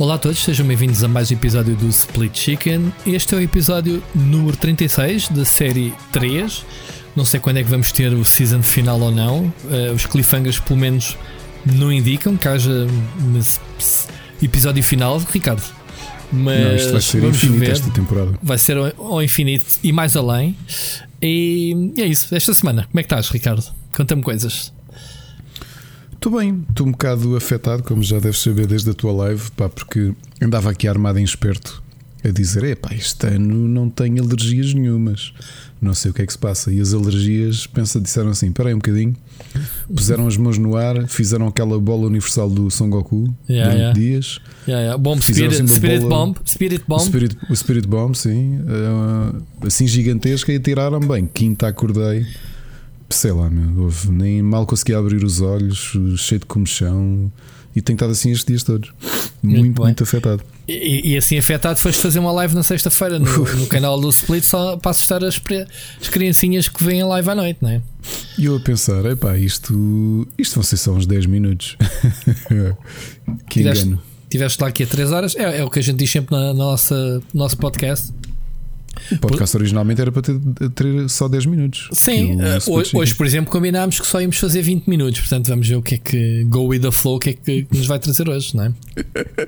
[0.00, 2.90] Olá a todos, sejam bem-vindos a mais um episódio do Split Chicken.
[3.06, 6.64] Este é o episódio número 36 da série 3.
[7.14, 9.52] Não sei quando é que vamos ter o season final ou não.
[9.64, 11.18] Uh, os cliffhangers, pelo menos,
[11.66, 12.86] não indicam que haja
[14.42, 15.18] episódio final.
[15.18, 15.62] Ricardo,
[16.32, 17.70] mas não, isto vai ser infinito ver.
[17.70, 18.38] esta temporada.
[18.42, 20.56] Vai ser ao infinito e mais além.
[21.20, 22.34] E é isso.
[22.34, 23.70] Esta semana, como é que estás, Ricardo?
[23.94, 24.72] Conta-me coisas.
[26.20, 29.70] Estou bem, estou um bocado afetado, como já deves saber desde a tua live, pá,
[29.70, 31.82] porque andava aqui armado em esperto
[32.22, 35.32] a dizer: é pá, este ano não tenho alergias nenhumas,
[35.80, 36.70] não sei o que é que se passa.
[36.70, 39.16] E as alergias, pensa, disseram assim: espera aí um bocadinho,
[39.96, 43.98] puseram as mãos no ar, fizeram aquela bola universal do Son Goku yeah, durante yeah.
[43.98, 44.40] dias.
[44.68, 44.98] Yeah, yeah.
[44.98, 47.00] Bomb Spirit, assim Spirit bola, Bomb, Spirit Bomb.
[47.02, 51.26] Spirit, o Spirit Bomb, sim, uh, assim gigantesca e tiraram bem.
[51.26, 52.26] Quinta acordei
[53.10, 57.30] sei lá, meu, houve, nem mal consegui abrir os olhos, cheio de comichão.
[57.74, 58.92] E tenho estado assim estes dias todos.
[59.42, 60.42] Muito, muito, muito afetado.
[60.66, 64.44] E, e, assim afetado foste fazer uma live na sexta-feira no, no, canal do Split
[64.44, 65.40] só para assustar as,
[66.00, 67.80] as criancinhas que vêm a live à noite, não é?
[68.36, 71.76] E eu a pensar, epá, isto, isto vão ser só uns 10 minutos.
[73.48, 74.02] que tiveste, engano.
[74.28, 76.48] Tiveste lá aqui a 3 horas, é, é, o que a gente diz sempre na,
[76.48, 76.94] na nossa,
[77.32, 78.12] no nosso podcast.
[79.12, 79.60] O podcast por...
[79.60, 80.38] originalmente era para ter,
[80.74, 81.88] ter, só 10 minutos.
[81.92, 85.20] Sim, uh, hoje, hoje, por exemplo, combinámos que só íamos fazer 20 minutos.
[85.20, 87.66] Portanto, vamos ver o que é que Go with the Flow, o que é que
[87.72, 88.72] nos vai trazer hoje, não é?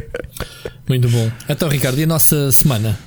[0.89, 1.31] Muito bom.
[1.48, 2.98] Então, Ricardo, e a nossa semana?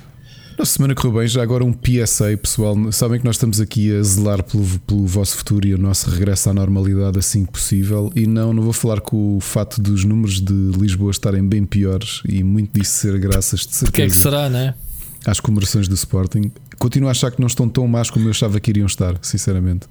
[0.58, 2.78] Nossa semana correu bem, já agora um PSA, pessoal.
[2.90, 6.50] Sabem que nós estamos aqui a zelar pelo, pelo vosso futuro e o nosso regresso
[6.50, 8.10] à normalidade assim que possível.
[8.16, 12.22] E não, não vou falar com o fato dos números de Lisboa estarem bem piores
[12.26, 13.86] e muito disso ser graças de certeza.
[13.86, 14.74] Porque é que será, não é?
[15.26, 16.52] Às comemorações do Sporting.
[16.78, 19.88] Continuo a achar que não estão tão más como eu achava que iriam estar, sinceramente.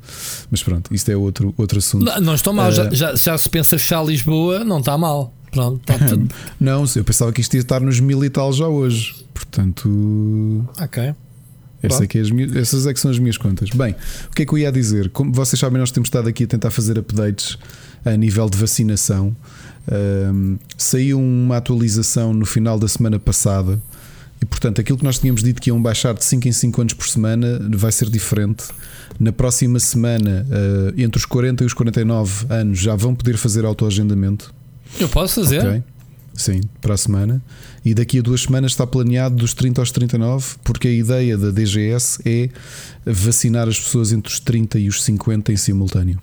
[0.51, 2.05] Mas pronto, isto é outro, outro assunto.
[2.05, 5.35] Não, não estão mal, uh, já, já, já, se pensa fechar Lisboa, não está mal.
[5.51, 6.35] Pronto, está tudo.
[6.61, 9.15] não, eu pensava que isto ia estar nos mil e tal já hoje.
[9.33, 10.69] Portanto.
[10.81, 11.15] Ok.
[11.83, 13.69] Essa é é minhas, essas é que são as minhas contas.
[13.71, 13.95] Bem,
[14.31, 15.11] o que é que eu ia dizer?
[15.11, 17.59] Como vocês sabem, nós temos estado aqui a tentar fazer updates
[18.05, 19.37] a nível de vacinação.
[20.33, 23.81] Um, saiu uma atualização no final da semana passada
[24.43, 26.95] e portanto, aquilo que nós tínhamos dito que iam baixar de 5 em 5 anos
[26.95, 28.65] por semana vai ser diferente.
[29.19, 33.65] Na próxima semana, uh, entre os 40 e os 49 anos, já vão poder fazer
[33.65, 34.53] autoagendamento.
[34.99, 35.61] Eu posso fazer?
[35.61, 35.83] Okay.
[36.35, 37.43] Sim, para a semana.
[37.85, 41.51] E daqui a duas semanas está planeado dos 30 aos 39, porque a ideia da
[41.51, 42.49] DGS é
[43.07, 46.21] vacinar as pessoas entre os 30 e os 50 em simultâneo.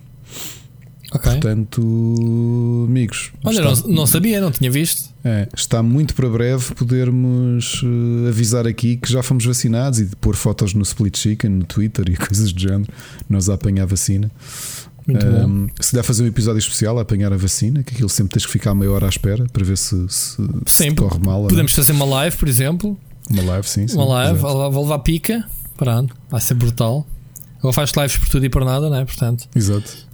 [1.14, 1.32] Okay.
[1.32, 3.32] Portanto, amigos.
[3.44, 5.11] Olha, está, não, não, sabia, não tinha visto.
[5.24, 10.36] É, está muito para breve podermos uh, avisar aqui que já fomos vacinados e pôr
[10.36, 12.92] fotos no Split Chicken, no Twitter e coisas do género,
[13.30, 14.32] nós a apanhar a vacina.
[15.08, 15.68] Um.
[15.80, 18.52] Se der fazer um episódio especial a apanhar a vacina, que aquilo sempre tens que
[18.52, 21.48] ficar meia hora à espera para ver se, se, se corre mal.
[21.48, 22.98] Podemos fazer uma live, por exemplo.
[23.30, 23.88] Uma live, sim.
[23.88, 25.44] sim uma live, vou levar pica.
[25.76, 27.06] Pronto, vai ser brutal.
[27.60, 29.06] Agora faz lives por tudo e por nada, não é?
[29.06, 30.10] Portanto, Exato.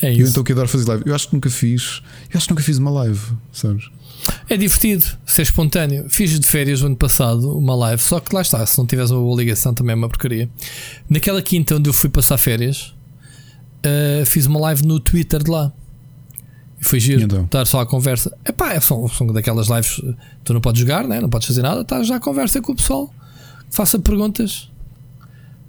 [0.00, 0.22] É isso.
[0.22, 1.02] Eu então que adoro fazer live.
[1.06, 2.02] Eu acho que nunca fiz.
[2.32, 3.20] Eu acho que nunca fiz uma live,
[3.52, 3.90] sabes?
[4.48, 6.06] É divertido ser espontâneo.
[6.08, 9.12] Fiz de férias o ano passado uma live, só que lá está, se não tivesse
[9.12, 10.48] uma boa ligação também é uma porcaria.
[11.08, 12.94] Naquela quinta onde eu fui passar férias,
[13.84, 15.72] uh, fiz uma live no Twitter de lá.
[16.80, 17.44] E foi giro, então?
[17.44, 18.36] estar só à conversa.
[18.44, 20.00] Epá, é, são, são daquelas lives,
[20.44, 21.20] tu não podes jogar, né?
[21.20, 23.12] não podes fazer nada, estás já à conversa com o pessoal,
[23.70, 24.70] faça perguntas.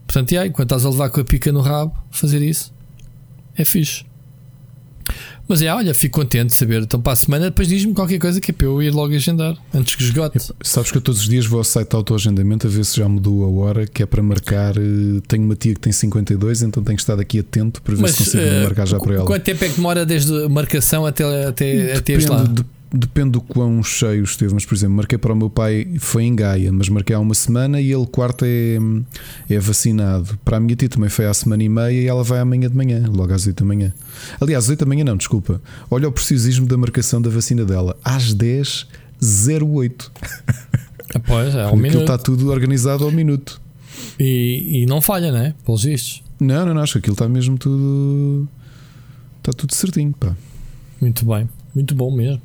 [0.05, 2.73] Portanto, e aí, enquanto estás a levar com a pica no rabo, fazer isso
[3.55, 4.05] é fixe.
[5.49, 6.83] Mas é, olha, fico contente de saber.
[6.83, 9.57] Então para a semana depois diz-me qualquer coisa que é para eu ir logo agendar
[9.73, 10.37] antes que esgote.
[10.61, 13.09] Sabes que eu todos os dias vou ao site de autoagendamento a ver se já
[13.09, 14.77] mudou a hora, que é para marcar.
[14.77, 18.01] Eh, tenho uma tia que tem 52, então tenho que estar aqui atento para ver
[18.03, 19.25] Mas, se consigo uh, marcar já para ela.
[19.25, 22.43] Quanto tempo é que demora desde a marcação até, até, até lá?
[22.43, 26.23] De, Depende do quão cheio esteve, mas por exemplo, marquei para o meu pai, foi
[26.23, 28.79] em Gaia, mas marquei há uma semana e ele quarto é,
[29.47, 30.39] é vacinado.
[30.43, 32.75] Para a minha tia também foi há semana e meia e ela vai amanhã de
[32.75, 33.93] manhã, logo às 8 da manhã.
[34.41, 35.61] Aliás, às 8 da manhã não, desculpa.
[35.91, 37.95] Olha o precisismo da marcação da vacina dela.
[38.03, 38.87] Às 10,
[39.61, 40.11] 08.
[41.25, 42.01] Pois, é, um minuto.
[42.01, 43.59] está tudo organizado ao minuto.
[44.19, 45.55] E, e não falha, né?
[45.65, 46.21] Pelos vistos.
[46.39, 48.47] Não, não, não, acho que aquilo está mesmo tudo.
[49.39, 50.35] Está tudo certinho, pá.
[51.01, 52.39] Muito bem, muito bom mesmo.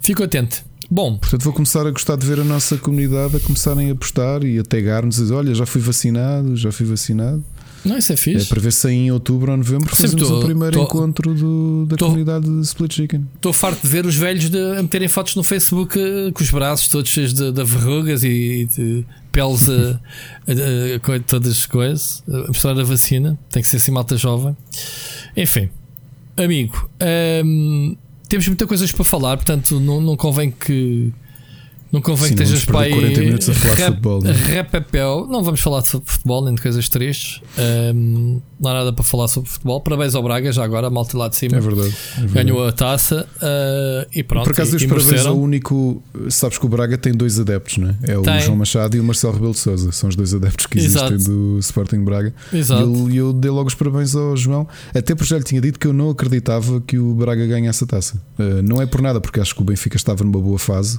[0.00, 0.64] Fico atento.
[0.90, 4.44] Bom, portanto, vou começar a gostar de ver a nossa comunidade a começarem a postar
[4.44, 7.42] e a tagar-nos e dizer: Olha, já fui vacinado, já fui vacinado.
[7.84, 8.46] Não, isso é fixe.
[8.46, 11.86] É para ver se em outubro ou novembro fazemos tô, o primeiro tô, encontro do,
[11.86, 13.26] da tô, comunidade de Split Chicken.
[13.34, 16.50] Estou farto de ver os velhos de, a meterem fotos no Facebook uh, com os
[16.50, 19.98] braços todos cheios de, de verrugas e de peles uh,
[20.46, 22.22] uh, todas as coisas.
[22.28, 23.38] A mostrar a vacina.
[23.50, 24.56] Tem que ser assim malta jovem.
[25.36, 25.68] Enfim,
[26.36, 26.88] amigo.
[27.44, 27.96] Um,
[28.32, 31.12] temos muitas coisas para falar, portanto, não, não convém que,
[31.92, 34.32] Não convém Sim, que estejas para aí 40 minutos a falar de futebol, né?
[34.32, 35.26] repapel.
[35.28, 37.42] Não vamos falar de futebol nem de coisas tristes.
[37.58, 39.78] Ahm, não há nada para falar sobre futebol.
[39.78, 41.58] Parabéns ao Braga, já agora, malta lá de cima.
[41.58, 41.94] É verdade.
[42.16, 42.32] é verdade.
[42.32, 44.44] Ganhou a taça ah, e pronto.
[44.44, 46.02] Por acaso, e, os parabéns ao único.
[46.30, 47.96] Sabes que o Braga tem dois adeptos, não é?
[48.04, 48.40] É o Tem.
[48.40, 49.92] João Machado e o Marcelo Rebelo de Souza.
[49.92, 51.30] São os dois adeptos que existem Exato.
[51.30, 52.32] do Sporting Braga.
[52.54, 53.10] Exato.
[53.10, 55.78] E eu, eu dei logo os parabéns ao João, até porque já lhe tinha dito
[55.78, 58.16] que eu não acreditava que o Braga ganhasse a taça.
[58.38, 60.98] Uh, não é por nada, porque acho que o Benfica estava numa boa fase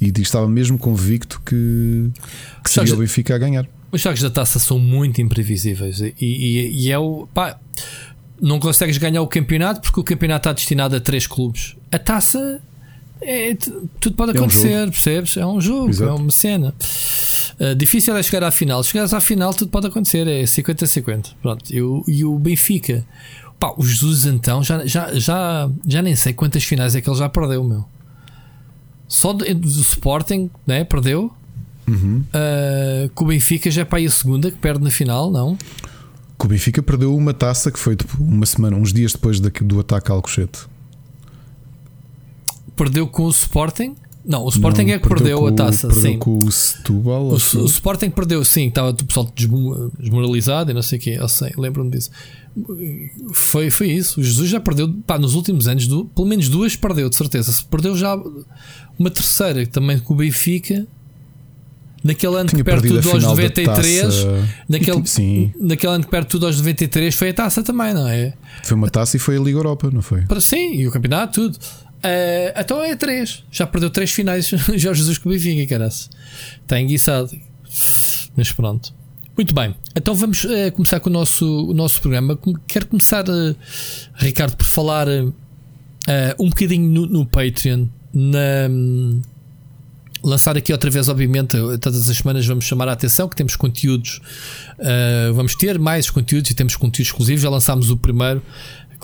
[0.00, 2.10] e estava mesmo convicto que,
[2.62, 3.66] que seria o Benfica a ganhar.
[3.92, 7.28] Os jogos da taça são muito imprevisíveis e, e- e é o.
[7.32, 7.58] Pá,
[8.40, 11.76] não consegues ganhar o campeonato porque o campeonato está destinado a três clubes.
[11.92, 12.60] A taça.
[13.22, 13.54] é-
[14.00, 15.36] tudo pode É um acontecer, percebes?
[15.36, 16.10] É um jogo, Exato.
[16.10, 16.74] é uma cena.
[17.58, 18.82] Uh, difícil é chegar à final.
[18.82, 21.30] Chegares à final, tudo pode acontecer, é 50-50.
[21.40, 21.72] Pronto.
[21.72, 23.04] E o, e o Benfica,
[23.60, 27.16] pá, o Jesus então, já, já, já, já nem sei quantas finais é que ele
[27.16, 27.84] já perdeu, meu.
[29.14, 30.82] Só do, do Sporting, né?
[30.82, 31.32] Perdeu.
[31.86, 32.24] Uhum.
[32.28, 35.56] Uh, que o Benfica já é para aí a segunda que perde na final, não?
[36.36, 39.78] Que o Benfica perdeu uma taça que foi tipo, uma semana, uns dias depois do
[39.78, 40.66] ataque a Alcochete.
[42.74, 43.94] Perdeu com o Sporting.
[44.26, 46.18] Não, o Sporting Não, é que perdeu, com a taça, Perdeu sim.
[46.18, 47.26] com o Setúbal.
[47.28, 47.66] O, acho o.
[47.66, 51.52] Sporting perdeu, sim, estava o pessoal desmo- desmoralizado e não sei o quê, eu sei,
[51.58, 52.10] lembro-me disso.
[53.32, 54.20] Foi, foi isso.
[54.20, 57.52] O Jesus já perdeu, pá, nos últimos anos, du- pelo menos duas perdeu, de certeza.
[57.52, 58.16] Se Perdeu já
[58.98, 60.86] uma terceira também com o Benfica,
[62.02, 64.00] naquele ano Tinha que perde tudo aos final da 93.
[64.02, 64.48] taça.
[64.68, 68.06] Naquele, E, sim, naquele ano que perde tudo aos 93 foi a taça também, não
[68.08, 68.32] é?
[68.62, 70.22] foi uma taça e foi a Liga Europa, não foi?
[70.22, 71.58] Para sim, e o campeonato, tudo.
[72.04, 73.42] Eh, então é três.
[73.50, 74.46] Já perdeu três finais
[74.76, 76.10] Jorge Jesus com o Benfica, caraças.
[76.62, 77.30] Está enguiçado.
[78.36, 78.94] Mas pronto.
[79.36, 79.74] Muito bem.
[79.96, 82.38] Então vamos eh, começar com o nosso, o nosso programa.
[82.68, 83.54] Quero começar, eh,
[84.14, 85.08] Ricardo, por falar
[86.38, 87.86] um bocadinho no, no Patreon.
[88.12, 89.22] Na, hum,
[90.24, 94.20] lançar aqui outra vez, obviamente, todas as semanas vamos chamar a atenção que temos conteúdos.
[94.78, 97.42] eh, vamos ter mais conteúdos e temos conteúdos exclusivos.
[97.42, 98.42] Já lançámos o primeiro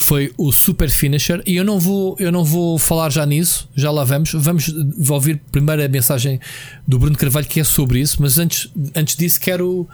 [0.03, 3.91] foi o Super Finisher e eu não vou eu não vou falar já nisso já
[3.91, 4.33] lá vamos.
[4.33, 4.73] Vamos
[5.11, 6.41] ouvir primeiro a mensagem
[6.89, 9.87] do Bruno Carvalho que é sobre isso mas antes antes disso quero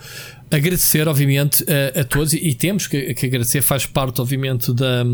[0.50, 5.04] agradecer obviamente a, a todos e, e temos que, que agradecer faz parte obviamente da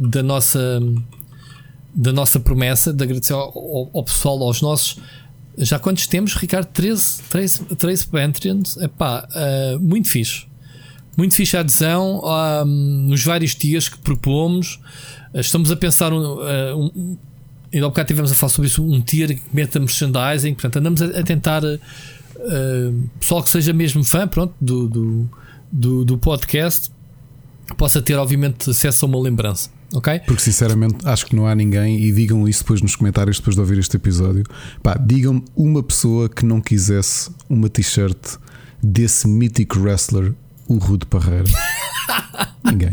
[0.00, 0.80] da nossa
[1.94, 4.98] da nossa promessa de agradecer ao, ao- ao pessoal aos nossos.
[5.56, 6.66] Já quantos temos Ricardo?
[6.66, 8.76] 13 13, 13 Patreons?
[8.76, 10.44] Epá, ah, muito fixe
[11.16, 14.80] muito fixe a adesão ahm, nos vários tiers que propomos.
[15.34, 17.16] Ah, Estamos a pensar um, ah, um- um-
[17.72, 21.02] ainda há bocado estivemos a falar sobre isso, um tier que meta merchandising, portanto andamos
[21.02, 21.78] a, a tentar ah,
[23.18, 25.30] pessoal que seja mesmo fã pronto, do, do,
[25.72, 26.90] do, do podcast
[27.76, 29.70] possa ter obviamente acesso a uma lembrança.
[29.92, 30.20] Ok?
[30.26, 33.60] Porque sinceramente acho que não há ninguém e digam isso depois nos comentários depois de
[33.60, 34.44] ouvir este episódio.
[34.82, 38.36] Pá, digam-me uma pessoa que não quisesse uma t-shirt
[38.82, 40.32] desse mítico wrestler,
[40.68, 41.44] o Rude Parreira.
[42.64, 42.90] ninguém.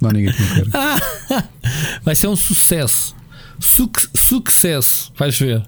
[0.00, 0.70] Não há ninguém que não queira.
[2.02, 3.14] Vai ser um sucesso.
[3.58, 5.12] Suc sucesso.
[5.16, 5.62] Vais ver.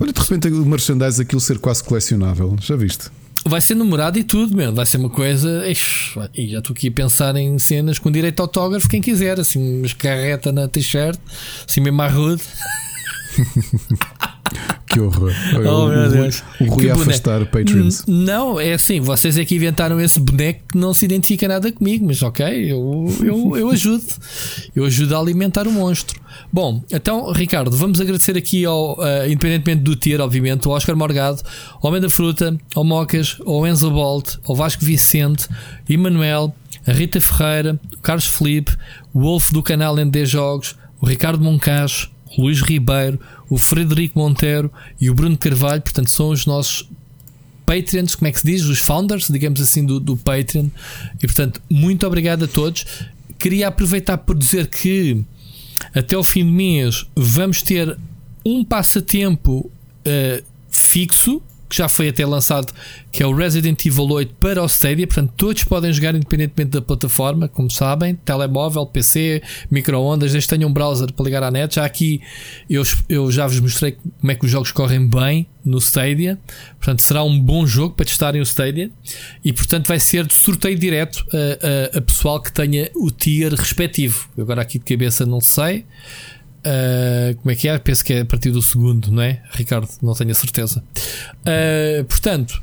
[0.00, 2.56] Olha, de repente o merchandise aquilo ser quase colecionável.
[2.60, 3.10] Já viste?
[3.46, 4.74] Vai ser numerado e tudo, mesmo.
[4.74, 5.68] Vai ser uma coisa.
[5.68, 9.38] Ixi, E já estou aqui a pensar em cenas com direito a autógrafo, quem quiser,
[9.38, 11.18] assim, umas carreta na t-shirt,
[11.68, 12.42] assim mesmo à rude.
[14.86, 15.32] Que horror.
[15.54, 16.44] Oh, o, meu o Rui- Deus.
[16.60, 18.04] o Rui Que a afastar Patreons.
[18.06, 22.06] Não, é assim, vocês é que inventaram esse boneco que não se identifica nada comigo,
[22.06, 24.04] mas ok, eu, eu, eu ajudo.
[24.76, 26.20] Eu ajudo a alimentar o monstro.
[26.52, 31.42] Bom, então, Ricardo, vamos agradecer aqui ao, eh, independentemente do tier, obviamente, ao Oscar Morgado,
[31.82, 35.48] ao Homem da Fruta, ao Mocas, ao Enzo Bolt, ao Vasco Vicente,
[35.88, 36.54] Emanuel,
[36.86, 38.76] a Rita Ferreira, o Carlos Felipe,
[39.12, 44.72] o Wolf do canal ND Jogos, o Ricardo Moncacho, o Luís Ribeiro, o Frederico Monteiro
[45.00, 46.88] e o Bruno Carvalho, portanto, são os nossos
[47.66, 48.64] Patreons, como é que se diz?
[48.64, 50.68] Os founders, digamos assim, do, do Patreon.
[51.16, 52.84] E portanto, muito obrigado a todos.
[53.38, 55.24] Queria aproveitar por dizer que
[55.94, 57.98] até o fim do mês vamos ter
[58.44, 59.70] um passatempo
[60.04, 61.42] eh, fixo
[61.74, 62.72] que já foi até lançado,
[63.10, 65.08] que é o Resident Evil 8 para o Stadia.
[65.08, 70.70] Portanto, todos podem jogar independentemente da plataforma, como sabem, telemóvel, PC, micro-ondas, desde que tenham
[70.70, 71.74] um browser para ligar à net.
[71.74, 72.20] Já aqui
[72.70, 76.38] eu, eu já vos mostrei como é que os jogos correm bem no Stadia.
[76.78, 78.88] Portanto, será um bom jogo para testarem o Stadia.
[79.44, 83.52] E portanto, vai ser de sorteio direto a, a, a pessoal que tenha o tier
[83.52, 84.28] respectivo.
[84.36, 85.84] Eu agora aqui de cabeça não sei.
[86.66, 87.78] Uh, como é que é?
[87.78, 89.42] Penso que é a partir do segundo, não é?
[89.52, 90.82] Ricardo, não tenho a certeza.
[91.40, 92.62] Uh, portanto,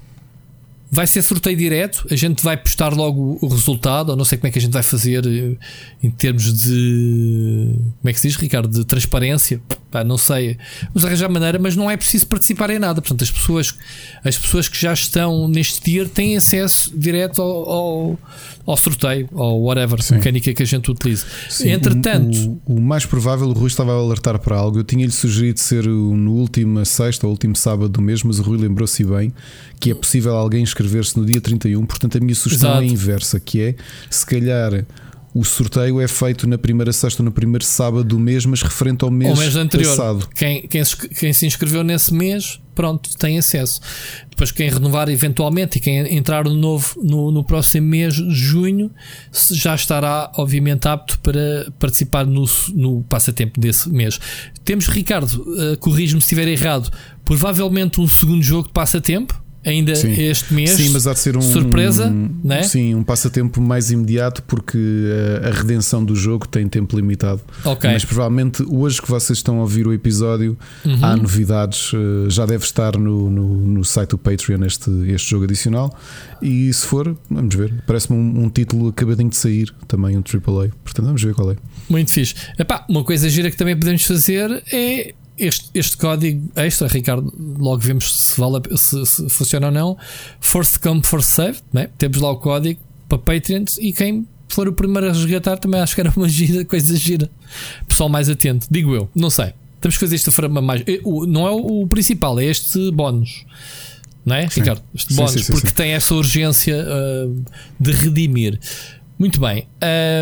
[0.91, 2.05] vai ser sorteio direto.
[2.12, 4.10] A gente vai postar logo o resultado.
[4.10, 5.55] Ou não sei como é que a gente vai fazer eh,
[6.03, 7.74] em termos de.
[8.01, 8.67] Como é que se diz, Ricardo?
[8.67, 9.62] De transparência.
[9.89, 10.57] Pá, não sei,
[10.93, 13.01] vamos arranjar maneira, mas não é preciso participar em nada.
[13.01, 13.75] Portanto, as pessoas,
[14.24, 18.19] as pessoas que já estão neste tier têm acesso direto ao, ao,
[18.65, 20.15] ao sorteio ou whatever, Sim.
[20.15, 21.25] mecânica que a gente utiliza.
[21.50, 24.79] Sim, Entretanto, o, o, o, mais provável, o Rui estava a alertar para algo.
[24.79, 28.57] Eu tinha-lhe sugerido ser no último sexta ou último sábado do mês, mas o Rui
[28.57, 29.33] lembrou-se bem
[29.77, 31.85] que é possível alguém inscrever-se no dia 31.
[31.85, 32.85] Portanto, a minha sugestão é Exato.
[32.85, 33.75] é inversa, que é
[34.09, 34.85] se calhar
[35.33, 39.05] o sorteio é feito na primeira sexta ou no primeiro sábado do mês, mas referente
[39.05, 39.95] ao mês, mês anterior.
[39.95, 40.27] Passado.
[40.35, 40.83] Quem, quem,
[41.17, 43.79] quem, se inscreveu nesse mês, pronto, tem acesso.
[44.29, 48.91] Depois, quem renovar eventualmente e quem entrar no novo no, no próximo mês, junho,
[49.51, 54.19] já estará, obviamente, apto para participar no, no passatempo desse mês.
[54.65, 56.91] Temos, Ricardo, uh, corrige-me se estiver errado,
[57.23, 60.11] provavelmente um segundo jogo de passatempo ainda sim.
[60.11, 60.71] este mês.
[60.71, 62.63] Sim, mas há de ser um surpresa, um, né?
[62.63, 64.77] Sim, um passatempo mais imediato porque
[65.43, 67.41] a, a, redenção do jogo tem tempo limitado.
[67.63, 67.91] Okay.
[67.91, 70.97] Mas provavelmente hoje que vocês estão a ouvir o episódio uhum.
[71.01, 75.43] há novidades, eh, já deve estar no, no, no, site do Patreon este, este jogo
[75.43, 75.95] adicional.
[76.41, 77.83] E se for, vamos ver.
[77.85, 80.69] Parece-me um, um, título acabadinho de sair, também um AAA.
[80.83, 81.55] Portanto, vamos ver qual é.
[81.87, 82.33] Muito fixe.
[82.57, 87.79] Epá, uma coisa gira que também podemos fazer é este, este código extra, Ricardo, logo
[87.79, 89.97] vemos se, vale, se, se funciona ou não.
[90.39, 91.89] First come, first save, né?
[91.97, 95.95] temos lá o código para Patreons e quem for o primeiro a resgatar também acho
[95.95, 97.29] que era uma gira, coisa gira.
[97.88, 99.53] Pessoal mais atento, digo eu, não sei.
[99.79, 100.83] Temos que fazer esta forma mais.
[100.85, 103.45] Eh, não é o principal, é este bónus.
[104.23, 104.59] Não é, sim.
[104.59, 104.83] Ricardo?
[104.93, 107.43] Este bónus, sim, sim, porque tem essa urgência uh,
[107.79, 108.59] de redimir.
[109.17, 109.67] Muito bem.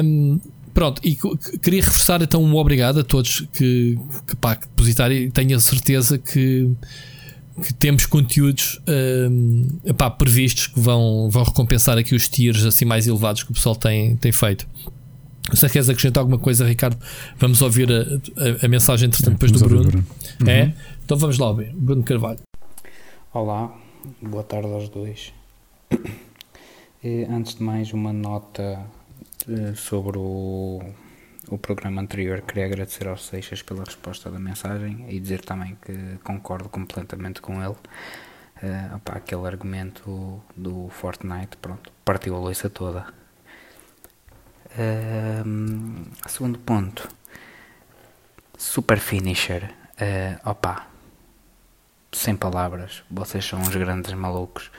[0.04, 0.40] Um,
[0.74, 1.18] Pronto, e
[1.62, 3.98] queria reforçar então um obrigado a todos que,
[4.28, 6.72] que, pá, que depositarem e tenho a certeza que,
[7.64, 8.80] que temos conteúdos
[9.30, 13.54] um, pá, previstos que vão, vão recompensar aqui os tiers assim mais elevados que o
[13.54, 14.68] pessoal tem, tem feito.
[15.54, 16.98] Se queres acrescentar alguma coisa, Ricardo,
[17.38, 19.84] vamos ouvir a, a, a mensagem entretanto depois do Bruno.
[19.84, 20.06] Bruno.
[20.46, 20.66] É?
[20.66, 20.74] Uhum.
[21.04, 21.74] Então vamos lá ouvir.
[21.74, 22.40] Bruno Carvalho.
[23.34, 23.76] Olá,
[24.22, 25.34] boa tarde aos dois.
[27.30, 28.86] Antes de mais, uma nota
[29.76, 30.82] sobre o,
[31.48, 36.18] o programa anterior, queria agradecer aos Seixas pela resposta da mensagem e dizer também que
[36.24, 37.76] concordo completamente com ele.
[38.62, 43.08] Uh, opa, aquele argumento do Fortnite, pronto, partiu a loiça toda.
[44.72, 47.08] Uh, segundo ponto,
[48.58, 49.74] Super Finisher.
[49.94, 50.88] Uh, opa,
[52.12, 54.70] sem palavras, vocês são uns grandes malucos.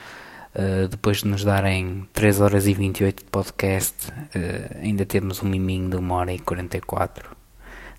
[0.55, 5.49] Uh, depois de nos darem 3 horas e 28 de podcast, uh, ainda temos um
[5.49, 7.37] miminho de 1 hora e 44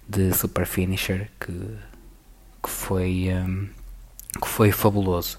[0.08, 1.78] de Super Finisher que,
[2.62, 3.70] que, foi, um, ehm,
[4.42, 5.38] que foi fabuloso.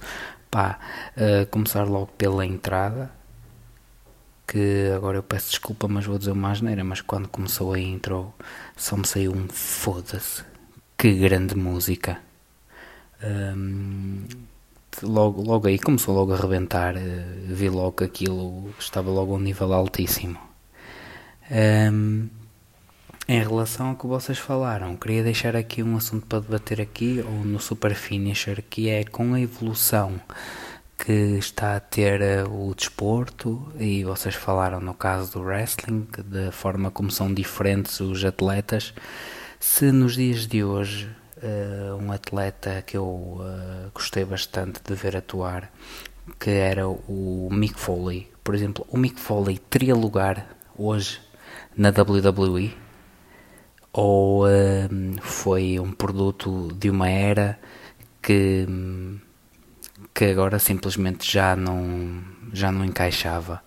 [0.50, 0.78] Pá,
[1.16, 3.11] uh, começar logo pela entrada,
[4.47, 8.33] que agora eu peço desculpa, mas vou dizer uma asneira, mas quando começou a intro
[8.75, 10.45] só me saiu um foda-se.
[10.97, 12.19] Que grande música.
[13.23, 14.51] Um, ehm,
[15.02, 19.37] logo, logo aí começou logo a rebentar, eh, vi logo que aquilo estava logo a
[19.37, 20.38] um nível altíssimo.
[21.50, 22.28] Um,
[23.28, 27.44] em relação ao que vocês falaram, queria deixar aqui um assunto para debater aqui, ou
[27.44, 30.20] no Super Finisher, que é com a evolução
[30.99, 36.52] que está a ter eh, o desporto, e vocês falaram no caso do wrestling, da
[36.52, 38.94] forma como são diferentes os atletas,
[39.58, 41.08] se nos dias de hoje
[41.42, 45.70] uh, um atleta que eu uh, gostei bastante de ver atuar,
[46.38, 48.30] que era o Mick Foley.
[48.42, 51.20] Por exemplo, o Mick Foley teria lugar hoje
[51.76, 52.75] na WWE
[53.92, 54.50] ou uh,
[55.20, 57.58] foi um produto de uma era
[58.22, 58.66] que,
[60.14, 62.22] que agora simplesmente já não,
[62.52, 63.62] já não encaixava.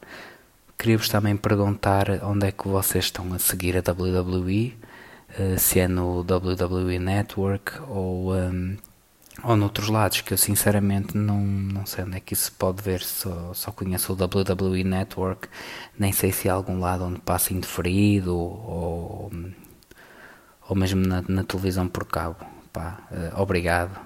[0.77, 4.84] Queria-vos também perguntar onde é que vocês estão a seguir a WWE eh,
[5.57, 8.77] se é no WWE Network ou, um, ehm,
[9.43, 12.81] ou noutros lados, que eu sinceramente não, não sei onde é que isso se pode
[12.81, 15.49] ver, só, só conheço o WWE Network,
[15.99, 19.31] nem sei se há algum lado onde passa indeferido ou,
[20.67, 22.37] ou mesmo na, na televisão por cabo.
[22.71, 23.99] Pá, uh, obrigado,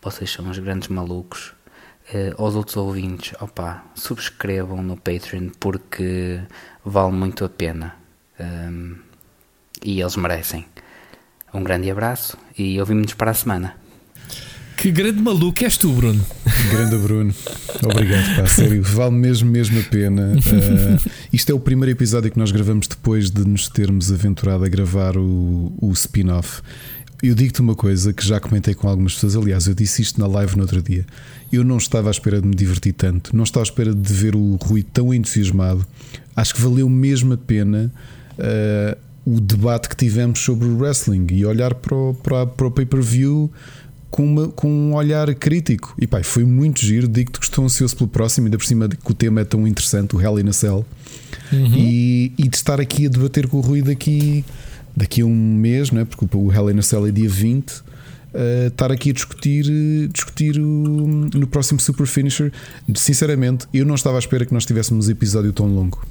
[0.00, 1.54] vocês são os grandes malucos.
[2.12, 6.40] Uh, aos outros ouvintes, opa, subscrevam no Patreon porque
[6.84, 7.96] vale muito a pena.
[8.38, 9.12] Um, ehm,
[9.84, 10.66] e eles merecem.
[11.54, 13.74] Um grande abraço e ouvimos-nos para a semana.
[14.76, 16.24] Que grande maluco és tu, Bruno.
[16.70, 17.34] Grande Bruno.
[17.84, 18.82] Obrigado, pá, sério.
[18.82, 20.32] Vale mesmo, mesmo a pena.
[20.32, 24.68] Uh, isto é o primeiro episódio que nós gravamos depois de nos termos aventurado a
[24.68, 26.62] gravar o, o spin-off.
[27.22, 29.36] Eu digo-te uma coisa que já comentei com algumas pessoas.
[29.36, 31.06] Aliás, eu disse isto na live no outro dia.
[31.52, 33.36] Eu não estava à espera de me divertir tanto.
[33.36, 35.86] Não estava à espera de ver o Rui tão entusiasmado.
[36.34, 37.92] Acho que valeu mesmo a pena.
[38.32, 42.70] Uh, o debate que tivemos sobre o wrestling e olhar para o, para, para o
[42.70, 43.50] pay-per-view
[44.12, 45.94] com, uma, com um olhar crítico.
[45.98, 47.08] E pá, foi muito giro.
[47.08, 50.14] Digo-te que estou ansioso pelo próximo, ainda por cima que o tema é tão interessante,
[50.14, 50.86] o Hell in a Cell.
[51.50, 51.74] Uhum.
[51.74, 54.44] E, e, de estar aqui a debater com o Rui daqui,
[54.94, 56.04] daqui a um mês, não é?
[56.04, 57.70] porque o Hell in a Cell é dia 20.
[57.70, 57.82] Uh,
[58.34, 59.64] eh, estar aqui a discutir,
[60.10, 62.52] discutir o, no próximo Super Finisher.
[62.94, 66.02] Sinceramente, eu não estava à espera que nós tivéssemos um episódio tão longo.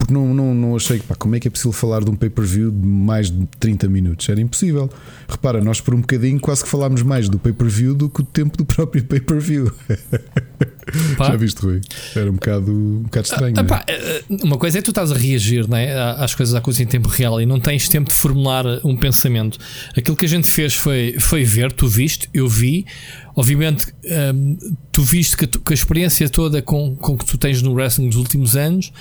[0.00, 2.70] Porque não, não, não achei pá, como é que é possível falar de um pay-per-view
[2.70, 4.26] de mais de 30 minutos?
[4.30, 4.88] Era impossível.
[5.28, 8.56] Repara, nós por um bocadinho quase que falámos mais do pay-per-view do que o tempo
[8.56, 9.70] do próprio pay-per-view.
[11.18, 11.82] Já viste, Rui?
[12.16, 13.54] Era um bocado, um bocado estranho.
[13.58, 16.62] Ah, pá, eh, uma coisa é que tu estás a reagir né, às coisas à
[16.62, 19.58] coisa em tempo real e não tens tempo de formular um pensamento.
[19.94, 22.86] Aquilo que a gente fez foi, foi ver, tu viste, eu vi.
[23.34, 23.86] Obviamente,
[24.34, 24.56] um,
[24.90, 28.08] tu viste que, tu, que, a experiência toda com, com que tu tens no wrestling
[28.08, 28.92] dos últimos anos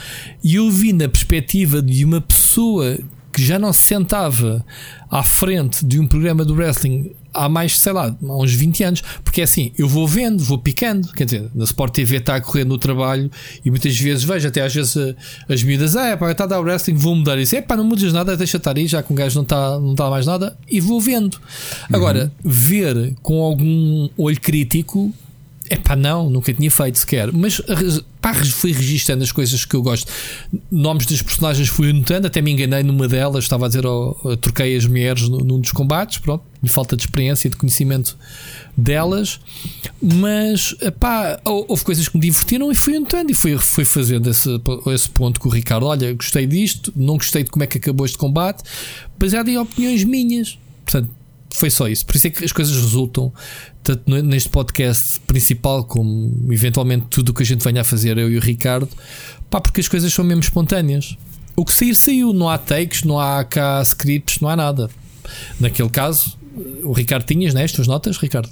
[0.44, 2.98] e eu vi na perspectiva de uma pessoa
[3.32, 4.66] que já não se sentava
[5.10, 9.04] à frente de um programa do wrestling há mais, sei lá, há uns 20 anos,
[9.24, 12.42] porque é assim, eu vou vendo, vou picando, quer dizer, na Sport TV está a
[12.42, 13.30] correr no trabalho
[13.64, 14.96] e muitas vezes vejo, até às vezes
[15.48, 17.84] as miúdas, ah, é pá, está a dar wrestling, vou mudar isso, é pá, não
[17.84, 20.58] mudas nada, deixa estar aí, já que um gajo não está não tá mais nada,
[20.70, 21.40] e vou vendo.
[21.92, 22.52] Agora, uhum.
[22.52, 25.14] ver com algum olho crítico
[25.70, 27.32] é pá, não, nunca tinha feito sequer.
[27.32, 27.62] Mas
[28.20, 30.12] pá, fui registando as coisas que eu gosto.
[30.72, 33.44] Nomes das personagens fui anotando, até me enganei numa delas.
[33.44, 36.18] Estava a dizer, oh, troquei as mulheres num dos combates.
[36.18, 38.18] Pronto, me falta de experiência e de conhecimento
[38.76, 39.40] delas.
[40.02, 44.50] Mas pá, houve coisas que me divertiram e fui anotando e fui, fui fazendo esse,
[44.94, 45.86] esse ponto com o Ricardo.
[45.86, 48.64] Olha, gostei disto, não gostei de como é que acabou este combate,
[49.20, 50.58] baseado em opiniões minhas.
[50.84, 51.19] Portanto,
[51.54, 52.06] foi só isso.
[52.06, 53.34] Por isso é que as coisas resultam,
[53.84, 58.30] tanto neste podcast principal, como eventualmente tudo o que a gente venha a fazer, eu
[58.32, 58.90] e o Ricardo,
[59.50, 61.18] pá, porque as coisas são mesmo espontâneas.
[61.56, 62.32] O que sair, saiu.
[62.32, 64.90] Não há takes, não há cá scripts, não há nada.
[65.60, 66.38] Naquele caso,
[66.84, 67.64] o Ricardo tinhas, né?
[67.64, 68.50] As tuas notas, Ricardo?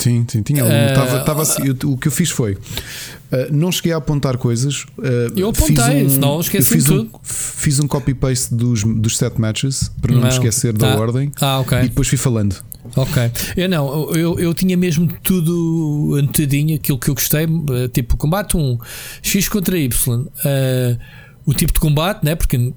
[0.00, 0.64] Sim, sim, tinha.
[0.64, 2.54] Uh, tava, tava assim, o que eu fiz foi.
[2.54, 4.84] Uh, não cheguei a apontar coisas.
[4.98, 7.10] Uh, eu apontei, um, não esqueci fiz tudo.
[7.14, 11.00] Um, fiz um copy-paste dos, dos set matches para não, não me esquecer da tá.
[11.00, 11.30] ordem.
[11.40, 11.78] Ah, ok.
[11.78, 12.56] E depois fui falando.
[12.96, 13.30] Ok.
[13.56, 17.46] Eu não, eu, eu tinha mesmo tudo anotadinho, aquilo que eu gostei,
[17.92, 18.78] tipo combate 1,
[19.22, 20.20] X contra Y.
[20.22, 20.98] Uh,
[21.44, 22.34] o tipo de combate, né?
[22.34, 22.72] Porque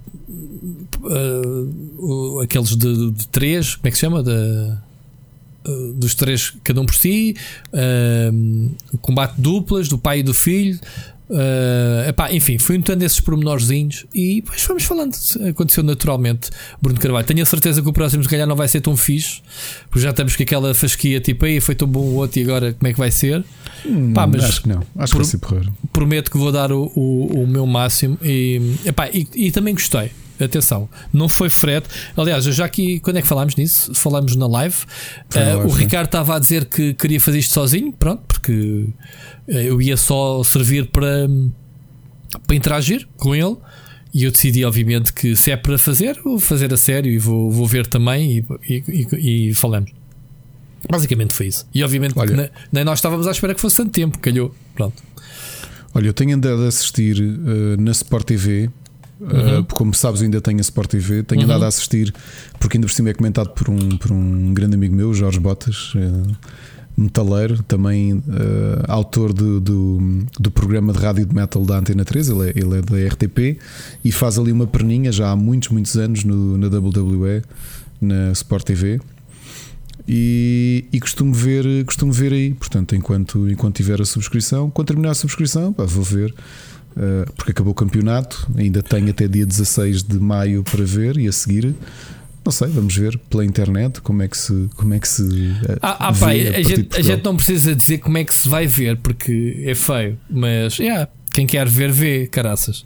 [1.03, 4.23] uh, aqueles de, de 3, como é que se chama?
[4.23, 4.77] De, eh,
[5.95, 7.35] dos três, cada um por si,
[7.73, 10.79] uh, o combate duplas do pai e do filho.
[11.29, 15.15] Uh, epá, enfim, fui notando esses pormenorzinhos e depois fomos falando.
[15.49, 16.49] Aconteceu naturalmente.
[16.81, 19.41] Bruno Carvalho, tenho a certeza que o próximo, se calhar, não vai ser tão fixe,
[19.89, 22.73] porque já estamos com aquela fasquia tipo aí foi tão bom o outro e agora
[22.73, 23.43] como é que vai ser?
[23.85, 25.73] Hum, Pá, mas acho que não, acho que vai ser porreiro.
[25.91, 30.11] Prometo que vou dar o, o, o meu máximo e, epá, e, e também gostei.
[30.39, 31.87] Atenção, não foi frete.
[32.17, 33.93] Aliás, já aqui, quando é que falámos nisso?
[33.93, 34.75] Falámos na live.
[35.35, 38.87] Uh, o Ricardo estava a dizer que queria fazer isto sozinho, pronto, porque
[39.47, 41.29] eh, eu ia só servir para,
[42.47, 43.55] para interagir com ele.
[44.13, 47.49] E eu decidi, obviamente, que se é para fazer, vou fazer a sério e vou,
[47.49, 49.91] vou ver também e, e, e, e falamos.
[50.89, 51.67] Basicamente foi isso.
[51.73, 54.53] E obviamente Olha, nem nós estávamos à espera que fosse tanto tempo, calhou.
[54.75, 55.01] Pronto.
[55.95, 58.69] Olha, eu tenho andado a assistir uh, na Sport TV
[59.19, 59.59] Uhum.
[59.59, 61.45] Uh, como sabes, ainda tenho a Sport TV, tenho uhum.
[61.45, 62.13] andado a assistir,
[62.59, 65.93] porque ainda por cima é comentado por um, por um grande amigo meu, Jorge Botas,
[65.95, 66.35] uh,
[66.95, 68.23] metaleiro, também uh,
[68.87, 72.77] autor do, do, do, programa de rádio de metal da Antena 3, ele é, ele
[72.77, 73.59] é da RTP
[74.03, 77.41] e faz ali uma perninha já há muitos, muitos anos no, na WWE,
[78.01, 78.99] na Sport TV.
[80.05, 85.11] E, e, costumo ver costumo ver aí portanto enquanto enquanto tiver a subscrição quando terminar
[85.11, 86.35] a subscrição pá, vou ver
[87.35, 91.31] porque acabou o campeonato, ainda tenho até dia 16 de maio para ver e a
[91.31, 91.75] seguir.
[92.45, 94.69] Não sei, vamos ver pela internet como é que se.
[94.75, 95.23] Como é que se
[95.65, 98.33] eh, ah, ah pai, a, a, gente, a, gente, não precisa dizer como é que
[98.33, 102.85] se vai ver, porque é feio, mas yeah, quem quer ver, vê, caraças.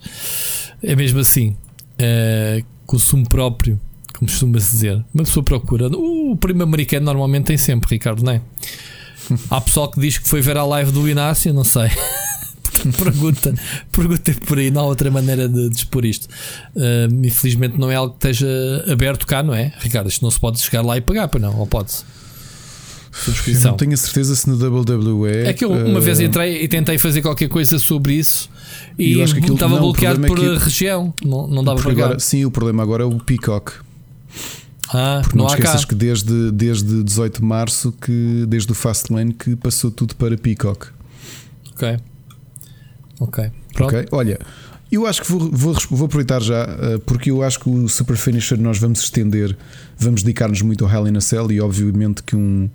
[0.81, 1.55] É mesmo assim.
[1.99, 3.79] Uh, consumo próprio,
[4.13, 5.03] como costuma-se dizer.
[5.11, 5.87] Uma pessoa procura.
[5.87, 8.41] Uh, o primo americano normalmente tem sempre, Ricardo, não é?
[9.49, 11.89] Há pessoal que diz que foi ver a live do Inácio, não sei.
[12.97, 13.53] pergunta,
[13.91, 16.27] pergunta por aí, não há outra maneira de, de expor isto.
[16.75, 18.47] Uh, infelizmente não é algo que esteja
[18.91, 19.73] aberto cá, não é?
[19.79, 22.03] Ricardo, isto não se pode chegar lá e pagar, para não, ou pode-se?
[23.47, 25.47] Eu não tenho a certeza se no WWE.
[25.47, 28.47] É que eu uma uh, vez entrei e tentei fazer qualquer coisa sobre isso
[28.97, 32.83] e estava não, bloqueado por é região, não, não dava para agora, Sim, o problema
[32.83, 33.73] agora é o Peacock.
[34.89, 35.89] Ah, Porque não, não esqueças cá.
[35.89, 40.87] que desde, desde 18 de março, que, desde o Fastlane, que passou tudo para Peacock.
[41.73, 41.97] Ok.
[43.19, 43.49] Ok.
[43.73, 43.95] Pronto.
[43.95, 44.07] Ok.
[44.11, 44.39] Olha,
[44.91, 48.15] Eu acho que vou, vou, vou aproveitar já, uh, porque eu acho que o Super
[48.15, 49.55] Finisher nós vamos estender,
[49.97, 52.69] vamos dedicar-nos muito ao Hell in a Cell e obviamente que um,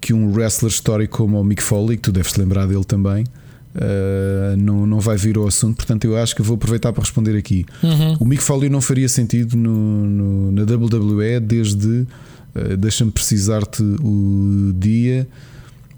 [0.00, 4.56] que um wrestler histórico como o Mick Foley, que tu deves lembrar dele também, uh,
[4.56, 7.66] não, não vai vir ao assunto, portanto eu acho que vou aproveitar para responder aqui.
[7.82, 8.16] Uhum.
[8.20, 12.06] O Mick Foley não faria sentido no, no na WWE desde,
[12.54, 15.28] uh, deixa-me precisar-te o dia,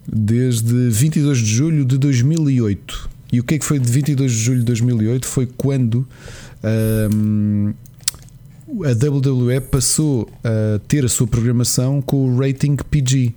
[0.05, 3.18] desde 22 de julho de 2008.
[3.33, 5.27] E o que é que foi de 22 de julho de 2008?
[5.27, 6.07] Foi quando
[7.13, 7.75] um,
[8.85, 13.35] a WWE passou a ter a sua programação com o rating PG,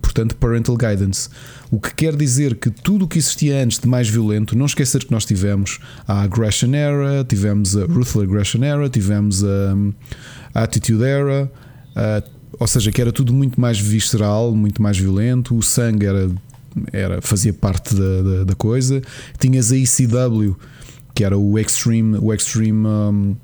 [0.00, 1.28] portanto, Parental Guidance.
[1.70, 5.04] O que quer dizer que tudo o que existia antes de mais violento, não esquecer
[5.04, 9.76] que nós tivemos a Aggression Era, tivemos a Ruthless Aggression Era, tivemos a,
[10.54, 11.50] a Attitude Era,
[11.94, 12.22] a,
[12.58, 16.28] ou seja, que era tudo muito mais visceral, muito mais violento, o sangue era
[16.92, 19.02] era, fazia parte da, da, da, coisa.
[19.38, 20.56] Tinhas a ECW,
[21.14, 23.36] que era o Extreme, o Extreme um,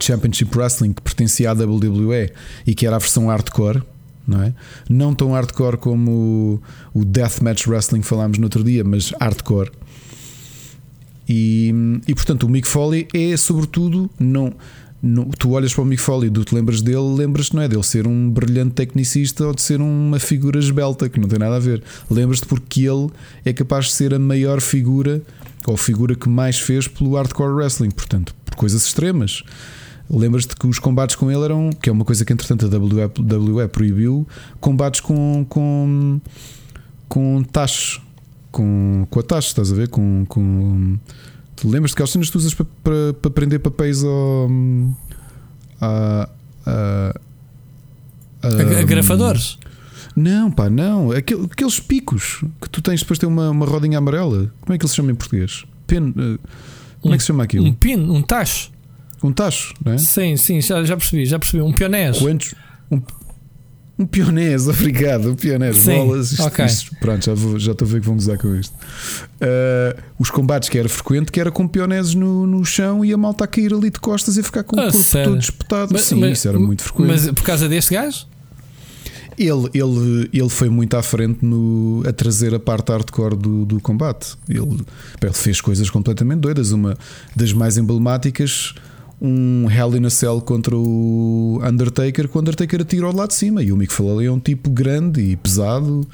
[0.00, 2.32] Championship Wrestling, que pertencia à WWE
[2.66, 3.82] e que era a versão hardcore.
[4.26, 4.54] Não, é?
[4.88, 6.60] não tão hardcore como
[6.94, 9.70] o, o Deathmatch Wrestling que falámos no outro dia, mas hardcore.
[11.28, 11.72] E,
[12.06, 14.52] e portanto, o Mick Foley é sobretudo não
[15.38, 17.68] tu olhas para o Mick Foley e tu te lembras dele, lembras-te, não é?
[17.68, 21.56] Dele ser um brilhante tecnicista ou de ser uma figura esbelta, que não tem nada
[21.56, 21.82] a ver.
[22.10, 23.10] Lembras-te porque ele
[23.44, 25.20] é capaz de ser a maior figura
[25.66, 29.42] ou figura que mais fez pelo hardcore wrestling, portanto, por coisas extremas.
[30.08, 33.68] Lembras-te que os combates com ele eram, que é uma coisa que entretanto a WWE
[33.68, 34.26] proibiu,
[34.60, 36.20] combates com com
[37.08, 38.00] com tachos,
[38.52, 39.88] com, com a taxa, estás a ver?
[39.88, 40.96] Com, com
[41.64, 44.48] Lembras-te que as cenas tu usas para, para, para prender papéis ao.
[45.80, 46.28] A,
[46.66, 47.14] a,
[48.42, 49.58] a, Agrafadores?
[50.14, 51.10] Não, pá, não.
[51.10, 54.52] Aquele, aqueles picos que tu tens depois tem uma, uma rodinha amarela.
[54.60, 55.64] Como é que ele se chama em português?
[55.86, 56.38] Pen, uh,
[57.00, 57.66] como um, é que se chama aquilo?
[57.66, 58.70] Um pin, um tacho.
[59.22, 59.98] Um tacho, não é?
[59.98, 61.62] Sim, sim, já, já percebi, já percebi.
[61.62, 62.18] Um pionés.
[62.18, 62.54] Quantos?
[62.90, 63.00] Um,
[64.02, 65.30] um pionês, obrigado.
[65.30, 66.32] Um pionês, Sim, bolas.
[66.32, 66.66] Isto, okay.
[66.66, 68.74] isto, pronto, já, vou, já estou a ver que vão gozar com isto.
[68.74, 73.16] Uh, os combates que era frequente, que era com pioneses no, no chão e a
[73.16, 75.32] malta a cair ali de costas e ficar com ah, o corpo sério?
[75.32, 75.92] todo espetado.
[75.92, 77.06] Mas, Sim, mas, isso era muito frequente.
[77.06, 78.26] Mas por causa deste gajo?
[79.38, 83.80] Ele, ele, ele foi muito à frente no, a trazer a parte hardcore do, do
[83.80, 84.36] combate.
[84.48, 84.84] Ele,
[85.22, 86.70] ele fez coisas completamente doidas.
[86.70, 86.96] Uma
[87.34, 88.74] das mais emblemáticas
[89.24, 93.62] um Hell in a Cell contra o Undertaker, que o Undertaker ao lado de cima.
[93.62, 96.04] E o Mick Foley é um tipo grande e pesado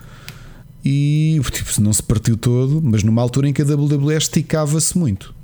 [0.85, 5.35] e tipo, não se partiu todo, mas numa altura em que a WWE esticava-se muito,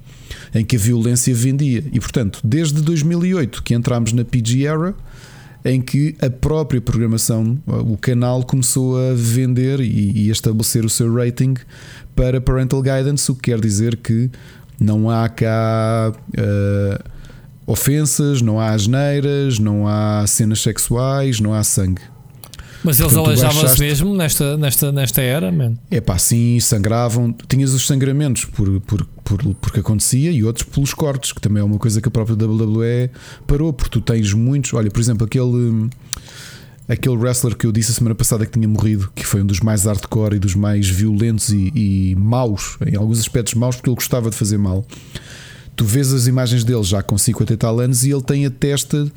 [0.55, 1.83] em que a violência vendia.
[1.91, 4.95] E portanto, desde 2008 que entramos na PG Era,
[5.65, 10.91] em que a própria programação, o canal começou a vender e, e a estabelecer o
[10.91, 11.55] seu rating
[12.15, 14.31] para Parental Guidance, o que quer dizer que
[14.79, 16.13] não há cá.
[16.29, 17.14] Uh,
[17.67, 22.03] ofensas, não há asneiras, não há cenas sexuais, não há sangue.
[22.85, 25.73] Mas eles aleijavam-se mesmo nesta, nesta, nesta era, man.
[25.91, 27.35] É pá, sim, sangravam.
[27.49, 31.65] Tinhas os sangramentos por, por, por, porque acontecia e outros pelos cortes, que também é
[31.65, 33.11] uma coisa que a própria WWE
[33.47, 34.75] parou, porque tu tens muitos.
[34.75, 35.89] Olha, por exemplo, aquele.
[36.87, 39.61] Aquele wrestler que eu disse a semana passada que tinha morrido, que foi um dos
[39.61, 43.95] mais hardcore e dos mais violentos e, e maus, em alguns aspectos maus, porque ele
[43.95, 44.87] gostava de fazer mal
[45.77, 48.51] tu vês as imagens dele já com 50 e tal anos e ele tem a
[48.51, 49.11] testa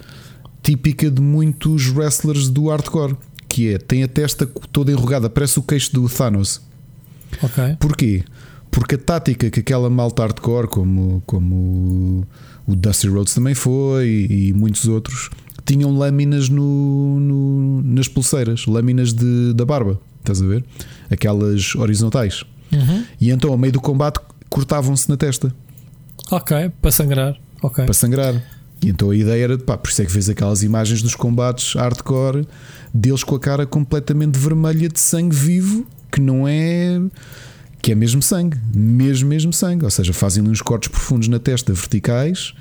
[0.62, 3.16] típica de muitos wrestlers do hardcore,
[3.48, 6.62] que é tem a testa toda enrugada, parece o queixo do Thanos.
[7.42, 7.78] Ok.
[7.80, 8.24] Porquê?
[8.70, 12.28] Porque a tática que aquela malta hardcore, como, como
[12.68, 15.30] o Dusty Rhodes também foi e, e muitos outros,
[15.66, 20.64] tinham lâminas no, no, nas pulseiras, lâminas de, da barba, estás a ver?
[21.10, 22.44] Aquelas horizontais.
[22.72, 23.04] Uhum.
[23.20, 25.54] E então, ao meio do combate, cortavam-se na testa.
[26.32, 27.38] Ok, para sangrar.
[27.62, 27.86] Okay.
[27.86, 28.44] Para sangrar.
[28.82, 31.74] E então a ideia era, pá, por isso é que vês aquelas imagens dos combates
[31.74, 32.48] hardcore
[32.94, 37.02] deles com a cara completamente vermelha de sangue vivo, que não é.
[37.82, 39.84] que é mesmo sangue, mesmo, mesmo sangue.
[39.84, 42.54] Ou seja, fazem uns cortes profundos na testa verticais,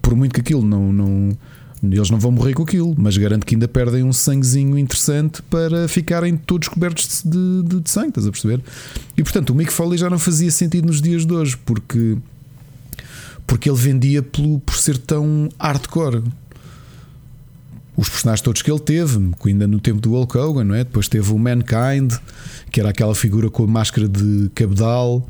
[0.00, 0.92] por muito que aquilo não.
[0.92, 1.30] não
[1.80, 5.86] eles não vão morrer com aquilo, mas garanto que ainda perdem um sanguezinho interessante para
[5.86, 8.60] ficarem todos cobertos de, de, de sangue, estás a perceber?
[9.16, 12.18] E portanto, o Mick Foley já não fazia sentido nos dias de hoje, porque
[13.48, 16.22] porque ele vendia pelo, por ser tão hardcore.
[17.96, 20.84] Os personagens todos que ele teve, ainda no tempo do Hulk Hogan, não é?
[20.84, 22.12] depois teve o Mankind,
[22.70, 25.28] que era aquela figura com a máscara de cabedal,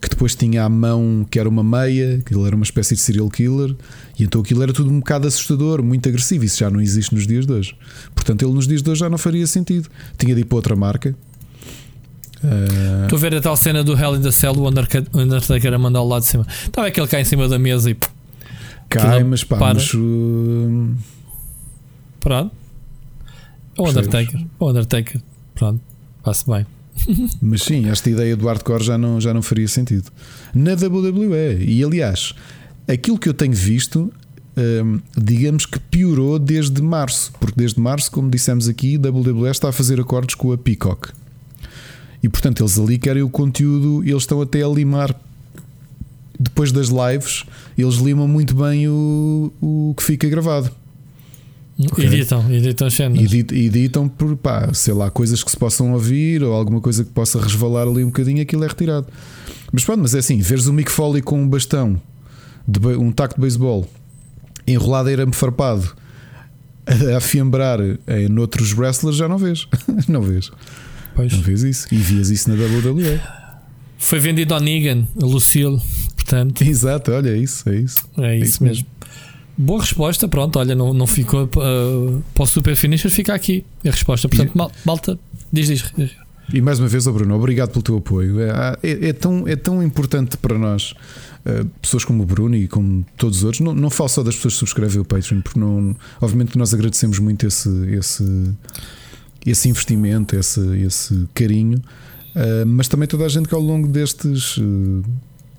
[0.00, 3.00] que depois tinha a mão que era uma meia, que ele era uma espécie de
[3.00, 3.74] serial killer,
[4.16, 6.44] e então aquilo era tudo um bocado assustador, muito agressivo.
[6.44, 7.74] Isso já não existe nos dias de hoje.
[8.14, 9.88] Portanto, ele nos dias de hoje já não faria sentido.
[10.16, 11.16] Tinha de ir para outra marca,
[12.46, 15.74] Uh, Estou a ver a tal cena do Hell in the Cell, o o Undertaker
[15.74, 16.46] a mandar lá de cima.
[16.64, 17.96] Estava aquele cá em cima da mesa e
[18.88, 19.74] cai, mas pá, para.
[19.74, 20.94] mas, uh,
[22.20, 22.52] pronto.
[23.76, 24.06] O Percebes?
[24.06, 24.46] Undertaker.
[24.58, 25.20] O Undertaker.
[25.54, 25.80] Pronto.
[26.22, 26.66] Faz-se bem.
[27.42, 30.10] mas sim, esta ideia do hardcore já não, já não faria sentido.
[30.54, 32.32] Na WWE, e aliás,
[32.88, 34.12] aquilo que eu tenho visto,
[34.56, 39.68] hum, digamos que piorou desde março, porque desde março, como dissemos aqui, a WWE está
[39.68, 41.10] a fazer acordos com a Peacock.
[42.26, 45.14] E portanto, eles ali querem o conteúdo, eles estão até a limar.
[46.38, 47.44] Depois das lives,
[47.78, 50.68] eles limam muito bem o, o que fica gravado.
[51.78, 52.04] Ok.
[52.04, 53.22] Editam, editam cenas.
[53.22, 57.10] Edit- editam por pá, sei lá, coisas que se possam ouvir ou alguma coisa que
[57.12, 59.06] possa resvalar ali um bocadinho, aquilo é retirado.
[59.72, 62.00] Mas pronto, mas é assim: veres o Mick Foley com um bastão,
[62.66, 63.88] de um taco de beisebol,
[64.66, 65.94] enrolado a arame farpado,
[66.86, 69.68] a afiembrar em noutros wrestlers, já não vês.
[70.08, 70.50] não vês.
[71.16, 71.32] Pois.
[71.32, 71.88] Não vês isso.
[71.90, 73.18] E vias isso na WWE.
[73.98, 75.80] Foi vendido ao Negan, a Lucille.
[76.14, 78.06] Portanto, Exato, olha, é isso, é isso.
[78.18, 78.86] é isso isso mesmo.
[79.58, 80.58] Boa resposta, pronto.
[80.58, 84.28] Olha, não, não ficou uh, para o Super Finisher, fica aqui a resposta.
[84.28, 85.18] Portanto, mal- malta,
[85.50, 85.84] diz, diz.
[86.52, 88.38] E mais uma vez, ó Bruno, obrigado pelo teu apoio.
[88.40, 90.92] É, é- é tão, é tão importante para nós,
[91.44, 93.60] eh, pessoas como o Bruno e como todos os outros.
[93.62, 97.18] Não, não falo só das pessoas que subscrevem o Patreon, porque não, obviamente nós agradecemos
[97.18, 98.22] muito esse, esse,
[99.50, 101.80] esse investimento, esse, esse carinho,
[102.34, 105.08] eh, mas também toda a gente que ao longo destes eh,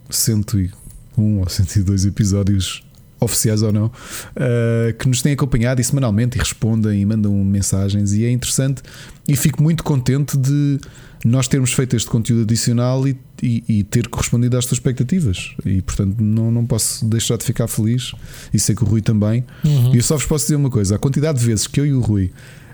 [0.10, 2.84] 101 ou 102 episódios.
[3.20, 3.92] Oficiais ou não,
[4.36, 8.84] eh, que nos têm acompanhado e semanalmente e respondem e mandam mensagens, e é interessante
[9.28, 10.80] e fico muito contente de
[11.26, 15.56] nós termos feito este conteúdo adicional e, e- e ter correspondido às tuas expectativas.
[15.66, 18.12] E portanto não, não posso deixar de ficar feliz
[18.54, 19.44] e sei que o Rui também.
[19.66, 19.96] Uhum.
[19.96, 21.94] E eu só vos posso dizer uma coisa: a quantidade de vezes que eu e
[21.94, 22.32] o Rui,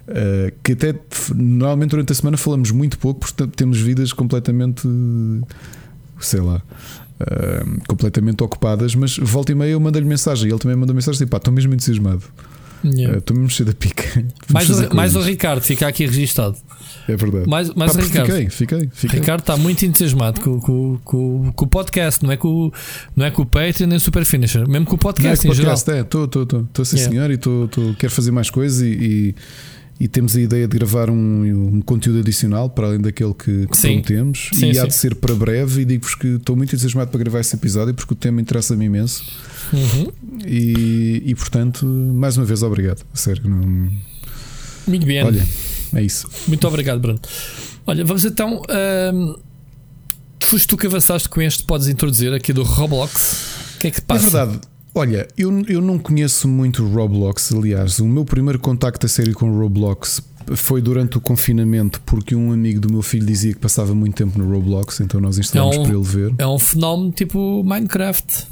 [0.07, 0.93] eh, que até
[1.35, 4.87] normalmente durante a semana falamos muito pouco, porque temos vidas completamente
[6.19, 6.61] sei lá.
[7.19, 11.17] eh, completamente ocupadas, mas volta e meia eu mando-lhe mensagem e ele também manda mensagem
[11.17, 12.23] assim: pá, estou mesmo entusiasmado,
[12.85, 13.15] Yeah.
[13.15, 14.03] Eh, estou mesmo cheio da pica.
[14.51, 15.21] Mais, o, mais o.
[15.21, 16.57] Ricardo, fica aqui registado.
[17.07, 17.47] É verdade.
[17.47, 18.49] Mais, mais Pá, o porque Ricardo.
[18.49, 19.19] fiquei, fiquei, fiquei.
[19.21, 22.73] Ricardo está muito entusiasmado com, com, com, com o podcast, não é com, o-
[23.15, 25.47] não é com o Patreon nem o Super Finisher, mesmo com o Não é podcast
[25.47, 25.71] em geral.
[25.75, 27.13] podcast, é, estou, estou, estou, estou sim Yeah.
[27.13, 29.35] senhor e estou, estou, quero fazer mais coisas e, e,
[29.99, 33.77] e temos a ideia de gravar um, um conteúdo adicional para além daquele que, que
[33.77, 34.01] Sim.
[34.01, 34.87] prometemos Sim, e há sim.
[34.87, 38.13] de ser para breve e digo-vos que estou muito entusiasmado para gravar esse episódio porque
[38.13, 39.23] o tema interessa-me imenso
[39.71, 40.11] Uhum.
[40.45, 43.03] e, e portanto, mais uma vez obrigado.
[43.13, 43.89] Sério, não,
[44.85, 45.23] Muito bem.
[45.23, 45.47] olha,
[45.93, 46.27] é isso.
[46.47, 47.19] Muito obrigado, Bruno.
[47.87, 48.61] Olha, vamos então.
[48.69, 49.35] ahm,
[50.41, 53.45] foste tu que avançaste com este, podes introduzir aqui do Roblox.
[53.75, 54.29] O que é que É passa?
[54.29, 54.59] verdade.
[54.95, 59.33] Olha, eu, eu não conheço muito o Roblox, aliás, o meu primeiro contacto a sério
[59.33, 60.21] com o Roblox
[60.55, 64.37] foi durante o confinamento, porque um amigo do meu filho dizia que passava muito tempo
[64.37, 66.33] no Roblox, então nós instalámos É um- para ele ver.
[66.37, 68.47] É um fenómeno tipo Minecraft.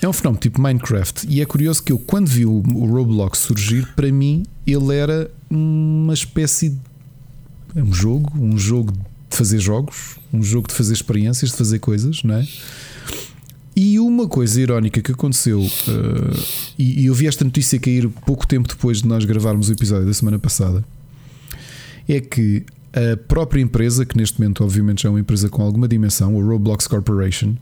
[0.00, 3.38] É um fenómeno tipo Minecraft, e é curioso que eu, quando vi o, o Roblox
[3.40, 6.70] surgir, para mim ele era uma espécie
[7.74, 11.78] de um jogo, um jogo de fazer jogos, um jogo de fazer experiências, de fazer
[11.80, 12.46] coisas, não é?
[13.74, 16.36] E uma coisa irónica que aconteceu, eh,
[16.78, 20.06] e, e eu vi esta notícia cair pouco tempo depois de nós gravarmos o episódio
[20.06, 20.84] da semana passada,
[22.08, 25.86] é que a própria empresa, que neste momento obviamente já é uma empresa com alguma
[25.86, 27.54] dimensão, a Roblox Corporation,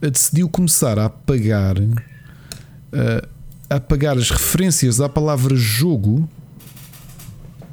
[0.00, 1.76] eh, decidiu começar a apagar
[2.92, 3.28] eh,
[3.68, 6.28] a apagar as referências à palavra jogo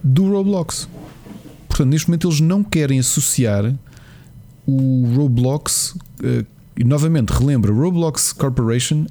[0.03, 0.87] do Roblox.
[1.67, 3.75] Portanto, neste momento eles não querem associar
[4.65, 5.95] o Roblox.
[6.23, 6.45] eh,
[6.79, 9.05] e novamente, relembra, Roblox Corporation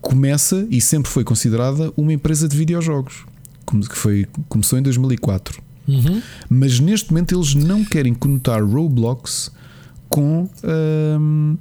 [0.00, 3.24] começa e sempre foi considerada uma empresa de videojogos.
[3.64, 5.60] Como- Que foi, começou em 2004.
[5.88, 6.22] Uhum.
[6.48, 9.50] Mas neste momento eles não querem conotar Roblox
[10.08, 11.56] com, ahm,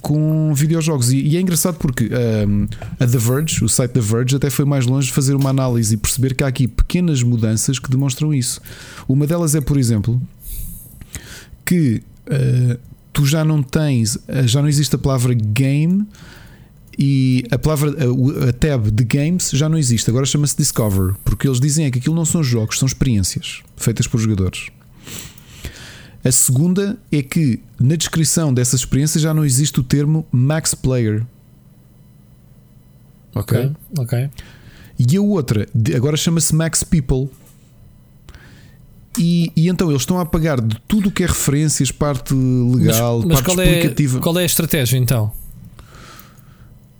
[0.00, 1.10] com videojogos.
[1.12, 2.66] E, e é engraçado porque ahm,
[2.98, 5.94] a The Verge, o site da Verge, até foi mais longe de fazer uma análise
[5.94, 8.60] e perceber que há aqui pequenas mudanças que demonstram isso.
[9.08, 10.20] Uma delas é, por exemplo,
[11.64, 12.78] que ah,
[13.20, 16.06] tu já não tens, ah, já não existe a palavra game.
[16.98, 21.14] E a palavra, a, o- a tab de games já não existe, agora chama-se Discover,
[21.24, 24.68] porque eles dizem é que aquilo não são jogos, são experiências feitas por jogadores.
[26.24, 31.24] A segunda é que na descrição dessas experiências já não existe o termo Max Player.
[33.34, 33.70] Ok.
[33.98, 34.30] Ok.
[34.98, 37.28] E a outra, agora chama-se Max People.
[39.18, 43.18] E, e então eles estão a apagar de tudo o que é referências, parte legal,
[43.18, 44.20] mas mas parte qual, é, explicativa.
[44.20, 45.32] qual é a estratégia então?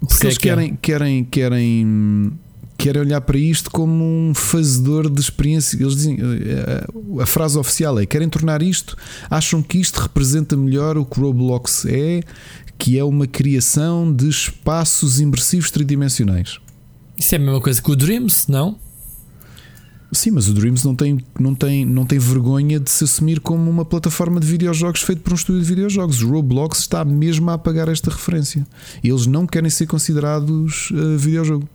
[0.00, 0.54] Porque Se é eles que é.
[0.54, 2.32] querem, querem, querem,
[2.76, 5.76] querem olhar para isto como um fazedor de experiência.
[5.80, 6.86] Eles dizem, eh,
[7.22, 8.96] a frase oficial é: querem tornar isto,
[9.28, 12.22] acham que isto representa melhor o que Roblox é,
[12.78, 16.58] que é uma criação de espaços imersivos tridimensionais.
[17.18, 18.78] Isso é a mesma coisa que o Dreams, não?
[20.12, 23.70] Sim, mas o Dreams não tem, não, tem, não tem vergonha de se assumir como
[23.70, 26.20] uma plataforma de videojogos feito por um estúdio de videojogos.
[26.22, 28.66] O Roblox está mesmo a apagar esta referência.
[29.04, 31.68] Eles não querem ser considerados uh, videojogo.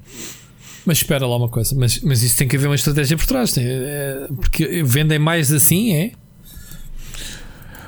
[0.86, 3.58] Mas espera lá uma coisa, mas, mas isso tem que haver uma estratégia por trás,
[3.58, 6.12] é, porque vendem mais assim, é?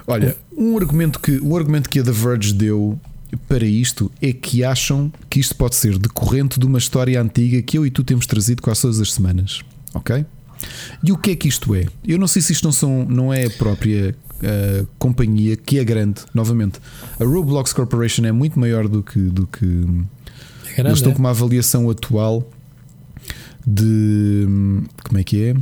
[0.08, 3.00] Olha, um argumento que, um argumento que a The Verge deu
[3.48, 7.78] para isto é que acham que isto pode ser decorrente de uma história antiga que
[7.78, 9.62] eu e tu temos trazido quase todas as semanas.
[9.94, 10.26] Ok?
[11.04, 11.86] E o que é que isto é?
[12.06, 15.84] Eu não sei se isto não, são, não é a própria uh, companhia que é
[15.84, 16.22] grande.
[16.34, 16.80] Novamente,
[17.20, 19.20] a Roblox Corporation é muito maior do que.
[19.20, 21.16] Do que é grande, eles estão é?
[21.16, 22.50] com uma avaliação atual
[23.66, 24.48] de.
[25.04, 25.56] Como é que é?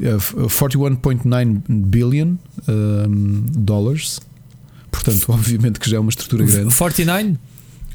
[0.00, 2.34] 41.9 billion
[2.68, 4.20] um, dollars.
[4.90, 6.74] Portanto, obviamente que já é uma estrutura grande.
[6.74, 7.38] 49?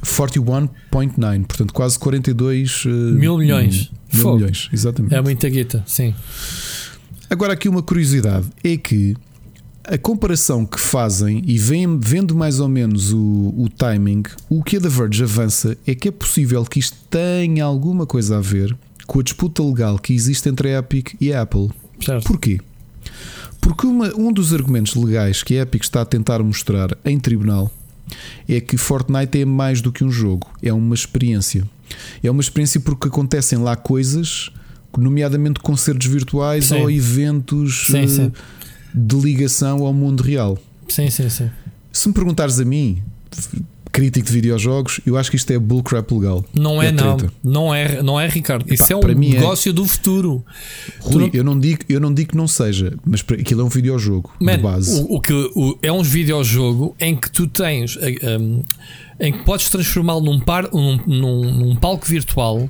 [0.03, 3.91] 41.9, portanto, quase 42 uh, mil milhões.
[4.13, 5.13] Mil milhões, exatamente.
[5.15, 6.13] É muita guita, sim.
[7.29, 9.15] Agora, aqui uma curiosidade é que
[9.83, 14.77] a comparação que fazem e vem, vendo mais ou menos o, o timing, o que
[14.77, 18.75] a The Verge avança é que é possível que isto tenha alguma coisa a ver
[19.07, 21.69] com a disputa legal que existe entre a Epic e a Apple.
[21.99, 22.25] Certo.
[22.25, 22.59] Porquê?
[23.59, 27.71] Porque uma, um dos argumentos legais que a Epic está a tentar mostrar em tribunal
[28.47, 31.63] é que Fortnite é mais do que um jogo, é uma experiência.
[32.23, 34.51] É uma experiência porque acontecem lá coisas,
[34.97, 36.81] nomeadamente concertos virtuais sim.
[36.81, 38.25] ou eventos sim, sim.
[38.25, 38.31] Eh,
[38.93, 40.57] de ligação ao mundo real.
[40.87, 41.49] Sim, sim, sim.
[41.91, 43.01] Se me perguntares a mim,
[43.91, 46.45] crítico de videojogos, eu acho que isto é bullcrap legal.
[46.53, 47.17] Não é, é não.
[47.43, 48.63] Não é, não é Ricardo.
[48.65, 49.73] Epá, Isso é um é- negócio é...
[49.73, 50.43] do futuro.
[50.99, 51.29] Rui, não...
[51.33, 54.57] eu, não digo, eu não digo que não seja, mas aquilo é um videojogo Man,
[54.57, 55.01] de base.
[55.01, 57.95] O, o que o, é um videojogo em que tu tens.
[57.97, 58.61] Um, eh, ehm,
[59.19, 62.69] em que podes transformá-lo num, par, num, num, num palco virtual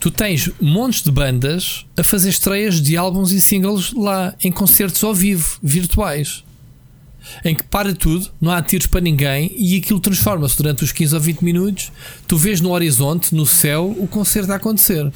[0.00, 5.02] tu tens montes de bandas a fazer estreias de álbuns e singles lá em concertos
[5.04, 6.44] ao vivo, virtuais
[7.44, 11.14] em que para tudo, não há tiros para ninguém e aquilo transforma-se durante os 15
[11.14, 11.92] ou 20 minutos.
[12.26, 15.06] Tu vês no horizonte, no céu, o concerto a acontecer.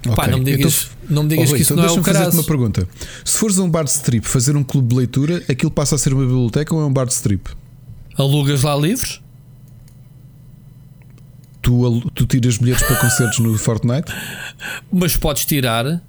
[0.00, 0.16] Okay.
[0.16, 2.02] Pá, não me digas, então, não me digas oh, que isso então não é o
[2.02, 2.30] caso.
[2.36, 2.88] uma pergunta.
[3.24, 5.98] Se fores a um bar de strip fazer um clube de leitura, aquilo passa a
[5.98, 7.50] ser uma biblioteca ou é um bar de strip?
[8.16, 9.20] Alugas lá livros?
[11.60, 14.10] Tu, tu tiras bilhetes para concertos no Fortnite?
[14.90, 16.02] Mas podes tirar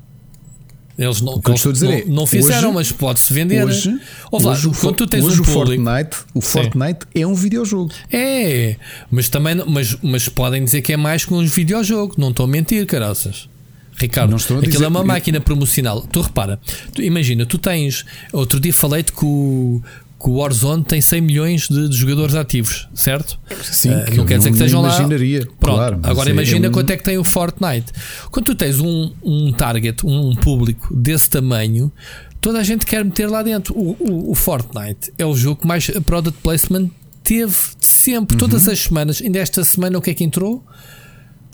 [1.05, 3.63] eles não, o eles estou a dizer não, é, não fizeram, hoje, mas pode-se vender.
[3.63, 3.89] Hoje,
[4.31, 7.91] lá, hoje, quando tu tens hoje um o público, Fortnite, o Fortnite é um videojogo.
[8.11, 8.75] É,
[9.09, 12.15] mas também mas, mas podem dizer que é mais que um videojogo.
[12.17, 13.49] Não estou a mentir, caraças.
[13.97, 16.01] Ricardo, aquilo dizer, é uma máquina promocional.
[16.01, 16.59] Tu repara,
[16.93, 18.03] tu, imagina, tu tens.
[18.33, 19.81] Outro dia falei-te que o,
[20.21, 23.39] que o Warzone tem 100 milhões de, de jogadores ativos, certo?
[23.63, 24.95] Sim, uh, não quer dizer que estejam lá.
[24.95, 26.71] Pronto, claro, agora é imagina é um...
[26.71, 27.91] quanto é que tem o Fortnite.
[28.29, 31.91] Quando tu tens um, um target, um, público desse tamanho,
[32.39, 33.73] toda a gente quer meter lá dentro.
[33.75, 36.89] O, o, o Fortnite é o jogo que mais product placement
[37.23, 38.39] teve de sempre, uhum.
[38.39, 39.21] todas as semanas.
[39.21, 40.63] Ainda esta semana o que é que entrou?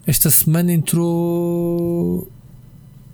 [0.05, 2.29] Esta semana entrou.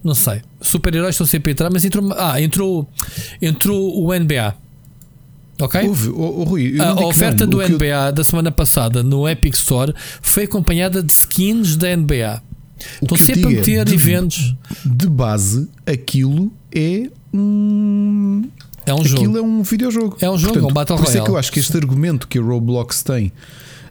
[0.04, 0.42] Não sei.
[0.62, 2.13] Super-heróis estão sempre a entrar, mas entrou.
[2.18, 2.88] Ah, entrou.
[3.42, 4.62] Entrou o NBA.
[5.62, 5.88] Ok?
[5.88, 8.12] Houve, oh, oh, Rui, a oferta do NBA eu...
[8.12, 12.42] da semana passada no Epic Store foi acompanhada de skins da NBA.
[13.02, 14.56] Estão sempre a é, meter de, eventos.
[14.84, 18.44] De base, aquilo é um.
[18.86, 19.38] É um aquilo jogo.
[19.38, 20.18] é um videojogo.
[20.20, 21.06] É um jogo, Portanto, é um Battle Royale.
[21.06, 23.32] Por isso é que eu acho que este argumento que a Roblox tem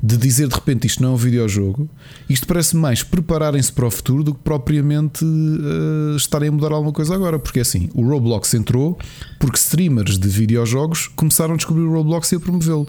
[0.02, 1.88] de dizer de repente isto não é um videojogo,
[2.28, 6.92] isto parece mais prepararem-se para o futuro do que propriamente uh, estarem a mudar alguma
[6.92, 7.38] coisa agora.
[7.38, 8.98] Porque assim, o Roblox entrou
[9.38, 12.88] porque streamers de videojogos começaram a descobrir o Roblox e a promovê-lo.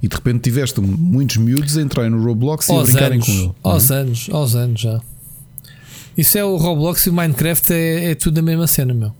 [0.00, 3.32] E de repente tiveste muitos miúdos a entrarem no Roblox e a brincarem anos, com
[3.32, 3.52] ele.
[3.62, 3.94] Aos é?
[3.94, 5.00] anos, aos anos já.
[6.16, 9.12] Isso é o Roblox e o Minecraft é, é tudo a mesma cena, meu.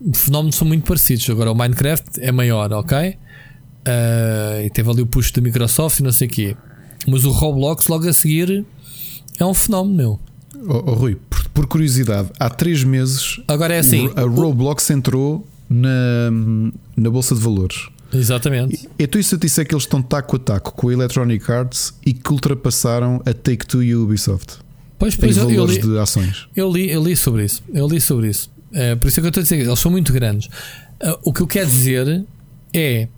[0.00, 1.28] Os fenómenos são muito parecidos.
[1.28, 3.18] Agora o Minecraft é maior, ok?
[3.88, 6.56] Uh, e teve ali o push da Microsoft e não sei o quê.
[7.06, 8.66] Mas o Roblox logo a seguir
[9.38, 10.20] é um fenómeno, meu.
[10.66, 15.46] Oh, oh, Rui, por, por, curiosidade, há três meses Agora é assim, a Roblox entrou
[15.70, 16.30] na,
[16.96, 17.88] na Bolsa de Valores.
[18.12, 18.88] Exatamente.
[18.98, 21.94] Então, isso eu disse é que eles estão taco a taco com a Electronic Arts
[22.04, 24.58] e que ultrapassaram a Take-Two e a Ubisoft.
[24.98, 26.48] Pois, pois em eu, valores eu li, de ações.
[26.56, 27.62] Eu li, eu li sobre isso.
[27.72, 28.50] Eu li sobre isso.
[28.72, 30.46] É, por isso é que eu estou a dizer, eles são muito grandes.
[30.46, 32.24] Uh, o que eu quero dizer
[32.72, 33.08] é eh,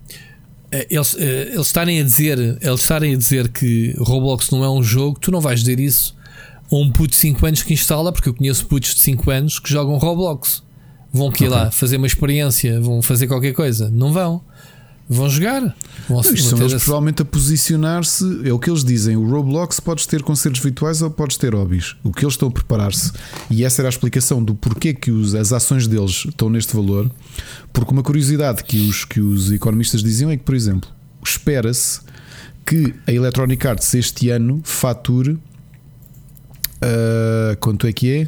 [0.89, 4.81] eles, eh, eles estarem a dizer eles estarem a dizer que Roblox não é um
[4.81, 6.15] jogo, tu não vais dizer isso
[6.71, 9.59] ou um puto de 5 anos que instala, porque eu conheço putos de 5 anos
[9.59, 10.63] que jogam Roblox.
[11.11, 11.49] Vão aqui okay.
[11.49, 13.91] lá fazer uma experiência, vão fazer qualquer coisa.
[13.91, 14.41] Não vão.
[15.13, 15.75] Vão jogar.
[16.07, 18.47] Vão, Isto são eles provavelmente a posicionar-se.
[18.47, 19.17] É o que eles dizem.
[19.17, 21.97] O Roblox podes ter concertos virtuais ou podes ter hobbies.
[22.01, 23.11] O que eles estão a preparar-se.
[23.49, 27.11] E essa era a explicação do porquê que os, as ações deles estão neste valor.
[27.73, 30.89] Porque uma curiosidade que os, que os economistas diziam é que, por exemplo,
[31.21, 31.99] espera-se
[32.65, 35.31] que a Electronic Arts este ano fature.
[36.81, 38.27] Uh, quanto é que é?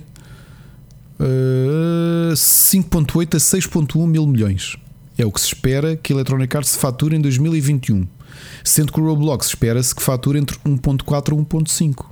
[1.17, 4.75] Uh, 5,8 a 6,1 mil milhões.
[5.23, 8.05] É o que se espera que a Electronic Arts fature em 2021.
[8.61, 12.05] Sendo que o Roblox espera-se que fature entre 1.4 e 1.5.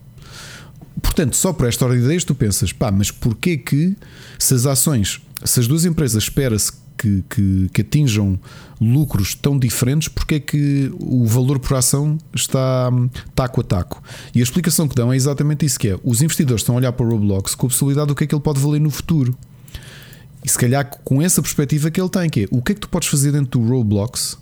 [1.02, 3.98] Portanto, só por esta ordem de ideias tu pensas, pá, mas porquê que
[4.40, 8.40] se as ações, se as duas empresas espera-se que, que, que, atinjam
[8.80, 12.90] lucros tão diferentes, porque é que o valor por ação está
[13.36, 14.02] taco a taco?
[14.34, 16.00] E a explicação que dão é exatamente isso que é.
[16.02, 18.34] Os investidores estão a olhar para o Roblox com a possibilidade do que é que
[18.34, 19.38] ele pode valer no futuro.
[20.44, 22.82] E se calhar com essa perspectiva que ele tem, que é o que é que
[22.82, 24.38] tu podes fazer dentro do Roblox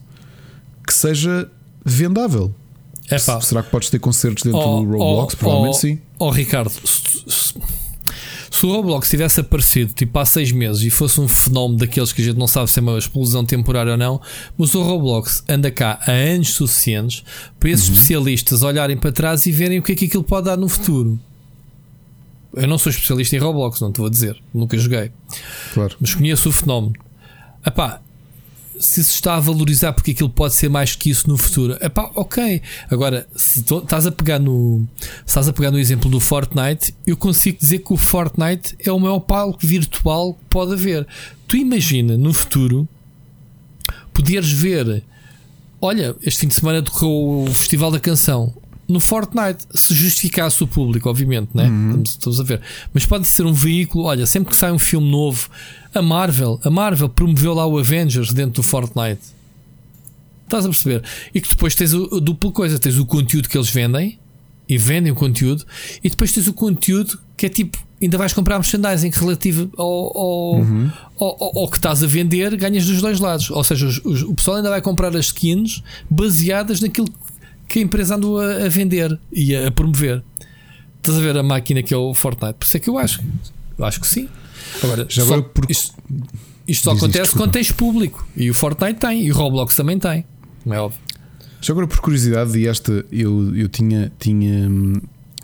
[0.86, 1.50] que seja
[1.86, 2.54] vendável?
[3.12, 3.42] Epá.
[3.42, 5.34] Será que podes ter concertos dentro oh, do Roblox?
[5.34, 6.00] Oh, Provavelmente oh, sim.
[6.18, 7.54] Oh, Ricardo, se, se,
[8.52, 12.22] se, o Roblox tivesse aparecido tipo há seis meses e fosse um fenómeno daqueles que
[12.22, 14.22] a gente não sabe se é uma explosão temporária ou não,
[14.58, 17.24] mas o Roblox anda cá há anos suficientes
[17.60, 17.94] para esses uhum.
[17.94, 21.20] especialistas olharem para trás e verem o que é que aquilo pode dar no futuro.
[22.54, 25.12] Eu não sou especialista em Roblox, não te vou dizer, nunca joguei.
[25.74, 25.96] Claro.
[26.00, 26.94] Mas conheço o fenómeno.
[27.66, 28.02] Epá,
[28.80, 32.10] se se está a valorizar porque aquilo pode ser mais que isso no futuro, epá,
[32.16, 32.62] ok.
[32.90, 34.88] Agora, se estás a pegar no
[35.26, 39.00] estás a pegar no exemplo do Fortnite, eu consigo dizer que o Fortnite é o
[39.00, 41.06] maior palco virtual que pode haver.
[41.48, 42.88] Tu imagina no futuro
[44.14, 45.04] poderes ver,
[45.82, 48.54] olha, este fim de semana decorreu o Festival da Canção
[48.90, 51.66] no Fortnite, se justificasse o público, obviamente, né?
[51.66, 51.90] Uhum.
[51.90, 52.62] Estamos, estamos, a ver.
[52.92, 55.48] Mas pode ser um veículo, olha, sempre que sai um filme novo,
[55.94, 59.22] a Marvel, a Marvel promoveu lá o Avengers dentro do Fortnite.
[60.44, 61.04] Estás a perceber?
[61.34, 64.18] E que depois tens a dupla coisa, tens o conteúdo que eles vendem
[64.68, 65.64] e vendem o conteúdo,
[66.04, 70.56] e depois tens o conteúdo que é tipo, ainda vais comprar merchandising relativo ao, ao,
[70.56, 70.92] uhum.
[71.20, 73.52] ao, ao, ao que estás a vender, ganhas dos dois lados.
[73.52, 77.08] Ou seja, os, os, o pessoal ainda vai comprar as skins baseadas naquilo
[77.70, 80.24] que a empresa andou a, a vender e a, a, promover.
[80.98, 82.56] Estás a ver a máquina que é o Fortnite?
[82.56, 83.22] Por isso é que eu acho.
[83.78, 84.28] Eu acho que sim.
[84.84, 85.72] Agora, Já só, porque...
[85.72, 85.96] isto,
[86.68, 88.28] isto só acontece isto, quando tens público.
[88.36, 90.26] E o Fortnite tem, e o Roblox também tem.
[90.66, 91.00] Não é óbvio.
[91.62, 94.70] Já agora, por curiosidade, e esta eu, eu tinha, tinha,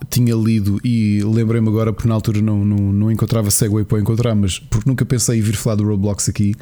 [0.10, 4.34] tinha lido e lembrei-me agora, porque na altura não, não, não encontrava segue para encontrar,
[4.34, 6.56] mas porque nunca pensei em vir falar do Roblox aqui.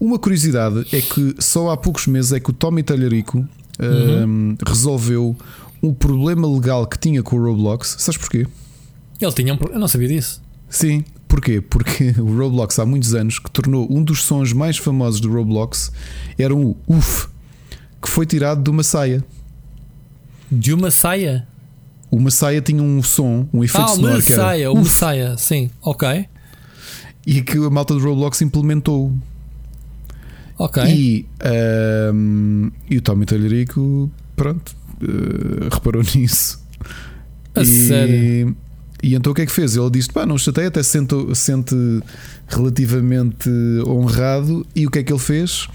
[0.00, 3.46] Uma curiosidade é que só há poucos meses é que o Tommy Talharico
[3.80, 4.56] uhum.
[4.66, 5.36] resolveu
[5.82, 7.96] o problema legal que tinha com o Roblox.
[7.98, 8.46] Sabes porquê?
[9.20, 10.42] Ele tinha um Eu não sabia disso.
[10.68, 11.60] Sim, porquê?
[11.60, 15.92] Porque o Roblox há muitos anos que tornou um dos sons mais famosos do Roblox
[16.38, 17.28] era um UF
[18.02, 19.24] que foi tirado de uma saia.
[20.50, 21.46] De uma saia?
[22.10, 24.14] Uma saia tinha um som, um efeito ah, sonoro.
[24.14, 26.26] Uma saia, uma saia, sim, ok.
[27.26, 29.12] E que a malta do Roblox implementou.
[30.58, 30.82] Ok.
[30.86, 31.26] E,
[32.12, 36.64] um, e o Tommy Talharico, pronto, uh, reparou nisso.
[37.54, 38.56] A e, sério?
[39.02, 39.76] E então o que é que fez?
[39.76, 41.74] Ele disse: pá, não chatei, até se sente, sente
[42.48, 43.50] relativamente
[43.86, 44.66] honrado.
[44.74, 45.68] E o que é que ele fez?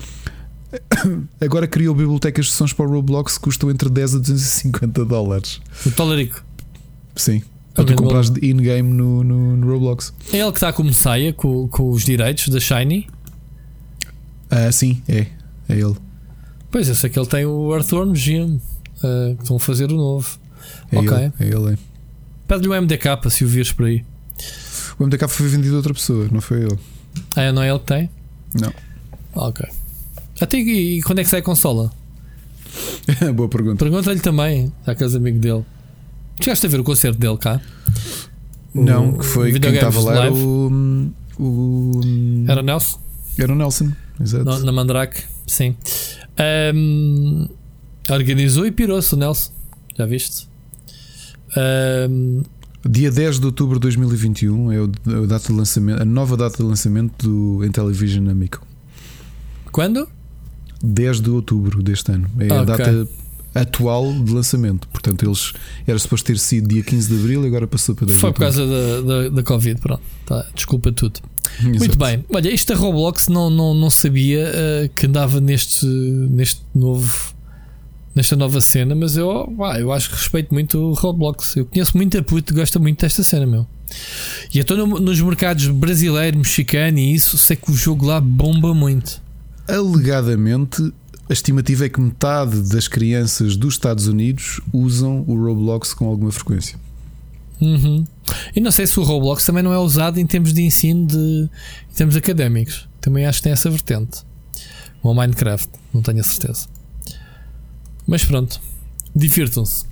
[1.39, 5.61] Agora criou bibliotecas de sons para o Roblox que custam entre 10 a 250 dólares.
[5.85, 6.43] O Talarico?
[7.15, 7.43] Sim.
[7.73, 10.13] Para tu comprares in-game no, no, no, Roblox.
[10.33, 13.07] É ele que está como saia com, com os direitos da Shiny?
[14.51, 15.27] Ah, sim, é.
[15.69, 15.95] É ele.
[16.69, 18.59] Pois, eu sei que ele tem o Earthworm Jim.
[18.97, 20.37] Uh, que estão a fazer o novo.
[20.91, 21.17] É ok.
[21.17, 21.73] Ele, é ele.
[21.73, 21.77] É.
[22.47, 24.05] Pede-lhe o MDK se o vires por aí.
[24.99, 26.77] O MDK foi vendido a outra pessoa, não foi ele.
[27.35, 28.09] Ah, não é ele que tem?
[28.53, 28.73] Não.
[29.33, 29.67] Ok.
[30.39, 31.91] Até e quando é que sai a consola?
[33.35, 33.83] Boa pergunta.
[33.83, 35.65] Pergunta-lhe também, aqueles amigos dele.
[36.39, 37.59] Chegaste a ver o concerto dele cá?
[38.73, 42.01] Não, o, que foi quem estava lá era o, o.
[42.47, 42.99] Era o Nelson?
[43.37, 43.91] Era o Nelson.
[44.21, 44.45] Exato.
[44.45, 45.75] No, na Mandrake, sim.
[46.73, 47.47] Um,
[48.09, 49.51] organizou e pirou-se o Nelson.
[49.97, 50.47] Já viste?
[51.57, 52.43] Um,
[52.87, 54.91] Dia 10 de outubro de 2021 é o,
[55.23, 58.65] a, data de lançamento, a nova data de lançamento do Intellivision Amico.
[59.71, 60.07] Quando?
[60.83, 62.27] 10 de outubro deste ano.
[62.39, 63.07] É a data
[63.53, 64.87] atual de lançamento.
[64.87, 65.53] Portanto, eles
[65.85, 68.39] era suposto ter sido dia 15 de abril e agora passou para 10 Foi por
[68.39, 69.79] causa da, da, da Covid.
[69.79, 71.19] Pronto, tá, desculpa tudo.
[71.59, 71.79] Exato.
[71.79, 72.25] Muito bem.
[72.29, 77.33] Olha, esta Roblox não, não, não sabia uh, que andava neste, neste novo
[78.13, 81.55] nesta nova cena, mas eu, pá, eu acho que respeito muito o Roblox.
[81.55, 83.65] Eu conheço muita puta que gosta muito desta cena, meu.
[84.53, 88.19] E eu estou no, nos mercados brasileiro, mexicano e isso, sei que o jogo lá
[88.19, 89.21] bomba muito.
[89.67, 90.93] Alegadamente,
[91.29, 96.31] a estimativa é que metade das crianças dos Estados Unidos usam o Roblox com alguma
[96.31, 96.77] frequência.
[97.59, 98.05] Uhum.
[98.55, 101.49] E não sei se o Roblox também não é usado em termos de ensino de,
[101.89, 102.87] em termos académicos.
[102.99, 104.19] Também acho que tem essa vertente.
[105.01, 106.67] Ou Minecraft, não tenho a certeza.
[108.05, 108.61] Mas pronto,
[109.15, 109.85] divirtam-se.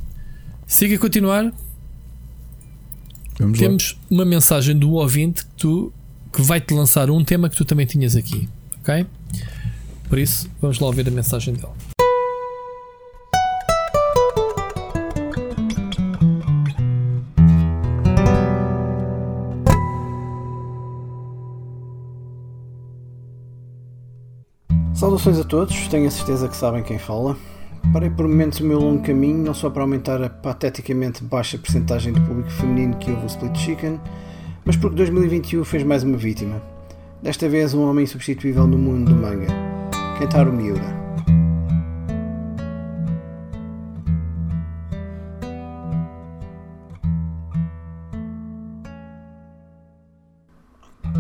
[0.67, 1.51] Siga a continuar.
[3.39, 3.99] Vamos Temos lá.
[4.11, 5.93] uma mensagem do ouvinte que, tu,
[6.31, 8.47] que vai te lançar um tema que tu também tinhas aqui.
[8.81, 9.05] Ok?
[10.07, 11.88] Por isso, vamos lá ouvir a mensagem dele.
[25.19, 27.35] Saudações a todos, tenho a certeza que sabem quem fala.
[27.91, 32.13] Parei por momentos o meu longo caminho, não só para aumentar a pateticamente baixa percentagem
[32.13, 33.99] de público feminino que houve o Split Chicken,
[34.63, 36.61] mas porque 2021 fez mais uma vítima.
[37.21, 39.47] Desta vez um homem insubstituível no mundo do manga,
[40.17, 40.98] Kentaro Miura.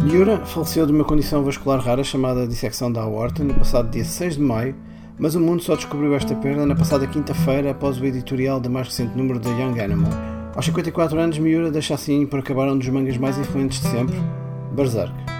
[0.03, 4.35] Miura faleceu de uma condição vascular rara chamada dissecção da aorta no passado dia 6
[4.35, 4.75] de maio,
[5.17, 8.87] mas o mundo só descobriu esta perda na passada quinta-feira após o editorial do mais
[8.87, 10.11] recente número da Young Animal.
[10.55, 14.15] Aos 54 anos, Miura deixa assim por acabar um dos mangas mais influentes de sempre,
[14.73, 15.38] Berserk.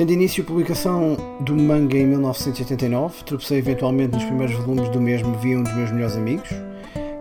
[0.00, 5.34] Tendo início a publicação do manga em 1989, tropecei eventualmente nos primeiros volumes do mesmo
[5.34, 6.48] via um dos meus melhores amigos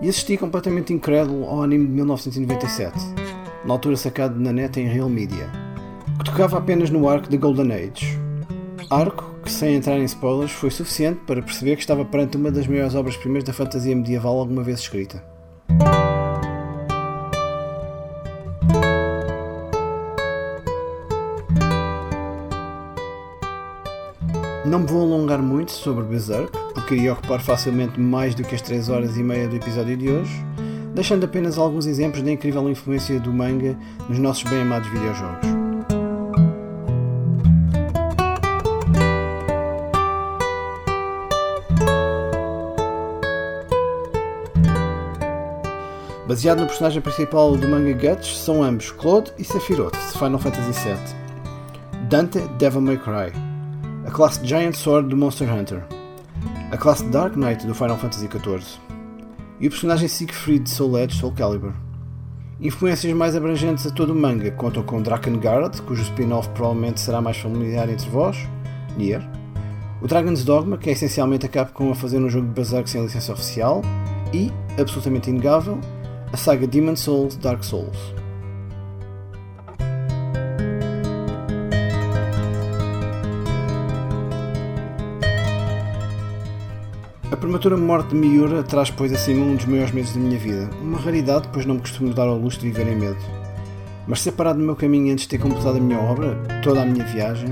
[0.02, 2.98] e assisti completamente incrédulo ao anime de 1997,
[3.66, 5.52] na altura sacado na net em Real Media,
[6.20, 8.18] que tocava apenas no arco de Golden Age.
[8.90, 12.66] Arco que, sem entrar em spoilers, foi suficiente para perceber que estava perante uma das
[12.66, 15.22] maiores obras-primas da fantasia medieval alguma vez escrita.
[24.70, 28.62] Não me vou alongar muito sobre Berserk, porque iria ocupar facilmente mais do que as
[28.62, 30.46] 3 horas e meia do episódio de hoje,
[30.94, 33.76] deixando apenas alguns exemplos da incrível influência do manga
[34.08, 35.50] nos nossos bem-amados videojogos.
[46.28, 50.74] Baseado no personagem principal do manga Guts, são ambos Claude e Sephiroth, de Final Fantasy
[50.84, 52.08] VII.
[52.08, 53.49] Dante Devil May Cry,
[54.10, 55.84] a classe Giant Sword do Monster Hunter,
[56.72, 58.80] a classe Dark Knight do Final Fantasy XIV
[59.60, 61.74] e o personagem Siegfried de Soul Edge Soul Calibur.
[62.60, 67.38] Influências mais abrangentes a todo o manga contam com Drakengard, cujo spin-off provavelmente será mais
[67.38, 68.36] familiar entre vós,
[68.98, 69.22] Nier,
[70.02, 73.04] o Dragon's Dogma, que é essencialmente a Capcom a fazer um jogo de Berserk sem
[73.04, 73.84] licença oficial,
[74.34, 74.52] e,
[74.82, 75.80] absolutamente inegável,
[76.34, 78.19] a saga Demon Souls Dark Souls.
[87.50, 90.70] Prematura morte de Miura traz, pois, acima um dos maiores medos da minha vida.
[90.84, 93.18] Uma raridade, pois não me costumo dar ao luxo de viver em medo.
[94.08, 96.86] Mas ser parado no meu caminho antes de ter completado a minha obra, toda a
[96.86, 97.50] minha viagem,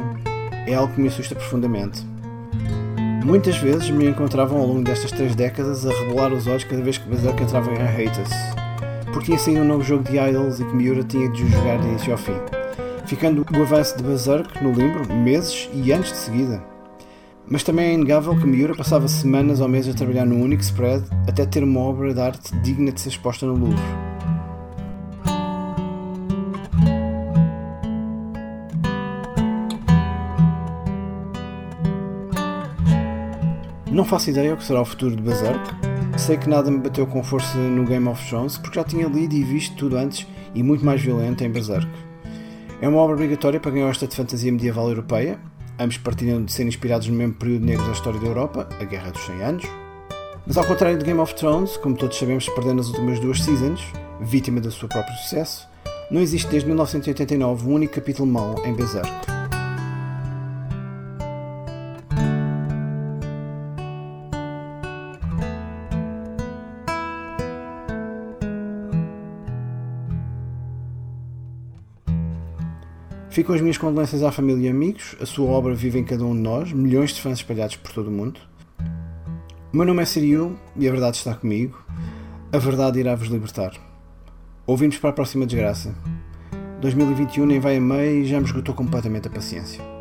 [0.68, 2.06] é algo que me assusta profundamente.
[3.26, 7.00] Muitas vezes me encontravam ao longo destas três décadas a rebolar os olhos cada vez
[7.00, 8.30] que Berserk entrava em hiatus,
[9.12, 11.88] porque tinha saído um novo jogo de Idols e que Miura tinha de jogar de
[11.88, 12.38] início ao fim,
[13.08, 16.77] ficando o avanço de Berserk no limbo meses e anos de seguida.
[17.50, 21.06] Mas também é inegável que Miura passava semanas ou meses a trabalhar no único spread
[21.28, 23.78] até ter uma obra de arte digna de ser exposta no Louvre.
[33.89, 35.60] Não faço ideia o que será o futuro de Berserk.
[36.18, 39.34] Sei que nada me bateu com força no Game of Thrones porque já tinha lido
[39.34, 41.88] e visto tudo antes e muito mais violento em Berserk.
[42.82, 45.39] É uma obra obrigatória para quem gosta de fantasia medieval europeia,
[45.80, 49.12] ambos partilham de ser inspirados no mesmo período negro da história da Europa, a Guerra
[49.12, 49.66] dos 100 Anos.
[50.46, 53.82] Mas ao contrário de Game of Thrones, como todos sabemos, perdeu nas últimas duas seasons,
[54.22, 55.68] vítima do seu próprio sucesso,
[56.10, 59.37] não existe desde 1989 um único capítulo mau em Berserk.
[73.38, 76.34] Ficam as minhas condolências à família e amigos, a sua obra vive em cada um
[76.34, 78.40] de nós, milhões de fãs espalhados por todo o mundo.
[79.72, 81.80] O meu nome é Siriu e a verdade está comigo.
[82.52, 83.74] A verdade irá vos libertar.
[84.66, 85.94] Ouvimos para a próxima desgraça.
[86.82, 89.97] 2021 nem vai a meio e já me esgotou completamente a paciência.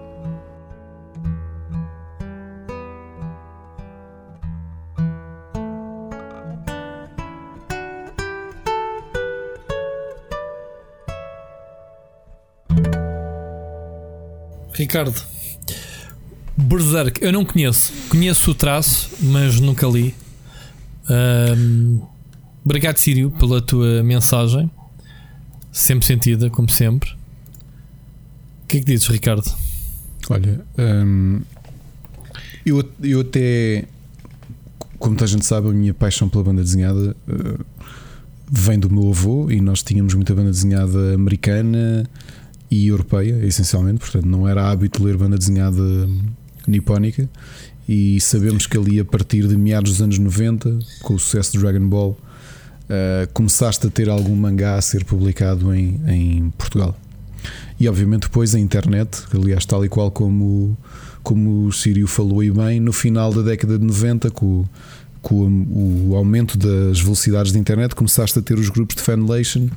[14.76, 15.18] Ricardo,
[16.54, 17.92] Berserk, eu não conheço.
[18.10, 20.14] Conheço o traço, mas nunca li.
[21.08, 22.02] Um,
[22.62, 24.70] obrigado, Sírio, pela tua mensagem.
[25.72, 27.10] Sempre sentida, como sempre.
[28.64, 29.50] O que é que dizes, Ricardo?
[30.28, 31.40] Olha, hum,
[32.66, 33.86] eu, eu até,
[34.98, 37.64] como toda a gente sabe, a minha paixão pela banda desenhada uh,
[38.50, 42.06] vem do meu avô e nós tínhamos muita banda desenhada americana
[42.70, 45.82] e europeia, essencialmente, portanto não era hábito ler banda desenhada
[46.66, 47.28] nipónica
[47.88, 51.60] e sabemos que ali a partir de meados dos anos 90, com o sucesso do
[51.60, 56.96] Dragon Ball, uh, começaste a ter algum mangá a ser publicado em, em Portugal.
[57.78, 60.76] E obviamente depois a internet, aliás, tal e qual como,
[61.22, 64.64] como o Sírio falou e bem, no final da década de 90, com,
[65.26, 65.66] com
[66.08, 69.68] o, aumento das velocidades da internet, começaste a ter os grupos de fanlation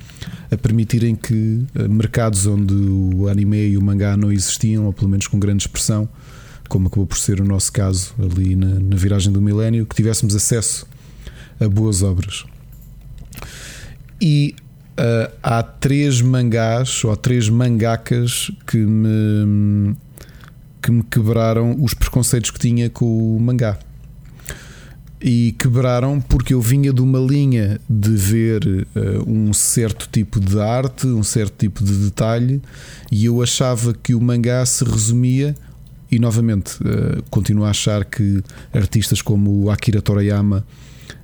[0.52, 5.10] a permitirem que eh, mercados onde o anime e o mangá não existiam, ou pelo
[5.10, 6.08] menos com grande expressão,
[6.68, 10.36] como acabou por ser o nosso caso ali na, na viragem do milénio, que tivéssemos
[10.36, 10.86] acesso
[11.60, 12.46] a boas obras.
[14.22, 14.54] E
[15.00, 19.96] uh, há três mangás ou três mangakas que me,
[20.80, 23.80] que me quebraram os preconceitos que tinha com o mangá.
[25.22, 30.60] E quebraram porque eu vinha de uma linha de ver uh, um certo tipo de
[30.60, 32.62] arte, um certo tipo de detalhe,
[33.12, 35.56] e eu achava que o mangá se resumia
[36.12, 38.42] e novamente, uh, continuo a achar que
[38.74, 40.66] artistas como Akira Toriyama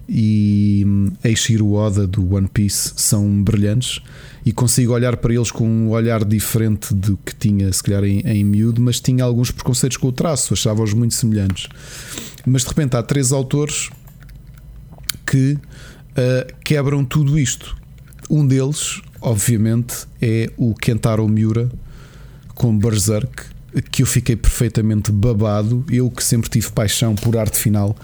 [0.07, 4.01] e hum, Eiichiro Oda do One Piece são brilhantes
[4.45, 8.19] e consigo olhar para eles com um olhar diferente do que tinha, se calhar, em,
[8.19, 11.67] em miúdo, mas tinha alguns preconceitos com o traço, achava-os muito semelhantes.
[12.45, 13.89] Mas de repente há três autores
[15.25, 17.75] que uh, quebram tudo isto.
[18.29, 21.69] Um deles, obviamente, é o Kentaro Miura
[22.53, 23.43] com Berserk,
[23.91, 25.83] que eu fiquei perfeitamente babado.
[25.89, 27.95] Eu que sempre tive paixão por arte final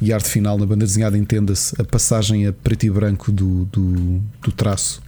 [0.00, 4.20] e arte final na banda desenhada, entenda-se a passagem a preto e branco do, do,
[4.42, 5.02] do traço.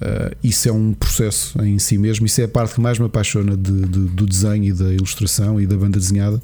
[0.00, 2.24] Uh, isso é um processo em si mesmo.
[2.24, 5.60] Isso é a parte que mais me apaixona de, de, do desenho e da ilustração
[5.60, 6.36] e da banda desenhada.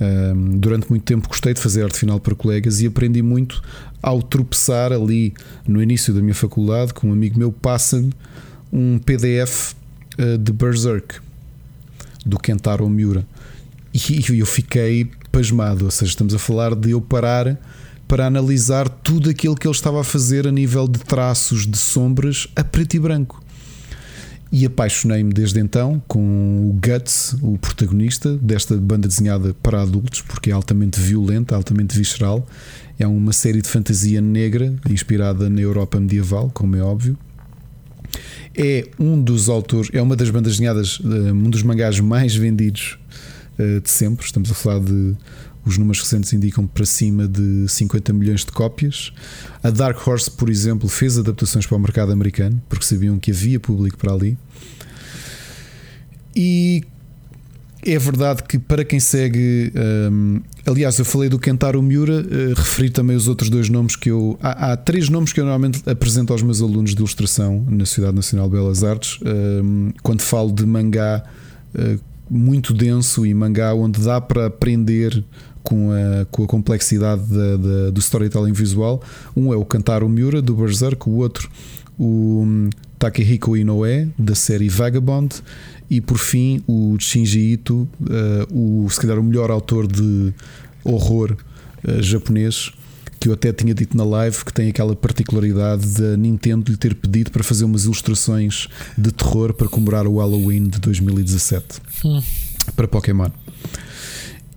[0.00, 3.62] Uh, durante muito tempo gostei de fazer arte final para colegas e aprendi muito
[4.02, 5.34] ao tropeçar ali
[5.66, 8.10] no início da minha faculdade com um amigo meu passa-me
[8.72, 9.76] um PDF uh,
[10.18, 11.16] ah, de Berserk
[12.24, 13.26] do Kentaro Miura.
[13.92, 17.58] E eu fiquei pasmado, ou seja, estamos a falar de eu parar
[18.06, 22.48] para analisar tudo aquilo que ele estava a fazer a nível de traços, de sombras,
[22.56, 23.40] a preto e branco.
[24.52, 30.50] E apaixonei-me desde então com o Guts, o protagonista desta banda desenhada para adultos, porque
[30.50, 32.44] é altamente violenta, altamente visceral.
[32.98, 37.16] É uma série de fantasia negra, inspirada na Europa medieval, como é óbvio
[38.56, 42.98] é um dos autores, é uma das bandas desenhadas, eh, um dos mangás mais vendidos
[43.58, 44.24] eh, de sempre.
[44.24, 45.16] Estamos a falar de.
[45.64, 49.12] Os números recentes indicam para cima de 50 milhões de cópias.
[49.62, 53.60] A Dark Horse, por exemplo, fez adaptações para o mercado americano, porque sabiam que havia
[53.60, 54.38] público para ali.
[56.34, 56.82] E
[57.84, 59.72] é verdade que para quem segue,
[60.12, 64.10] um, aliás, eu falei do Kentaro Miura, uh, referi também os outros dois nomes que
[64.10, 64.38] eu.
[64.42, 68.14] Há, há, três nomes que eu normalmente apresento aos meus alunos de ilustração na Sociedade
[68.14, 71.24] Nacional de Belas Artes, um, quando falo de mangá
[71.74, 75.24] uh, muito denso e mangá onde dá para aprender
[75.62, 79.02] com a, com a complexidade da, da, do storytelling visual.
[79.36, 81.50] Um é o Kentaro Miura do Berserk, o outro
[81.98, 85.42] o um, Takehiko Inoue da série Vagabond
[85.90, 90.32] e por fim o Shinji Ito, uh, o, se calhar o melhor autor de
[90.82, 91.36] horror
[91.86, 92.72] uh, japonês,
[93.20, 96.94] que eu até tinha dito na live que tem aquela particularidade da Nintendo lhe ter
[96.94, 98.66] pedido para fazer umas ilustrações
[98.96, 102.22] de terror para comemorar o Halloween de 2017 hum.
[102.74, 103.28] para Pokémon.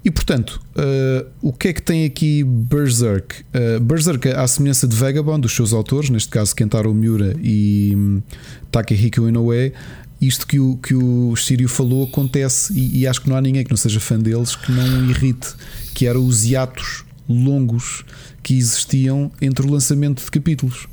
[0.06, 3.44] E portanto, uh, o que é que tem aqui Berserk?
[3.54, 8.22] Uh, Berserk, à semelhança de Vagabond, dos seus autores, neste caso Kentaro Miura e um,
[8.70, 9.74] Takehiko Inoue,
[10.22, 13.64] isto que o, que o Sírio falou acontece e, e, acho que não há ninguém
[13.64, 15.54] que não seja fã deles que não irrite,
[15.94, 18.04] que eram os hiatos longos
[18.42, 20.88] que existiam entre o lançamento de capítulos.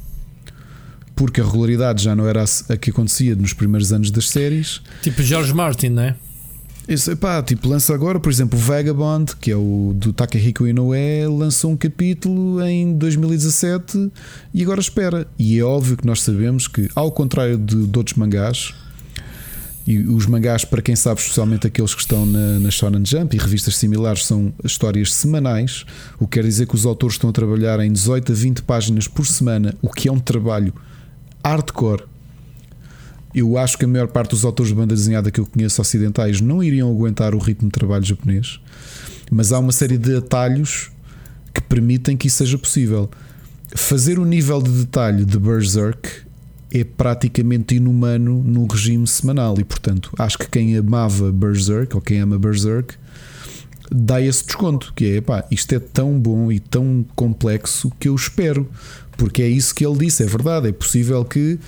[1.15, 4.81] Porque a regularidade já não era a que acontecia nos primeiros anos das séries.
[5.03, 6.17] Tipo George Martin, não é?
[6.91, 11.71] Isso, pá, tipo, lança agora, por exemplo, Vagabond, que é o do Takahiko Inoue, lançou
[11.71, 14.11] um capítulo em 2017
[14.53, 15.25] e agora espera.
[15.39, 18.75] E é óbvio que nós sabemos que, ao contrário de, de outros mangás,
[19.87, 23.41] e os mangás, para quem sabe, especialmente aqueles que estão na, na Shonen Jump e
[23.41, 25.85] revistas similares, são histórias semanais,
[26.19, 29.09] o que quer dizer que os autores estão a trabalhar em 18 a 20 páginas
[29.09, 30.73] por semana, o que é um trabalho
[31.45, 32.05] hardcore
[33.35, 36.41] eu acho que a maior parte dos autores de banda desenhada que eu conheço ocidentais
[36.41, 38.61] não iriam aguentar o ritmo de trabalho japonês,
[39.31, 40.91] mas há uma série de atalhos
[41.55, 43.09] que permitem que isso seja possível.
[43.75, 46.09] Fazer o nível de detalhe de Berserk
[46.73, 52.21] é praticamente inumano num regime semanal e, portanto, acho que quem amava Berserk ou quem
[52.21, 52.95] ama Berserk
[53.91, 58.15] dá esse desconto, que é pá, isto é tão bom e tão complexo que eu
[58.15, 58.69] espero,
[59.17, 61.59] porque é isso que ele disse, é verdade, é possível que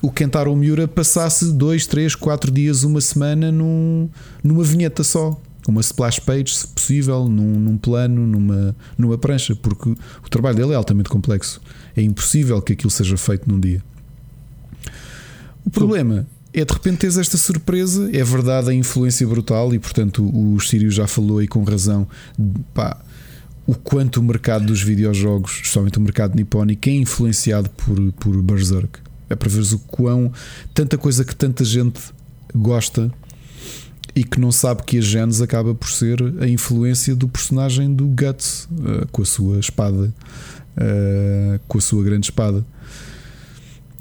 [0.00, 4.08] o Kentaro Miura passasse 2, 3, 4 dias, uma semana num,
[4.42, 5.40] numa vinheta só.
[5.66, 10.72] Uma splash page, se possível, num, num, plano, numa, numa prancha, porque o trabalho dele
[10.72, 11.58] é altamente complexo.
[11.96, 13.82] É impossível que aquilo seja feito num dia.
[15.64, 18.08] O problema é de repente teres esta surpresa.
[18.12, 22.06] É verdade a influência brutal, e portanto o Sírio já falou aí com razão.
[22.72, 23.00] Pá,
[23.66, 29.00] o quanto o mercado dos videojogos, especialmente o mercado nipónico, é influenciado por, por Berserk.
[29.28, 30.30] É para veres o quão
[30.72, 32.00] tanta coisa que tanta gente
[32.54, 33.10] gosta
[34.14, 38.06] e que não sabe que a Genes acaba por ser a influência do personagem do
[38.06, 40.14] Guts uh, com a sua espada,
[40.76, 42.64] uh, com a sua grande espada.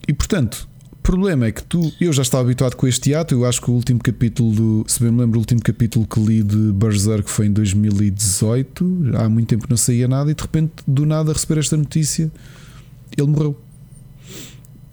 [0.07, 0.67] E portanto,
[1.03, 3.35] problema é que tu, eu já estava habituado com este ato.
[3.35, 6.19] Eu acho que o último capítulo, do, se bem me lembro, o último capítulo que
[6.19, 9.11] li de Berserk foi em 2018.
[9.15, 12.31] Há muito tempo que não saía nada e de repente, do nada, receber esta notícia,
[13.15, 13.59] ele morreu.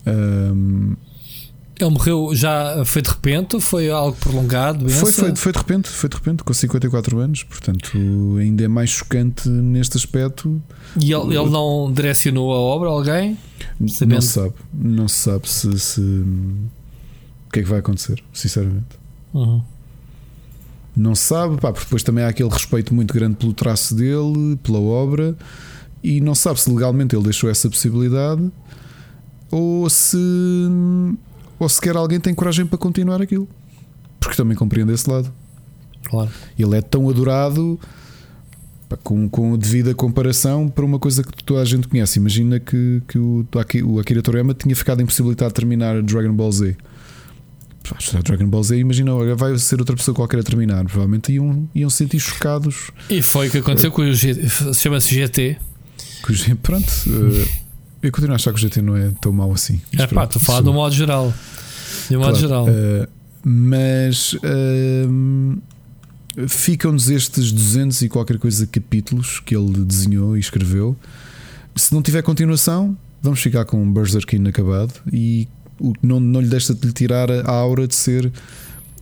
[0.06, 0.96] Um,
[1.78, 4.88] ele morreu já foi de repente foi algo prolongado?
[4.90, 7.96] Foi, foi, foi de repente, foi de repente, com 54 anos, portanto
[8.38, 10.60] ainda é mais chocante neste aspecto.
[11.00, 13.38] E ele, ele não direcionou a obra a alguém?
[13.88, 14.14] Sabendo?
[14.14, 18.98] Não se sabe, não se sabe se, se, o que é que vai acontecer, sinceramente.
[19.32, 19.62] Uhum.
[20.96, 24.58] Não se sabe, pá, porque depois também há aquele respeito muito grande pelo traço dele,
[24.62, 25.36] pela obra,
[26.02, 28.50] e não se sabe se legalmente ele deixou essa possibilidade
[29.50, 30.16] ou se
[31.58, 33.46] ou sequer alguém tem coragem para continuar aquilo.
[34.18, 35.32] Porque também compreendo esse lado.
[36.04, 36.30] Claro.
[36.58, 37.78] Ele é tão adorado
[38.96, 42.18] com, com devida comparação para uma coisa que toda a gente conhece.
[42.18, 43.46] Imagina que, que o,
[43.84, 46.76] o Akira Toriyama tinha ficado impossibilitado de terminar Dragon Ball Z.
[48.22, 50.84] Dragon Ball Z, imagina, agora vai ser outra pessoa qualquer a terminar.
[50.84, 52.90] Provavelmente iam, iam sentir chocados.
[53.08, 54.74] E foi o que aconteceu com o GT.
[54.74, 55.56] Chama-se GT.
[56.62, 56.88] Pronto.
[57.06, 57.48] Uh,
[58.02, 59.80] eu continuo a achar que o GT não é tão mau assim.
[59.92, 61.32] É pá, estou a falar do modo geral.
[62.08, 62.66] De um claro, modo geral.
[62.66, 63.08] Uh,
[63.42, 65.58] mas uh,
[66.48, 70.96] ficam-nos estes 200 e qualquer coisa capítulos que ele desenhou e escreveu.
[71.76, 75.48] Se não tiver continuação, vamos ficar com um Berserk inacabado e
[76.02, 78.30] não, não lhe deixa de lhe tirar a aura de ser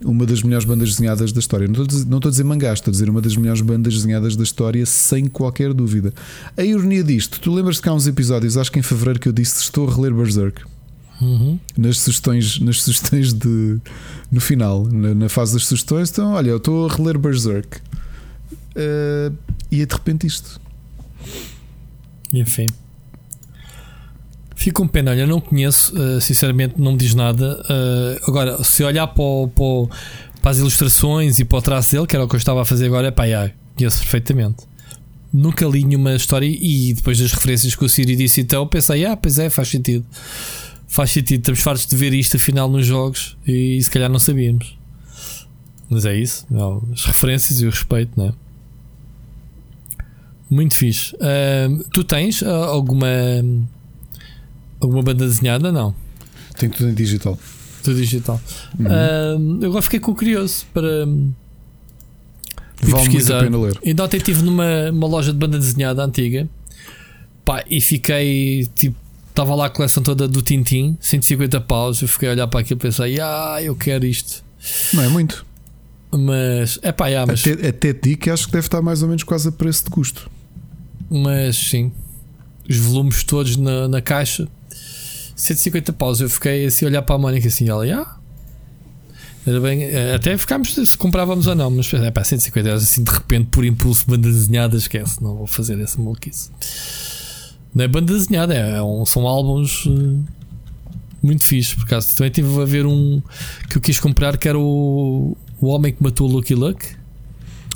[0.04, 1.66] uma das melhores bandas desenhadas da história.
[1.66, 4.36] Não estou, não estou a dizer mangás, estou a dizer uma das melhores bandas desenhadas
[4.36, 6.12] da história, sem qualquer dúvida.
[6.56, 9.32] A ironia disto, tu lembras-te que há uns episódios, acho que em fevereiro, que eu
[9.32, 10.62] disse estou a reler Berserk.
[11.20, 11.58] Uhum.
[11.76, 13.78] Nas sugestões, nas sugestões de
[14.30, 19.36] no final, na, na, fase das sugestões, então olha, eu estou a reler Berserk uh,
[19.70, 20.60] e é de repente isto.
[22.32, 22.66] Enfim,
[24.58, 27.62] Fico com pena, olha, não conheço, uh, sinceramente não me diz nada.
[27.62, 29.88] Uh, agora, se olhar para, o, para, o,
[30.42, 32.64] para, as ilustrações e para o traço dele, que era o que eu estava a
[32.64, 34.64] fazer agora, é pá, já, conheço perfeitamente.
[35.32, 39.16] Nunca li nenhuma história e depois das referências que o Siri disse, então pensei, ah,
[39.16, 40.04] pois é, faz sentido.
[40.88, 44.76] Faz sentido, estamos fartos de ver isto afinal nos jogos e, se calhar não sabíamos.
[45.88, 48.32] Mas é isso, não, as referências e o respeito, não é?
[50.50, 51.14] Muito fixe.
[51.16, 53.06] Uh, tu tens uh, alguma
[54.80, 55.72] Alguma banda desenhada?
[55.72, 55.94] Não.
[56.56, 57.38] Tem tudo em digital.
[57.82, 58.40] Tudo digital.
[58.78, 59.60] Uhum.
[59.60, 61.06] Uh, agora fiquei com curioso para.
[62.80, 63.42] Vale pesquisar.
[63.42, 63.78] Muito a pena ler.
[63.84, 66.48] Ainda ontem estive numa uma loja de banda desenhada antiga
[67.44, 68.96] pá, e fiquei tipo.
[69.38, 72.02] Estava lá a coleção toda do Tintin, 150 paus.
[72.02, 74.42] Eu fiquei a olhar para aquilo e pensei, ah, eu quero isto.
[74.92, 75.46] Não é muito.
[76.10, 77.46] Mas é pá, yeah, mas...
[77.46, 79.90] até, até ti que acho que deve estar mais ou menos quase a preço de
[79.90, 80.28] custo.
[81.08, 81.92] Mas sim,
[82.68, 84.48] os volumes todos na, na caixa
[85.36, 86.20] 150 paus.
[86.20, 88.16] Eu fiquei assim a olhar para a Mónica assim, ela, ah.
[89.46, 93.04] Era bem, eh, até ficámos se comprávamos ou não, mas é pá, 150 euros assim
[93.04, 96.50] de repente por impulso, banda desenhada, esquece, não vou fazer essa maluquice.
[97.74, 100.24] Não é banda desenhada, é, é um, são álbuns uh,
[101.22, 102.14] Muito fixe, por acaso.
[102.14, 103.22] Também tive a ver um
[103.68, 106.86] que eu quis comprar que era o, o Homem que Matou Lucky Luck.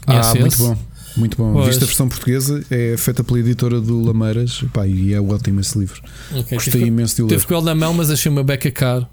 [0.07, 0.77] Ah, muito bom.
[1.17, 1.53] Muito bom.
[1.53, 1.67] Pois.
[1.67, 5.79] Viste a versão portuguesa, é feita pela editora do Lameiras pá, e é ótimo esse
[5.79, 6.01] livro.
[6.31, 7.35] Okay, Gostei tive, imenso de o ler.
[7.35, 9.07] Teve com ele na mão, mas achei uma beca caro.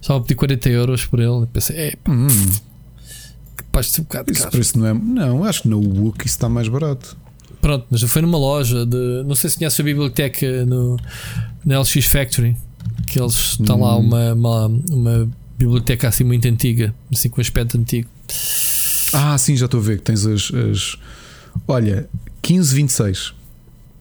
[0.00, 1.46] Estava a pedir 40 euros por ele.
[1.52, 2.26] Pensei, é pá, hum.
[2.26, 4.94] um bocado Esse preço não é.
[4.94, 7.16] Não, acho que no Book isso está mais barato.
[7.64, 9.22] Pronto, mas foi numa loja de.
[9.24, 10.98] Não sei se conhece a biblioteca no,
[11.64, 12.54] na LX Factory.
[13.06, 13.84] Que eles estão hum.
[13.84, 18.06] lá uma, uma, uma biblioteca assim muito antiga, assim com aspecto antigo.
[19.14, 20.98] Ah, sim, já estou a ver que tens as, as
[21.66, 22.06] Olha,
[22.46, 23.32] 1526.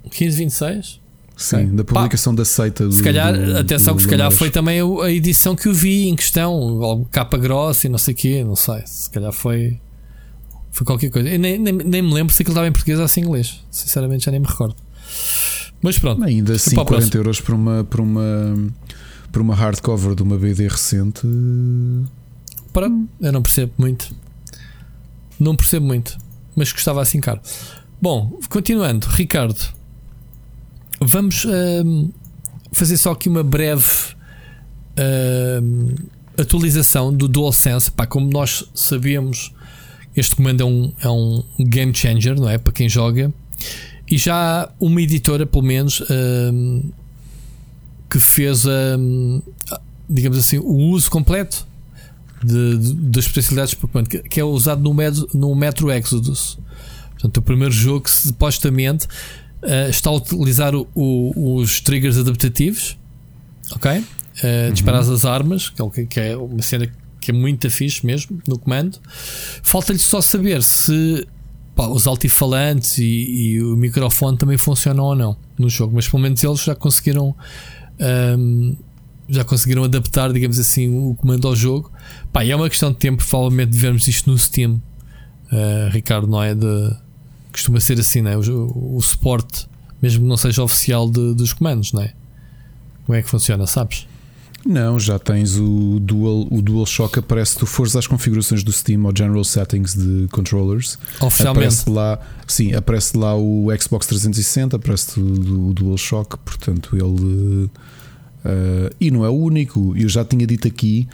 [0.03, 0.99] 1526?
[1.37, 1.63] Sim, é.
[1.67, 4.49] da publicação Pá, da seita do, Se calhar, do, atenção, do que se calhar foi
[4.49, 8.43] também a edição que eu vi em questão, capa grossa e não sei o quê,
[8.43, 8.83] não sei.
[8.85, 9.79] Se calhar foi.
[10.73, 11.29] Foi qualquer coisa.
[11.29, 13.63] Eu nem, nem, nem me lembro se aquilo estava em português ou em inglês.
[13.71, 14.75] Sinceramente, já nem me recordo.
[15.81, 16.21] Mas pronto.
[16.21, 18.73] Ainda assim, 40 euros por uma, por uma,
[19.31, 21.21] por uma hardcover de uma BD recente.
[22.73, 24.13] Para, eu não percebo muito.
[25.39, 26.17] Não percebo muito
[26.55, 27.41] mas custava assim caro.
[28.01, 29.59] Bom, continuando, Ricardo,
[30.99, 32.13] vamos uh,
[32.71, 33.85] fazer só aqui uma breve
[34.97, 35.95] uh,
[36.37, 37.91] atualização do DualSense.
[37.91, 39.53] Pá, como nós sabemos,
[40.15, 42.57] este comando é um, é um game changer, não é?
[42.57, 43.33] Para quem joga,
[44.09, 46.93] e já há uma editora, pelo menos, uh,
[48.09, 48.65] que fez,
[50.07, 51.65] digamos assim, o uso completo
[52.43, 56.59] de, de, das especialidades Pokémon, que, que é usado no, med, no Metro Exodus.
[57.13, 59.07] Portanto, o primeiro jogo que supostamente
[59.63, 62.97] uh, está a utilizar o, o, os triggers adaptativos,
[63.75, 63.91] ok?
[63.91, 64.03] Uh,
[64.67, 64.73] uhum.
[64.73, 66.93] Disparar as armas, é que é uma cena que
[67.31, 68.99] é muito fixe mesmo no comando.
[69.61, 71.27] Falta-lhe só saber se
[71.75, 76.21] pá, os altifalantes e, e, o microfone também funcionam ou não no jogo, mas pelo
[76.21, 77.35] menos eles já conseguiram.
[78.37, 78.75] Um,
[79.29, 81.89] já conseguiram adaptar, digamos assim, o comando ao jogo.
[82.31, 86.43] Pá, é uma questão de tempo, provavelmente, de vermos isto no Steam, uh, Ricardo, não
[86.43, 86.53] é?
[86.53, 86.95] De,
[87.49, 88.37] costuma ser assim, não é?
[88.37, 89.65] O, o suporte,
[90.01, 92.13] mesmo que não seja oficial de, dos comandos, não é?
[93.05, 94.07] Como é que funciona, sabes?
[94.65, 99.13] Não, já tens o Dual, o DualShock aparece, tu fores às configurações do Steam ou
[99.15, 100.97] General Settings de controllers.
[101.19, 101.67] Oficialmente.
[101.67, 107.69] Aparece lá, sim, aparece lá o Xbox 360, aparece o, o DualShock, portanto ele
[108.43, 109.95] Uh, e não é o único.
[109.95, 111.07] Eu já tinha dito aqui,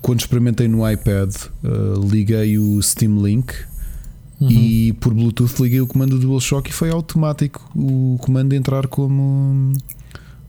[0.00, 3.52] quando experimentei no iPad, uh, liguei o Steam Link
[4.40, 4.48] uhum.
[4.48, 9.72] e por Bluetooth liguei o comando do DualShock e foi automático o comando entrar como,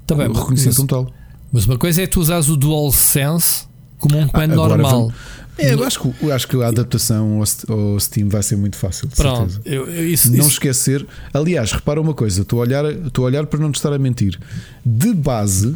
[0.05, 1.11] tá como bem, reconhecimento total.
[1.51, 4.91] Mas uma coisa é tu usares o DualSense como um comando ah, normal.
[4.91, 5.13] Vamos,
[5.59, 9.09] é, eu acho, que, eu acho que a adaptação ao Steam vai ser muito fácil.
[9.09, 10.49] Pronto, eu, eu, isso, não isso.
[10.49, 11.05] esquecer.
[11.33, 13.99] Aliás, repara uma coisa: estou a, olhar, estou a olhar para não te estar a
[13.99, 14.39] mentir.
[14.85, 15.75] De base,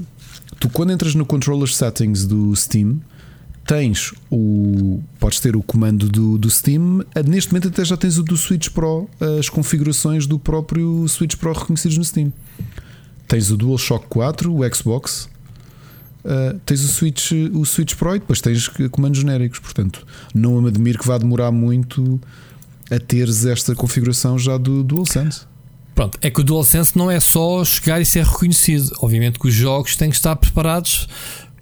[0.60, 3.02] tu quando entras no controller settings do Steam,
[3.68, 5.02] tens o.
[5.20, 7.04] Podes ter o comando do, do Steam.
[7.26, 11.52] Neste momento até já tens o do Switch Pro, as configurações do próprio Switch Pro
[11.52, 12.32] reconhecidos no Steam.
[13.28, 15.28] Tens o DualShock 4, o Xbox,
[16.26, 19.60] uh, tens o Switch, o Switch Pro e depois tens comandos genéricos.
[19.60, 22.20] Portanto, não me admiro que vá demorar muito
[22.92, 25.42] a teres esta configuração já do DualSense.
[25.96, 28.92] Pronto, é que o DualSense não é só chegar e ser reconhecido.
[29.00, 31.08] Obviamente que os jogos têm que estar preparados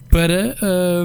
[0.10, 0.56] para,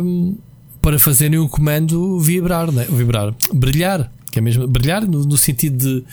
[0.02, 0.36] um,
[0.80, 2.86] para fazerem o comando vibrar, né?
[2.88, 6.04] vibrar, brilhar, que é mesmo brilhar no, no sentido de,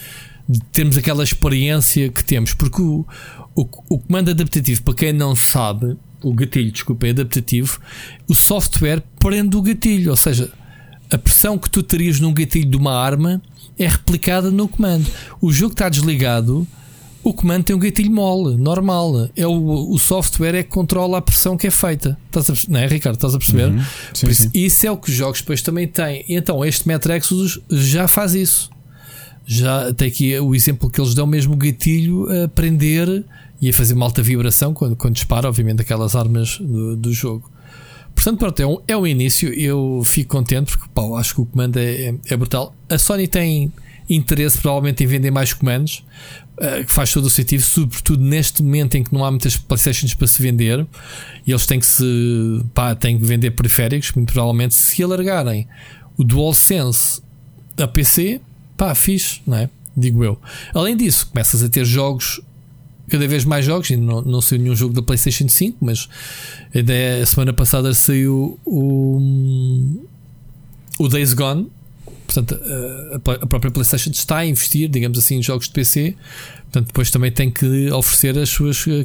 [0.47, 3.05] de, termos aquela experiência que temos, porque o,
[3.55, 7.79] o, o, comando adaptativo, para quem não sabe, o gatilho, desculpa, é adaptativo,
[8.27, 10.51] o software prende o gatilho, ou seja,
[11.11, 13.41] a pressão que tu terias num gatilho de uma arma
[13.77, 15.05] é replicada no comando.
[15.41, 16.67] O jogo está desligado
[17.23, 19.29] o comando tem um gatilho mole, normal.
[19.35, 22.17] É o, o software é que controla a pressão que é feita.
[22.25, 23.15] Estás a, não é, Ricardo?
[23.15, 23.69] Estás a perceber?
[23.69, 23.81] Uhum.
[24.13, 26.25] Sim, isso, isso, é o que os jogos depois também têm.
[26.27, 28.69] Então, este Metro Exodus já faz isso.
[29.45, 33.23] Já tem aqui o exemplo que eles dão mesmo o gatilho a prender
[33.63, 37.49] e a fazer uma alta vibração quando, quando dispara, obviamente, aquelas armas do, do jogo.
[38.13, 39.53] Portanto, pronto, é, um, é o início.
[39.53, 42.75] Eu fico contente porque pá, acho que o comando é, é, é brutal.
[42.89, 43.71] A Sony tem
[44.09, 46.03] interesse provavelmente em vender mais comandos,
[46.57, 50.13] uh, que faz todo o sentido, sobretudo neste momento em que não há muitas Playstations
[50.13, 50.85] para se vender
[51.47, 52.03] e eles têm que se
[52.73, 55.69] pá, têm que vender periféricos, muito provavelmente se alargarem
[56.17, 57.21] o DualSense
[57.79, 58.41] a PC,
[58.75, 59.69] pá, fixe, não é?
[59.95, 60.37] Digo eu.
[60.73, 62.41] Além disso, começas a ter jogos
[63.13, 66.09] cada vez mais jogos, e não, não saiu nenhum jogo da PlayStation 5, mas
[66.73, 70.01] ainda é, a semana passada saiu o,
[70.97, 71.69] o Days Gone,
[72.25, 72.59] Portanto,
[73.41, 76.15] a própria PlayStation está a investir, digamos assim, em jogos de PC.
[76.63, 79.03] Portanto, depois também tem que oferecer as suas eh,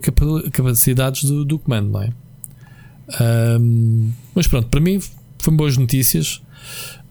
[0.50, 2.10] capacidades do, do comando, não é?
[3.60, 4.98] Um, mas pronto, para mim
[5.38, 6.40] foram boas notícias.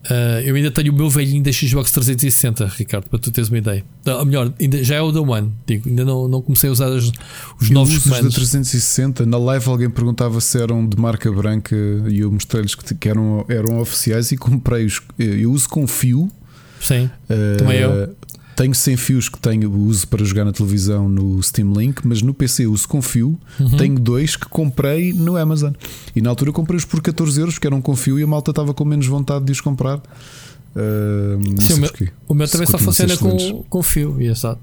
[0.10, 3.58] Uh, eu ainda tenho o meu velhinho da Xbox 360, Ricardo, para tu teres uma
[3.58, 3.84] ideia.
[4.05, 6.88] Ou melhor, ainda, já é o da One, digo, ainda não, não comecei a usar
[6.88, 7.12] os,
[7.60, 8.34] os novos comandos.
[8.34, 11.76] da 360, na live alguém perguntava se eram de marca branca
[12.08, 15.01] e eu mostrei-lhes que, que, eram, eram oficiais e comprei-os.
[15.20, 16.32] Eu uso com fio.
[16.80, 18.16] Sim, uh, também eu.
[18.58, 22.34] Tenho sem fios que tenho, uso para jogar na televisão no Steam Link, mas no
[22.34, 23.39] PC uso com fio.
[23.60, 23.78] Uhum.
[23.78, 25.74] Tenho dois que comprei no Amazon.
[26.16, 28.74] E na altura comprei-os por 14 euros, porque eram com fio e a malta estava
[28.74, 29.99] com menos vontade de os comprar.
[29.99, 31.91] Uh, Sim, o meu,
[32.30, 34.60] o meu, também só funciona com, com fio, exato.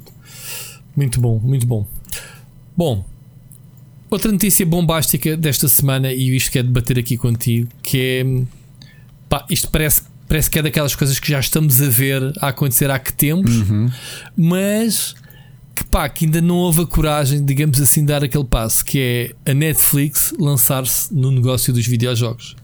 [0.96, 1.86] Muito bom, muito bom.
[2.76, 3.04] Bom,
[4.10, 8.44] outra notícia bombástica desta semana, e isto quer debater aqui contigo, que é
[9.28, 10.02] pá, isto parece
[10.34, 13.54] parece que é daquelas coisas que já estamos a ver a acontecer há que tempos,
[13.54, 13.88] uhum.
[14.36, 15.14] mas
[15.72, 18.98] que pá, que ainda não houve a coragem, digamos assim, de dar aquele passo, que
[18.98, 22.56] é a Netflix lançar-se no negócio dos videojogos.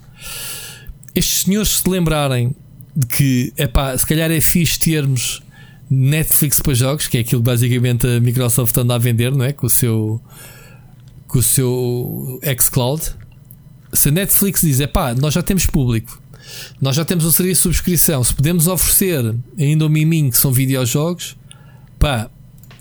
[1.14, 2.56] Estes senhores se lembrarem
[2.96, 5.40] de que é pá, se calhar é fixe termos
[5.88, 9.52] Netflix para jogos, que é aquilo que basicamente a Microsoft anda a vender, não é?
[9.52, 10.20] Com o seu
[11.28, 13.12] com o seu xCloud.
[13.92, 16.20] Se a Netflix diz, é pá, nós já temos público,
[16.80, 18.22] nós já temos um serviço de subscrição.
[18.24, 21.36] Se podemos oferecer ainda o um miminho que são videojogos,
[21.98, 22.30] pá,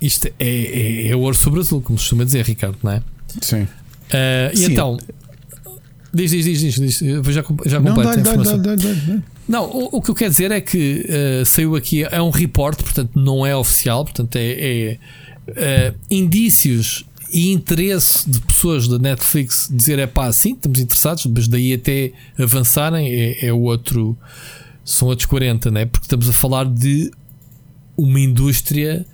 [0.01, 3.03] isto é, é, é ouro sobre azul, como se costuma dizer, Ricardo, não é?
[3.41, 3.63] Sim.
[3.63, 3.67] Uh,
[4.53, 4.71] e Sim.
[4.71, 4.97] então,
[6.13, 8.61] diz, diz, diz, diz, diz eu já, já completo a informação.
[8.61, 11.05] Dá, dá, dá, não, o, o, que eu quero dizer é que
[11.41, 14.97] uh, saiu aqui, é um report, portanto não é oficial, portanto é,
[15.51, 21.25] é uh, indícios e interesse de pessoas da Netflix dizer é pá, sim, estamos interessados,
[21.25, 24.17] mas daí até avançarem é, é outro,
[24.83, 25.85] são outros 40, né?
[25.85, 27.11] porque estamos a falar de
[27.95, 29.05] uma indústria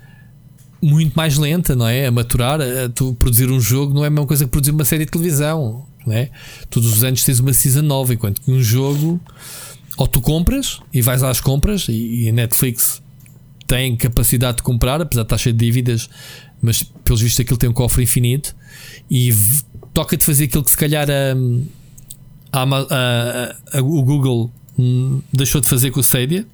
[0.82, 2.06] muito mais lenta, não é?
[2.06, 4.86] A maturar, a tu produzir um jogo não é a mesma coisa que produzir uma
[4.86, 6.30] série de televisão, não é?
[6.70, 9.20] Todos os anos tens uma season nova, enquanto que um jogo
[9.98, 13.02] ou tu compras e vais às compras e, e a Netflix
[13.68, 16.10] tem capacidade de comprar, apesar de estar cheio de dívidas,
[16.62, 18.56] mas pelos vistos aquilo tem um cofre infinito
[19.10, 19.34] e
[19.94, 21.34] toca-te fazer aquilo que se calhar a,
[22.52, 26.46] a, a, o Google hum, deixou de fazer com o Stadia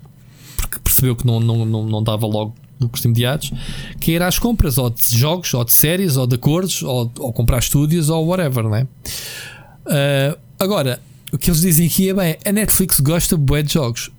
[0.57, 3.53] porque percebeu que não, não, não, não dava logo lucros imediatos,
[3.99, 7.31] que era às compras ou de jogos, ou de séries, ou de acordos, ou, ou
[7.31, 8.83] comprar estúdios, ou whatever, não é?
[8.83, 10.99] Uh, agora,
[11.31, 14.09] o que eles dizem aqui é bem, a Netflix gosta de jogos.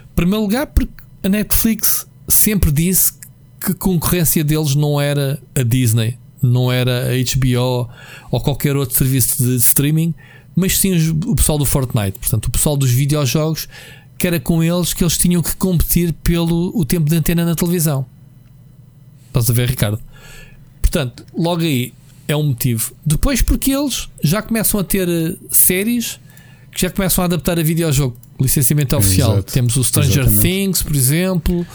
[0.00, 3.15] Em primeiro lugar, porque a Netflix sempre disse
[3.60, 7.88] que concorrência deles não era a Disney, não era a HBO
[8.30, 10.14] ou qualquer outro serviço de streaming,
[10.54, 10.94] mas sim
[11.26, 13.68] o pessoal do Fortnite, portanto, o pessoal dos videojogos,
[14.18, 17.54] que era com eles que eles tinham que competir pelo o tempo de antena na
[17.54, 18.06] televisão.
[19.28, 20.00] Estás a ver, Ricardo?
[20.80, 21.92] Portanto, logo aí
[22.26, 22.92] é um motivo.
[23.04, 26.18] Depois, porque eles já começam a ter eh, séries
[26.72, 28.16] que já começam a adaptar a videojogo.
[28.40, 29.34] Licenciamento oficial.
[29.34, 29.52] Exato.
[29.52, 30.42] Temos o Stranger Exatamente.
[30.42, 31.66] Things, por exemplo.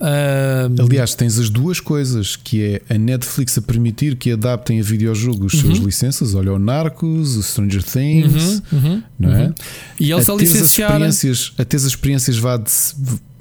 [0.00, 0.82] Uh...
[0.82, 5.46] Aliás, tens as duas coisas, que é a Netflix a permitir que adaptem a videojogo
[5.46, 5.86] as suas uhum.
[5.86, 6.34] licenças.
[6.34, 9.46] Olha, o Narcos, o Stranger Things, uhum, uhum, não é?
[9.46, 9.54] Uhum.
[10.00, 10.90] E eles a, a licenciar...
[10.90, 12.70] experiências, a ter as experiências vá de,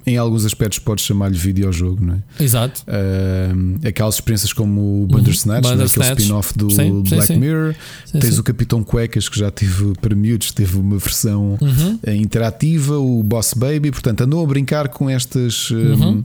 [0.10, 2.44] em alguns aspectos podes chamar-lhe videojogo, não é?
[2.44, 2.84] Exato.
[2.88, 5.72] Uh, aquelas experiências como o Bandersnatch, uhum.
[5.72, 5.98] Bandersnatch.
[5.98, 6.12] Né?
[6.12, 7.40] aquele spin-off do sim, Black sim, sim.
[7.40, 7.76] Mirror.
[8.20, 12.00] Tens o Capitão Cuecas, que já teve para miúdos, teve uma versão uhum.
[12.04, 15.70] Eh, interativa, o Boss Baby, portanto, andou a brincar com estas.
[15.72, 16.24] Uhum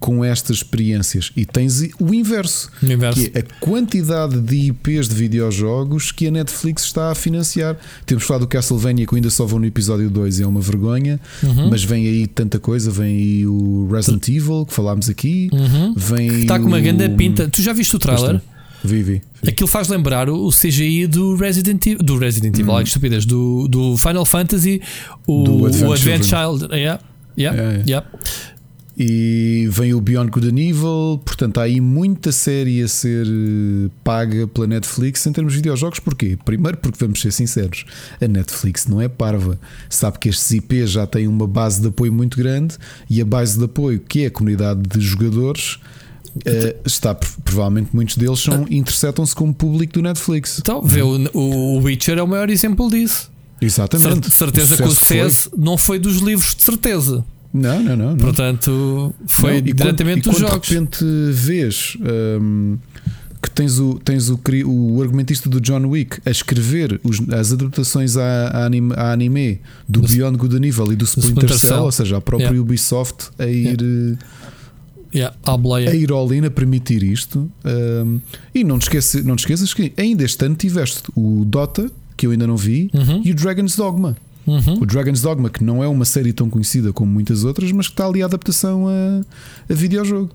[0.00, 1.30] com estas experiências.
[1.36, 3.20] E tens o inverso, o inverso.
[3.20, 7.76] que é a quantidade de IPs de videojogos que a Netflix está a financiar.
[8.06, 11.68] Temos falado do Castlevania que ainda só vão no episódio 2 é uma vergonha, uhum.
[11.68, 15.94] mas vem aí tanta coisa, vem aí o Resident Evil que falámos aqui, uhum.
[15.94, 17.48] vem está com uma grande pinta.
[17.48, 18.40] Tu já viste o trailer?
[18.82, 19.20] Vivi.
[19.46, 22.80] Aquilo faz lembrar o CGI do Resident Evil, do Resident Evil, hum.
[22.80, 24.80] estupidez, do, do Final Fantasy,
[25.26, 26.74] o, do Advent, o Advent Child.
[26.74, 27.02] Yeah,
[27.36, 27.82] yeah, yeah.
[27.86, 28.06] yeah
[29.02, 33.88] e vem o Beyond Good and Evil, portanto há aí muita série a ser eh,
[34.04, 35.98] paga pela Netflix em termos de videojogos.
[36.00, 36.36] Porquê?
[36.44, 37.86] Primeiro, porque vamos ser sinceros,
[38.20, 42.12] a Netflix não é parva, sabe que estes IPs já têm uma base de apoio
[42.12, 42.76] muito grande
[43.08, 45.78] e a base de apoio, que é a comunidade de jogadores.
[46.36, 50.58] Uh, está provavelmente muitos deles são interceptam-se como público do Netflix.
[50.60, 53.32] Então, vê o, o Witcher é o maior exemplo disso.
[53.62, 54.28] Exatamente.
[54.28, 55.58] De certeza o que o sucesso foi...
[55.58, 57.24] não foi dos livros, de certeza.
[57.52, 58.16] Não, não, não.
[58.16, 60.68] Portanto, foi não, diretamente quando, dos jogos.
[60.68, 61.96] de repente vês
[62.40, 62.78] um,
[63.42, 68.16] que tens, o, tens o, o argumentista do John Wick a escrever os, as adaptações
[68.16, 71.58] a, a, anime, a anime do, do Beyond Good and Evil e do Splinter, Cell,
[71.58, 72.60] Cell, ou seja, a própria yeah.
[72.60, 73.80] Ubisoft a ir.
[73.82, 74.18] Yeah.
[75.12, 75.34] Yeah,
[75.90, 77.50] a ir all in a permitir isto.
[77.64, 78.20] Um,
[78.54, 82.26] e não te, esqueças, não te esqueças que ainda este ano tiveste o Dota que
[82.26, 83.22] eu ainda não vi, Uhum.
[83.24, 84.14] e o Dragon's Dogma.
[84.50, 84.78] Uhum.
[84.82, 87.92] O Dragon's Dogma, que não é uma série tão conhecida como muitas outras, mas que
[87.92, 89.20] está ali a adaptação a,
[89.72, 90.30] a videojogo.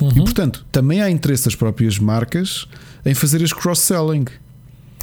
[0.00, 0.24] E Uhum.
[0.24, 2.66] portanto, também há interesse das próprias marcas
[3.04, 4.24] em fazer as cross-selling.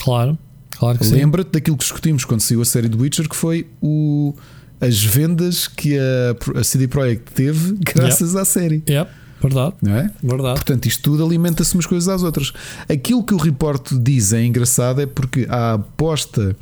[0.04, 0.38] Claro,
[0.78, 1.06] claro que.
[1.08, 4.34] Lembra-te daquilo que discutimos quando saiu a série do Witcher, que foi o,
[4.82, 8.82] as vendas que a, a CD Projekt teve graças à série.
[8.90, 10.12] Yep, verdade, Não é?
[10.24, 10.56] verdade.
[10.56, 12.52] Portanto, isto tudo alimenta-se umas coisas às outras.
[12.90, 16.56] Aquilo que o reporte diz é engraçado é porque a aposta.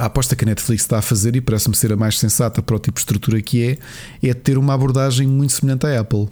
[0.00, 2.74] A aposta que a Netflix está a fazer, e parece-me ser a mais sensata para
[2.74, 3.78] o tipo de estrutura que é,
[4.26, 6.26] é ter uma abordagem muito semelhante à Apple,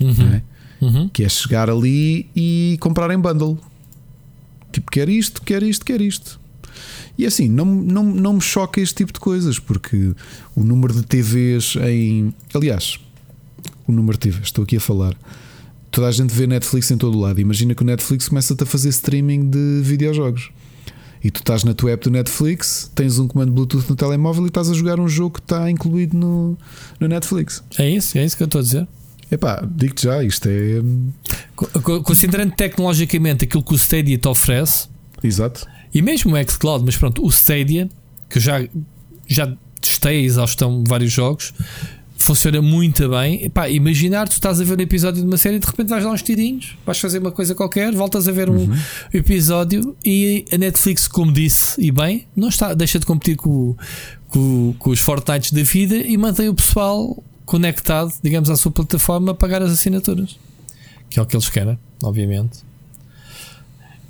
[0.00, 0.32] Uhum.
[0.34, 0.42] é?
[0.80, 1.08] Uhum.
[1.10, 3.58] que é chegar ali e comprar em bundle.
[4.72, 6.40] Tipo, quer isto, quer isto, quer isto.
[7.18, 10.14] E assim, não, não, não me choca este tipo de coisas, porque
[10.56, 12.32] o número de TVs em.
[12.54, 12.98] Aliás,
[13.86, 15.14] o número de TVs, estou aqui a falar.
[15.90, 17.38] Toda a gente vê Netflix em todo o lado.
[17.40, 20.50] Imagina que o Netflix começa-te a fazer streaming de videojogos.
[21.22, 24.48] E tu estás na tua app do Netflix, tens um comando Bluetooth no telemóvel e
[24.48, 26.56] estás a jogar um jogo que está incluído no,
[26.98, 27.62] no Netflix.
[27.78, 28.88] É isso, é isso que eu estou a dizer.
[29.30, 30.80] Epá, digo-te já, isto é.
[31.54, 34.88] Co- co- Considerando tecnologicamente aquilo que o Stadia te oferece,
[35.22, 35.66] Exato.
[35.94, 37.88] e mesmo o xCloud, mas pronto, o Stadia,
[38.28, 38.66] que eu já,
[39.28, 41.52] já testei a exaustão vários jogos,
[42.20, 43.44] funciona muito bem.
[43.44, 46.04] Epá, imaginar, tu estás a ver um episódio de uma série e de repente vais
[46.04, 48.68] dar uns tirinhos, vais fazer uma coisa qualquer, voltas a ver um
[49.12, 53.74] episódio e a Netflix, como disse, e bem, não está, deixa de competir com,
[54.28, 59.32] com, com os Fortnites da vida e mantém o pessoal conectado, digamos, à sua plataforma
[59.32, 60.38] a pagar as assinaturas.
[61.08, 62.60] Que é o que eles querem, obviamente.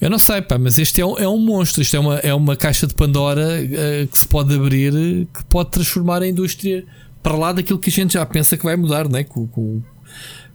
[0.00, 1.82] Eu não sei, pá, mas este é um, é um monstro.
[1.82, 5.70] Isto é uma, é uma caixa de Pandora eh, que se pode abrir, que pode
[5.70, 6.84] transformar a indústria
[7.22, 9.24] para lá daquilo que a gente já pensa que vai mudar, né?
[9.24, 9.82] com, com,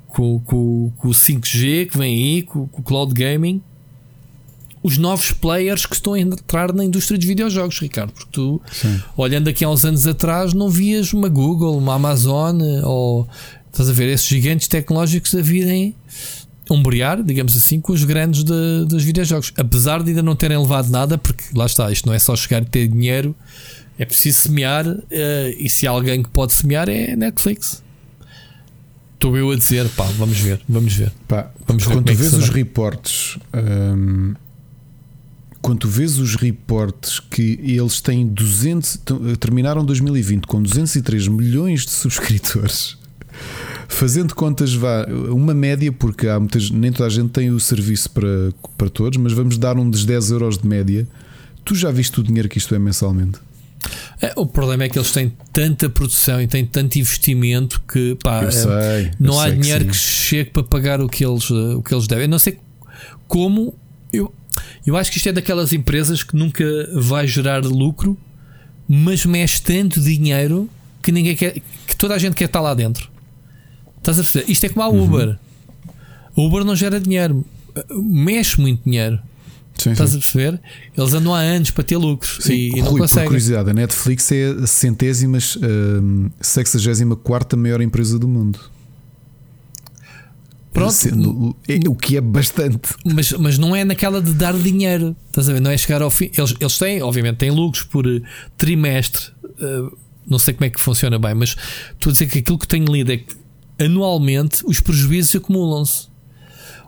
[0.07, 3.61] com, com, com o 5G que vem aí, com, com o cloud gaming.
[4.81, 9.01] Os novos players que estão a entrar na indústria dos videojogos, Ricardo, porque tu, Sim.
[9.17, 13.27] olhando aqui há uns anos atrás, não vias uma Google, uma Amazon ou
[13.71, 15.95] estás a ver esses gigantes tecnológicos a virem
[16.69, 19.51] ombrear, digamos assim, com os grandes de- dos videojogos.
[19.57, 22.61] Apesar de ainda não terem levado nada, porque lá está, isto não é só chegar
[22.61, 23.35] e ter dinheiro,
[23.97, 24.85] é preciso semear.
[25.11, 27.83] eh, e se há alguém que pode semear é Netflix.
[29.13, 31.11] Estou eu a dizer, pá, vamos ver, vamos ver.
[31.27, 34.33] Pá, Vamos ver quando é tu que vês os reportes, hum,
[35.61, 41.85] quando tu vês os reportes que eles têm 200, t- terminaram 2020 com 203 milhões
[41.85, 42.97] de subscritores,
[43.87, 48.11] fazendo contas, vá, uma média, porque há muitas, nem toda a gente tem o serviço
[48.11, 51.07] para, para todos, mas vamos dar um dos 10 euros de média.
[51.63, 53.39] Tu já viste o dinheiro que isto é mensalmente?
[54.21, 58.43] É, o problema é que eles têm tanta produção e têm tanto investimento que pá,
[58.43, 59.11] é, sei.
[59.19, 59.89] não há dinheiro sim.
[59.89, 62.25] que, chegue para pagar o que eles, eh, o que eles devem.
[62.25, 62.57] Eu não sei
[63.27, 63.75] como.
[64.11, 64.33] Eu,
[64.85, 66.63] eu acho que isto é daquelas empresas que nunca
[66.93, 68.17] vai gerar lucro,
[68.87, 70.69] mas mexe tanto dinheiro
[71.01, 73.09] que ninguém quer, que toda a gente quer estar lá dentro.
[73.97, 74.51] Estás a perceber?
[74.51, 75.03] Isto é como a Uhum.
[75.03, 75.37] Uber.
[76.37, 77.45] A Uber não gera dinheiro,
[77.91, 79.19] mexe muito dinheiro.
[79.77, 80.17] Sim, Estás sim.
[80.17, 80.61] a perceber?
[80.97, 83.25] Eles andam há anos para ter lucros Sim, e, e não Rui, por conseguem.
[83.27, 85.37] curiosidade, a Netflix é a centésima,
[86.01, 88.59] hum, sexagésima quarta maior empresa do mundo.
[90.73, 90.91] Pronto.
[90.93, 92.95] Sendo- é- o que é bastante.
[93.05, 95.61] Mas, mas não é naquela de dar dinheiro, estás a ver?
[95.61, 96.29] Não é chegar ao fim.
[96.37, 98.21] Eles, eles têm, obviamente, têm lucros por eh,
[98.57, 99.21] trimestre.
[99.59, 99.89] eh,
[100.27, 101.55] não sei como é que funciona bem, mas
[101.93, 103.35] estou a dizer que aquilo que tenho lido é que
[103.79, 106.07] anualmente os prejuízos acumulam-se.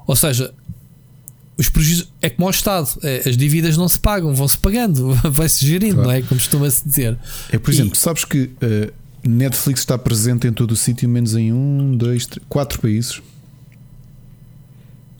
[0.06, 0.54] Ou seja,
[1.58, 5.66] os prejuízos é como ao Estado, eh, as dívidas não se pagam, vão-se pagando, vai-se
[5.66, 6.10] gerindo, Claro.
[6.10, 6.22] não é?
[6.22, 7.18] Como costuma-se dizer.
[7.49, 8.93] É, por E- exemplo, sabes que uh,
[9.28, 13.21] Netflix está presente em todo o sítio, menos em um, dois, três, quatro países.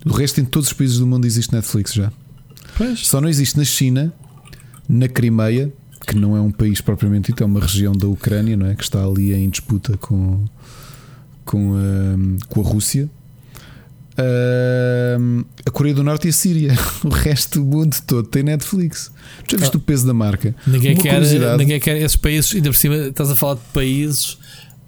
[0.05, 2.11] O resto, em todos os países do mundo, existe Netflix já.
[2.77, 3.05] Pois.
[3.07, 4.14] Só não existe na China,
[4.88, 5.73] na Crimeia,
[6.05, 8.76] que não é um país propriamente dito, é uma região da Ucrânia, não é?
[8.76, 10.45] Que está ali em disputa com,
[11.43, 13.09] com, a, com a Rússia.
[14.18, 16.73] Ahm, a Coreia do Norte e a Síria.
[17.06, 19.11] O resto do mundo todo tem Netflix.
[19.48, 19.77] Tu já viste Ah.
[19.77, 20.56] o peso da marca?
[20.65, 21.57] Ninguém Uma quer, curiosidade.
[21.57, 24.38] ninguém quer esses países, ainda por cima estás a falar de países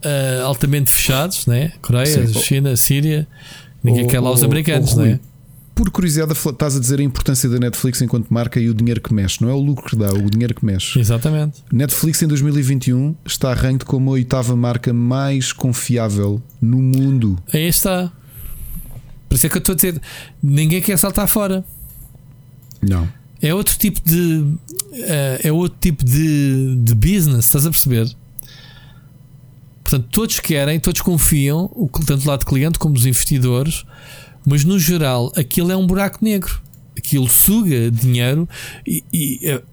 [0.03, 1.72] ah, altamente fechados, né?
[1.81, 2.34] Coreia, Sim.
[2.39, 3.27] China, Síria.
[3.84, 5.19] Ninguém Oh, quer lá os americanos, né?
[5.76, 9.14] Por curiosidade, estás a dizer a importância da Netflix enquanto marca e o dinheiro que
[9.14, 9.41] mexe.
[9.41, 10.99] Não é o lucro que dá, o dinheiro que mexe.
[10.99, 11.64] Exatamente.
[11.72, 17.38] Netflix em 2021 está ranked como a oitava marca mais confiável no mundo.
[17.53, 18.11] Aí está.
[19.30, 20.01] Por isso é que eu estou a dizer:
[20.41, 21.64] ninguém quer saltar fora.
[22.81, 23.07] Não.
[23.41, 24.43] É outro tipo de.
[24.93, 28.10] eh, é outro tipo de, de business, estás a perceber?
[29.84, 31.68] Portanto, todos querem, todos confiam,
[32.06, 33.85] tanto do lado do cliente como dos investidores,
[34.45, 36.61] mas no geral aquilo é um buraco negro.
[36.97, 38.47] Aquilo suga dinheiro
[38.85, 39.64] e, e, eh,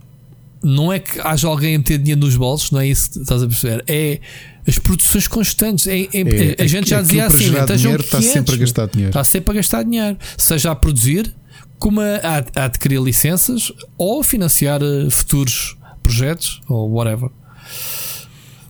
[0.66, 3.42] não é que haja alguém a meter dinheiro nos bolsos, não é isso que estás
[3.42, 3.84] a perceber.
[3.86, 4.20] É
[4.66, 5.86] as produções constantes.
[5.86, 9.10] É, é, a gente já dizia assim: dinheiro, está sempre a gastar dinheiro.
[9.10, 11.32] Está sempre a gastar dinheiro, seja a produzir,
[11.78, 17.30] como a, a adquirir licenças ou financiar eh, futuros projetos ou whatever.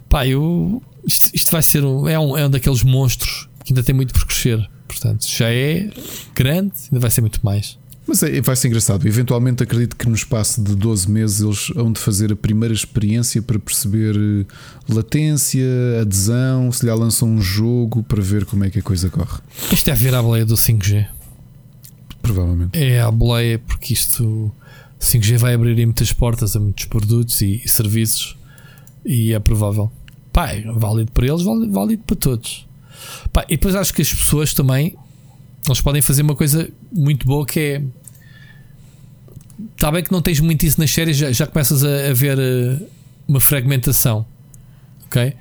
[0.08, 3.82] Pá, eu, isto, isto vai ser um, é, um, é um daqueles monstros que ainda
[3.82, 4.68] tem muito por crescer.
[4.86, 5.90] Portanto, já é
[6.34, 7.78] grande, ainda vai ser muito mais.
[8.06, 9.06] Mas é, vai ser engraçado.
[9.06, 13.42] Eventualmente acredito que no espaço de 12 meses eles vão de fazer a primeira experiência
[13.42, 14.46] para perceber eh,
[14.88, 15.66] latência,
[16.00, 19.40] adesão, se lhe lançam um jogo para ver como é que a coisa corre.
[19.72, 21.06] Isto é a boleia do 5G.
[22.22, 22.78] Provavelmente.
[22.78, 24.52] É a boleia porque isto
[25.00, 28.36] 5G vai abrir muitas portas a muitos produtos e, e serviços
[29.04, 29.90] e é provável.
[30.32, 32.68] Pá, é válido para eles, válido, válido para todos.
[33.32, 34.96] Pá, e depois acho que as pessoas também
[35.72, 37.82] eles podem fazer uma coisa muito boa que é.
[39.74, 42.38] Está bem que não tens muito isso nas séries, já, já começas a, a ver
[42.38, 42.86] uh,
[43.26, 44.26] uma fragmentação.
[45.06, 45.34] Ok?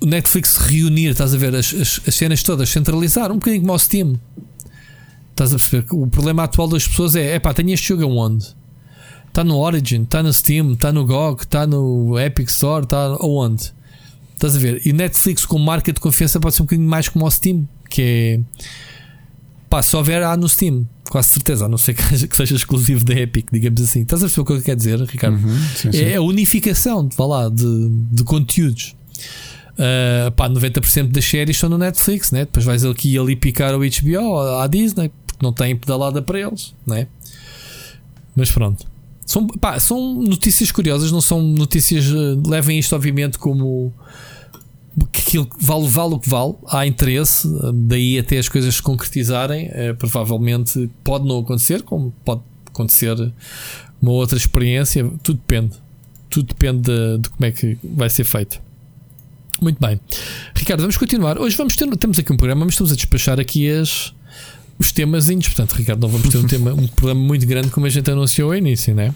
[0.00, 3.74] O Netflix reunir, estás a ver as, as, as, cenas todas, centralizar, um bocadinho como
[3.74, 4.18] o Steam.
[5.30, 5.86] Estás a perceber?
[5.90, 8.46] O problema atual das pessoas é: é pá, tenho este jogo aonde?
[9.28, 13.72] Está no Origin, está no Steam, está no GOG, está no Epic Store, está aonde?
[14.34, 14.82] Estás a ver?
[14.84, 18.02] E Netflix com marca de confiança pode ser um bocadinho mais como o Steam, que
[18.02, 18.40] é
[19.72, 21.94] Pá, se houver, há no Steam, quase certeza, a não ser
[22.28, 24.02] que, seja exclusivo da Epic, digamos assim.
[24.02, 25.36] Estás a perceber o que eu quero dizer, Ricardo?
[25.36, 25.98] Uhum, sim, sim.
[25.98, 28.94] É a unificação vá lá, de, de conteúdos.
[29.70, 32.40] Uh, pá, 90% das séries estão no Netflix, né?
[32.40, 36.38] depois vais aqui e ali picar o HBO, à Disney, porque não tem pedalada para
[36.38, 37.06] eles, né?
[38.36, 38.84] mas pronto.
[39.24, 42.08] São, pá, são notícias curiosas, não são notícias.
[42.08, 43.90] Uh, levem isto, obviamente, como
[45.10, 49.92] que vale, vale o que vale, há interesse, daí até as coisas se concretizarem, é,
[49.94, 53.16] provavelmente pode não acontecer, como pode acontecer
[54.00, 55.76] uma outra experiência, tudo depende.
[56.28, 58.60] Tudo depende de, de como é que vai ser feito.
[59.60, 60.00] Muito bem.
[60.54, 61.38] Ricardo, vamos continuar.
[61.38, 64.12] Hoje vamos ter, temos aqui um programa, mas estamos a despachar aqui as,
[64.78, 67.88] os temas Portanto, Ricardo, não vamos ter um, tema, um programa muito grande como a
[67.88, 69.14] gente anunciou ao início, né?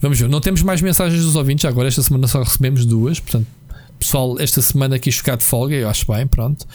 [0.00, 0.28] Vamos ver.
[0.28, 1.64] Não temos mais mensagens dos ouvintes.
[1.64, 3.18] Agora, esta semana só recebemos duas.
[3.18, 3.46] Portanto,
[3.98, 6.66] pessoal esta semana quis ficar de folga, eu acho bem, pronto.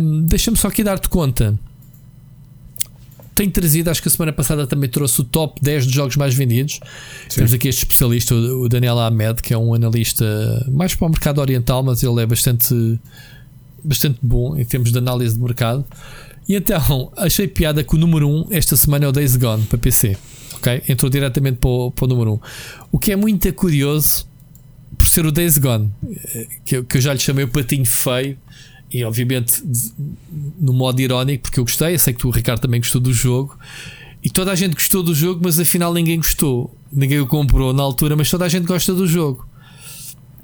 [0.00, 1.58] Um, Deixa-me só aqui dar-te conta.
[3.34, 6.34] Tenho trazido, acho que a semana passada também trouxe o top 10 de jogos mais
[6.34, 6.74] vendidos.
[7.28, 7.36] Sim.
[7.36, 10.24] Temos aqui este especialista, o Daniel Ahmed, que é um analista
[10.70, 13.00] mais para o mercado oriental, mas ele é bastante,
[13.82, 15.86] bastante bom em termos de análise de mercado.
[16.46, 19.78] E então, achei piada que o número 1 esta semana é o Days Gone para
[19.78, 20.16] PC.
[20.56, 22.40] ok Entrou diretamente para o, para o número 1.
[22.92, 24.26] O que é muito curioso
[25.00, 25.90] por ser o Days Gone,
[26.62, 28.36] que eu, que eu já lhe chamei o patinho feio,
[28.92, 29.62] e obviamente
[30.60, 33.58] no modo irónico, porque eu gostei, eu sei que tu, Ricardo, também gostou do jogo,
[34.22, 37.82] e toda a gente gostou do jogo, mas afinal ninguém gostou, ninguém o comprou na
[37.82, 39.48] altura, mas toda a gente gosta do jogo.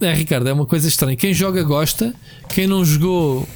[0.01, 1.17] É, Ricardo, é uma coisa estranha.
[1.17, 2.15] Quem joga gosta,
[2.49, 3.47] quem não jogou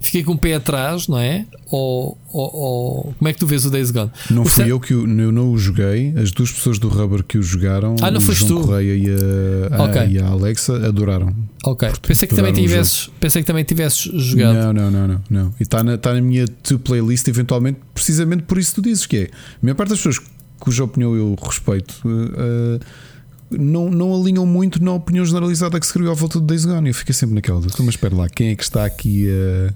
[0.00, 1.44] fiquei com o pé atrás, não é?
[1.70, 4.10] Ou, ou, ou, como é que tu vês o Days Gone?
[4.30, 7.22] Não o fui eu que o, eu não o joguei, as duas pessoas do Rubber
[7.22, 8.66] que o jogaram, ah, não o João tu?
[8.66, 10.00] Correia e a, okay.
[10.00, 11.34] a, e a Alexa adoraram.
[11.64, 14.54] Ok, pensei que, também tivesses, pensei que também tivesses jogado.
[14.54, 15.54] Não, não, não, não, não.
[15.58, 19.06] E está na, tá na minha to playlist eventualmente, precisamente por isso que tu dizes
[19.06, 19.22] que é.
[19.24, 19.28] A
[19.62, 20.20] maior parte das pessoas
[20.58, 21.94] cuja opinião eu respeito.
[22.04, 22.80] Uh,
[23.50, 26.88] não, não alinham muito na opinião generalizada que se criou à volta do Days Gone.
[26.88, 29.72] Eu fiquei sempre naquela, mas espera lá, quem é que está aqui a.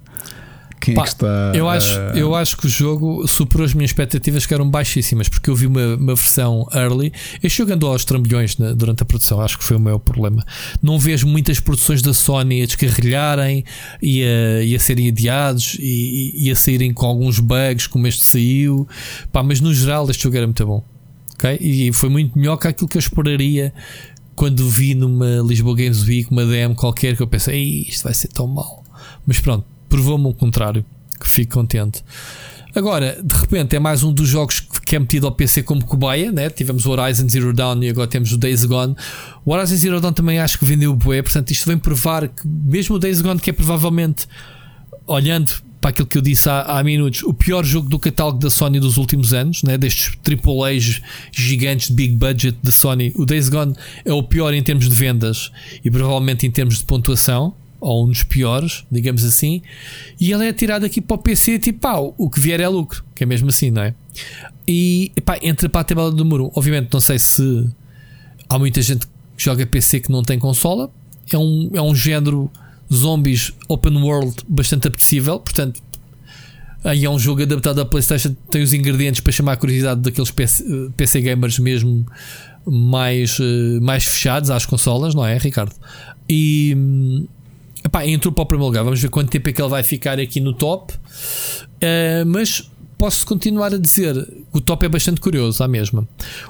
[0.81, 2.19] Quem Pá, é que está eu, acho, a...
[2.19, 5.69] eu acho que o jogo superou as minhas expectativas que eram baixíssimas, porque eu vi
[5.69, 7.12] uma, uma versão early.
[7.40, 10.44] Este jogo andou aos trambolhões né, durante a produção, acho que foi o meu problema.
[10.82, 13.65] Não vejo muitas produções da Sony a descarrilharem
[14.03, 18.24] e a, e a serem adiados e, e, a saírem com alguns bugs, como este
[18.24, 18.89] saiu.
[19.31, 20.91] Pá, mas no geral, este jogo era muito bom
[21.60, 23.73] E foi muito melhor que aquilo que eu esperaria
[24.35, 28.28] quando vi numa Lisboa Games Week uma DM qualquer que eu pensei, isto vai ser
[28.28, 28.82] tão mal.
[29.27, 30.85] Mas pronto, provou-me o contrário,
[31.20, 32.02] que fico contente.
[32.74, 36.32] Agora, de repente, é mais um dos jogos que é metido ao PC como cobaia,
[36.32, 36.48] né?
[36.48, 38.97] Tivemos o Horizon Zero Dawn e agora temos o Days Gone.
[39.44, 42.48] O Horizon Zero Dawn também acho que vendeu o bué, portanto, isto vem provar que,
[42.48, 44.27] mesmo o Days Gone, que é provavelmente,
[45.06, 45.52] olhando
[45.83, 48.79] para aquilo que eu disse há, há, minutos, o pior jogo do catálogo da Sony
[48.79, 49.77] dos últimos anos, né?
[49.77, 51.03] destes AAA
[51.33, 53.13] gigantes de big budget da Sony.
[53.17, 55.51] O Days Gone é o pior em termos de vendas
[55.85, 59.61] e provavelmente em termos de pontuação, ou um dos piores, digamos assim.
[60.21, 63.05] E ele é tirado aqui para o PC, tipo, pá, o que vier é lucro,
[63.13, 63.93] que é mesmo assim, não é?
[64.69, 66.53] E pá, entra para a tabela do muro.
[66.55, 67.69] Obviamente, não sei se
[68.49, 70.93] há muita gente que joga PC que não tem consola.
[71.33, 72.49] É um, é um género
[72.94, 75.81] zombies open world bastante apetecível, portanto,
[76.85, 80.31] aí é um jogo adaptado à PlayStation, tem os ingredientes para chamar a curiosidade daqueles
[80.31, 82.06] PC, PC gamers mesmo
[82.66, 85.74] mais, uh, mais fechados às consolas, não é, Ricardo?
[86.28, 87.27] E hum,
[87.85, 88.85] epá, entrou para o primeiro lugar.
[88.85, 90.94] Vamos ver quanto tempo é que ele vai ficar aqui no top.
[90.94, 94.14] Uh, mas posso continuar a dizer
[94.52, 96.06] o top é bastante curioso, à mesma.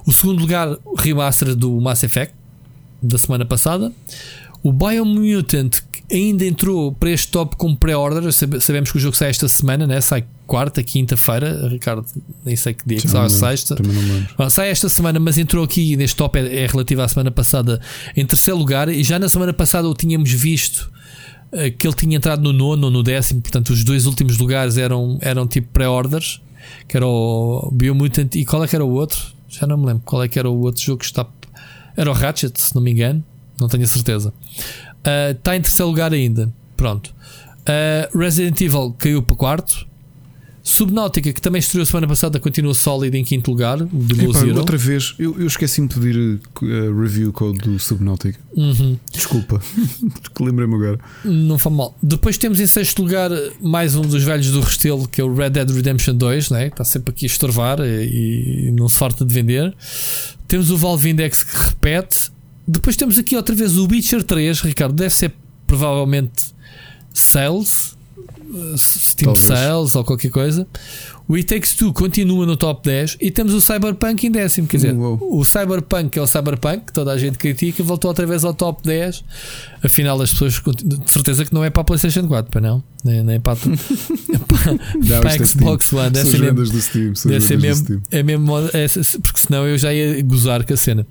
[0.06, 2.35] O segundo lugar, remaster do Mass Effect
[3.02, 3.93] da semana passada.
[4.63, 8.31] O Biomutant ainda entrou para este top com pré-order.
[8.33, 10.01] Sabemos que o jogo sai esta semana, né?
[10.01, 11.69] sai quarta, quinta-feira.
[11.69, 12.05] Ricardo,
[12.45, 13.77] nem sei que dia que sai, sexta.
[14.37, 17.81] Bom, sai esta semana, mas entrou aqui neste top, é, é relativo à semana passada,
[18.17, 18.89] em terceiro lugar.
[18.89, 20.93] E já na semana passada o tínhamos visto
[21.53, 24.77] eh, que ele tinha entrado no nono ou no décimo, portanto, os dois últimos lugares
[24.77, 26.41] eram, eram tipo pré-orders,
[26.87, 29.33] que era o Biomutant e qual é que era o outro?
[29.49, 31.27] Já não me lembro qual é que era o outro jogo que está.
[31.97, 33.23] Era o Ratchet, se não me engano,
[33.61, 34.31] não tenho a certeza.
[34.31, 36.53] Uh, está em terceiro lugar ainda.
[36.77, 37.15] Pronto.
[37.62, 39.87] Uh, Resident Evil caiu para quarto.
[40.65, 43.79] Subnáutica, que também estreou semana passada, continua sólido em quinto lugar.
[43.85, 48.39] De Epa, outra vez, eu, eu esqueci-me de pedir uh, review code do Subnáutica.
[48.55, 48.97] Uhum.
[49.12, 49.61] Desculpa,
[50.39, 51.01] lembrei-me agora.
[51.24, 51.97] Não foi mal.
[52.01, 53.31] Depois temos em sexto lugar
[53.61, 56.69] mais um dos velhos do Restelo, que é o Red Dead Redemption 2, né?
[56.69, 59.74] está sempre aqui a estorvar e, e não se farta de vender.
[60.47, 62.32] Temos o Valve Index que repete.
[62.67, 65.35] Depois temos aqui outra vez o Witcher 3, Ricardo, deve ser
[65.67, 66.55] provavelmente
[67.13, 67.97] Sales
[68.77, 69.47] Steam Talvez.
[69.47, 70.66] Sales ou qualquer coisa.
[71.29, 74.66] O It Takes Two continua no top 10 e temos o Cyberpunk em décimo.
[74.66, 75.19] Quer dizer, Uou.
[75.39, 78.53] o Cyberpunk, que é o Cyberpunk, que toda a gente critica, voltou outra vez ao
[78.53, 79.24] top 10.
[79.83, 83.23] Afinal, as pessoas de certeza que não é para a PlayStation 4, para não, nem,
[83.23, 83.70] nem para, para,
[85.20, 86.11] para a é Xbox One.
[86.11, 88.87] Deve ser mesmo, do Steam, deve ser mesmo, é mesmo é,
[89.23, 91.07] porque senão eu já ia gozar com a cena.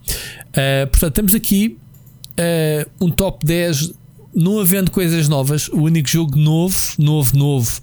[0.50, 1.78] Uh, portanto, temos aqui
[2.32, 3.94] uh, um top 10
[4.34, 7.82] não havendo coisas novas, o único jogo novo, novo, novo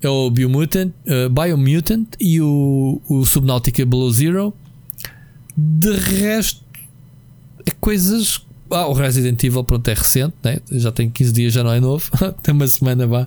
[0.00, 4.54] é o Biomutant, uh, Biomutant e o, o Subnautica Below Zero.
[5.56, 6.62] De resto,
[7.66, 8.46] é coisas.
[8.70, 10.58] Ah, o Resident Evil, pronto, é recente, né?
[10.70, 12.10] já tem 15 dias, já não é novo,
[12.42, 13.26] tem uma semana vá.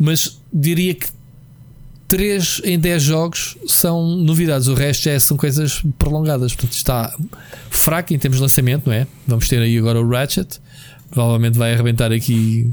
[0.00, 1.08] Mas diria que
[2.08, 6.54] 3 em 10 jogos são novidades, o resto já são coisas prolongadas.
[6.54, 7.14] Portanto, está
[7.70, 9.06] fraco em termos de lançamento, não é?
[9.26, 10.60] Vamos ter aí agora o Ratchet,
[11.14, 12.70] Provavelmente vai arrebentar aqui.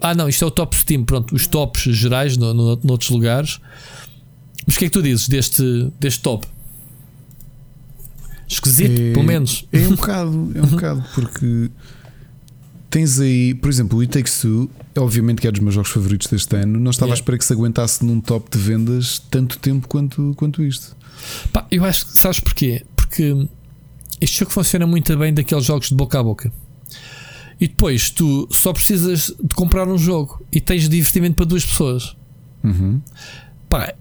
[0.00, 1.04] Ah, não, isto é o top Steam.
[1.04, 3.60] Pronto, os tops gerais no, no, noutros lugares.
[4.66, 6.46] Mas o que é que tu dizes deste, deste top?
[8.48, 9.66] Esquisito, é, pelo menos.
[9.70, 11.70] É um bocado, é um bocado, porque
[12.88, 16.28] tens aí, por exemplo, o It Takes Two, obviamente que é dos meus jogos favoritos
[16.28, 16.80] deste ano.
[16.80, 17.14] Não estava yeah.
[17.14, 20.96] à espera que se aguentasse num top de vendas tanto tempo quanto, quanto isto.
[21.52, 22.86] Pá, eu acho que sabes porquê?
[22.96, 23.48] Porque
[24.18, 26.50] este jogo funciona muito bem daqueles jogos de boca a boca.
[27.60, 32.16] E depois tu só precisas de comprar um jogo e tens divertimento para duas pessoas.
[32.62, 33.00] Uhum.
[33.68, 33.94] Pá,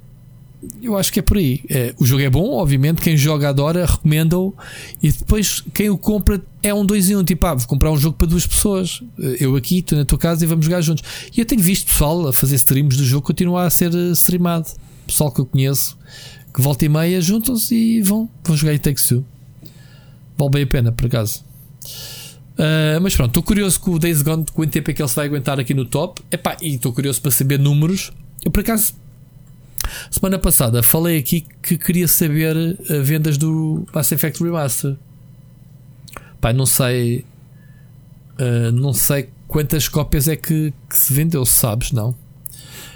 [0.82, 1.62] eu acho que é por aí.
[1.70, 3.02] É, o jogo é bom, obviamente.
[3.02, 4.54] Quem joga adora, recomenda-o.
[5.02, 7.24] E depois quem o compra é um dois em um.
[7.24, 9.02] Tipo, ah, vou comprar um jogo para duas pessoas.
[9.40, 11.04] Eu aqui, tu na tua casa e vamos jogar juntos.
[11.36, 14.68] E eu tenho visto pessoal a fazer streams do jogo continuar a ser eh, streamado.
[15.06, 15.98] Pessoal que eu conheço
[16.54, 19.26] que volta e meia juntam-se e vão, vão jogar e Takes Two.
[20.38, 21.44] Vale bem a pena, por acaso.
[22.54, 25.16] Uh, mas pronto, estou curioso com o Days Gone, quanto tempo é que ele se
[25.16, 26.22] vai aguentar aqui no top.
[26.32, 28.12] Epá, e estou curioso para saber números.
[28.46, 28.94] Eu por acaso,
[30.12, 34.96] semana passada, falei aqui que queria saber uh, vendas do Mass Effect Remaster.
[36.40, 37.26] Pá, não sei.
[38.40, 42.16] Uh, não sei quantas cópias é que, que, se vendeu, sabes, não?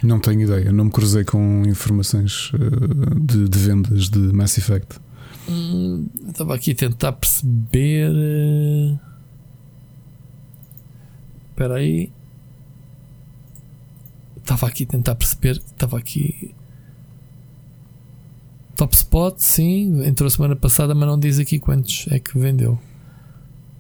[0.04, 2.52] Não tenho ideia, não me cruzei com informações
[3.20, 5.00] de, de vendas de Mass Effect.
[5.50, 8.12] Hum, estava aqui a tentar perceber.
[11.58, 12.12] Espera aí.
[14.38, 15.54] Estava aqui a tentar perceber.
[15.58, 16.54] Estava aqui.
[18.76, 20.06] Top Spot, sim.
[20.06, 22.80] Entrou semana passada, mas não diz aqui quantos é que vendeu.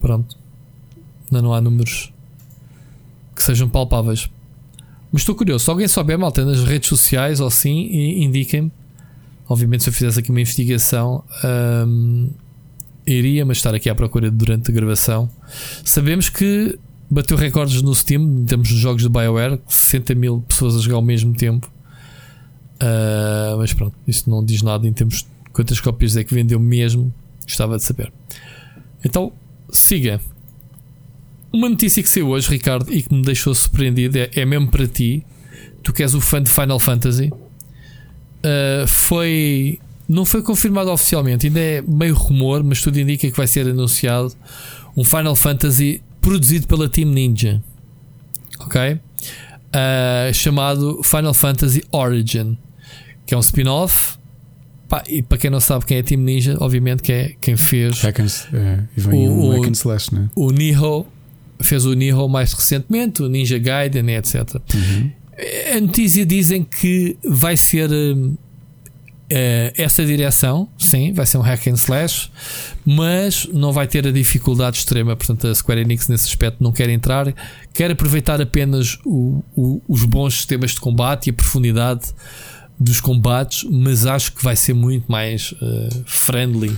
[0.01, 0.39] Pronto.
[1.25, 2.11] Ainda não há números
[3.35, 4.27] que sejam palpáveis.
[5.11, 5.65] Mas estou curioso.
[5.65, 8.71] Se alguém souber, malta, nas redes sociais ou assim, indiquem-me.
[9.47, 11.23] Obviamente, se eu fizesse aqui uma investigação,
[11.85, 12.31] hum,
[13.05, 15.29] iria, mas estar aqui à procura durante a gravação.
[15.85, 20.75] Sabemos que bateu recordes no Steam em termos de jogos de BioWare, 60 mil pessoas
[20.75, 21.71] a jogar ao mesmo tempo.
[22.75, 26.59] Uh, mas pronto, isso não diz nada em termos de quantas cópias é que vendeu
[26.59, 27.13] mesmo.
[27.43, 28.11] Gostava de saber.
[29.03, 29.31] Então,
[29.71, 30.19] siga.
[31.51, 34.85] Uma notícia que saiu hoje, Ricardo, e que me deixou surpreendido é, é mesmo para
[34.85, 35.25] ti.
[35.81, 37.31] Tu que és o fã de Final Fantasy.
[37.31, 39.79] Uh, foi.
[40.07, 44.33] Não foi confirmado oficialmente, ainda é meio rumor, mas tudo indica que vai ser anunciado
[44.95, 47.63] um Final Fantasy produzido pela Team Ninja,
[48.59, 48.93] ok?
[48.93, 52.57] Uh, chamado Final Fantasy Origin,
[53.25, 54.17] que é um spin-off
[55.07, 58.03] e para quem não sabe quem é Team Ninja, obviamente que é quem fez
[58.53, 60.29] and, vem O- o, Slash, né?
[60.35, 61.05] o Nihon,
[61.61, 64.55] fez o Nihon mais recentemente, o Ninja Gaiden, etc.
[64.73, 65.11] Uhum.
[65.77, 68.35] A notícia dizem que vai ser hum,
[69.29, 72.29] eh, essa direção, sim, vai ser um hack and slash,
[72.85, 75.15] mas não vai ter a dificuldade extrema.
[75.15, 77.33] Portanto, a Square Enix nesse aspecto não quer entrar,
[77.73, 82.13] quer aproveitar apenas o- o- os bons sistemas de combate e a profundidade
[82.79, 86.75] dos combates, mas acho que vai ser muito mais eh, friendly.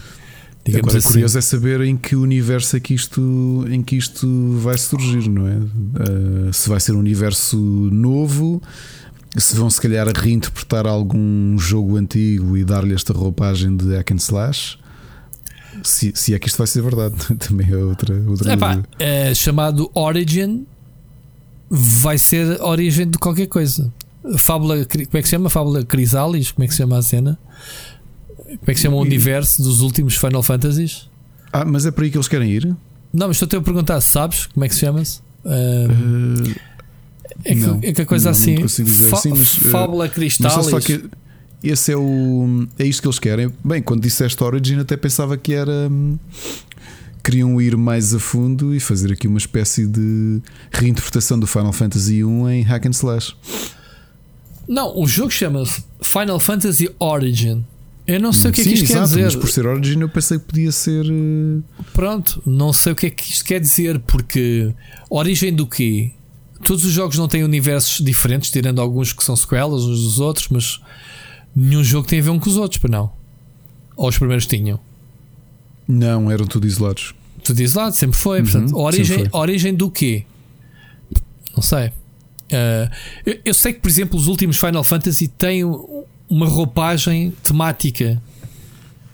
[0.76, 1.08] Agora, assim.
[1.14, 4.28] curioso é saber em que universo é que isto, em que isto
[4.60, 5.56] vai surgir, não é?
[5.58, 8.62] Uh, se vai ser um universo novo,
[9.38, 14.18] se vão se calhar reinterpretar algum jogo antigo e dar-lhe esta roupagem de hack and
[14.18, 14.80] slash.
[15.84, 19.90] Se, se é que isto vai ser verdade, também é outra, outra Epá, é chamado
[19.94, 20.66] Origin
[21.70, 23.94] vai ser origem de qualquer coisa.
[24.38, 25.50] Fábula, como é que se chama?
[25.50, 26.52] Fábula Crisalis?
[26.52, 27.40] Como é que se chama a cena?
[28.46, 31.10] Como é que se chama o universo dos últimos Final Fantasies?
[31.54, 32.76] Ah, mas é por aí que eles querem ir?
[33.14, 35.20] Não, mas estou-te a perguntar, sabes como é que se chama-se?
[35.46, 36.56] Uh,
[37.44, 38.56] é, que, não, é que a coisa não, não assim.
[38.62, 39.10] consigo dizer.
[39.10, 40.08] Fa- Sim, mas, uh, Fábula
[40.64, 41.04] só que
[41.64, 43.52] esse é o é isto que eles querem.
[43.64, 45.88] Bem, quando disseste Origin, até pensava que era.
[45.92, 46.18] hum,
[47.22, 50.42] Queriam ir mais a fundo e fazer aqui uma espécie de
[50.72, 53.36] reinterpretação do Final Fantasy 1 em Hack and Slash.
[54.68, 57.66] Não, o jogo chama-se Final Fantasy Origin.
[58.08, 59.24] Eu não sei o que é Sim, que isto quer exato, dizer.
[59.26, 61.06] mas por ser Origin eu pensei que podia ser.
[61.06, 61.64] uh,
[61.94, 64.74] Pronto, não sei o que é que isto quer dizer, porque
[65.10, 66.12] origem do quê?
[66.64, 70.48] Todos os jogos não têm universos diferentes, tirando alguns que são sequelas uns dos outros,
[70.50, 70.80] mas
[71.56, 73.12] nenhum jogo tem a ver um com os outros, para não.
[73.96, 74.80] Ou os primeiros tinham.
[75.88, 77.14] Não, eram tudo isolados.
[77.44, 78.40] Tu dizes lá, sempre foi.
[78.40, 79.30] Uhum, Portanto, origem, foi.
[79.32, 80.26] origem do quê?
[81.56, 81.92] Não sei.
[82.52, 82.92] Ah,
[83.26, 85.64] eu, eu sei que, por exemplo, os últimos Final Fantasy têm
[86.30, 88.22] uma roupagem temática.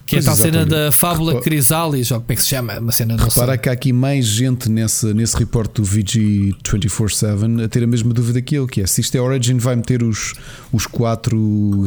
[0.05, 2.77] Que é tal cena da Fábula Repa- Crisalis, ou como é que se chama?
[2.79, 3.57] Uma cena não Repara sei.
[3.57, 8.13] que há aqui mais gente nesse, nesse reporte do VG 24-7 a ter a mesma
[8.13, 10.33] dúvida que eu, que é se isto é Origin vai meter os,
[10.71, 11.37] os quatro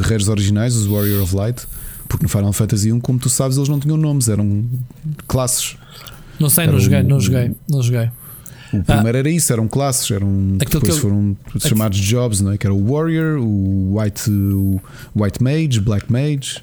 [0.01, 1.65] guerreiros originais, os Warrior of Light,
[2.09, 4.65] porque no Final Fantasy 1, como tu sabes, eles não tinham nomes, eram
[5.27, 5.77] classes.
[6.39, 8.09] Não sei, Era não joguei, o- não joguei, não joguei.
[8.73, 10.27] O primeiro era isso, eram classes, eram
[10.59, 10.63] Ah.
[10.63, 12.57] Aquilo depois eu- foram chamados jobs, não é?
[12.57, 14.79] Que era o Warrior, o White, o
[15.15, 16.61] White Mage, Black Mage.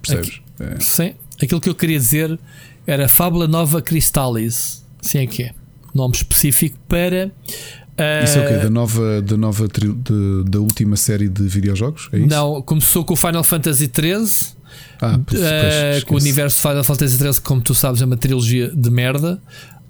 [0.00, 0.40] Percebes?
[0.62, 0.80] É.
[0.80, 2.38] Sim, aquilo que eu queria dizer
[2.86, 4.84] era Fábula Nova Cristalis.
[5.00, 5.52] Sim, é que é.
[5.94, 7.30] Nome específico para.
[7.98, 8.54] ah, Isso é o quê?
[8.64, 12.08] Da nova, da, nova tri- de- da última série de videojogos?
[12.12, 12.18] É?
[12.18, 14.54] Não, começou com o Final Fantasy XIII.
[15.00, 18.04] Ah, pois, pois, eh, com o universo de Final Fantasy XIII, como tu sabes, é
[18.06, 19.40] uma trilogia de merda.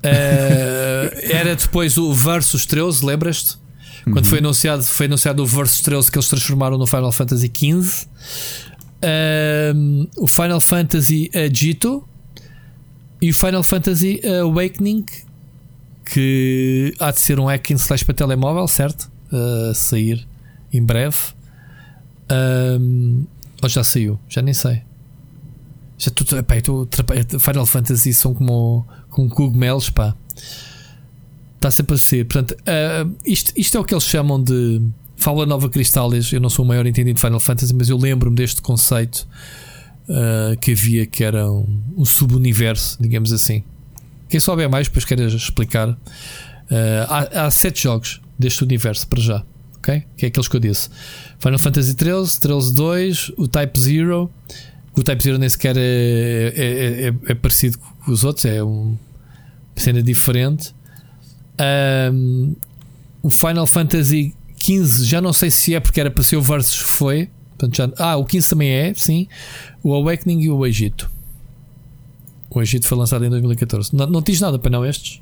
[0.03, 3.57] Eh, era depois o Versus 13, lembras-te?
[4.05, 4.25] Quando Uhum.
[4.25, 8.07] foi anunciado, foi anunciado o Versus 13 que eles transformaram no Final Fantasy XV.
[9.03, 12.07] Ehm, o Final Fantasy Agito
[13.21, 15.05] e o Final Fantasy Awakening,
[16.05, 19.11] que há de ser um hack and slash para telemóvel, certo?
[19.31, 20.27] A sair
[20.73, 21.17] em breve.
[22.29, 23.25] Ehm,
[23.63, 24.19] ou já saiu?
[24.29, 24.83] Já nem sei.
[25.99, 26.55] Já tu, epá,
[27.39, 30.17] Final Fantasy são como, como cogumelos, pá.
[31.55, 32.25] Está sempre a ser.
[32.27, 34.83] Portanto, ah, isto, isto é o que eles chamam de
[35.23, 36.33] Fala Nova Cristalis.
[36.33, 39.27] Eu não sou o maior entendido de Final Fantasy, mas eu lembro-me deste conceito
[40.09, 43.63] ah, que havia que era um, um subuniverso, digamos assim.
[44.29, 45.97] Quem souber mais, depois queres explicar.
[46.71, 49.45] Ah, há, há sete jogos deste universo para já.
[49.77, 50.03] ok?
[50.17, 50.89] Que é aqueles que eu disse:
[51.39, 54.31] Final Fantasy 13, 13 2, o Type Zero.
[54.95, 55.81] O Type Zero nem sequer é,
[56.55, 58.99] é, é- é parecido com os outros, é um- uma
[59.77, 60.75] cena diferente.
[61.59, 62.53] Ahm,
[63.23, 66.77] o Final Fantasy 15, já não sei se é porque era para ser o Versus,
[66.77, 67.29] foi.
[67.59, 69.27] Portanto, já- ah, o 15 também é, sim.
[69.83, 71.11] O Awakening e o Egito.
[72.51, 73.95] O Egito foi lançado em 2014.
[73.95, 75.21] Não, não diz nada para não estes?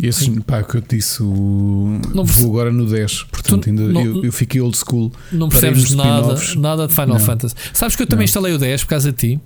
[0.00, 2.00] Esses, pá, que eu te disse, o...
[2.14, 5.10] Não perce- vou agora no 10, portanto, Tu ainda, não- eu, eu fiquei old school.
[5.32, 7.20] Não percebes nada, nada de Final Não.
[7.20, 7.54] Fantasy.
[7.72, 8.24] Sabes que eu também Não.
[8.26, 9.40] instalei o 10 por causa de ti.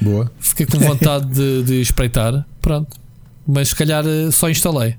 [0.00, 0.32] Boa.
[0.40, 2.46] Fiquei com vontade de, de espreitar.
[2.62, 2.96] Pronto.
[3.46, 4.96] Mas se calhar eh, só instalei.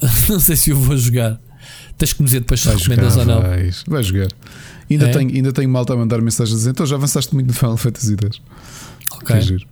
[0.28, 1.40] não sei se eu vou jogar.
[1.98, 3.48] Tens que me dizer depois se recomendas jogar, ou não.
[3.48, 4.28] vais, vai jogar.
[4.90, 5.12] Ainda, É?
[5.12, 7.76] tenho, ainda tenho malta a mandar mensagens a dizer então já avançaste muito no Final
[7.76, 8.40] Fantasy X.
[9.12, 9.66] Ok.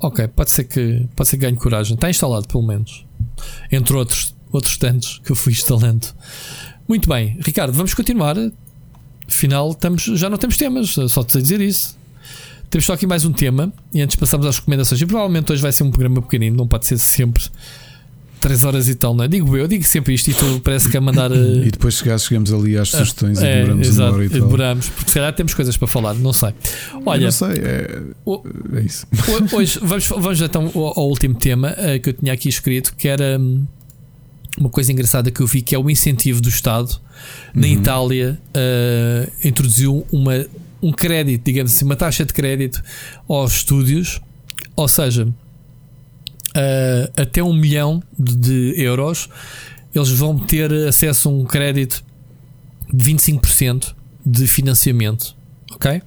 [0.00, 1.94] Ok, pode ser que pode ser que ganhe coragem.
[1.94, 3.04] Está instalado, pelo menos.
[3.70, 6.06] Entre outros, outros tantos que eu fui instalando.
[6.88, 8.36] Muito bem, Ricardo, vamos continuar.
[9.28, 11.96] Afinal, estamos, já não temos temas, só te sei dizer isso.
[12.70, 15.00] Temos só aqui mais um tema e antes passamos às recomendações.
[15.00, 17.44] E provavelmente hoje vai ser um programa pequenino, não pode ser sempre
[18.46, 19.28] 3 horas e tal, não é?
[19.28, 21.32] Digo eu, digo sempre isto e tu parece que a mandar.
[21.32, 24.40] E depois chegamos ali às sugestões é, e demoramos exato, uma hora e tal.
[24.40, 26.54] Demoramos, porque se calhar temos coisas para falar, não sei.
[27.04, 28.02] Olha, não sei, é,
[28.76, 29.04] é isso.
[29.52, 33.08] Hoje vamos, vamos então ao, ao último tema uh, que eu tinha aqui escrito, que
[33.08, 33.66] era um,
[34.56, 37.00] uma coisa engraçada que eu vi, que é o incentivo do Estado.
[37.52, 37.72] Na uhum.
[37.72, 40.46] Itália uh, introduziu uma,
[40.80, 42.80] um crédito, digamos assim, uma taxa de crédito
[43.28, 44.20] aos estúdios,
[44.76, 45.26] ou seja,
[46.56, 49.28] uh, até um milhão de, de, euros,
[49.94, 52.02] eles vão ter acesso a um crédito
[52.92, 55.36] de 25% de financiamento.
[55.72, 56.02] Ok?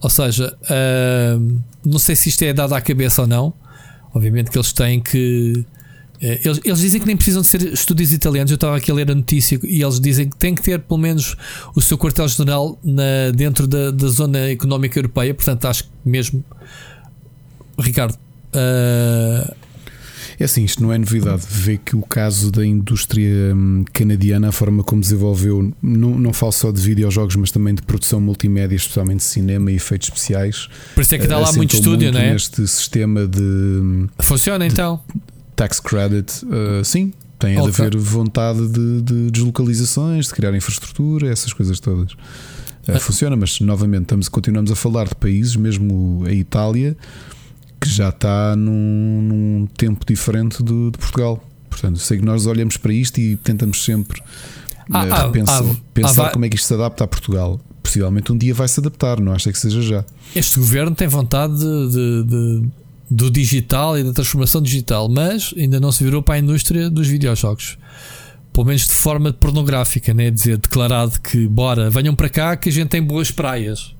[0.00, 3.52] Ou seja, uh, não sei se isto é dado à cabeça ou não.
[4.14, 5.64] Obviamente que eles têm que.
[6.16, 8.50] Uh, eles, eles, dizem que nem precisam de ser estúdios italianos.
[8.50, 10.98] Eu estava aqui a ler a notícia e eles dizem que têm que ter pelo
[10.98, 11.36] menos
[11.74, 12.78] o seu quartel-general
[13.34, 15.34] dentro da, da, zona económica europeia.
[15.34, 16.44] Portanto, acho que mesmo.
[17.78, 19.54] Ricardo, uh,
[20.38, 21.42] é assim, isto não é novidade.
[21.48, 26.52] Vê que o caso da indústria hum, canadiana, a forma como desenvolveu, não, não falo
[26.52, 30.68] só de videojogos, mas também de produção multimédia, especialmente cinema e efeitos especiais.
[30.94, 32.32] Por isso é que dá lá muito estúdio, muito não é?
[32.32, 33.40] Neste sistema de.
[33.40, 35.00] Hum, Funciona então?
[35.54, 37.12] Tax credit, uh, sim.
[37.38, 37.72] Tem okay.
[37.72, 42.12] de haver vontade de, de, deslocalizações, de criar infraestrutura, essas coisas todas.
[42.12, 46.96] Uh, funciona, mas novamente estamos, continuamos a falar de países, mesmo a Itália,
[47.82, 51.42] que já está num, num tempo diferente de, de, Portugal.
[51.68, 54.22] Portanto, sei que nós olhamos para isto e tentamos sempre
[54.92, 57.60] ah, uh, ah, pensar, ah, pensar como é que isto se adapta a Portugal.
[57.82, 60.04] Possivelmente um dia vai se adaptar, não acho que seja já.
[60.34, 62.68] Este governo tem vontade de, de,
[63.10, 67.08] do digital e da transformação digital, mas ainda não se virou para a indústria dos
[67.08, 67.78] videojogos.
[68.52, 70.30] Pelo menos de forma pornográfica, né?
[70.30, 73.94] dizer declarado que bora, venham para cá que a gente tem boas praias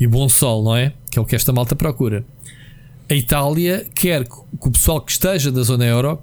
[0.00, 0.94] e bom sol, não é?
[1.10, 2.24] Que é o que esta malta procura
[3.08, 6.20] a Itália quer que o pessoal que esteja da zona euro,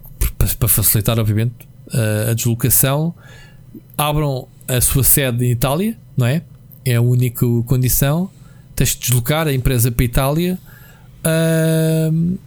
[0.57, 1.53] para facilitar, obviamente,
[2.29, 3.13] a deslocação,
[3.97, 6.41] abram a sua sede em Itália, não é?
[6.85, 8.29] É a única condição.
[8.75, 10.59] Tens de deslocar a empresa para a Itália.
[11.23, 12.37] Uh...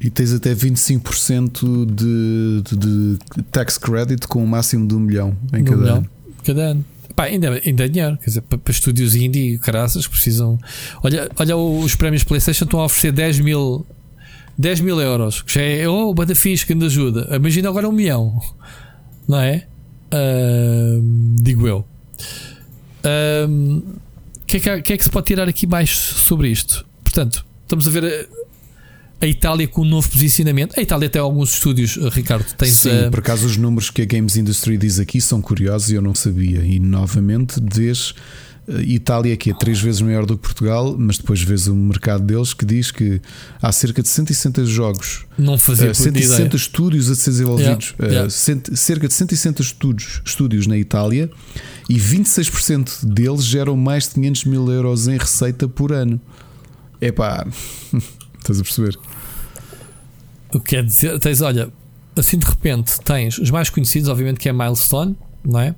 [0.00, 5.00] E tens até 25% de, de, de tax credit com o um máximo de um
[5.00, 6.10] milhão em cada ano.
[6.44, 6.84] Cada ano.
[7.16, 10.58] Pá, ainda, ainda é dinheiro, quer dizer, para, para estúdios indie, caraças, precisam.
[11.02, 13.86] Olha, olha os prémios PlayStation estão a oferecer 10 mil,
[14.58, 17.34] 10 mil euros, que já é oh, bada fixe, que ainda ajuda.
[17.34, 18.38] Imagina agora um milhão,
[19.26, 19.66] não é?
[20.12, 21.02] Uh,
[21.40, 21.86] digo eu.
[24.42, 26.86] O que, é que, que, é que se pode tirar aqui mais sobre isto?
[27.02, 28.28] Portanto, estamos a ver
[29.20, 30.78] a Itália com um novo posicionamento.
[30.78, 32.46] A Itália tem alguns estúdios, eh, Ricardo.
[32.54, 33.10] Tem Sim, a...
[33.10, 36.14] por acaso os números que a Games Industry diz aqui são curiosos e eu não
[36.14, 36.60] sabia.
[36.60, 38.14] E novamente, desde
[38.68, 42.24] eh, Itália, que é três vezes maior do que Portugal, mas depois vês o mercado
[42.24, 43.20] deles que diz que
[43.62, 48.26] há cerca de 160 jogos, não fazia uh, 160 estúdios a ser desenvolvidos, yeah, yeah.
[48.26, 51.30] Uh, cent, cerca de 160 estúdios, estúdios na Itália
[51.88, 56.20] e 26% deles geram mais de 500 mil euros em receita por ano.
[57.00, 57.46] É pá.
[58.46, 58.96] Estás a perceber?
[60.54, 61.68] O que quer dizer, tens, olha,
[62.16, 65.74] assim de repente tens os mais conhecidos, obviamente, que é Milestone, não é?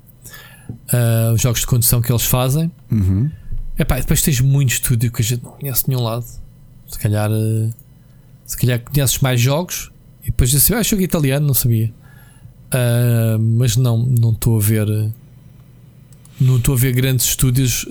[0.69, 2.71] Uh, os jogos de condução que eles fazem.
[2.91, 3.31] Uhum.
[3.77, 6.25] Epá, depois tens muito estúdio que a gente não conhece de nenhum lado.
[6.87, 7.73] Se calhar, uh,
[8.45, 9.91] se calhar conheces mais jogos
[10.21, 11.91] e depois dizes assim, ah, jogo italiano, não sabia.
[12.67, 14.87] Uh, mas não, não estou a ver.
[16.39, 17.87] Não estou a ver grandes estúdios.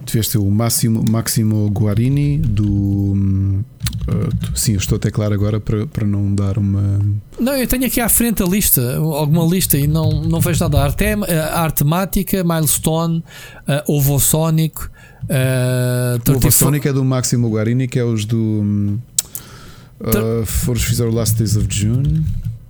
[0.00, 2.64] Uh, Tiveste o Máximo, Máximo Guarini do.
[3.12, 7.00] Uh, sim, eu estou até claro agora para, para não dar uma.
[7.38, 10.82] Não, eu tenho aqui à frente a lista, alguma lista e não, não vejo nada.
[10.82, 11.04] Arte,
[11.52, 13.22] arte mática, Milestone,
[13.68, 14.80] uh, Ovosonic.
[15.30, 18.98] Uh, Ovosonic é do Máximo Guarini, que é os do.
[20.00, 22.24] Uh, Foros fizeram Last Days of June.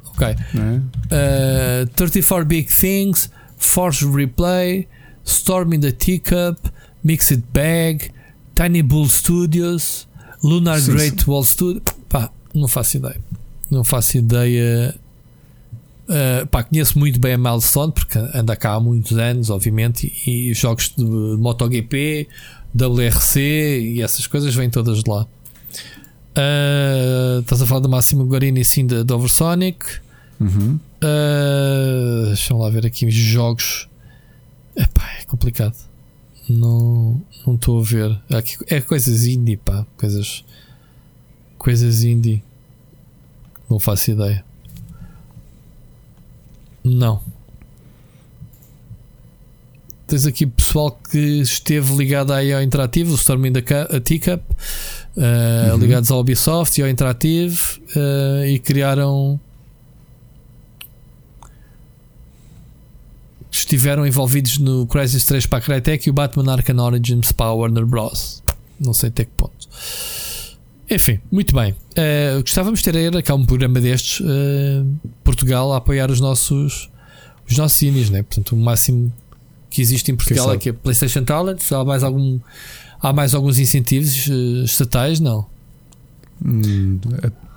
[0.06, 0.26] Ok.
[0.26, 1.84] É?
[1.84, 4.88] Uh, 34 Big Things, Force Replay,
[5.24, 6.58] Storm in the Teacup.
[7.02, 8.10] Mixed Bag,
[8.54, 10.08] Tiny Bull Studios,
[10.42, 11.30] Lunar sim, Great sim.
[11.30, 11.82] Wall Studio.
[12.08, 13.20] Pá, não faço ideia.
[13.70, 14.94] Não faço ideia.
[16.08, 20.50] Uh, pá, conheço muito bem a Milestone porque anda cá há muitos anos, obviamente, e,
[20.50, 22.28] e jogos de MotoGP,
[22.74, 25.26] WRC e essas coisas vêm todas de lá.
[26.30, 29.84] Uh, estás a falar do Máximo Guarini sim da Oversonic.
[30.40, 30.80] Uhum.
[31.02, 33.88] Uh, deixa lá ver aqui os jogos.
[34.76, 35.76] Epá, é complicado.
[36.50, 38.20] Não não estou a ver.
[38.28, 39.86] Aqui, é coisas indie, pá.
[39.96, 40.44] Coisas.
[41.56, 42.42] Coisas indie.
[43.68, 44.44] Não faço ideia.
[46.82, 47.22] Não.
[50.08, 54.42] Tens aqui pessoal que esteve ligado aí ao Interativo, o Storming da Teacup,
[55.16, 55.78] uh, uhum.
[55.78, 59.38] ligados ao Ubisoft e ao Interativo uh, e criaram
[63.50, 67.54] estiveram envolvidos no Crisis 3 para a Crytek e o Batman Arkham Origins para a
[67.54, 68.42] Warner Bros.
[68.78, 69.68] Não sei até que ponto.
[70.90, 71.72] Enfim, muito bem.
[71.72, 74.86] Uh, gostávamos de ter era cá um programa destes, uh,
[75.22, 76.90] Portugal, a apoiar os nossos
[77.48, 78.22] os nossos cines, né?
[78.22, 79.12] Portanto, o máximo
[79.68, 81.60] que existe em Portugal é que a PlayStation Talent.
[81.72, 82.38] Há mais, algum,
[83.00, 85.20] há mais alguns incentivos uh, estatais?
[85.20, 85.46] Não.
[86.44, 86.98] Hum,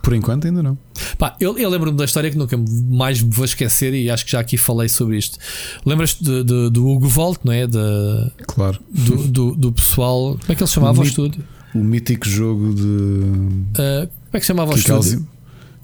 [0.04, 0.78] por enquanto ainda não.
[1.18, 2.58] Pá, eu, eu lembro-me da história que nunca
[2.90, 5.40] mais me vou esquecer e acho que já aqui falei sobre isto.
[5.86, 7.66] Lembras-te do Hugo Volt, não é?
[7.66, 7.80] De,
[8.46, 8.78] claro.
[8.92, 10.38] Do, do, do, pessoal.
[10.38, 11.42] Como é que ele chamava o, o estúdio?
[11.74, 12.84] O mítico jogo de.
[12.84, 13.72] Uh,
[14.06, 15.26] como é que chamava que o estúdio?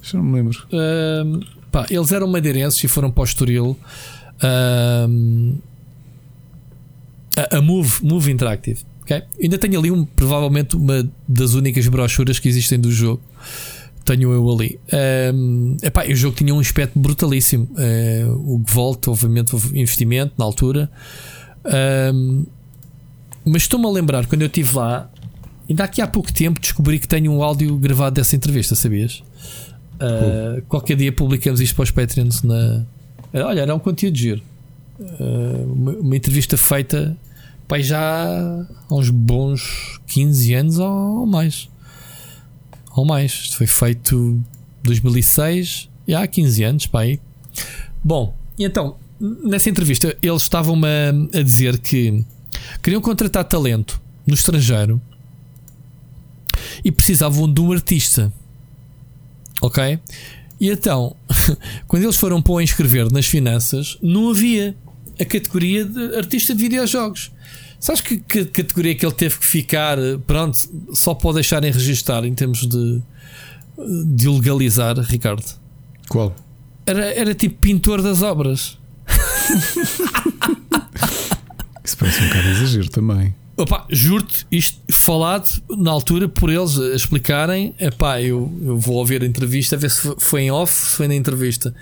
[0.02, 0.66] Já não me lembro.
[0.66, 1.42] Uh,
[1.72, 3.74] pá, eles eram madeirenses e foram para o Estoril.
[4.36, 5.58] Uh,
[7.38, 8.80] a, a Move, Move Interactive.
[9.00, 9.22] Okay?
[9.42, 13.22] Ainda tenho ali um, provavelmente uma das únicas brochuras que existem do jogo
[14.04, 14.78] tenho eu ali.
[15.34, 17.68] Um, epá, o jogo tinha um aspecto brutalíssimo.
[17.72, 20.90] Uh, o Volt, obviamente, houve investimento na altura.
[22.12, 22.46] Um,
[23.44, 25.10] mas estou-me a lembrar, quando eu estive lá,
[25.68, 29.22] ainda aqui há pouco tempo descobri que tenho um áudio gravado dessa entrevista, sabias?
[29.96, 32.42] Uh, qualquer dia publicamos isto para os Patreons.
[32.42, 32.84] Na...
[33.34, 34.42] Olha, era um conteúdo giro.
[34.98, 37.16] Uh, uma, uma, entrevista feita
[37.66, 41.70] pai, já há uns bons 15 anos ou mais
[42.90, 43.32] ou mais.
[43.32, 44.42] Isto foi feito
[44.82, 47.20] 2006, já há 15 anos, pai.
[48.02, 52.24] Bom, então, nessa entrevista, eles estavam a, a dizer que
[52.82, 55.00] queriam contratar talento no estrangeiro
[56.84, 58.32] e precisavam de um artista.
[59.60, 59.98] Ok?
[60.60, 61.16] E então,
[61.86, 64.76] quando eles foram para o inscrever nas finanças, não havia
[65.18, 67.30] a categoria de artista de videojogos.
[67.80, 69.96] Sabes que, que, categoria que ele teve que ficar,
[70.26, 70.58] pronto,
[70.92, 73.02] só pode deixarem registar em termos de,
[74.14, 75.46] de legalizar, Ricardo?
[76.06, 76.36] Qual?
[76.84, 78.78] Era, era tipo pintor das obras.
[81.82, 83.34] Isso parece um bocado exagero também.
[83.56, 87.74] Opa, juro-te, isto falado na altura por eles a explicarem.
[87.78, 91.06] Epá, eu, eu vou ouvir a entrevista, a ver se foi em off, se foi
[91.06, 91.74] na entrevista,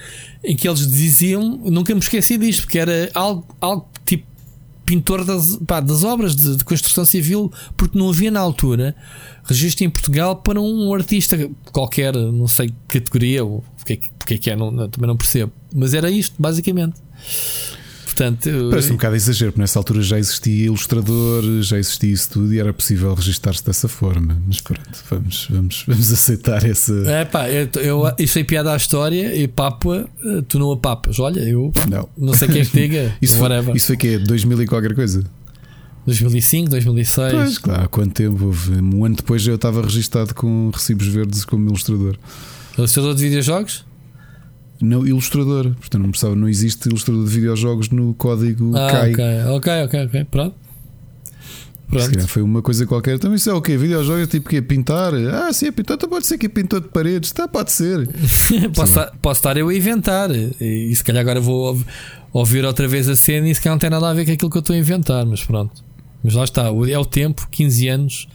[0.43, 4.27] em que eles diziam, nunca me esqueci disto, porque era algo, algo tipo
[4.89, 8.97] pintor das, pá, das obras de, de, construção civil, porque não havia na altura
[9.45, 11.37] registro em Portugal para um artista
[11.71, 15.93] qualquer, não sei categoria, ou o que, é, que é, não, também não percebo, mas
[15.93, 16.95] era isto, basicamente.
[18.19, 22.53] Portanto, Parece um bocado exagero, porque nessa altura já existia ilustrador, já existia isso tudo
[22.53, 24.37] e era possível registar-se dessa forma.
[24.45, 26.93] Mas pronto, vamos, vamos, vamos aceitar essa.
[27.07, 30.09] É pá, eu, eu isso é piada à história e papa,
[30.49, 31.21] tu não a papas.
[31.21, 33.17] Olha, eu não, não sei quem é que diga.
[33.23, 35.25] isso, foi, isso foi que é 2000 e qualquer coisa?
[36.05, 37.33] 2005, 2006.
[37.33, 38.73] Pois, claro, há quanto tempo houve?
[38.73, 42.17] Um ano depois eu estava registado com recibos verdes como ilustrador.
[42.77, 43.85] Ilustrador de videojogos?
[44.81, 45.75] Não ilustrador.
[45.75, 49.13] Portanto, não, precisava, não existe ilustrador de videojogos no código ah, CAI.
[49.13, 50.25] Ok, ok, ok, ok.
[50.25, 50.55] Pronto.
[51.89, 52.29] Pronto.
[52.29, 53.15] foi uma coisa qualquer.
[53.15, 53.77] Então, isso é o quê?
[53.77, 55.15] Videojogos é tipo que é pintar?
[55.15, 55.97] Ah, sim, é pintar.
[55.97, 57.33] Então pode ser que é pintor de paredes.
[57.33, 58.07] Tá, pode ser.
[58.75, 60.31] posso, estar, posso estar eu a inventar.
[60.31, 61.79] E, e se calhar agora vou
[62.33, 64.51] ouvir outra vez a cena e se calhar não tem nada a ver com aquilo
[64.51, 65.25] que eu estou a inventar.
[65.25, 65.83] Mas pronto.
[66.23, 66.67] Mas lá está.
[66.67, 68.29] É o tempo, 15 anos.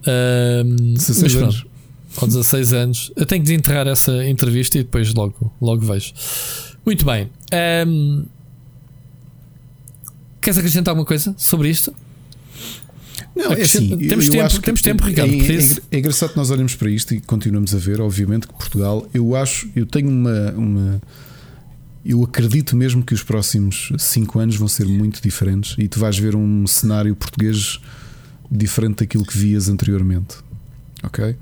[0.00, 0.64] Uh,
[0.96, 1.69] mas pronto
[2.16, 3.12] com 16 anos.
[3.16, 6.12] Eu tenho de enterrar essa entrevista e depois logo, logo vejo.
[6.84, 7.30] Muito bem.
[7.86, 8.24] Um,
[10.40, 11.94] queres acrescentar alguma coisa sobre isto?
[13.34, 15.32] Não, é assim, temos, eu, tempo, temos tempo, Ricardo.
[15.32, 18.52] É, é, é, engraçado que nós olhamos para isto e continuamos a ver, obviamente, que
[18.52, 21.02] Portugal, eu acho, eu tenho uma, uma
[22.04, 26.18] eu acredito mesmo que os próximos 5 anos vão ser muito diferentes e tu vais
[26.18, 27.78] ver um cenário português
[28.50, 30.36] diferente daquilo que vias anteriormente.
[31.02, 31.36] Ok?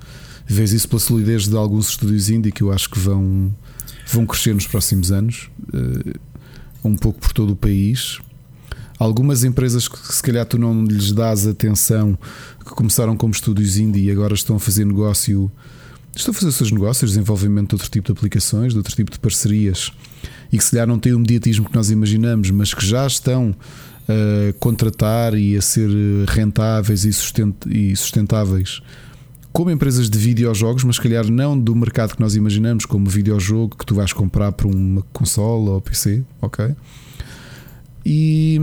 [0.51, 3.55] Vês isso pela solidez de alguns estúdios indie que eu acho que vão,
[4.07, 6.19] vão crescer nos próximos anos, uh,
[6.83, 8.19] um pouco por todo o país.
[8.99, 12.19] Algumas empresas que se calhar tu não lhes dás atenção,
[12.65, 15.53] que começaram como estúdios indie e agora estão a fazer negócio,
[16.17, 19.13] estão a fazer os seus negócios, desenvolvimento de outro tipo de aplicações, de outro tipo
[19.13, 19.93] de parcerias
[20.51, 23.55] e que se calhar não têm o mediatismo que nós imaginamos, mas que já estão
[24.09, 25.91] a contratar e a ser
[26.27, 28.81] rentáveis e sustentáveis
[29.59, 33.85] como empresas de videojogos, mas calhar não do mercado que nós imaginamos, como videojogo que
[33.85, 36.77] tu vais comprar para uma consola ou PC, ok?
[38.07, 38.61] E,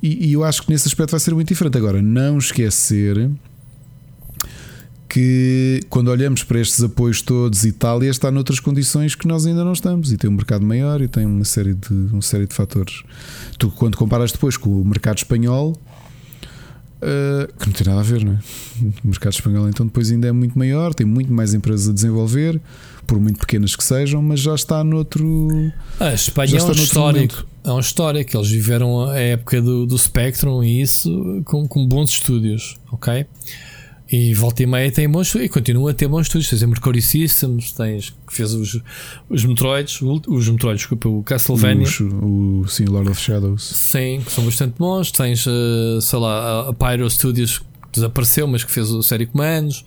[0.00, 1.76] e, e, eu acho que nesse aspecto vai ser muito diferente.
[1.76, 3.28] Agora, não esquecer
[5.08, 9.72] que quando olhamos para estes apoios todos, Itália está noutras condições que nós ainda não
[9.72, 13.02] estamos e tem um mercado maior e tem uma série de, uma série de fatores.
[13.58, 15.76] Tu, quando comparas depois com o mercado espanhol,
[16.96, 18.38] Uh, que não tem nada a ver, não é?
[19.04, 22.60] O mercado espanhol então depois ainda é muito maior, tem muito mais empresas a desenvolver,
[23.06, 25.48] por muito pequenas que sejam, mas já está noutro.
[26.00, 27.46] A Espanha é um histórico.
[27.64, 31.86] é uma história que eles viveram a época do, do Spectrum e isso com, com
[31.86, 33.26] bons estúdios, ok?
[34.10, 36.48] E volta e meia tem bons e continua a ter bons estúdios.
[36.48, 38.80] Tens a Mercury Systems, tens que fez os,
[39.28, 41.82] os Metroids, os Metroids, desculpa, o Castlevania.
[41.82, 43.62] Os, o, sim, Lord of Shadows.
[43.62, 45.10] Sim, que são bastante bons.
[45.10, 49.84] Tens, uh, sei lá, a Pyro Studios que desapareceu, mas que fez o série Comandos.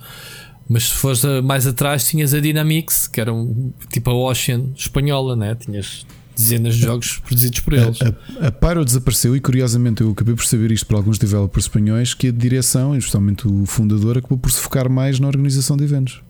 [0.68, 5.36] Mas se fores mais atrás, tinhas a Dynamics, que era um, tipo a Ocean espanhola,
[5.36, 5.56] né?
[5.56, 6.06] Tinhas
[6.40, 8.00] dezenas de jogos produzidos por eles.
[8.02, 11.66] A, a, a Pyro desapareceu e curiosamente eu acabei por saber isto por alguns developers
[11.66, 15.76] espanhóis que a direção, e justamente o fundador, acabou por se focar mais na organização
[15.76, 16.22] de eventos.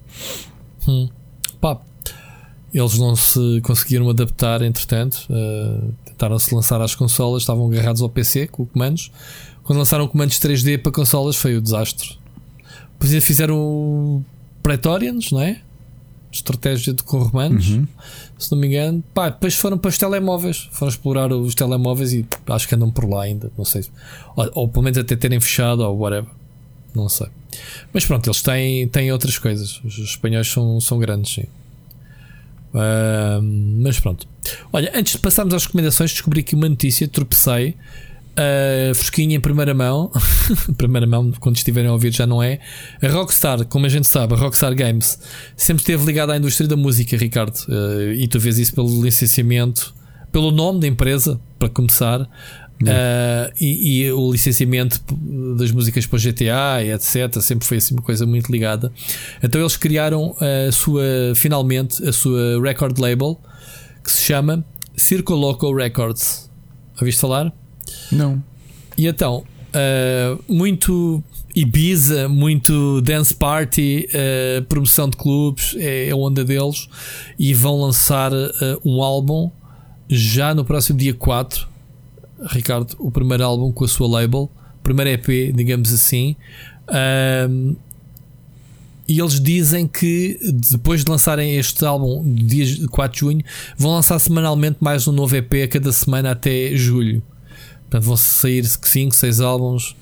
[0.88, 1.10] Hum.
[1.62, 1.80] Pá,
[2.74, 8.48] eles não se conseguiram adaptar, entretanto, uh, tentaram-se lançar às consolas, estavam agarrados ao PC
[8.48, 9.12] com comandos.
[9.64, 12.18] Quando lançaram comandos 3D para consolas, foi o desastre.
[13.00, 14.26] Depois fizeram
[14.62, 15.62] Praetorians, não é?
[16.32, 17.88] Estratégia de com romanos, uhum.
[18.38, 19.04] se não me engano.
[19.14, 23.10] Pá, depois foram para os telemóveis, foram explorar os telemóveis e acho que andam por
[23.10, 23.84] lá ainda, não sei.
[24.36, 26.30] Ou, ou pelo menos até terem fechado ou whatever.
[26.94, 27.28] Não sei.
[27.94, 29.82] Mas pronto, eles têm, têm outras coisas.
[29.84, 31.46] Os espanhóis são, são grandes, sim.
[32.74, 33.42] Uh,
[33.82, 34.28] mas pronto.
[34.72, 37.76] Olha, antes de passarmos às recomendações, descobri aqui uma notícia, tropecei
[38.40, 40.12] uh, fresquinha em primeira mão,
[40.78, 42.60] primeira mão, quando estiverem a ouvir já não é.
[43.02, 45.20] A Rockstar, como a gente sabe, a Rockstar Games
[45.56, 49.94] sempre esteve ligada à indústria da música, Ricardo, uh, e tu vês isso pelo licenciamento,
[50.32, 52.22] pelo nome da empresa, para começar.
[52.82, 55.02] Uh, e, e, o licenciamento
[55.58, 57.42] das músicas para o GTA e etc.
[57.42, 58.90] sempre foi assim uma coisa muito ligada.
[59.44, 61.04] Então eles criaram a sua,
[61.36, 63.38] finalmente, a sua record label
[64.02, 64.64] que se chama
[64.96, 66.50] Circo Loco Records.
[67.02, 67.54] Ouviste falar?
[68.12, 68.44] Não.
[68.98, 71.24] E então, uh, muito
[71.56, 76.88] Ibiza, muito dance party, uh, promoção de clubes, é a onda deles.
[77.38, 78.50] E vão lançar uh,
[78.86, 79.50] um álbum
[80.08, 81.68] já no próximo dia 4.
[82.52, 84.50] Ricardo, o primeiro álbum com a sua label,
[84.82, 86.36] primeiro EP, digamos assim.
[89.08, 90.40] e eles dizem que
[90.72, 93.46] depois de lançarem este álbum, dia 4 de junho,
[93.78, 97.22] vão lançar semanalmente mais um novo EP a cada semana até julho.
[97.90, 99.96] Portanto, vão sair 5, 6 álbuns.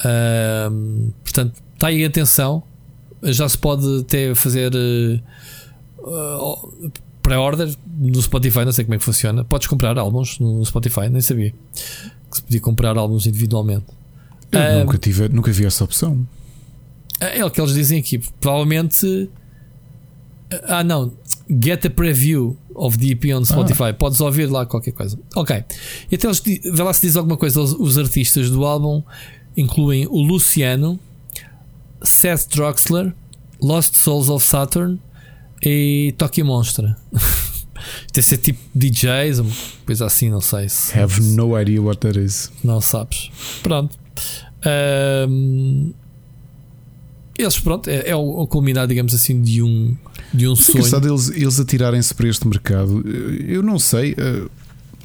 [0.00, 2.62] Uh, portanto, está aí atenção.
[3.22, 5.20] Já se pode até fazer uh,
[6.06, 6.92] uh,
[7.22, 8.64] pré-order no Spotify.
[8.64, 9.42] Não sei como é que funciona.
[9.42, 11.54] Podes comprar álbuns no Spotify, nem sabia
[12.30, 13.86] que se podia comprar álbuns individualmente.
[14.52, 16.26] Eu nunca, tive, nunca vi essa opção.
[17.20, 18.18] É o que eles dizem aqui.
[18.40, 19.30] Provavelmente.
[20.64, 21.12] Ah, não.
[21.48, 23.90] Get a preview of the EP on Spotify.
[23.90, 23.94] Ah.
[23.94, 25.18] Podes ouvir lá qualquer coisa.
[25.36, 25.64] Ok.
[26.10, 27.60] Então eles vê lá se diz alguma coisa.
[27.60, 29.02] Os, os artistas do álbum
[29.56, 30.98] incluem o Luciano,
[32.02, 33.14] Seth Droxler,
[33.60, 34.98] Lost Souls of Saturn
[35.62, 36.96] e Toki Monstra.
[38.12, 39.52] Deve ser tipo DJs, uma
[39.86, 40.68] coisa assim, não sei.
[40.68, 42.50] Se, Have no idea what that is.
[42.62, 43.30] Não sabes.
[43.62, 43.98] Pronto.
[45.28, 45.92] Um,
[47.38, 49.96] eles, pronto, é, é o, o culminar, digamos assim, de um
[50.32, 50.84] de um sonho.
[50.84, 53.02] É eles, eles atirarem-se para este mercado.
[53.46, 54.14] Eu não sei.
[54.16, 54.46] Eh,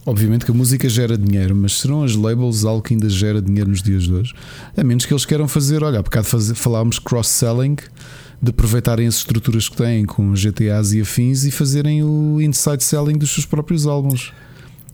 [0.06, 3.70] obviamente que a música gera dinheiro, mas serão as labels algo que ainda gera dinheiro
[3.70, 4.34] nos dias de hoje?
[4.78, 7.78] A menos que eles queiram fazer, olha, há bocado fazer, falámos cross-selling,
[8.42, 13.18] de aproveitarem as estruturas que têm com GTAs e afins e fazerem o inside selling
[13.18, 14.32] dos seus próprios álbuns.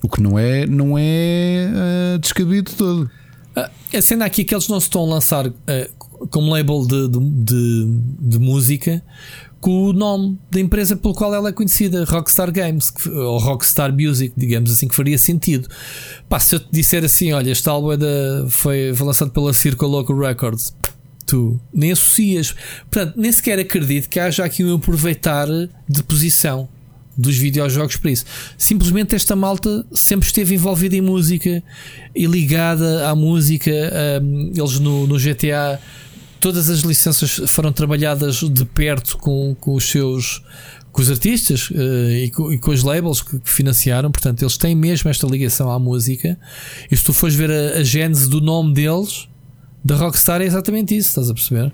[0.02, 1.70] O que não é, não é
[2.16, 3.10] uh, descabido todo.
[3.56, 5.54] A cena aqui é que eles não se estão a lançar uh,
[6.30, 9.04] como label de, de, de, de música
[9.62, 14.34] com o nome da empresa pelo qual ela é conhecida, Rockstar Games, ou Rockstar Music,
[14.36, 15.70] digamos assim, que faria sentido.
[16.28, 19.88] Pá, se eu te disser assim, olha, este álbum é da, foi, lançado pela Circle
[19.88, 20.76] Local Records,
[21.28, 22.56] tu nem associas.
[22.90, 25.48] Portanto, nem sequer acredito que haja aqui um aproveitar
[25.88, 26.68] de posição
[27.16, 28.26] dos videojogos para isso.
[28.58, 31.62] Simplesmente esta malta sempre esteve envolvida em música
[32.16, 33.72] e ligada à música.
[34.24, 35.80] Um, eles no, no GTA
[36.42, 40.44] todas as licenças foram trabalhadas de perto com, com os seus
[40.92, 44.58] com os artistas uh, e, com, e, com, os labels que, que, financiaram, portanto, eles
[44.58, 46.38] têm mesmo esta ligação à música.
[46.92, 49.30] E se tu fores ver a, a gênese do nome deles,
[49.86, 51.72] da Rockstar, é exatamente isso, estás a perceber?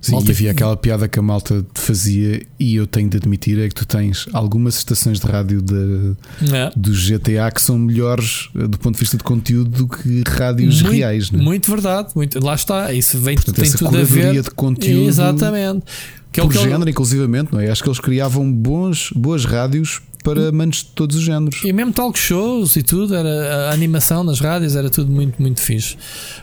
[0.00, 0.28] Sim, malta...
[0.28, 3.74] e havia aquela piada que a malta fazia, e eu tenho de admitir: é que
[3.74, 6.14] tu tens algumas estações de rádio de,
[6.52, 6.70] é.
[6.76, 10.82] do GTA que são melhores eh, do ponto de vista de conteúdo do que rádios
[10.82, 11.30] muito, reais.
[11.30, 11.42] Não é?
[11.42, 12.92] Muito verdade, muito, lá está.
[12.92, 14.42] Isso vem Portanto, tem tudo a ver.
[14.42, 15.08] de conteúdo.
[15.08, 15.84] Exatamente.
[16.30, 16.90] Que é por género, ele...
[16.90, 17.70] inclusivamente, não é?
[17.70, 21.62] Acho que eles criavam bons, boas rádios para manos de todos os géneros.
[21.64, 25.60] E mesmo talk shows e tudo, era a animação nas rádios, era tudo muito, muito
[25.60, 25.96] fixe.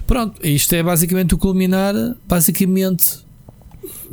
[0.08, 1.94] Pronto, isto é basicamente o culminar,
[2.28, 3.25] basicamente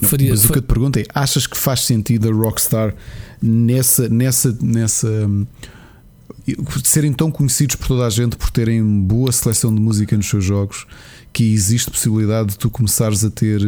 [0.00, 2.94] Faria, Mas o que eu te pergunto é: achas que faz sentido a Rockstar
[3.42, 5.46] nessa, nessa, nessa hum,
[6.84, 10.44] serem tão conhecidos por toda a gente por terem boa seleção de música nos seus
[10.44, 10.86] jogos
[11.32, 13.60] que existe possibilidade de tu começares a ter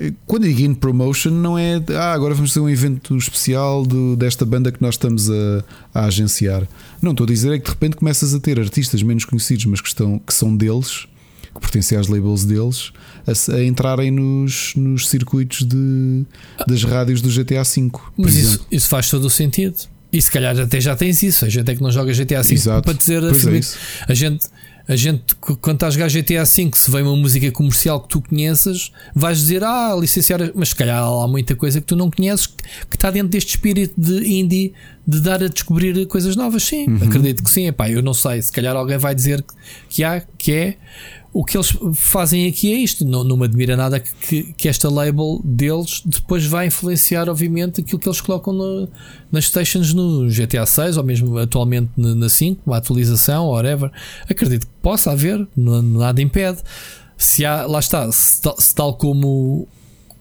[0.00, 4.16] eh, quando digo in promotion não é ah, agora vamos ter um evento especial do,
[4.16, 5.64] desta banda que nós estamos a,
[5.94, 6.66] a, agenciar.
[7.00, 9.80] Não estou a dizer é que de repente começas a ter artistas menos conhecidos mas
[9.80, 11.06] que, estão, que são deles
[11.54, 12.92] que pertencem às labels deles
[13.26, 16.24] a, a entrarem nos, nos circuitos de,
[16.66, 19.76] das rádios do GTA V mas isso, isso faz todo o sentido
[20.14, 21.44] e se calhar até já tens isso.
[21.44, 22.82] A gente é que não joga GTA V Exato.
[22.84, 23.60] para dizer é
[24.08, 24.46] a gente.
[24.86, 28.20] A gente, quando estás a jogar GTA V, se vem uma música comercial que tu
[28.20, 32.48] conheças, vais dizer, ah, licenciar, mas se calhar há muita coisa que tu não conheces
[32.48, 34.74] que, que está dentro deste espírito de indie
[35.06, 36.62] de dar a descobrir coisas novas.
[36.62, 36.98] Sim, uhum.
[37.02, 37.66] acredito que sim.
[37.66, 39.44] Epá, eu não sei, se calhar alguém vai dizer
[39.88, 40.76] que há, que é
[41.34, 43.04] o que eles fazem aqui é isto.
[43.04, 47.98] Não, não me admira nada que, que, esta label deles depois vai influenciar, obviamente, aquilo
[47.98, 48.88] que eles colocam no,
[49.32, 53.90] nas stations no GTA 6 ou mesmo atualmente na 5, uma atualização, whatever.
[54.30, 56.58] Acredito que possa haver, nada impede.
[57.16, 59.66] Se há, lá está, se, se tal como,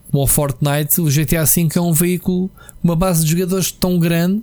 [0.09, 2.49] como o Fortnite, o GTA 5 é um veículo,
[2.83, 4.41] uma base de jogadores tão grande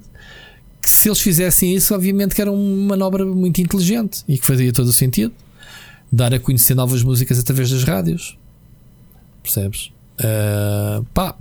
[0.80, 4.72] que se eles fizessem isso, obviamente que era uma manobra muito inteligente e que fazia
[4.72, 5.32] todo o sentido
[6.10, 8.36] dar a conhecer novas músicas através das rádios.
[9.42, 9.92] Percebes?
[10.18, 11.36] Uh, pá.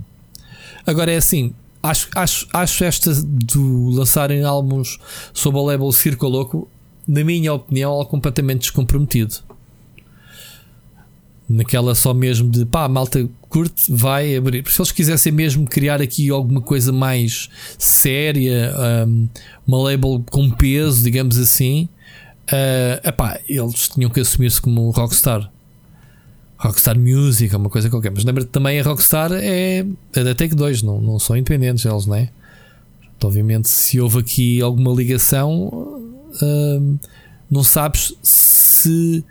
[0.86, 1.52] Agora é assim.
[1.82, 4.98] Acho, acho, acho esta do lançarem álbuns
[5.32, 6.68] sob o label Circo Louco,
[7.08, 9.36] na minha opinião, algo completamente descomprometido.
[11.52, 14.64] Naquela só mesmo de pá, malta curte, vai abrir.
[14.70, 18.72] Se eles quisessem mesmo criar aqui alguma coisa mais séria,
[19.06, 19.28] um,
[19.66, 21.88] uma label com peso, digamos assim,
[22.50, 25.50] Uh, epá, eles tinham que assumir-se como rockstar.
[26.58, 28.10] Rockstar Music, uma coisa qualquer.
[28.10, 32.06] Mas lembra-te também a Rockstar é, é da Take 2, não, não são independentes eles,
[32.06, 32.28] não é?
[33.16, 36.98] Então, obviamente, se houve aqui alguma ligação, uh,
[37.48, 39.24] não sabes se,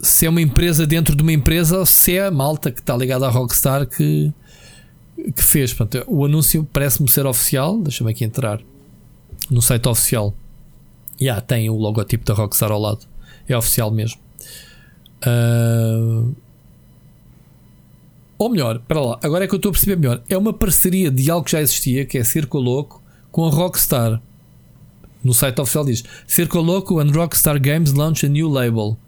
[0.00, 2.96] se é uma empresa dentro de uma empresa ou se é a malta que está
[2.96, 4.32] ligada à Rockstar que,
[5.34, 5.74] que fez.
[6.06, 7.78] O anúncio parece-me ser oficial.
[7.80, 8.60] Deixa-me aqui entrar
[9.50, 10.34] no site oficial
[11.20, 13.06] Yeah, tem o logotipo da Rockstar ao lado.
[13.48, 14.20] É oficial mesmo.
[15.26, 16.34] Uh...
[18.36, 20.22] Ou melhor, para lá, agora é que eu estou a perceber melhor.
[20.28, 23.00] É uma parceria de algo que já existia, que é Circo Louco,
[23.30, 24.20] com a Rockstar.
[25.22, 28.98] No site oficial diz: Circo Louco and Rockstar Games launch a new label.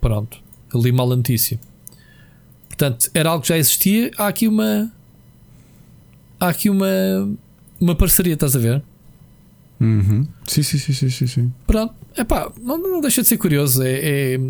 [0.00, 0.38] Pronto,
[0.74, 1.58] li mal a notícia.
[2.68, 4.10] Portanto, era algo que já existia.
[4.16, 4.90] Há aqui uma.
[6.38, 6.86] Há aqui uma.
[7.78, 8.82] Uma parceria, estás a ver?
[9.80, 10.26] Uhum.
[10.46, 11.52] Sim, sim, sim, sim, sim, sim.
[11.66, 13.82] Pronto, epá, não, não deixa de ser curioso.
[13.82, 14.40] É, é,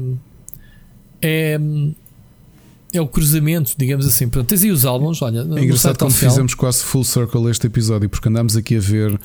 [1.23, 1.61] é,
[2.93, 4.29] é o cruzamento, digamos assim.
[4.29, 5.23] Pronto, tens aí os álbuns.
[5.23, 9.13] Olha, é engraçado como fizemos quase full circle este episódio, porque andámos aqui a ver
[9.15, 9.21] uh,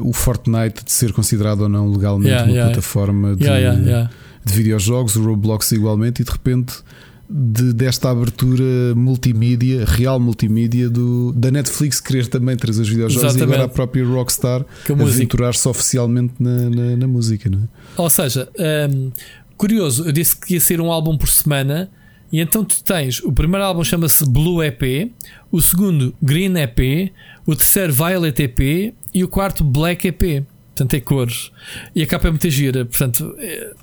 [0.00, 4.10] o Fortnite de ser considerado ou não legalmente yeah, uma yeah, plataforma yeah, de
[4.52, 6.82] videojogos, o Roblox igualmente, e de repente
[7.28, 13.50] de, desta abertura multimídia, real multimídia do, da Netflix querer também trazer os videojogos Exatamente.
[13.50, 17.50] e agora a própria Rockstar aventurar-se oficialmente na, na, na, música.
[17.50, 17.68] Não é?
[17.96, 18.48] Ou seja,
[18.90, 19.10] um,
[19.56, 21.90] curioso, eu disse que ia ser um álbum por semana.
[22.30, 25.10] E então tu tens o primeiro álbum chama-se Blue EP,
[25.50, 27.10] o segundo Green EP,
[27.46, 30.44] o terceiro Violet EP e o quarto Black EP.
[30.74, 31.50] Portanto, é cores.
[31.94, 32.84] E a capa é muito gira.
[32.84, 33.74] Portanto, é,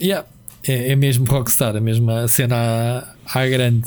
[0.00, 0.26] yeah,
[0.66, 2.56] é, é mesmo Rockstar, a mesma cena
[3.24, 3.84] à, à grande.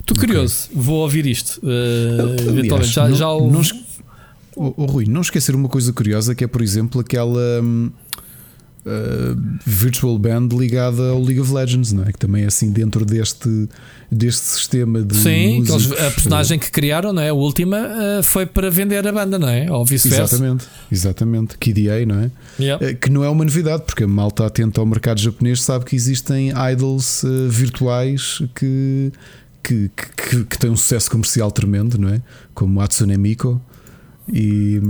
[0.00, 0.82] Estou curioso, okay.
[0.82, 1.60] vou ouvir isto.
[1.62, 3.50] Uh, Aliás, já, não, já o...
[3.50, 3.62] não,
[4.56, 7.60] oh, oh, Rui, não esquecer uma coisa curiosa que é, por exemplo, aquela.
[7.62, 7.90] Hum,
[8.86, 12.12] uh, virtual band ligada ao League of Legends, não é?
[12.12, 13.68] Que também é assim dentro deste,
[14.10, 15.16] deste sistema de.
[15.16, 17.28] Sim, músicos, a personagem que criaram, não é?
[17.30, 19.70] A última uh, foi para vender a banda, não é?
[19.70, 20.34] Ou vice-versa.
[20.34, 21.58] Exatamente, exatamente.
[21.58, 22.30] KDA, não é?
[22.58, 22.86] Yeah.
[22.86, 25.96] Uh, que não é uma novidade, porque a malta atenta ao mercado japonês sabe que
[25.96, 29.12] existem idols virtuais que.
[29.64, 32.20] Que, que, que têm um sucesso comercial tremendo, não é?
[32.52, 33.62] Como Hatsune Miku,
[34.28, 34.80] e,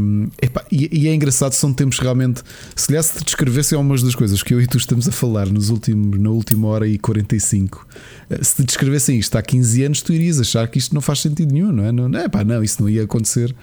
[0.70, 2.42] e, e, é engraçado, são tempos realmente.
[2.76, 5.70] Se lhe te descrevesse algumas das coisas que eu e tu estamos a falar nos
[5.70, 7.86] últimos, na última hora e 45,
[8.28, 11.20] eh, se te descrevessem isto há 15 anos, tu irias achar que isto não faz
[11.20, 11.92] sentido nenhum, não é?
[11.92, 13.54] Não, é pá, não, isso não ia acontecer.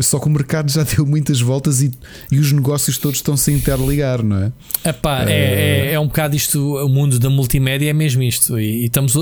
[0.00, 1.92] Só que o mercado já deu muitas voltas e,
[2.30, 4.52] e os negócios todos estão -se interligar, não é?
[4.84, 5.28] Epá, uh...
[5.28, 8.58] é, é, é um bocado isto, o mundo da multimédia é mesmo isto.
[8.58, 9.14] E, e estamos,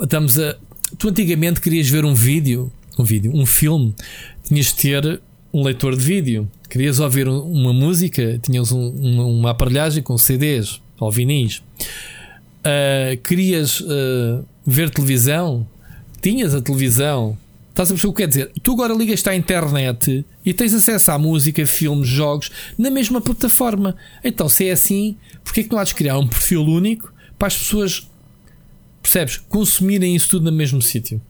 [0.00, 0.56] estamos a.
[0.96, 3.94] Tu antigamente querias ver um vídeo, um vídeo, um filme
[4.44, 5.20] tinhas de ter
[5.52, 6.50] um leitor de vídeo.
[6.68, 11.62] Querias ouvir uma música, tinhas um, uma, aparelhagem com CDs ou vinis.
[12.58, 15.66] Uh, querias uh, ver televisão,
[16.20, 17.38] tinhas a televisão.
[17.70, 18.52] Estás a perceber o que quer dizer?
[18.62, 23.96] Tu agora ligas-te à internet e tens acesso à música, filmes, jogos na mesma plataforma.
[24.22, 27.46] Então, se é assim, porquê é que não há de criar um perfil único para
[27.46, 28.10] as pessoas,
[29.00, 31.22] percebes, consumirem isso tudo no mesmo sítio?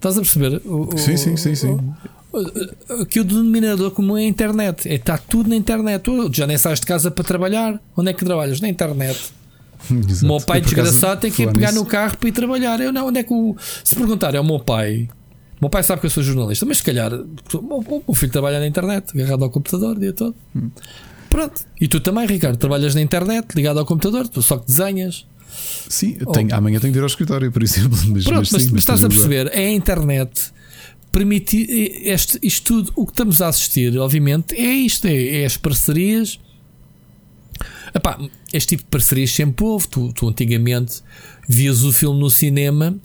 [0.00, 0.62] Estás a perceber?
[0.64, 1.78] O, sim, sim, sim, sim.
[3.10, 4.88] Que o denominador comum é a internet.
[4.88, 6.00] É, está tudo na internet.
[6.00, 7.78] Tu já nem sais de casa para trabalhar.
[7.94, 8.62] Onde é que trabalhas?
[8.62, 9.30] Na internet.
[10.08, 10.24] Exato.
[10.24, 12.80] O meu pai desgraçado tem que ir pegar nisso, no carro para ir trabalhar.
[12.80, 13.54] Eu não, onde é que o.
[13.84, 15.06] Se perguntar, é o meu pai.
[15.58, 18.14] O meu pai sabe que eu sou jornalista, mas se calhar o meu, o meu
[18.14, 20.34] filho trabalha na internet, agarrado ao computador o dia todo.
[20.56, 20.70] Hum.
[21.28, 21.62] Pronto.
[21.78, 25.26] E tu também, Ricardo, trabalhas na internet, ligado ao computador, tu só que desenhas.
[25.88, 27.98] Sim, tenho- amanhã tenho de ir ao escritório, por exemplo.
[28.08, 30.52] Mas, Pronto, mas, sim, mas estás a perceber, é a internet
[31.12, 31.66] permitir
[32.06, 36.38] este, isto tudo, o que estamos a assistir, obviamente, é isto: é, é as parcerias.
[37.94, 38.18] Epá,
[38.52, 39.88] este tipo de parcerias sempre houve.
[39.88, 41.02] Tu, tu antigamente
[41.48, 42.96] vias o filme no cinema,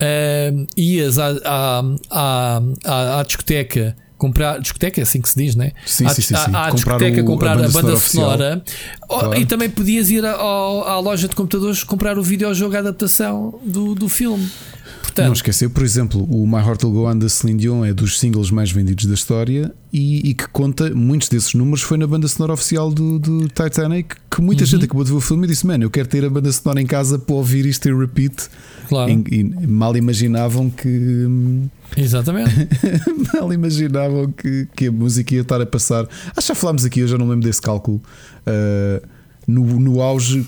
[0.00, 3.96] ah, ias à, à, à, à discoteca.
[4.18, 5.72] Comprar, discoteca é assim que se diz, né?
[5.84, 6.44] Sim, à, sim, sim, à- sim.
[6.44, 8.64] à Comprar discoteca o- a comprar a banda banda, sonora
[9.08, 9.40] Oh, Claro.
[9.40, 13.94] e também podias ir ao- à loja de computadores comprar o videojogo a adaptação do,
[13.94, 14.48] do filme.
[15.02, 17.92] Portanto, Não esquecer, por exemplo, o My Heart Will Go On da Celine Dion é
[17.94, 22.06] dos singles mais vendidos da história e, e que conta, muitos desses números foi na
[22.06, 24.66] banda sonora oficial do, do Titanic, que muita Uhum.
[24.66, 26.80] gente acabou de ver o filme e disse: Mano, eu quero ter a banda sonora
[26.82, 28.34] em casa para ouvir isto em repeat.
[28.88, 30.88] Claro, E, e mal imaginavam que.
[30.88, 32.50] hum, exatamente.
[33.34, 36.06] mal imaginavam que, que a música ia estar a passar.
[36.28, 38.00] Acho que já falámos aqui, eu já não lembro desse cálculo.
[38.46, 39.06] Uh,
[39.48, 40.44] no, no auge,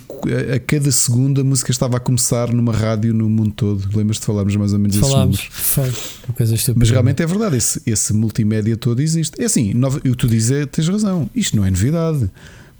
[0.50, 3.88] a, a cada segundo a música estava a começar numa rádio no mundo todo.
[3.96, 5.48] Lembras-te de falarmos mais ou menos Falámos, números?
[5.52, 6.80] foi uma coisa estúpida.
[6.80, 9.40] Mas realmente é verdade, esse, esse multimédia todo existe.
[9.40, 12.28] É assim, nova- o que tu dizes é, tens razão, isto não é novidade.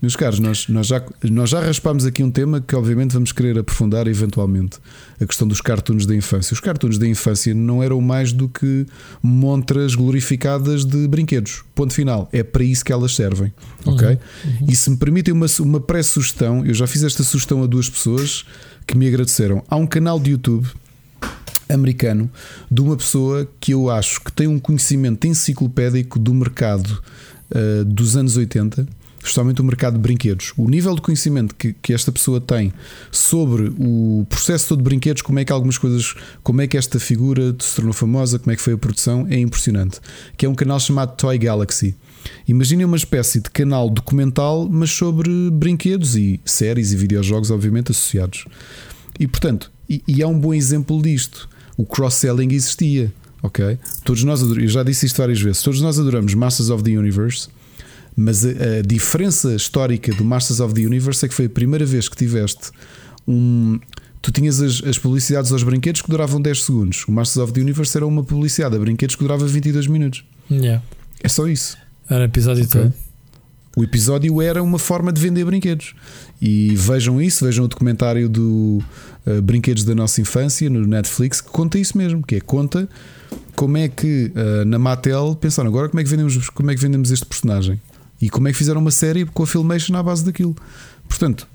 [0.01, 3.59] Meus caros, nós, nós, já, nós já raspámos aqui um tema que obviamente vamos querer
[3.59, 4.79] aprofundar eventualmente.
[5.21, 6.55] A questão dos cartoons da infância.
[6.55, 8.87] Os cartoons da infância não eram mais do que
[9.21, 11.65] montras glorificadas de brinquedos.
[11.75, 12.29] Ponto final.
[12.33, 13.53] É para isso que elas servem.
[13.85, 14.19] Ok?
[14.69, 18.45] E se me permitem uma, uma pré-sugestão, eu já fiz esta sugestão a duas pessoas
[18.87, 19.65] que me agradeceram.
[19.69, 20.69] Há um canal de YouTube
[21.69, 22.31] americano
[22.71, 27.03] de uma pessoa que eu acho que tem um conhecimento enciclopédico do mercado
[27.51, 28.87] uh, dos anos 80,
[29.29, 30.53] especialmente o mercado de brinquedos.
[30.57, 32.73] O nível de conhecimento que, que esta pessoa tem
[33.11, 36.99] sobre o processo todo de brinquedos, como é que algumas coisas, como é que esta
[36.99, 40.01] figura se tornou famosa, como é que foi a produção, é impressionante.
[40.37, 41.95] Que é um canal chamado Toy Galaxy.
[42.47, 48.45] Imaginem uma espécie de canal documental, mas sobre brinquedos e séries e videojogos, obviamente, associados.
[49.19, 51.49] E portanto, e, e é um bom exemplo disto.
[51.77, 53.79] O cross-selling existia, ok?
[54.05, 57.49] Todos nós eu já disse isto várias vezes, todos nós adoramos Masters of the Universe,
[58.21, 61.87] mas a, a diferença histórica do Masters of the Universe é que foi a primeira
[61.87, 62.73] vez que tiveste
[63.27, 63.79] um.
[64.21, 67.05] Tu tinhas as, as publicidades aos brinquedos que duravam 10 segundos.
[67.07, 70.25] O Masters of the Universe era uma publicidade a brinquedos que durava 22 minutos.
[70.51, 70.83] Yeah.
[71.23, 71.79] É só isso.
[72.11, 72.83] Era episódio Ok.
[72.83, 72.93] todo.
[73.77, 75.95] O episódio era uma forma de vender brinquedos.
[76.43, 78.83] E vejam isso, vejam o documentário do
[79.25, 82.89] uh, Brinquedos da Nossa Infância no Netflix, que conta isso mesmo, que é conta
[83.55, 86.81] como é que uh, na Mattel pensaram agora como é que vendemos, como é que
[86.81, 87.81] vendemos este personagem
[88.21, 90.57] e como é que fizeram uma série com a Filmation à base daquilo.
[91.09, 91.47] Portanto,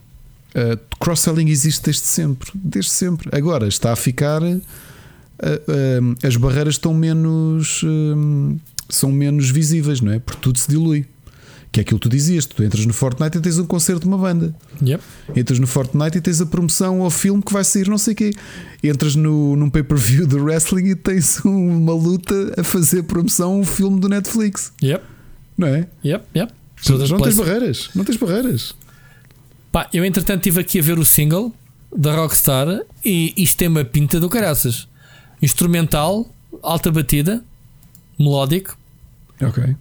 [0.56, 3.30] uh, cross-selling existe desde sempre, desde sempre.
[3.36, 7.84] Agora está a ficar uh, uh, as barreiras estão menos
[8.90, 10.20] são menos visíveis, não é?
[10.20, 11.06] Porque tudo se dilui.
[11.72, 14.08] Que é aquilo que tu dizias, tu entras no Fortnite e tens um concerto de
[14.08, 14.54] uma banda.
[14.80, 15.04] Yep.
[15.36, 18.16] Entras no Fortnite e tens a promoção ao filme que vai sair não sei o
[18.16, 18.32] quê.
[18.84, 23.56] Entras no, num pay-per-view do wrestling e tens um- uma luta a fazer promoção a
[23.56, 24.72] um filme do Netflix.
[24.84, 25.04] Yep.
[25.58, 25.88] Não é?
[26.04, 26.26] Yep.
[26.36, 26.54] Yep.
[26.54, 27.38] Não, Todas tens places.
[27.38, 27.90] barreiras.
[27.96, 28.76] Não tens barreiras.
[29.72, 31.54] Pá, eu entretanto estive aqui a ver o single
[31.96, 32.68] da Rockstar
[33.06, 34.88] e isto tem uma pinta do caraças.
[35.42, 36.28] Instrumental,
[36.62, 37.44] alta batida,
[38.20, 38.78] melódico.
[39.42, 39.76] Ok.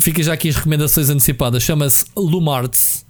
[0.00, 1.62] Fica já aqui as recomendações antecipadas.
[1.62, 3.04] Chama-se Lumarts.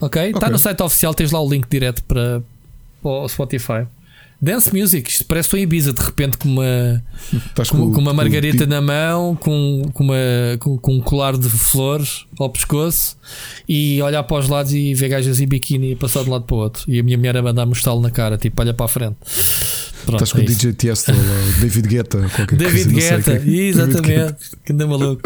[0.00, 0.22] Ok?
[0.26, 0.50] Está Ok.
[0.50, 2.42] no site oficial, tens lá o link direto para,
[3.02, 3.86] para o Spotify.
[4.42, 7.02] Dance Music, isto parece uma Ibiza de repente com uma,
[7.70, 10.16] com, com uma margarita tipo- na mão, com, com, uma,
[10.58, 13.16] com, com um colar de flores ao pescoço
[13.68, 16.44] e olhar para os lados e ver gajas em biquíni e passar de um lado
[16.44, 16.84] para o outro.
[16.88, 19.16] E a minha mulher a mandar um estalo na cara, tipo, olha para a frente.
[20.06, 20.46] Pronto, Estás com é o.
[20.46, 21.12] DJ Tiesto,
[21.60, 23.32] David Guetta, qualquer David coisa, Guetta.
[23.32, 24.34] David exatamente.
[24.66, 25.20] Ganda maluco.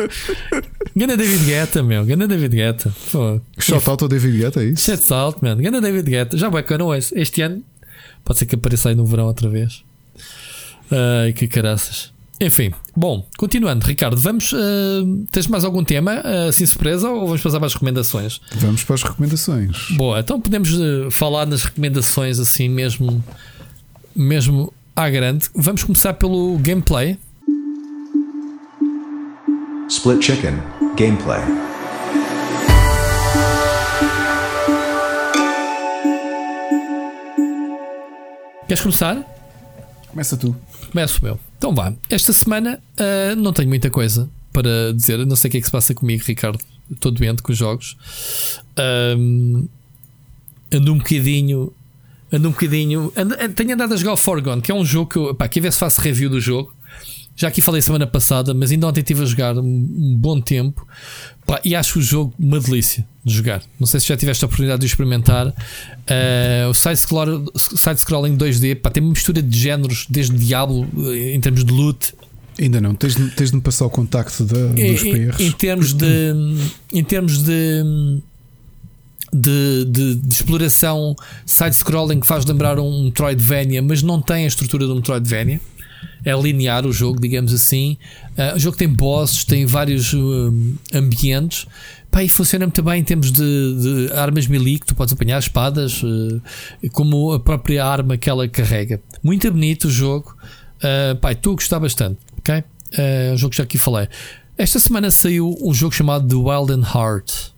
[0.97, 2.05] Ganda David Guetta, meu.
[2.05, 2.93] Ganda David Guetta.
[3.13, 3.41] Pô.
[3.59, 4.85] Shout out ao David Guetta, é isso?
[4.91, 5.57] Shit salt, man.
[5.59, 6.37] Ganda David Guetta.
[6.37, 7.17] Já vai que eu não ouço.
[7.17, 7.63] Este ano
[8.25, 9.85] pode ser que apareça aí no verão outra vez.
[10.91, 12.13] Ai, que caraças.
[12.41, 14.53] Enfim, bom, continuando, Ricardo, vamos.
[14.55, 18.41] ah, tens mais algum tema ah, assim surpresa ou vamos passar para as recomendações?
[18.57, 19.91] Vamos para as recomendações.
[19.91, 23.23] Boa, então podemos ah, falar nas recomendações assim mesmo.
[24.17, 25.49] Mesmo à grande.
[25.55, 27.19] Vamos começar pelo gameplay.
[29.89, 30.55] Split Chicken
[30.97, 31.74] Gameplay.
[38.75, 39.23] Queres começar?
[40.09, 40.57] Começa tu.
[40.91, 41.39] Começo eu.
[41.57, 41.93] Então vá.
[42.11, 45.25] Esta semana uh, não tenho muita coisa para dizer.
[45.25, 46.59] Não sei o que é que se passa comigo, Ricardo.
[46.91, 47.97] Estou doente com os jogos.
[49.17, 49.69] Um,
[50.73, 51.73] ando um bocadinho.
[52.33, 53.13] Ando um bocadinho.
[53.17, 55.33] Ando, tenho andado a jogar o Forgone, que é um jogo que eu.
[55.37, 56.75] Pá, quem vê se faço review do jogo.
[57.37, 60.87] Já aqui falei semana passada, mas ainda ontem estive a jogar um, um bom tempo.
[61.45, 63.63] Pá, e acho o jogo uma delícia de jogar.
[63.79, 65.49] Não sei se já tiveste a oportunidade de experimentar.
[65.49, 71.73] Uh, o side-scrolling 2D pá, tem uma mistura de géneros, desde Diablo, em termos de
[71.73, 72.15] loot,
[72.59, 75.41] Ainda não, tens, tens de me passar o contacto da, dos PRs.
[75.41, 76.07] Em, em, termos de.
[76.93, 78.23] Em termos de.
[79.33, 84.87] De, de, de exploração side-scrolling que faz lembrar um Metroidvania, mas não tem a estrutura
[84.87, 85.61] de um Metroidvania.
[86.25, 87.97] É linear o jogo, digamos assim.
[88.37, 90.53] Uh, o jogo tem bosses, tem vários uh,
[90.93, 91.67] ambientes.
[92.11, 95.39] Pá, e funciona muito bem em termos de, de armas melee que tu podes apanhar,
[95.39, 96.41] espadas, uh,
[96.93, 99.01] como a própria arma que ela carrega.
[99.23, 100.37] Muito bonito o jogo.
[100.79, 102.19] Uh, pá, estou a gostar bastante.
[102.39, 102.63] Ok?
[102.97, 104.09] É um jogo que já aqui falei.
[104.57, 107.53] Esta semana saiu um jogo chamado The Wild and Heart.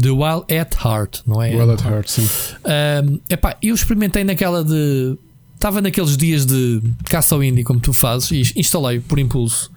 [0.00, 1.54] The Wild at Heart, não é?
[1.54, 2.28] Wild at Heart, sim.
[2.64, 5.16] Um, epá, eu experimentei naquela de.
[5.64, 9.72] Estava naqueles dias de caça ao indie, como tu fazes, e instalei por impulso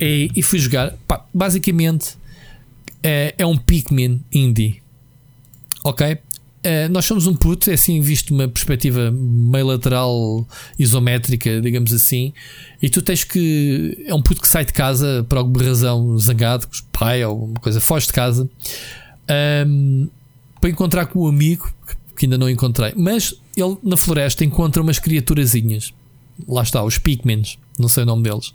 [0.00, 0.94] e, e fui jogar.
[0.94, 2.16] Epá, basicamente
[3.02, 4.80] é, é um Pikmin indie.
[5.84, 6.14] Ok?
[6.14, 10.48] Uh, nós somos um puto, é assim visto uma perspectiva meio lateral
[10.78, 12.32] isométrica, digamos assim,
[12.80, 14.02] e tu tens que.
[14.06, 17.44] É um puto que sai de casa por alguma razão zangado, com os pai ou
[17.44, 18.48] uma coisa, foge de casa
[19.66, 20.08] um,
[20.58, 21.94] para encontrar com o amigo que
[22.26, 25.92] ainda não encontrei, mas ele na floresta encontra umas criaturazinhas
[26.48, 28.52] lá está, os Pikmins, não sei o nome deles,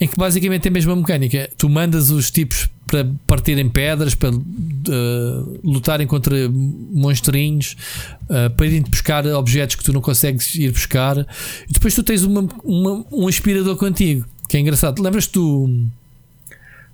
[0.00, 1.50] em que basicamente é a mesma mecânica.
[1.56, 7.76] Tu mandas os tipos para partirem pedras, para uh, lutarem contra monstrinhos,
[8.24, 12.22] uh, para irem buscar objetos que tu não consegues ir buscar, e depois tu tens
[12.22, 15.02] uma, uma um aspirador contigo, que é engraçado.
[15.02, 15.88] Lembras-te do,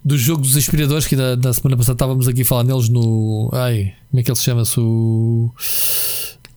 [0.05, 3.51] do jogo dos aspiradores que da, da semana passada estávamos aqui a falar neles no.
[3.53, 4.81] Ai, como é que ele se chama-se?
[4.81, 5.53] O.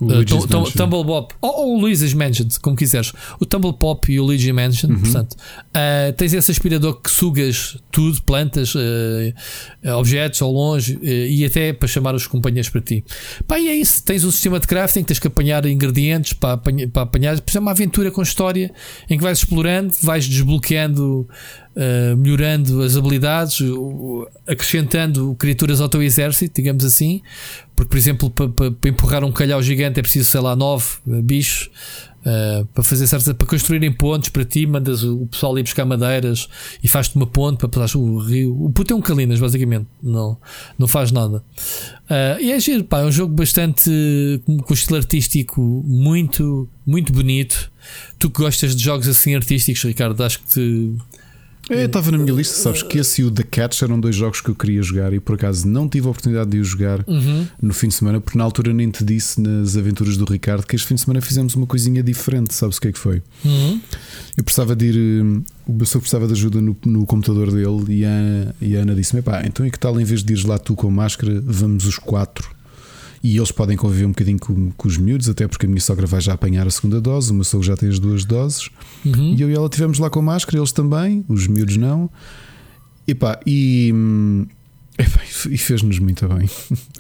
[0.01, 0.26] Uh,
[0.72, 3.13] Tumble Pop ou, ou Luigi's Mansion, como quiseres.
[3.39, 4.99] O Tumble Pop e o Luigi Mansion, uhum.
[4.99, 8.80] portanto, uh, tens esse aspirador que sugas tudo, plantas, uh,
[9.97, 13.05] objetos ao longe e até para chamar os companheiros para ti.
[13.47, 14.03] Pá, e é isso.
[14.03, 17.41] Tens um sistema de crafting, tens que apanhar ingredientes para, apanhar, para apanhar.
[17.53, 18.73] É uma aventura com história
[19.09, 21.27] em que vais explorando, vais desbloqueando
[21.76, 27.22] uh, melhorando as habilidades, uh, acrescentando criaturas ao teu exército, digamos assim.
[27.76, 30.85] Porque, por exemplo, para, para, para empurrar um calhau gigante é preciso, sei lá, nove
[31.06, 31.69] uh, bichos.
[32.26, 36.49] Uh, para fazer certas, para construírem pontes para ti, mandas o pessoal ir buscar madeiras
[36.84, 38.65] e faz-te uma ponte para passar o rio.
[38.65, 40.35] O puto é um calinas, basicamente, não,
[40.76, 41.43] não faz nada.
[42.10, 43.91] Uh, e é giro, pá, é um jogo bastante
[44.65, 47.72] com estilo artístico muito, muito bonito.
[48.18, 50.97] Tu que gostas de jogos assim artísticos, Ricardo, acho que te,
[51.69, 54.41] eu estava na minha lista, sabes que esse e o The Catch eram dois jogos
[54.41, 57.47] que eu queria jogar e por acaso não tive a oportunidade de os jogar uhum.
[57.61, 60.75] no fim de semana, porque na altura nem te disse nas aventuras do Ricardo que
[60.75, 63.21] este fim de semana fizemos uma coisinha diferente, sabes o que é que foi?
[63.43, 63.81] Uhum.
[64.37, 68.05] Eu precisava de ir, hum, o pessoa precisava de ajuda no, no computador dele e
[68.05, 70.57] a, e a Ana disse-me: pá, então e que tal em vez de ires lá
[70.57, 72.55] tu com máscara, vamos os quatro
[73.26, 76.06] e eles podem conviver um bocadinho com, com, os miúdos, até porque a minha sogra
[76.06, 78.69] vai já apanhar a segunda dose, o meu sogro já tem as duas doses.
[79.03, 79.34] Uhum.
[79.34, 82.07] E eu e ela estivemos lá com máscara, eles também, os miúdos não.
[83.07, 83.91] Epá, e.
[84.95, 86.47] Epá, e fez-nos muito bem.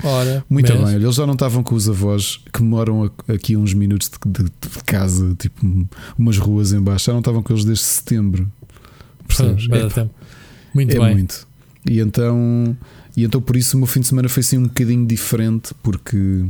[0.03, 0.87] Ora, muito mesmo.
[0.87, 0.95] bem.
[0.95, 4.83] Eles já não estavam com os avós que moram aqui uns minutos de, de, de
[4.83, 5.87] casa, tipo
[6.17, 8.51] umas ruas embaixo, já não estavam com eles desde setembro.
[9.27, 9.67] Percebes?
[9.69, 10.09] É,
[10.73, 11.13] muito é bem.
[11.13, 11.47] muito.
[11.87, 12.75] E então
[13.15, 16.45] e então por isso o meu fim de semana foi assim um bocadinho diferente, porque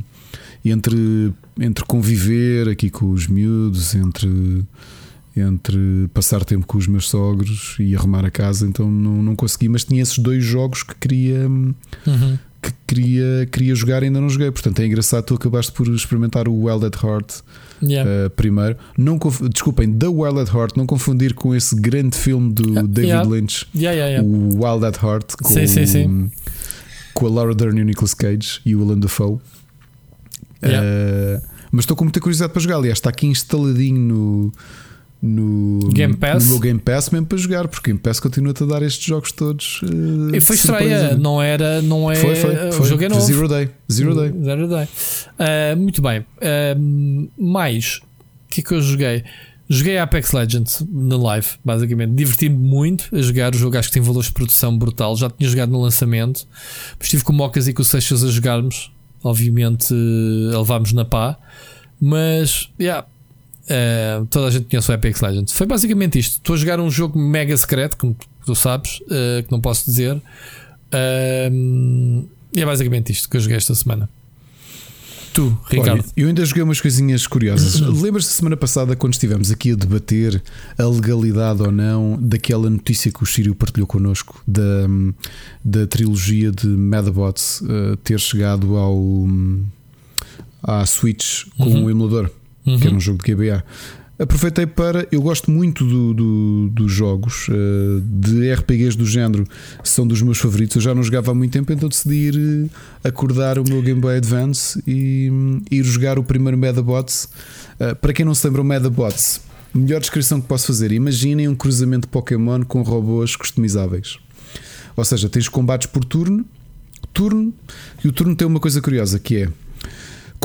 [0.64, 4.64] entre, entre conviver aqui com os miúdos, entre,
[5.36, 9.70] entre passar tempo com os meus sogros e arrumar a casa, então não, não consegui,
[9.70, 11.48] mas tinha esses dois jogos que queria.
[11.48, 12.38] Uhum.
[12.62, 14.50] Que queria, queria jogar e ainda não joguei.
[14.50, 15.24] Portanto, é engraçado.
[15.24, 17.44] Tu acabaste por experimentar o Wild at Heart
[17.82, 18.10] yeah.
[18.10, 18.78] uh, primeiro.
[18.98, 19.18] Não
[19.52, 23.30] desculpem, The Wild at Heart, não confundir com esse grande filme do David yeah.
[23.30, 23.66] Lynch,
[24.24, 26.32] o Wild at Heart, com sim, sim, sim
[27.16, 29.36] com a Laura Dern e o Nicolas Cage e o Willem Dafoe.
[30.62, 31.42] Uh,
[31.72, 32.76] mas estou com muita curiosidade para jogar.
[32.76, 34.54] Aliás, está aqui instaladinho no,
[35.22, 36.44] no Game Pass.
[36.44, 39.32] No meu Game Pass mesmo para jogar, porque Game Pass continua-te a dar estes jogos
[39.32, 39.82] todos.
[39.82, 42.16] Uh, e foi estreia, não era, não é.
[42.16, 42.82] Foi, foi, foi.
[42.82, 43.22] O jogo é novo.
[43.22, 43.70] Zero Day.
[43.92, 44.34] Zero Day.
[44.44, 44.86] Zero day.
[44.86, 46.20] Uh, muito bem.
[46.20, 49.24] Uh, mais, o que é que eu joguei?
[49.68, 52.14] Joguei Apex Legends na live, basicamente.
[52.14, 53.78] Diverti-me muito a jogar o jogo.
[53.78, 55.16] Acho que tem valores de produção brutal.
[55.16, 56.48] Já tinha jogado no lançamento.
[57.02, 58.92] Estive com o Mocas e com o Seixas a jogarmos.
[59.24, 59.92] Obviamente,
[60.54, 61.36] a levámos na pá.
[62.00, 63.08] Mas, yeah,
[63.66, 65.54] uh, toda a gente conhece o Apex Legends.
[65.54, 66.38] Foi basicamente isto.
[66.38, 68.16] Estou a jogar um jogo mega secreto, como
[68.46, 70.16] tu sabes, uh, que não posso dizer.
[70.16, 74.10] Uh, e é basicamente isto que eu joguei esta semana.
[75.34, 76.00] Tu, Ricardo.
[76.00, 77.82] Olha, eu ainda joguei umas coisinhas curiosas.
[78.02, 80.42] Lembras-te da semana passada quando estivemos aqui a debater
[80.78, 84.88] a legalidade ou não daquela notícia que o Sírio partilhou connosco da,
[85.64, 87.62] da trilogia de Madabots
[88.02, 89.28] ter chegado ao
[90.68, 91.84] à Switch com uhum.
[91.84, 92.30] um emulador,
[92.66, 92.80] uhum.
[92.80, 93.64] que era um jogo de GBA.
[94.18, 95.06] Aproveitei para.
[95.12, 99.46] Eu gosto muito do, do, dos jogos uh, de RPGs do género,
[99.84, 100.78] são dos meus favoritos.
[100.78, 102.70] Eu já não jogava há muito tempo, então decidi ir uh,
[103.04, 105.30] acordar o meu Game Boy Advance e
[105.70, 107.28] ir jogar o primeiro Medabots.
[107.78, 109.42] Uh, para quem não se lembra, o Medabots,
[109.74, 114.18] melhor descrição que posso fazer: imaginem um cruzamento de Pokémon com robôs customizáveis.
[114.96, 116.46] Ou seja, tens combates por turno,
[117.12, 117.54] turno,
[118.02, 119.50] e o turno tem uma coisa curiosa que é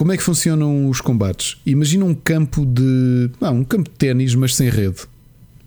[0.00, 1.58] como é que funcionam os combates?
[1.66, 3.30] Imagina um campo de.
[3.38, 4.96] Ah, um campo de ténis, mas sem rede.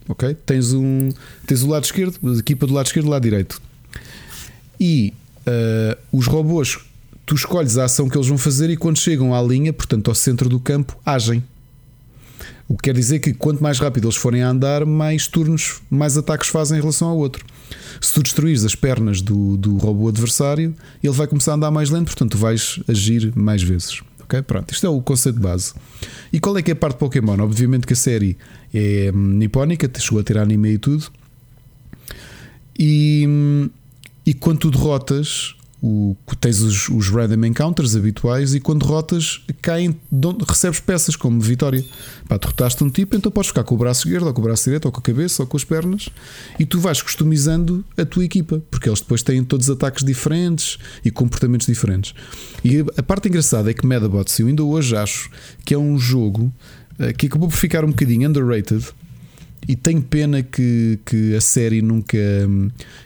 [0.09, 0.35] Ok?
[0.43, 1.09] Tens um.
[1.45, 3.61] Tens o lado esquerdo, a equipa do lado esquerdo e do lado direito.
[4.79, 5.13] E
[5.45, 6.79] uh, os robôs,
[7.27, 10.15] tu escolhes a ação que eles vão fazer e quando chegam à linha, portanto ao
[10.15, 11.43] centro do campo, agem.
[12.67, 16.17] O que quer dizer que quanto mais rápido eles forem a andar, mais turnos, mais
[16.17, 17.45] ataques fazem em relação ao outro.
[18.01, 20.73] Se tu destruires as pernas do, do robô adversário,
[21.03, 24.01] ele vai começar a andar mais lento, portanto, vais agir mais vezes.
[24.23, 24.41] Ok?
[24.43, 25.73] Pronto, isto é o conceito base.
[26.31, 27.39] E qual é que é a parte de Pokémon?
[27.39, 28.37] Obviamente que a série
[28.73, 31.11] é hum, nipónica, chegou a ter anime e tudo.
[32.77, 33.69] E, hum,
[34.25, 35.55] e quando tu derrotas,
[35.85, 39.93] o, tens os, os random encounters habituais e quando derrotas caem,
[40.47, 41.83] recebes peças como vitória.
[42.25, 44.63] Pá, derrotaste um tipo, então podes ficar com o braço esquerdo, ou com o braço
[44.63, 46.07] direito, ou com a cabeça, ou com as pernas,
[46.57, 51.11] e tu vais customizando a tua equipa, porque eles depois têm todos ataques diferentes e
[51.11, 52.15] comportamentos diferentes.
[52.63, 55.29] E a parte engraçada é que Medabots, eu ainda hoje acho
[55.65, 56.49] que é um jogo
[56.97, 58.85] eh, que acabou por ficar um bocadinho underrated.
[59.67, 62.17] E tenho pena que, que a série nunca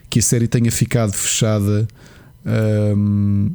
[0.09, 1.87] que a série tenha ficado fechada
[2.47, 3.51] um,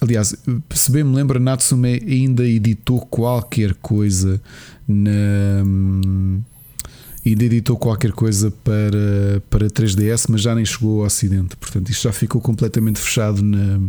[0.00, 0.36] aliás,
[0.70, 4.40] se bem me lembro, Natsume ainda editou qualquer coisa
[4.86, 5.64] na.
[7.24, 11.56] Ainda editou qualquer coisa para, para 3DS, mas já nem chegou ao Ocidente.
[11.56, 13.80] Portanto, isto já ficou completamente fechado na,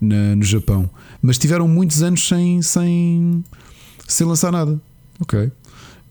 [0.00, 0.90] na, no Japão.
[1.22, 3.44] Mas tiveram muitos anos sem, sem,
[4.08, 4.80] sem lançar nada.
[5.20, 5.52] Ok.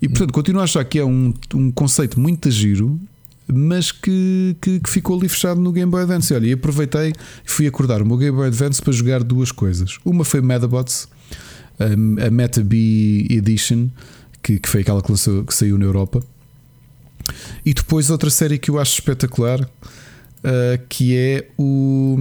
[0.02, 2.98] E portanto, continuo a achar que é um, um conceito muito giro
[3.48, 6.34] mas que, que, que, ficou ali fechado no Game Boy Advance.
[6.34, 7.14] Olha, e aproveitei
[7.46, 9.98] e fui acordar o meu Game Boy Advance para jogar duas coisas.
[10.04, 11.08] Uma foi Medabots,
[11.80, 13.90] a, a Meta Edition,
[14.42, 16.22] que, que foi aquela que, lançou, que saiu na Europa.
[17.66, 19.68] E depois outra série que eu acho espetacular, uh,
[20.90, 22.18] que é o,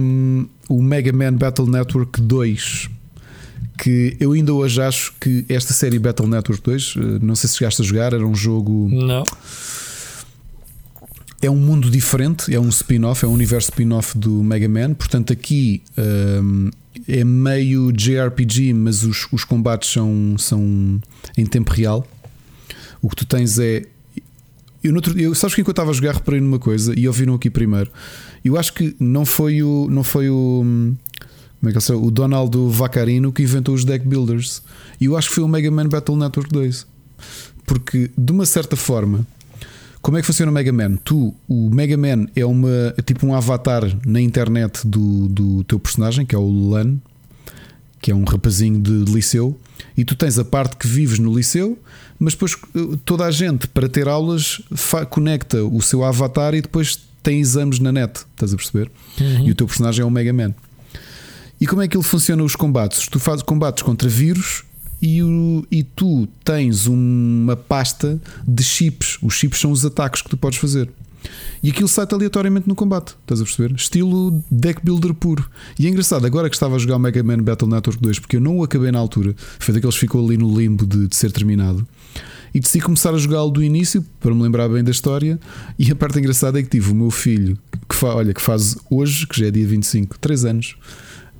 [0.69, 2.89] o Mega Man Battle Network 2
[3.77, 7.57] que eu ainda hoje acho que esta série Battle Network 2, uh, não sei se
[7.57, 8.87] chegaste a jogar, era um jogo.
[8.89, 9.23] Não
[11.41, 14.93] é um mundo diferente, é um spin-off, é um universo spin-off do Mega Man.
[14.93, 16.69] Portanto, aqui um,
[17.07, 21.01] é meio JRPG, mas os, os combates são, são
[21.37, 22.07] em tempo real.
[23.01, 23.85] O que tu tens é.
[24.83, 27.07] Eu, no outro, eu, sabes que enquanto eu estava a jogar, reparei numa coisa e
[27.07, 27.91] ouviram aqui primeiro.
[28.43, 29.87] Eu acho que não foi o.
[29.89, 30.63] Não foi o
[31.59, 34.61] como é que é o Donaldo Vacarino que inventou os deck builders.
[35.01, 36.85] E eu acho que foi o Mega Man Battle Network 2.
[37.65, 39.25] Porque, de uma certa forma,
[40.05, 40.97] como é que funciona o Mega Man?
[40.97, 45.79] Tu, o Mega Man é uma é tipo um avatar na internet do, do teu
[45.79, 46.97] personagem, que é o Lan,
[47.99, 49.59] que é um rapazinho de, de liceu,
[49.97, 51.75] e tu tens a parte que vives no liceu,
[52.19, 54.61] mas depois eh, toda a gente, para ter aulas,
[55.09, 58.91] conecta o seu avatar e depois tem exames na net, estás a perceber?
[59.19, 59.47] Uhum.
[59.47, 60.53] E o teu personagem é o Mega Man.
[61.59, 63.07] E como é que ele funciona os combates?
[63.07, 64.65] Tu fazes combates contra vírus
[65.05, 69.19] e, o, e tu tens uma pasta de chips.
[69.21, 70.89] Os chips são os ataques que tu podes fazer.
[71.61, 73.75] E aquilo sai aleatoriamente no combate, estás a perceber?
[73.75, 75.47] Estilo deck builder puro.
[75.79, 78.37] E é engraçado, agora que estava a jogar o Mega Man Battle Network 2, porque
[78.37, 81.15] eu não o acabei na altura, foi daqueles que ficou ali no limbo de, de
[81.15, 81.87] ser terminado.
[82.53, 85.39] E decidi começar a jogá-lo do início, para me lembrar bem da história.
[85.77, 87.57] E a parte engraçada é que tive o meu filho,
[87.87, 90.77] que, fa, olha, que faz hoje, que já é dia 25, 3 anos,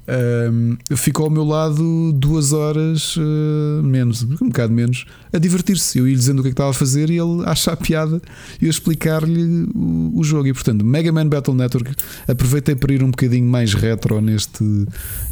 [0.07, 5.97] um, ficou ao meu lado duas horas uh, menos, um bocado menos, a divertir-se.
[5.97, 8.21] Eu ia dizendo o que, é que estava a fazer e ele a achar piada
[8.61, 10.47] e eu explicar-lhe o, o, jogo.
[10.47, 11.95] E portanto, Mega Man Battle Network,
[12.27, 14.63] aproveitei para ir um bocadinho mais retro neste,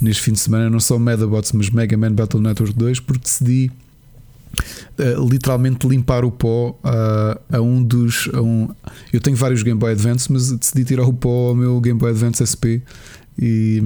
[0.02, 3.72] neste fim de semana, não só Medabots, mas Mega Man Battle Network 2, porque decidi
[4.98, 8.28] uh, literalmente limpar o pó a, a um dos.
[8.34, 8.70] A um,
[9.12, 12.10] eu tenho vários Game Boy Advance, mas decidi tirar o pó ao meu Game Boy
[12.10, 12.82] Advance SP
[13.40, 13.82] e,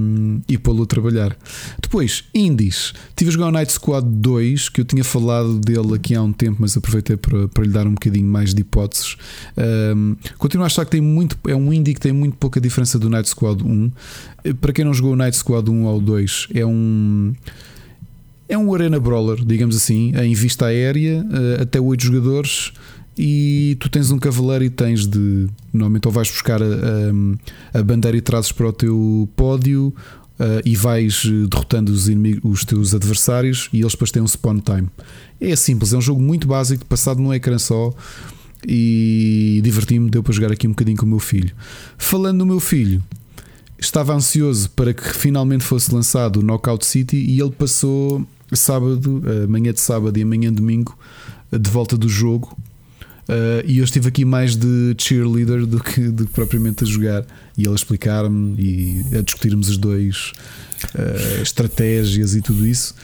[0.47, 1.37] e pô-lo a trabalhar.
[1.81, 2.93] Depois, indies.
[3.15, 6.33] Tive a jogar o Night Squad 2, que eu tinha falado dele aqui há um
[6.33, 9.15] tempo, mas aproveitei para, para lhe dar um bocadinho mais de hipóteses.
[9.95, 11.37] Um, continuo a achar que tem muito.
[11.47, 13.91] É um indie que tem muito pouca diferença do Night Squad 1.
[14.61, 17.33] Para quem não jogou o Night Squad 1 ou 2, é um.
[18.49, 22.71] É um arena brawler, digamos assim, em vista aérea, eh, até 8 jogadores
[23.17, 25.47] e tu tens um cavaleiro e tens de.
[25.73, 29.93] Normalmente ou vais buscar a, a, a bandeira e trazes para o teu pódio
[30.39, 34.27] uh, e vais eh, derrotando os, inimigos, os teus adversários e eles depois têm um
[34.27, 34.87] spawn time.
[35.41, 37.93] É simples, é um jogo muito básico, passado num ecrã só
[38.67, 41.53] e diverti-me, deu para jogar aqui um bocadinho com o meu filho.
[41.97, 43.03] Falando no meu filho,
[43.79, 49.73] estava ansioso para que finalmente fosse lançado o Knockout City e ele passou sábado, manhã
[49.73, 50.97] de sábado e amanhã de domingo
[51.51, 52.57] de volta do jogo
[53.27, 57.25] Uh, e eu estive aqui mais de cheerleader do que, do que propriamente a jogar.
[57.57, 60.31] E ele a explicar-me e a discutirmos os dois
[60.95, 62.95] uh, estratégias e tudo isso.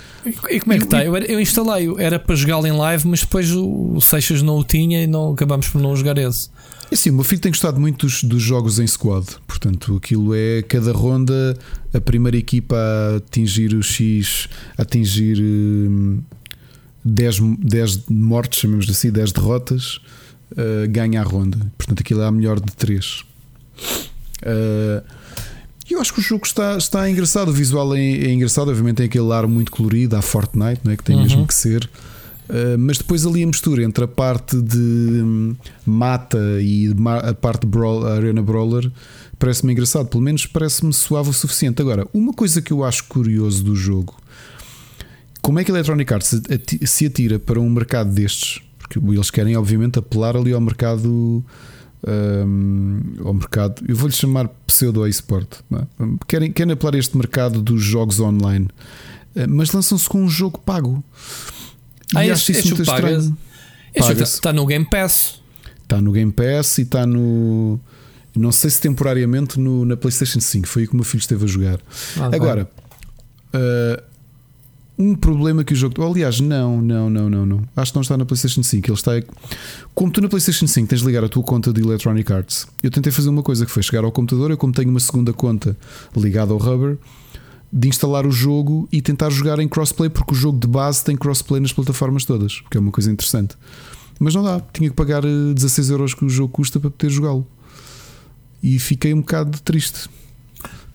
[0.50, 1.04] E como é que está?
[1.04, 5.04] Eu, eu instalei, era para jogá-lo em live, mas depois o, Seixas não o tinha
[5.04, 6.50] e não acabamos por não jogar esse.
[6.90, 10.34] É sim, o meu filho tem gostado muito dos, dos, jogos em squad, portanto, aquilo
[10.36, 11.58] é cada ronda
[11.94, 14.48] a primeira equipa a atingir o X,
[14.78, 16.22] a atingir hum,
[17.04, 20.00] 10, 10 mortes, chamemos assim, 10 derrotas,
[20.54, 21.58] uh, ganha a ronda.
[21.78, 23.24] Portanto, aquilo é a melhor de 3.
[24.42, 25.04] Uh,
[25.90, 27.50] eu acho que o jogo está, está engraçado.
[27.50, 30.98] O visual é, é, engraçado, obviamente tem aquele ar muito colorido, à Fortnite, não é?
[30.98, 31.24] que tem uhum.
[31.24, 31.90] mesmo que ser.
[32.50, 35.56] Uh, mas depois ali a mistura entre a parte de um,
[35.86, 36.94] mata e
[37.24, 38.92] a parte de brawl, Arena Brawler
[39.40, 41.82] parece-me engraçado, pelo menos parece-me suave o suficiente.
[41.82, 44.16] Agora, uma coisa que eu acho curioso do jogo
[45.44, 46.42] como é que a Electronic Arts
[46.86, 48.62] se atira para um mercado destes?
[49.00, 51.44] Porque eles querem, obviamente, apelar ali ao mercado.
[52.06, 55.48] Um, ao mercado, eu vou-lhe chamar pseudo eSport.
[55.72, 55.86] É?
[56.28, 58.68] Querem, querem apelar a este mercado dos jogos online,
[59.34, 61.02] eh, mas lançam-se com um jogo pago.
[62.14, 63.38] Ah, e acho isso muito estranho.
[64.36, 65.42] Está no Game Pass.
[65.84, 67.80] Está no Game Pass e está no.
[68.36, 70.68] Não sei se temporariamente no, na PlayStation 5.
[70.68, 71.80] Foi o que o meu filho esteve a jogar.
[72.18, 72.68] Ah, Agora,
[73.54, 74.04] uh,
[74.98, 76.04] um problema que o jogo.
[76.04, 77.64] Aliás, não, não, não, não, não.
[77.76, 78.88] Acho que não está na PlayStation 5.
[78.88, 79.12] Ele está.
[79.94, 82.92] Como tu na PlayStation 5 tens de ligar a tua conta de Electronic Arts, eu
[82.92, 84.52] tentei fazer uma coisa que foi chegar ao computador.
[84.52, 85.76] Eu, como tenho uma segunda conta
[86.16, 86.98] ligada ao Rubber,
[87.72, 91.18] de instalar o jogo e tentar jogar em crossplay, porque o jogo de base tem
[91.18, 93.56] crossplay nas plataformas todas, que é uma coisa interessante.
[94.20, 97.12] Mas não dá, tinha que pagar 16 eh, euros que o jogo custa para poder
[97.12, 97.48] jogá-lo.
[98.62, 100.08] E fiquei um bocado triste.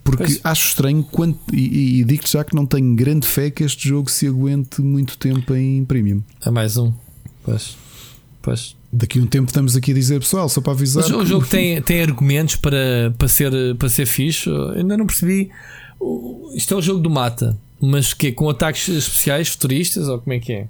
[0.09, 0.41] Porque pois.
[0.43, 4.11] acho estranho quanto, e, e digo-te já que não tenho grande fé que este jogo
[4.11, 6.23] se aguente muito tempo em premium.
[6.45, 6.95] É mais um.
[7.45, 7.77] Pois.
[8.41, 8.75] Pois.
[8.91, 11.03] Daqui a um tempo estamos aqui a dizer, pessoal, só para avisar.
[11.03, 14.49] Mas o jogo tem, tem argumentos para, para, ser, para ser fixe.
[14.49, 15.51] Eu ainda não percebi.
[16.55, 20.39] Isto é o jogo do mata, mas que com ataques especiais futuristas ou como é
[20.39, 20.69] que é?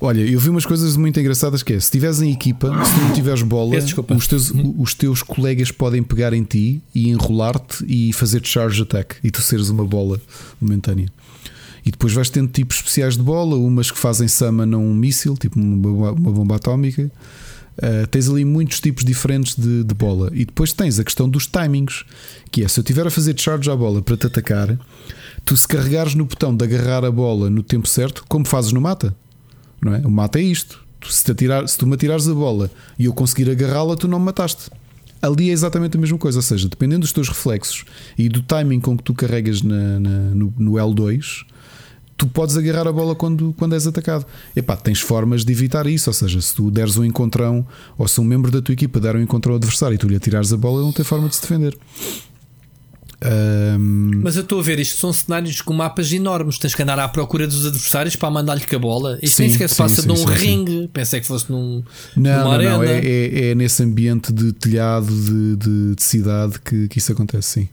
[0.00, 3.12] Olha, eu vi umas coisas muito engraçadas que é, se estiveres em equipa, se não
[3.12, 3.76] tiveres bola,
[4.16, 9.16] os teus, os teus colegas podem pegar em ti e enrolar-te e fazer charge attack
[9.24, 10.20] e tu seres uma bola
[10.60, 11.10] momentânea.
[11.86, 15.36] E depois vais tendo tipos especiais de bola, umas que fazem summon a um míssil,
[15.36, 17.10] tipo uma, uma bomba atómica.
[17.78, 20.30] Uh, tens ali muitos tipos diferentes de, de, bola.
[20.32, 22.04] E depois tens a questão dos timings,
[22.50, 24.76] que é se eu estiver a fazer charge à bola para te atacar,
[25.44, 28.80] tu se carregares no botão de agarrar a bola no tempo certo, como fazes no
[28.80, 29.14] mata,
[29.80, 29.98] não é?
[29.98, 30.84] O mata é isto.
[31.08, 34.18] Se, te atirar, se tu me atirares a bola e eu conseguir agarrá-la, tu não
[34.18, 34.70] me mataste.
[35.22, 37.84] Ali é exatamente a mesma coisa, ou seja, dependendo dos teus reflexos
[38.18, 41.44] e do timing com que tu carregas na, na, no, no, L2,
[42.16, 44.26] tu podes agarrar a bola quando, quando és atacado.
[44.54, 47.66] Epá, tens formas de evitar isso, ou seja, se tu deres um encontrão
[47.96, 50.16] ou se um membro da tua equipa der um encontrão ao adversário e tu lhe
[50.16, 51.76] atirares a bola, ele não tem forma de se defender.
[53.24, 54.20] Um...
[54.22, 56.58] Mas eu estou a ver, isto são cenários com mapas enormes.
[56.58, 59.18] Tens que andar à procura dos adversários para mandar-lhe com a bola.
[59.22, 60.88] Isto sim, nem sequer se passa sim, num sim, ringue.
[60.92, 61.82] Pensei que fosse num.
[62.14, 62.82] Não, não, não.
[62.82, 67.60] É, é, é, nesse ambiente de telhado de, de, de, cidade que, que isso acontece,
[67.60, 67.68] sim.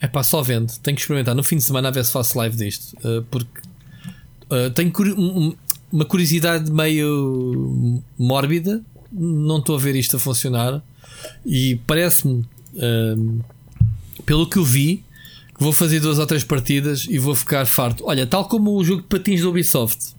[0.00, 0.72] É pá, só vendo.
[0.82, 2.96] Tenho que experimentar no fim de semana a ver se faço live disto.
[2.98, 3.60] Uh, porque
[4.50, 5.54] uh, tenho um,
[5.92, 8.82] uma curiosidade meio mórbida.
[9.12, 10.82] Não estou a ver isto a funcionar.
[11.46, 12.44] E parece-me.
[12.74, 13.53] Uh,
[14.24, 15.02] pelo que eu vi,
[15.58, 18.04] vou fazer duas ou três partidas e vou ficar farto.
[18.06, 20.14] Olha, tal como o jogo de patins do Ubisoft.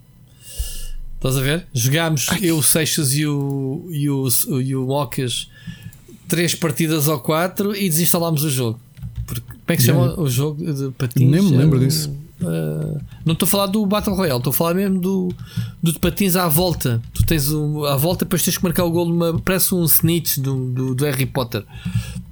[1.16, 1.66] Estás a ver?
[1.72, 2.40] Jogámos Ai.
[2.42, 4.28] eu, o Seixas e o, e o,
[4.60, 5.48] e o Mocas
[6.28, 8.80] três partidas ou quatro e desinstalámos o jogo.
[9.26, 11.30] Porque, como é que se chama o jogo de patins?
[11.30, 12.12] Nem me lembro disso.
[12.40, 15.28] Uh, não estou a falar do Battle Royale, estou a falar mesmo do,
[15.82, 17.00] do de patins à volta.
[17.14, 19.40] Tu tens o, à volta, depois tens que marcar o gol numa.
[19.40, 21.64] Parece um snitch do, do, do Harry Potter,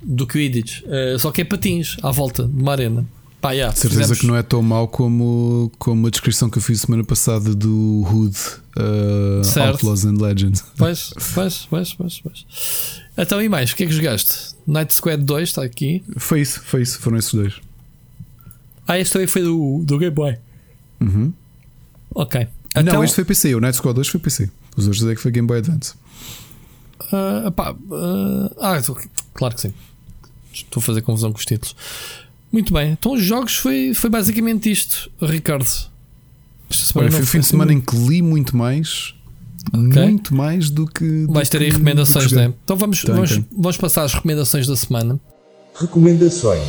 [0.02, 0.82] do Quidditch.
[0.82, 3.06] Uh, só que é patins à volta de uma arena.
[3.40, 6.62] Pá, yeah, Certeza fizemos- que não é tão mau como, como a descrição que eu
[6.62, 8.34] fiz semana passada do Hood
[8.78, 9.60] uh.
[9.60, 10.64] Outlaws and Legends.
[10.78, 12.46] Pois, pois, pois, pois, pois.
[13.18, 13.72] Então e mais?
[13.72, 14.54] O que é que jogaste?
[14.66, 16.02] Night Squad 2 está aqui.
[16.16, 17.54] Foi isso, foi isso, foram esses dois.
[18.86, 20.36] Ah, este também foi do, do Game Boy.
[21.00, 21.32] Uhum.
[22.14, 22.46] Ok.
[22.76, 24.50] não, Então, este foi PC, o Night Squad 2 foi PC.
[24.76, 25.94] Os outros é que foi Game Boy Advance.
[27.12, 28.96] ah, pá, ah, ah, tô-
[29.32, 29.72] claro que sim.
[30.52, 31.74] Estou a fazer confusão com os títulos.
[32.52, 32.92] Muito bem.
[32.92, 35.66] Então os jogos foi, foi basicamente isto, Ricardo.
[36.94, 37.90] Olha, foi o fim de assim semana em muito.
[37.92, 39.14] que li muito mais.
[39.72, 40.02] Ok.
[40.02, 41.26] Muito mais do que.
[41.26, 42.56] do Vais ter aí que- recomendações, do que não joguei.
[42.56, 42.60] é?
[42.64, 43.46] Então vamos, Tem, vamos, tem.
[43.50, 45.18] vamos passar às recomendações da semana.
[45.74, 46.62] Recomendações.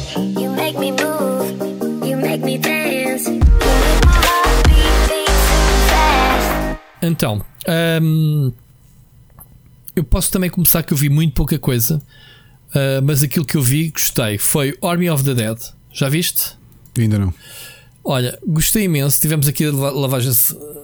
[7.01, 7.43] Então,
[8.01, 8.51] hum,
[9.95, 12.01] eu posso também começar que eu vi muito pouca coisa,
[12.73, 15.57] ah, mas aquilo que eu vi gostei foi Army of the Dead.
[15.91, 16.57] Já viste?
[16.97, 17.33] Ainda não.
[18.03, 19.19] Olha, gostei imenso.
[19.19, 20.31] Tivemos aqui a lava- lavagem,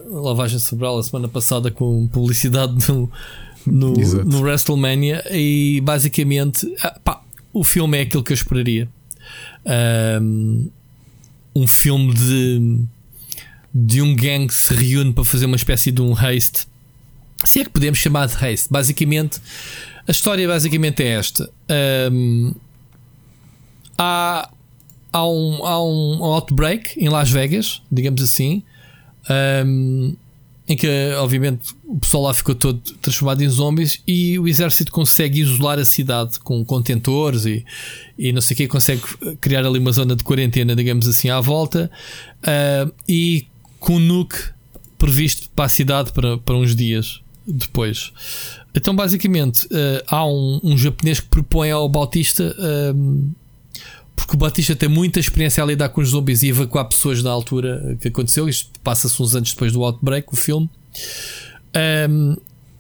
[0.10, 3.12] lavagem cerebral a semana passada com publicidade no,
[3.66, 7.22] no, no WrestleMania e basicamente ah, pá,
[7.54, 8.88] o filme é aquilo que eu esperaria.
[9.66, 10.68] Ahm,
[11.54, 12.86] Um, filme de,
[13.74, 16.68] de um gang que se reúne para fazer uma espécie de um haste.
[17.44, 18.68] Se é que podemos chamar de haste.
[18.70, 19.40] Basicamente,
[20.08, 21.50] a história basicamente é esta.
[21.70, 22.54] Ahm,
[23.98, 24.50] há
[25.12, 28.64] há um, há um outbreak em Las Vegas, digamos assim,
[29.66, 30.16] um,
[30.72, 30.88] em que
[31.18, 35.86] obviamente o pessoal lá ficou todo transformado em zombies e o exército consegue isolar a
[35.86, 37.66] cidade com contentores e,
[38.18, 39.02] e não sei o que, consegue
[39.42, 41.92] criar ali uma zona de quarentena, digamos assim, à volta
[42.44, 43.48] uh, e
[43.80, 44.38] com um nuke
[44.98, 48.14] previsto para a cidade para, para uns dias depois.
[48.74, 52.56] Então, basicamente, uh, há um, um japonês que propõe ao Bautista.
[52.96, 53.32] um,
[54.22, 57.32] porque o Batista tem muita experiência a lidar com os zombies e evacuar pessoas na
[57.32, 58.48] altura que aconteceu.
[58.48, 60.70] Isto passa-se uns anos depois do Outbreak, o filme.
[62.10, 62.36] Um,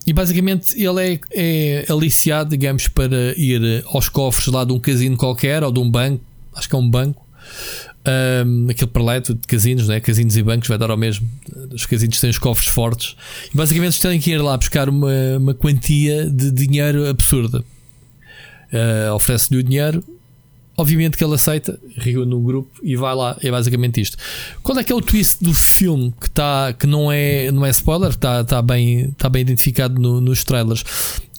[0.05, 5.18] e basicamente ele é, é aliciado, digamos, para ir aos cofres lá de um casino
[5.18, 6.23] qualquer ou de um banco.
[6.55, 7.26] Acho que é um banco.
[8.45, 9.99] Um, aquele preleto de casinos, né?
[9.99, 11.27] casinos e bancos vai dar ao mesmo.
[11.73, 13.15] Os casinos têm os cofres fortes.
[13.53, 17.63] E basicamente têm que ir lá buscar uma, uma quantia de dinheiro absurda.
[18.72, 20.03] Uh, Oferece-lhe o dinheiro,
[20.82, 23.38] obviamente que ele aceita, reúne um grupo e vai lá.
[23.41, 24.18] É basicamente isto.
[24.62, 27.70] Qual é que é o twist do filme que, tá, que não, é, não é
[27.70, 30.84] spoiler, está tá bem, tá bem identificado no- nos trailers?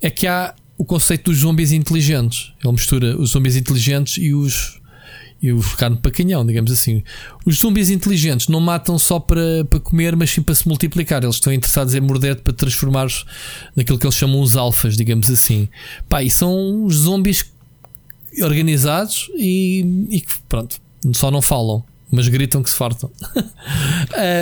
[0.00, 2.52] É que há o conceito dos zombies inteligentes.
[2.62, 4.80] Ele mistura os zombies inteligentes e os.
[5.44, 7.02] E os carne para canhão, digamos assim.
[7.44, 11.20] Os zombies inteligentes não matam só para, para comer, mas sim para se multiplicar.
[11.24, 13.26] Eles estão interessados em morder para transformar-os
[13.74, 15.68] naquilo que eles chamam os alfas, digamos assim.
[16.08, 17.44] Pá, e são os zombies
[18.40, 20.80] organizados e, e que, pronto,
[21.12, 23.10] só não falam, mas gritam que se fartam.
[23.36, 23.42] Um,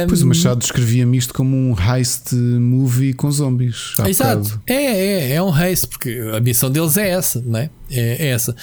[0.09, 3.95] Pois o Machado descrevia-me isto como um heist movie com zombies.
[4.07, 7.71] Exato, é, é, é um haste, porque a missão deles é essa, não é?
[7.91, 8.55] É, é essa.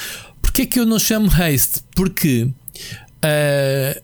[0.41, 1.83] Porquê que eu não chamo haste?
[1.95, 2.49] Porque
[3.21, 4.01] ah,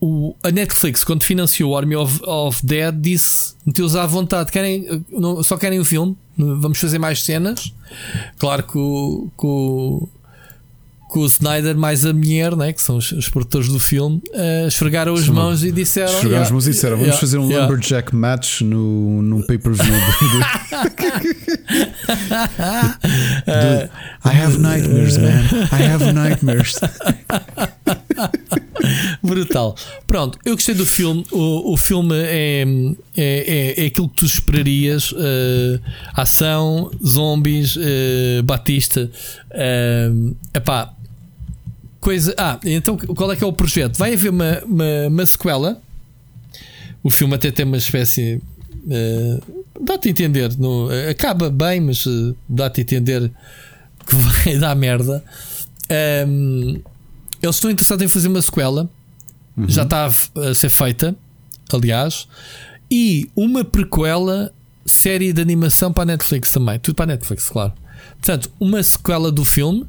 [0.00, 5.04] o, a Netflix, quando financiou o Army of, of Dead, disse: meteu-os à vontade, querem,
[5.10, 7.72] não- só querem o filme, vamos fazer mais cenas.
[8.38, 9.30] Claro que o.
[9.38, 10.08] que o
[11.12, 14.66] que o Snyder mais a mulher, né, que são os, os produtores do filme, ah,
[14.66, 18.14] esfregaram as mãos e disseram: Chegámos "Yeah, mas disseram, vamos yeah, fazer um yeah." Lumberjack
[18.14, 19.92] match no, num pay-per-view.
[19.92, 20.44] Dude,
[24.24, 25.44] I have nightmares, man.
[25.70, 26.80] I have nightmares.
[29.22, 29.76] Brutal.
[30.06, 31.24] Pronto, eu gostei do filme.
[31.30, 32.64] O, o filme é,
[33.16, 35.80] é, é, é aquilo que tu esperarias: eh,
[36.14, 39.10] ação, zombies, eh, Batista.
[39.50, 40.10] É
[40.54, 40.94] epá,
[42.02, 42.34] coisa.
[42.36, 43.96] Ah, então qual é que é o projeto?
[43.96, 45.80] Vai haver uma, uma, uma sequela.
[47.02, 48.40] O filme até tem uma espécie.
[48.90, 49.38] eh,
[49.80, 50.54] dá-te a entender.
[50.58, 53.30] No, acaba bem, mas eh, dá-te a entender
[54.06, 55.24] que vai dar merda.
[55.88, 56.80] Ehm,
[57.40, 58.90] eles estão interessados em fazer uma sequela.
[59.68, 61.14] Já está a a ser feita,
[61.72, 62.26] aliás.
[62.90, 64.52] E uma prequela
[64.86, 66.78] série de animação para a Netflix também.
[66.78, 67.72] Tudo para a Netflix, claro.
[68.12, 69.86] Portanto, uma sequela do filme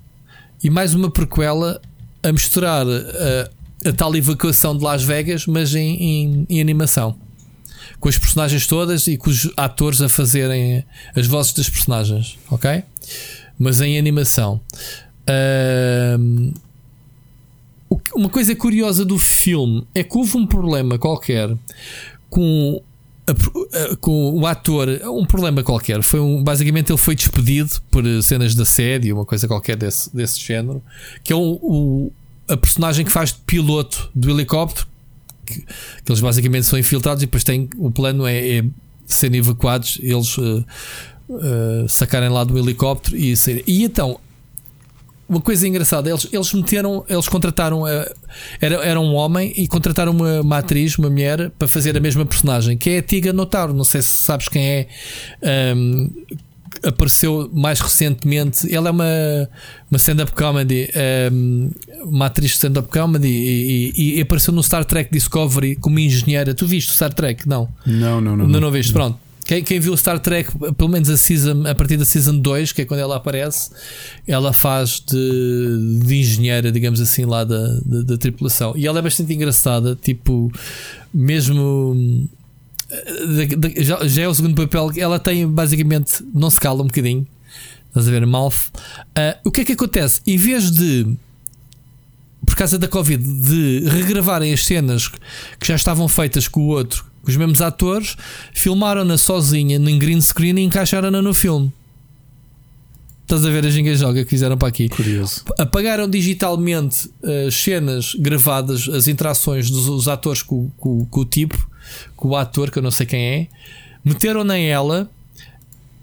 [0.64, 1.81] e mais uma prequela
[2.23, 3.49] a misturar eh,
[3.85, 7.15] a tal evacuação de Las Vegas, mas em, em- em animação.
[7.99, 10.83] Com as personagens todas e com os atores a fazerem
[11.15, 12.83] as vozes das personagens, ok?
[13.59, 14.59] Mas em animação.
[17.89, 21.55] Uma uma coisa curiosa do filme é que houve um problema qualquer
[22.29, 22.81] com,
[24.01, 26.01] com o ator, um problema qualquer.
[26.03, 30.39] Foi um, basicamente ele foi despedido por cenas de assédio, uma coisa qualquer desse, desse
[30.39, 30.81] género,
[31.23, 32.11] que é o, o-
[32.47, 34.85] a personagem que faz de piloto do helicóptero,
[35.45, 38.65] que, que eles basicamente são infiltrados e depois tem o plano é, é
[39.05, 40.63] serem evacuados, eles eh,
[41.31, 43.63] eh, sacarem lá do helicóptero e saírem.
[43.67, 44.19] E então
[45.27, 48.09] uma coisa engraçada, eles, eles meteram, eles contrataram, a,
[48.61, 52.25] era, era um homem e contrataram uma, uma atriz, uma mulher, para fazer a mesma
[52.25, 53.73] personagem, que é a Tiga Notaro.
[53.73, 54.87] Não sei se sabes quem é.
[55.41, 56.09] ahm,
[56.83, 58.73] apareceu mais recentemente.
[58.73, 59.05] Ela é uma,
[59.89, 61.69] uma stand-up comedy, ahm,
[62.03, 66.53] uma atriz de stand-up comedy, e, e- e apareceu no Star Trek Discovery como engenheira.
[66.53, 67.47] Tu viste o Star Trek?
[67.47, 67.69] Não.
[67.85, 68.47] Não, não, não.
[68.47, 69.17] Não, não viste, pronto.
[69.45, 72.83] Quem, quem viu Star Trek, pelo menos a, season, a partir da Season 2, que
[72.83, 73.71] é quando ela aparece,
[74.25, 78.73] ela faz de, de engenheira, digamos assim, lá da, da, da tripulação.
[78.77, 80.51] E ela é bastante engraçada, tipo,
[81.13, 82.27] mesmo.
[82.89, 84.91] eh, já, já é o segundo papel.
[84.97, 86.23] Ela tem basicamente.
[86.33, 87.27] Não se cala um bocadinho.
[87.89, 88.25] Estás a ver?
[88.25, 88.71] Mouth.
[89.15, 90.21] Ah, o que é que acontece?
[90.25, 91.17] Em vez de
[92.45, 97.05] por causa da Covid, de regravarem as cenas que já estavam feitas com o outro,
[97.25, 98.15] os mesmos atores,
[98.53, 101.71] filmaram-na sozinha em green screen e encaixaram-na no filme.
[103.23, 104.89] Estás a ver a ginga joga que fizeram para aqui?
[104.89, 105.43] Curioso.
[105.57, 107.09] Apagaram digitalmente
[107.47, 111.69] as cenas gravadas, as interações dos os atores com, com- com o tipo,
[112.17, 113.47] com o ator, que eu não sei quem é,
[114.03, 115.09] meteram-na ela.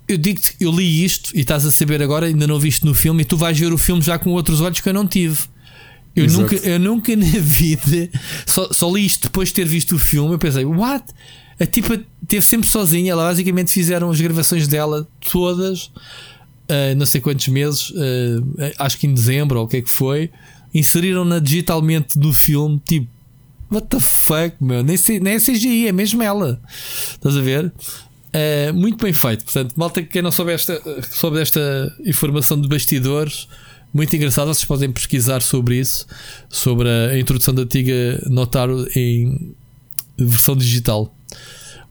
[0.08, 3.22] Eu digo-te, eu li isto e estás a saber agora, ainda não viste no filme,
[3.22, 5.38] e tu vais ver o filme já com outros olhos que eu não tive.
[6.14, 6.42] Eu Exato.
[6.42, 8.10] nunca, eu nunca na vida
[8.46, 10.34] só, só li isto depois de ter visto o filme.
[10.34, 11.04] Eu pensei, what?
[11.58, 13.12] A tipa teve sempre sozinha.
[13.12, 15.90] Ela basicamente fizeram as gravações dela todas,
[16.68, 19.90] ah, não sei quantos meses, ah, acho que em dezembro ou o que é que
[19.90, 20.30] foi.
[20.72, 23.08] Inseriram-na digitalmente no filme, tipo,
[23.70, 24.82] what the fuck, meu?
[24.82, 26.60] Nem, nem é CGI, é mesmo ela.
[27.12, 27.72] Estás a ver?
[28.32, 29.44] Ah, muito bem feito.
[29.44, 30.80] Portanto, malta, quem não soube esta,
[31.10, 33.48] soube desta informação de bastidores,
[33.92, 34.48] muito engraçado.
[34.48, 36.06] Vocês podem pesquisar sobre isso,
[36.48, 39.54] sobre a, introdução da antiga Notaro em
[40.18, 41.14] versão digital.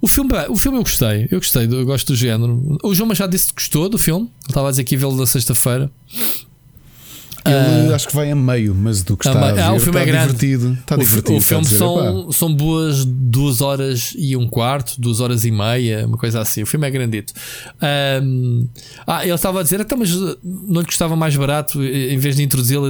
[0.01, 2.77] O filme, o filme eu gostei, eu gostei, eu gosto do género.
[2.83, 5.25] O João Machado disse que gostou do filme, estava a dizer que ia vê-lo na
[5.25, 5.91] sexta-feira.
[7.45, 9.79] Ele acho que vai a meio, mas do que Ah, está a ver, ah, o
[9.79, 10.33] filme é grande.
[10.33, 10.73] divertido.
[10.73, 11.33] Está o, divertido.
[11.33, 15.51] o a filme são, "Epá, são boas duas horas e um quarto, duas horas e
[15.51, 16.63] meia, uma coisa assim.
[16.63, 17.33] O filme é grandito.
[17.81, 18.67] Ahm,
[19.07, 22.17] ah, ele estava a dizer, então, mas uh, não lhe custava mais barato eh, em
[22.17, 22.89] vez de introduzi-la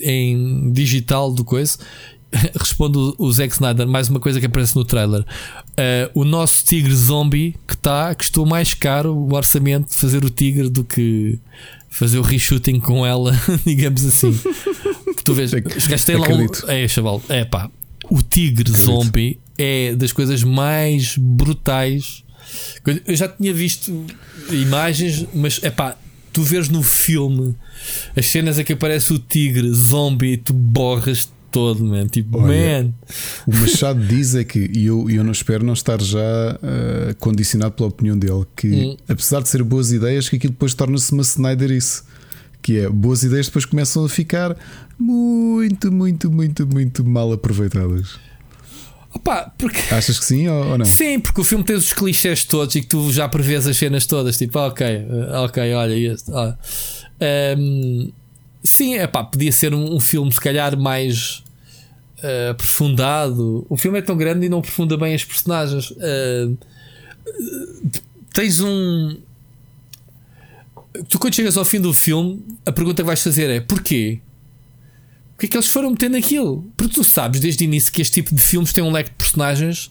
[0.00, 1.78] em digital do coisa.
[2.58, 5.24] Responde o- o Zack Snyder, mais uma coisa que aparece no trailer.
[5.76, 10.30] Ah, o nosso tigre zombie que está custou mais caro o orçamento de fazer o
[10.30, 11.38] tigre do que
[11.90, 14.38] fazer o reshooting com ela, digamos assim.
[15.24, 15.50] tu vês,
[16.04, 17.70] têm lá um, é, chaval, é pá,
[18.08, 18.86] o tigre Acredito.
[18.86, 22.24] zombie é das coisas mais brutais.
[23.06, 24.06] Eu já tinha visto
[24.50, 25.96] imagens, mas é pá,
[26.32, 27.54] tu vês no filme
[28.16, 32.06] as cenas em que aparece o tigre zombie e tu borras todo, man.
[32.06, 32.92] Tipo, Olha, man,
[33.46, 37.72] O Machado diz é que, e eu, eu não espero não estar já ah, condicionado
[37.72, 38.96] pela opinião dele, que Hum.
[39.08, 42.02] apesar de ser boas ideias, que aquilo depois torna-se uma Snyderice.
[42.62, 44.54] Que é boas ideias depois começam a ficar
[44.98, 48.18] muito, muito, muito, muito mal aproveitadas.
[49.14, 49.80] opá, porque.
[49.94, 50.84] Achas que sim ou, ou não?
[50.84, 54.04] Sim, porque o filme tem os clichés todos e que tu já prevês as cenas
[54.04, 54.36] todas.
[54.36, 54.86] Tipo, ah, ok,
[55.32, 56.30] ah, ok, olha este.
[56.32, 56.54] ah.
[57.20, 58.10] Ahm,
[58.62, 61.42] sim, é pá, podia ser um, um filme se calhar mais
[62.22, 63.66] ah, aprofundado.
[63.68, 65.92] O filme é tão grande e não aprofunda bem as personagens.
[66.00, 66.66] Ah,
[68.32, 69.16] tens um.
[71.08, 74.20] Tu, quando chegas ao fim do filme, a pergunta que vais fazer é: porquê?
[75.32, 76.70] Porquê é que eles foram meter naquilo?
[76.76, 79.16] Porque tu sabes desde o início que este tipo de filmes tem um leque de
[79.16, 79.90] personagens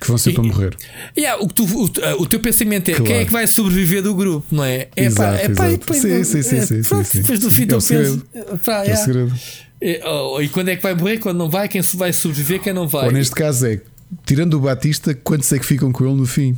[0.00, 0.76] Que vão ser para E- morrer.
[1.16, 3.04] Yeah, o, tu- o, o teu pensamento é Claro.
[3.04, 4.88] quem é que vai sobreviver do grupo, não é?
[4.94, 7.20] É pá, Exato, é pá, e Sim, sim, sim, é, sim, pronto, sim, sim.
[7.22, 7.62] Depois do fim
[8.34, 8.96] É pá, É o yeah.
[8.96, 9.34] segredo.
[9.80, 11.18] E, oh, e quando é que vai morrer?
[11.18, 11.68] Quando não vai?
[11.68, 12.60] Quem vai sobreviver?
[12.60, 13.06] Quem não vai?
[13.06, 13.80] Ou neste caso é,
[14.24, 16.56] tirando o Batista, quantos é que ficam com ele no fim?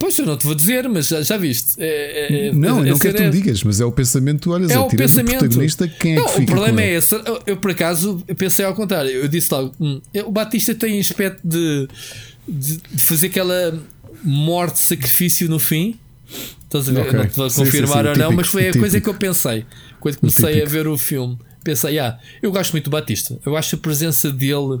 [0.00, 1.74] Pois eu não te vou dizer, mas já, já viste.
[1.78, 3.92] É, é- não, é- eu não é quero que tu me digas, mas é o
[3.92, 5.36] pensamento, olhas, É é, o pensamento.
[5.36, 7.14] o protagonista, quem é não, que o fica problema com é esse.
[7.14, 9.10] Eu, eu, por acaso eu pensei ao contrário.
[9.10, 11.86] Eu disse logo: hum, o Batista tem aspecto de,
[12.48, 13.78] de, de fazer aquela
[14.24, 15.98] morte-sacrifício no fim.
[16.64, 17.00] Estás a ver?
[17.02, 17.12] Ok.
[17.12, 19.00] Eu não te vou Sim, sim, confirmar sim, ou não, típico, mas foi a coisa
[19.00, 19.66] que eu pensei
[20.00, 21.38] quando comecei a ver o filme.
[21.62, 23.38] Pensei, ah, eu gosto muito do Batista.
[23.44, 24.80] Eu acho a presença dele.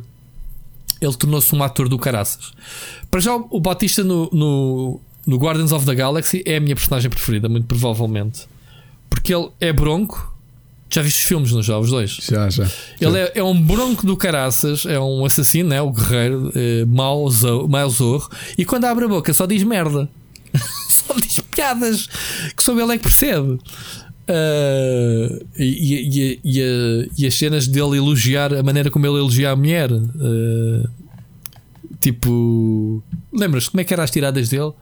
[1.00, 2.52] Ele tornou-se um ator do caraças.
[3.10, 5.00] Para já, o Batista no, no,
[5.30, 8.46] no Guardians of the Galaxy é a minha personagem preferida, muito provavelmente.
[9.08, 10.28] Porque ele é bronco,
[10.92, 11.78] Já viste os filmes, não já?
[11.78, 12.10] Os dois?
[12.20, 12.68] Já, já.
[13.00, 15.80] Ele é, é um bronco do caraças, é um assassino, né?
[15.80, 18.28] o guerreiro, eh, mau, zo- mau zorro,
[18.58, 20.08] e quando abre a boca só diz merda,
[20.90, 22.08] só diz piadas
[22.56, 23.56] que só ele é que percebe.
[24.26, 29.56] Ah, e, e- e- e as cenas dele elogiar a maneira como ele elogia a
[29.56, 30.88] mulher, ah,
[32.00, 33.02] tipo,
[33.32, 34.72] lembras como é que eram as tiradas dele?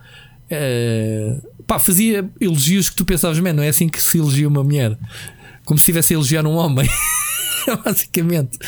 [0.51, 4.65] Ah, pá, fazia elogios que tu pensavas, man, não é assim que se elogia uma
[4.65, 4.99] mulher,
[5.65, 6.89] como se estivesse a elogiar um homem.
[7.85, 8.59] basicamente.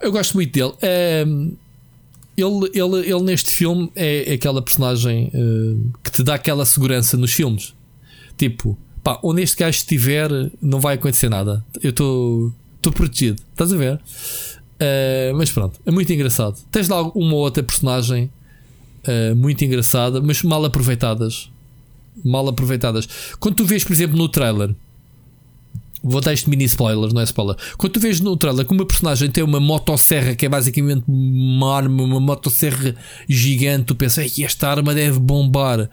[0.00, 0.72] Eu gosto muito dele.
[0.82, 1.52] Ahm,
[2.36, 7.32] ele, ele, ele neste filme é, aquela personagem eh, que te dá aquela segurança nos
[7.32, 7.74] filmes.
[8.36, 10.30] Tipo, pá, onde este gajo estiver,
[10.62, 11.62] não vai acontecer nada.
[11.82, 12.52] Eu estou
[12.94, 13.42] protegido.
[13.52, 14.00] Estás a ver?
[14.78, 16.58] Eh, mas pronto, é muito engraçado.
[16.70, 18.30] Tens lá uma ou outra personagem
[19.04, 21.50] eh, muito engraçada, mas mal aproveitadas.
[22.24, 23.08] Mal aproveitadas.
[23.38, 24.74] Quando tu vês, por exemplo, no trailer.
[26.02, 27.56] Vou dar este mini spoiler, não é spoiler.
[27.76, 31.76] Quando tu vês no trailer que uma personagem tem uma motosserra que é basicamente uma
[31.76, 32.94] arma, uma motosserra
[33.28, 35.90] gigante, tu pensas, "Ei, esta arma deve bombar.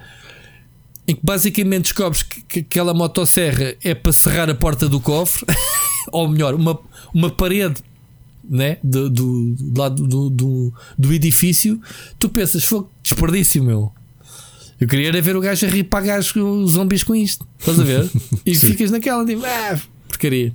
[1.05, 5.45] Em que basicamente descobres que, que aquela motosserra é para serrar a porta do cofre,
[6.11, 6.79] ou melhor, uma,
[7.13, 7.81] uma parede
[8.49, 8.77] né?
[8.83, 11.81] do, do, do lado do, do, do edifício.
[12.19, 13.91] Tu pensas, foi desperdício, meu.
[14.79, 17.47] Eu queria era ver o gajo a rir para gajos os zombies com isto.
[17.59, 18.09] Estás a ver?
[18.45, 20.53] E ficas naquela, tipo, ah, porcaria.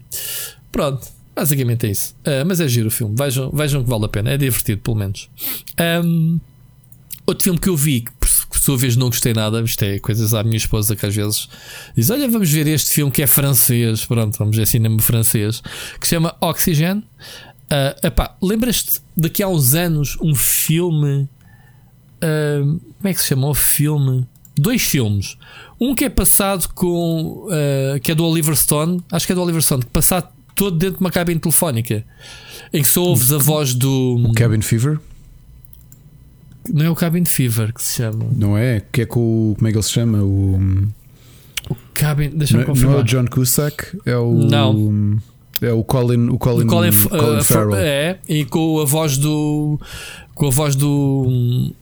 [0.71, 2.15] Pronto, basicamente é isso.
[2.25, 3.15] Ah, mas é giro o filme.
[3.17, 4.31] Vejam, vejam que vale a pena.
[4.31, 5.29] É divertido, pelo menos.
[5.77, 6.39] Ahm,
[7.27, 9.99] outro filme que eu vi, que por por sua vez não gostei nada, isto é
[9.99, 11.49] coisas à minha esposa que às vezes
[11.97, 14.05] diz: Olha, vamos ver este filme que é francês.
[14.05, 15.63] Pronto, vamos ver cinema francês
[15.99, 17.03] que se chama Oxygen.
[17.75, 21.29] Ah, epá, lembras-te daqui a uns anos um filme
[22.25, 24.25] Uh, como é que se chama o filme?
[24.57, 25.37] Dois filmes.
[25.81, 27.49] Um que é passado com.
[27.49, 29.03] uh, que é do Oliver Stone.
[29.11, 29.83] Acho que é do Oliver Stone.
[29.83, 32.05] Que passado todo dentro de uma cabine telefónica.
[32.73, 34.31] Em que só ouves a voz do.
[34.37, 35.01] Cabin Fever,
[36.73, 38.25] Não é o Cabin Fever que se chama.
[38.37, 38.81] não é?
[38.93, 39.19] Que é com
[39.51, 39.55] o.
[39.57, 40.23] Como é que ele se chama?
[40.23, 40.61] O.
[41.93, 42.29] Cabin.
[42.29, 42.99] Não, Deixa-me é- não é confirmar.
[43.01, 44.33] o John Cusack, é o.
[44.33, 45.19] Não.
[45.63, 46.29] É o Colin.
[46.29, 47.77] O Colin, O Colin, uh, Farrell.
[47.77, 49.81] É, e com a voz do.
[50.35, 51.73] Com a voz do.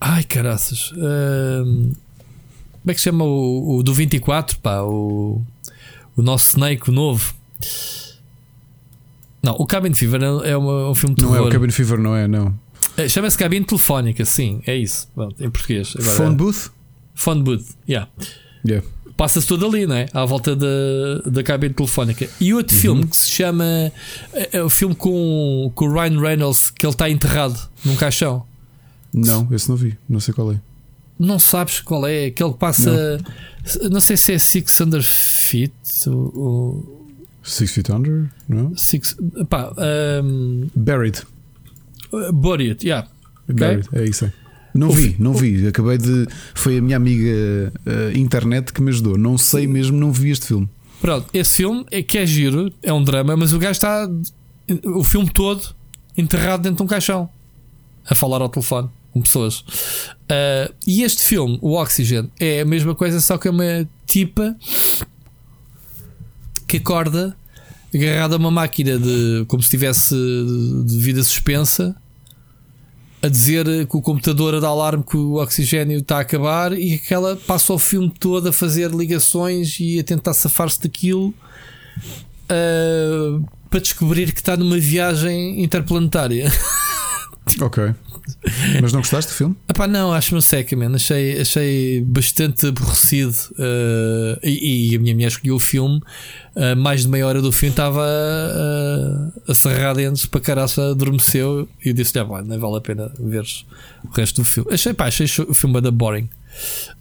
[0.00, 0.92] Ai caraças.
[0.96, 1.92] hum,
[2.82, 4.58] como é que se chama o, o do 24?
[4.58, 5.40] Pá, o,
[6.16, 7.34] o nosso Snake, o novo.
[9.42, 11.48] Não, o Cabin Fever é é uma- um filme de Não é terror.
[11.48, 12.26] o Cabin Fever, não é?
[12.28, 12.54] Não.
[12.96, 15.08] É, Chama-se Cabine Telefónica, sim, é isso.
[15.14, 15.94] Pronto, em português.
[15.98, 16.70] Agora, Phone Booth?
[17.14, 18.08] Phone Booth, yeah.
[18.66, 18.86] Yeah.
[19.16, 20.08] Passa-se tudo ali, não é?
[20.12, 20.66] À volta da,
[21.26, 22.28] da cabine telefónica.
[22.40, 23.64] E outro filme que se chama.
[24.32, 28.44] É, é o filme com, com o Ryan Reynolds que ele está enterrado num caixão.
[29.12, 29.96] Não, esse não vi.
[30.08, 30.60] Não sei qual é.
[31.18, 32.26] Não sabes qual é?
[32.26, 33.20] Aquele que passa.
[33.90, 35.72] Não, sei se é Six Under Feet
[36.06, 37.08] ou.
[37.42, 38.30] Six Feet Under?
[38.48, 38.70] Não?
[38.70, 39.16] ou six,
[39.48, 39.72] pá,
[40.24, 41.22] um, Buried.
[42.32, 43.08] Buried, yeah.
[43.48, 44.32] Buried, é isso aí.
[44.74, 45.66] Não vi, não vi.
[45.66, 46.26] Acabei de.
[46.54, 49.18] Foi a minha amiga eh, internet que me ajudou.
[49.18, 50.68] Não sei mesmo, não vi este filme.
[51.00, 54.08] Pronto, esse filme é que é giro, é um drama, mas o gajo está
[54.84, 55.74] o filme todo
[56.16, 57.28] enterrado dentro de um caixão
[58.08, 59.64] a falar ao telefone com pessoas.
[60.28, 64.56] Ah, e este filme, o Oxygen, é a mesma coisa, só que é uma tipa
[66.66, 67.36] que acorda
[67.94, 70.14] agarrada a uma máquina de como se estivesse
[70.86, 71.94] de vida suspensa
[73.22, 76.98] a dizer que o computador a dar alarme que o oxigênio está a acabar e
[76.98, 81.32] que ela passa o filme todo a fazer ligações e a tentar safar-se daquilo
[82.48, 86.50] ah, para descobrir que está numa viagem interplanetária.
[87.60, 87.92] Ok.
[88.80, 89.56] Mas não gostaste do filme?
[89.68, 90.76] Epá, não, acho-me seca.
[90.94, 93.34] Achei, achei bastante aborrecido.
[93.58, 96.00] ah, e, e a minha mulher escolheu o filme.
[96.56, 101.68] ah, mais de meia hora do filme estava ah, a serrar dentes para caraça, adormeceu.
[101.84, 103.64] E eu disse: ah, não vale a pena veres
[104.04, 104.72] o resto do filme.
[104.72, 106.28] Achei, pá, achei o filme da boring.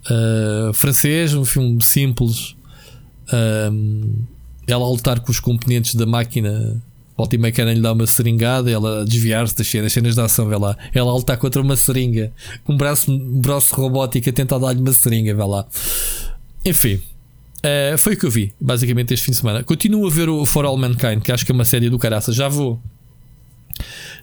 [0.10, 2.56] Ah, francês, um filme simples.
[4.68, 6.82] Ela a lutar com os componentes da máquina.
[7.18, 10.48] Volta e meia querem lhe dar uma seringada, ela desviar-se das cenas, cenas de ação,
[10.48, 10.78] vê lá.
[10.94, 12.32] Ela lutar contra uma seringa,
[12.64, 15.66] com um braço, um braço robótico a tentar dar-lhe uma seringa, vê lá.
[16.66, 17.02] Enfim,
[17.64, 19.64] eh, foi o que eu vi, basicamente, este fim de semana.
[19.64, 22.32] Continuo a ver o For All Mankind, que acho que é uma série do caraça.
[22.32, 22.82] Já vou.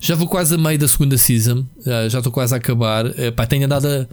[0.00, 3.06] Já vou quase a meio da segunda season, eh, já estou quase a acabar.
[3.18, 4.06] Eh, pá, tenho andado a,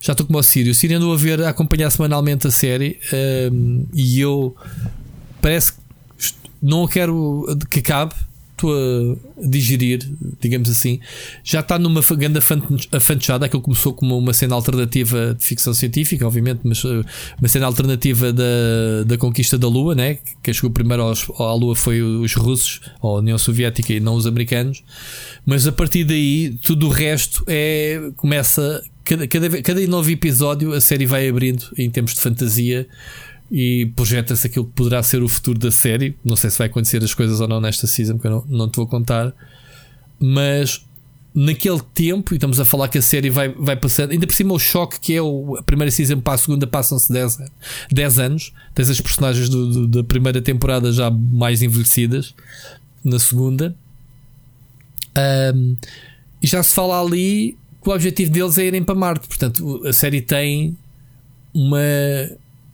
[0.00, 0.72] Já estou como o Sírio.
[0.72, 2.98] O Sírio andou a ver, a acompanhar semanalmente a série
[3.94, 4.56] e eu
[5.40, 5.87] parece que
[6.62, 8.14] não quero que acabe,
[8.58, 10.00] estou a digerir,
[10.40, 10.98] digamos assim.
[11.44, 12.62] Já está numa grande afan-
[12.92, 13.46] afanchada.
[13.46, 17.04] Aquilo começou como uma cena alternativa de ficção científica, obviamente, mas uh,
[17.38, 20.18] uma cena alternativa da, da conquista da Lua, né?
[20.42, 24.14] Quem chegou primeiro aos, à Lua foi os russos, ou a União Soviética e não
[24.14, 24.82] os americanos.
[25.46, 28.10] Mas a partir daí, tudo o resto é.
[28.16, 28.82] começa.
[29.04, 32.86] Cada, cada, cada novo episódio a série vai abrindo em termos de fantasia
[33.50, 36.16] e projeta-se aquilo que poderá ser o futuro da série.
[36.24, 38.68] Não sei se vai acontecer as coisas ou não nesta season, que eu não, não
[38.68, 39.32] te vou contar.
[40.20, 40.84] Mas
[41.34, 44.52] naquele tempo, e estamos a falar que a série vai, vai passando, ainda por cima
[44.54, 47.38] o choque que é o, a primeira season para a segunda passam-se 10,
[47.92, 48.52] 10 anos.
[48.74, 52.34] Tens as personagens do- do- da primeira temporada já mais envelhecidas
[53.04, 53.74] na segunda.
[55.14, 55.76] Ahm,
[56.42, 59.26] e já se fala ali que o objetivo deles é irem para Marte.
[59.28, 60.76] Portanto, a série tem
[61.54, 61.78] uma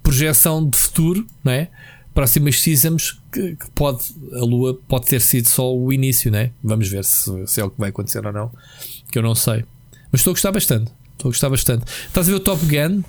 [0.05, 1.69] projeção de futuro, não é?
[2.15, 6.53] Próximas seasons que, que pode, a Lua pode ter sido só o início, não é?
[6.63, 8.53] Vamos ver se, se é o que vai acontecer ou não,
[9.11, 9.65] que eu não sei.
[10.13, 10.93] Mas estou a gostar bastante.
[11.15, 11.85] Estou a gostar bastante.
[12.07, 13.03] Estás a ver o Top Gun?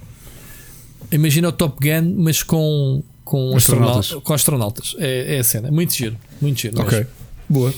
[1.11, 3.97] Imagina o Top Gun, mas com, com Astronautas.
[4.05, 4.23] astronautas.
[4.27, 4.95] Com astronautas.
[4.97, 5.69] É, é a cena.
[5.69, 6.17] Muito giro.
[6.41, 6.81] Muito giro.
[6.81, 7.11] Ok, mesmo.
[7.47, 7.73] boa.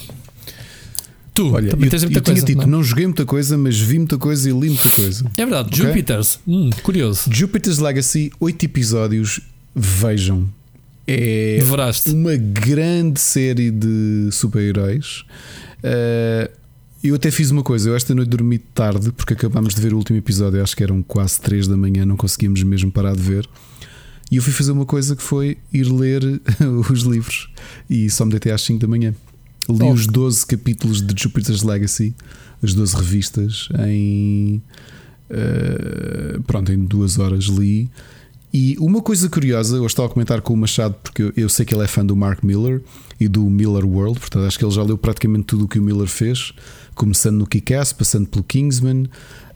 [1.37, 2.45] Tu Olha, também eu, tens eu muita tinha coisa.
[2.45, 2.67] dito, não é?
[2.67, 5.31] não joguei muita coisa, mas vi muita coisa e li muita coisa.
[5.37, 5.85] É verdade, Ok.
[5.85, 6.39] Jupiters.
[6.47, 7.29] Hum, curioso.
[7.31, 9.39] Jupiter's Legacy, 8 episódios.
[9.75, 10.49] Vejam.
[11.05, 12.09] É Devoraste.
[12.11, 15.23] uma grande série de super-heróis.
[15.83, 16.49] Eh,
[17.03, 19.97] eu até fiz uma coisa, eu esta noite dormi tarde porque acabámos de ver o
[19.97, 23.47] último episódio, acho que eram quase 3 da manhã, não conseguimos mesmo parar de ver.
[24.29, 26.41] E eu fui fazer uma coisa que foi ir ler
[26.91, 27.47] os livros
[27.89, 29.13] e só me deitei às 5 da manhã.
[29.69, 32.15] Li os 12 capítulos de Jupiter's Legacy,
[32.63, 34.61] as 12 revistas, em.
[35.29, 37.89] eh, pronto, em duas horas li.
[38.53, 41.65] E uma coisa curiosa, eu estava a comentar com o Machado, porque eu, eu sei
[41.65, 42.81] que ele é fã do Mark Miller
[43.19, 45.81] e do Miller World, portanto acho que ele já leu praticamente tudo o que o
[45.81, 46.53] Miller fez,
[46.95, 49.09] começando no Kick-Ass, passando pelo Kingsman.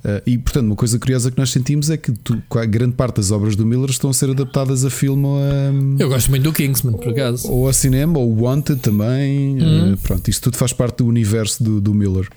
[0.03, 3.17] Eh, e portanto, uma coisa curiosa que nós sentimos é que tu- a grande parte
[3.17, 6.43] das obras do Miller estão a ser adaptadas a filme ou a, Eu gosto muito
[6.43, 7.49] do Kingsman, por acaso.
[7.51, 9.57] ou a cinema, ou Wanted também.
[9.61, 12.27] Eh, pronto, isto tudo faz parte do universo do, do Miller.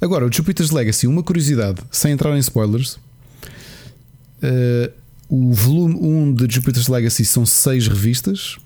[0.00, 2.98] Agora, o Jupiter's Legacy, uma curiosidade, sem entrar em spoilers.
[4.42, 4.90] eh,
[5.28, 8.56] o volume 1 de Jupiter's Legacy são 6 revistas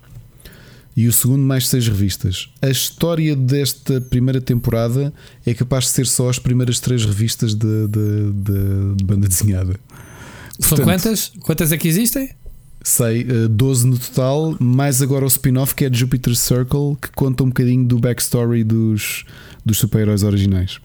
[1.00, 2.48] e o segundo mais 6 revistas.
[2.60, 5.12] A história desta primeira temporada
[5.46, 9.76] é capaz de ser só as primeiras 3 revistas de, de- de- de banda desenhada.
[10.58, 11.32] São Portanto, quantas?
[11.40, 12.30] Quantas é que existem?
[12.82, 17.44] Sei, eh, 12 no total, mais agora o spin-off que é Jupiter Circle, que conta
[17.44, 19.24] um bocadinho do backstory dos,
[19.64, 20.80] dos super-heróis originais.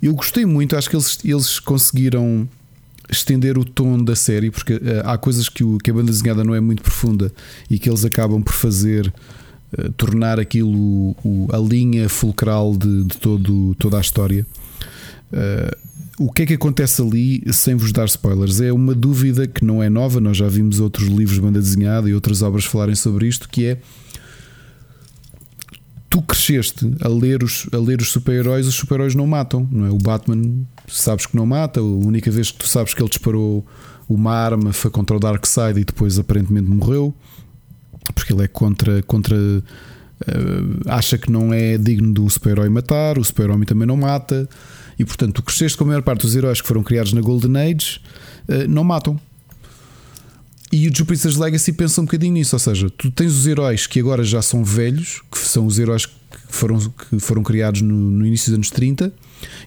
[0.00, 2.48] Eu gostei muito, acho que eles, eles conseguiram
[3.10, 6.42] estender o tom da série, porque eh, há coisas que, o, que a banda desenhada
[6.44, 7.30] não é muito profunda
[7.70, 9.12] e que eles acabam por fazer
[9.76, 14.46] eh, tornar aquilo o- a linha fulcral de, de todo, toda a história.
[15.32, 15.76] Eh,
[16.18, 18.60] o que é que acontece ali, sem vos dar spoilers?
[18.60, 22.08] É uma dúvida que não é nova, nós já vimos outros livros de banda desenhada
[22.08, 23.78] e outras obras falarem sobre isto, que é
[26.14, 29.90] tu cresceste a ler os, a ler os super-heróis, os super-heróis não matam, não é?
[29.90, 33.66] O Batman sabes que não mata, a única vez que tu sabes que ele disparou
[34.08, 37.12] uma arma foi contra o Darkseid e depois aparentemente morreu,
[38.14, 39.02] porque ele é contra.
[39.02, 40.32] contra eh,
[40.86, 44.48] acha que não é digno um super-herói matar, o super-homem também não mata,
[44.96, 47.56] e portanto tu cresceste com a maior parte dos heróis que foram criados na Golden
[47.56, 48.00] Age,
[48.46, 49.18] eh, não matam.
[50.74, 54.00] E o Jupiter's Legacy pensa um bocadinho nisso, ou seja, tu tens os heróis que
[54.00, 56.14] agora já são velhos, que são os heróis que
[56.48, 59.14] foram, que foram criados no, no início dos anos 30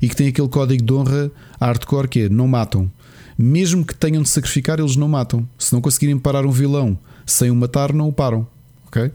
[0.01, 2.91] e que têm aquele código de honra hardcore que é não matam.
[3.37, 5.47] Mesmo que tenham de sacrificar, eles não matam.
[5.57, 8.45] Se não conseguirem parar um vilão sem o matar, não o param.
[8.87, 9.09] Ok?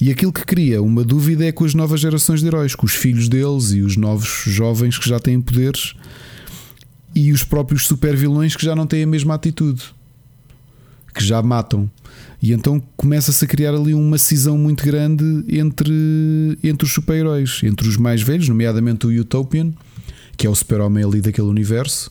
[0.00, 2.94] E aquilo que cria uma dúvida é com as novas gerações de heróis, com os
[2.94, 5.94] filhos deles e os novos jovens que já têm poderes
[7.14, 9.84] e os próprios super vilões que já não têm a mesma atitude
[11.14, 11.90] que já matam.
[12.42, 17.88] E então começa-se a criar ali uma cisão muito grande entre, entre os super-heróis, entre
[17.88, 19.72] os mais velhos, nomeadamente o Utopian,
[20.36, 22.10] que é o super-homem ali daquele universo,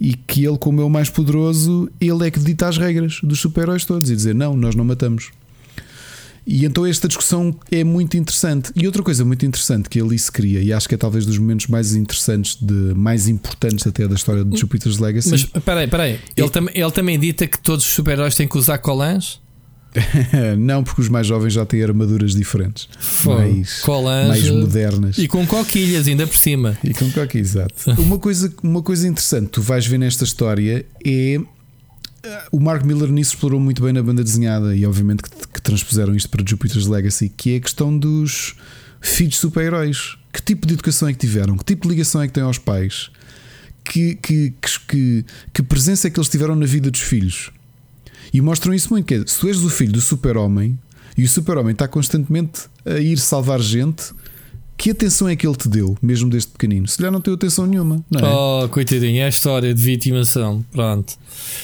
[0.00, 3.40] e que ele, como é o mais poderoso, ele é que dita as regras dos
[3.40, 5.30] super-heróis todos e dizer: Não, nós não matamos.
[6.46, 8.70] E então esta discussão é muito interessante.
[8.76, 11.38] E outra coisa muito interessante que ali se cria, e acho que é talvez dos
[11.38, 15.30] momentos mais interessantes, de, mais importantes até da história de Jupiter's Legacy.
[15.30, 16.20] Mas peraí, peraí.
[16.36, 19.42] Ele, tam ele também dita que todos os super-heróis têm que usar colãs?
[20.58, 22.88] não, porque os mais jovens já têm armaduras diferentes,
[23.24, 25.18] mais, Colãs, mais eh, modernas.
[25.18, 26.76] E com coquilhas ainda por cima.
[26.82, 27.74] E com coque, exato.
[27.98, 31.40] Uma coisa, uma coisa interessante que tu vais ver nesta história é
[32.50, 36.14] o Mark Miller nisso explorou muito bem na banda desenhada e obviamente que, que transpuseram
[36.14, 38.54] isto para Jupiter's Legacy, que é a questão dos
[39.00, 40.16] filhos super-heróis.
[40.32, 41.56] Que tipo de educação é que tiveram?
[41.56, 43.10] Que tipo de ligação é que têm aos pais?
[43.84, 44.54] Que, que,
[44.88, 47.50] que, que, presença é que eles tiveram na vida dos filhos?
[48.32, 49.06] E mostram isso muito.
[49.06, 50.78] Que é, se tu és o filho do super-homem
[51.16, 54.12] e o super-homem está constantemente a ir salvar gente,
[54.76, 56.86] que atenção é que ele te deu, mesmo desde pequenino?
[56.88, 58.32] Se calhar não teve atenção nenhuma, não é?
[58.64, 60.64] Oh, coitadinho, é a história de vitimação.
[60.72, 61.14] Pronto.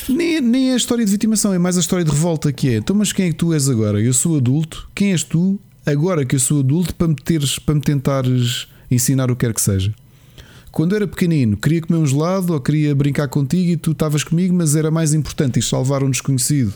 [0.09, 2.69] Nem, é- nem é a história de vitimação, é mais a história de revolta que
[2.71, 2.77] é.
[2.77, 4.01] Então, mas quem é que tu és agora?
[4.01, 4.89] Eu sou adulto.
[4.95, 9.31] Quem és tu agora que eu sou adulto para me, teres, para me tentares ensinar
[9.31, 9.93] o que quer que seja?
[10.71, 14.55] Quando era pequenino, queria comer um gelado ou queria brincar contigo e tu estavas comigo,
[14.55, 16.75] mas era mais importante ir salvar um desconhecido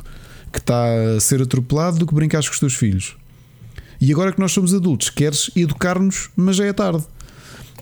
[0.52, 0.84] que está
[1.16, 3.16] a ser atropelado do que brincar com os teus filhos.
[4.00, 7.04] E agora que nós somos adultos, queres educar-nos, mas já é tarde.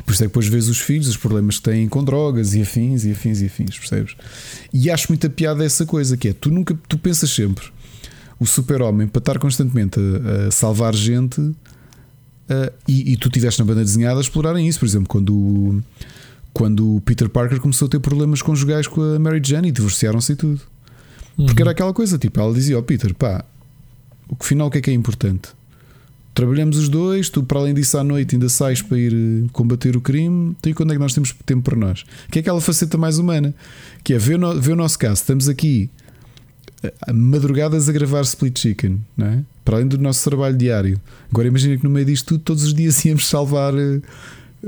[0.04, 2.62] Por isso é que depois vês os filhos, os problemas que têm com drogas e
[2.62, 4.16] afins e afins e afins, percebes?
[4.72, 7.64] E acho muita piada essa coisa que é, tu nunca, tu pensas sempre
[8.40, 11.54] o super-homem para estar constantemente a, a salvar gente uh,
[12.88, 15.82] e, e, tu tiveste na banda desenhada a explorarem isso, por exemplo, quando o,
[16.52, 20.32] quando o Peter Parker começou a ter problemas conjugais com a Mary Jane e divorciaram-se
[20.32, 20.60] e tudo.
[21.36, 21.60] Porque Uhum.
[21.60, 23.44] era aquela coisa, tipo, ela dizia ao Peter, pá,
[24.28, 25.50] o que final o que é que é importante?
[26.34, 29.96] Trabalhamos os dois, tu para além disso à noite ainda sais para ir eh, combater
[29.96, 32.04] o crime, então e quando é que nós temos tempo para nós?
[32.30, 33.54] Que é aquela faceta mais humana,
[34.02, 35.90] que é ver, no, ver o nosso caso, estamos aqui
[36.82, 39.44] eh, madrugadas a gravar Split Chicken, não é?
[39.64, 41.00] para além do nosso trabalho diário.
[41.30, 44.00] Agora imagina que no meio disto tudo, todos os dias íamos salvar, eh,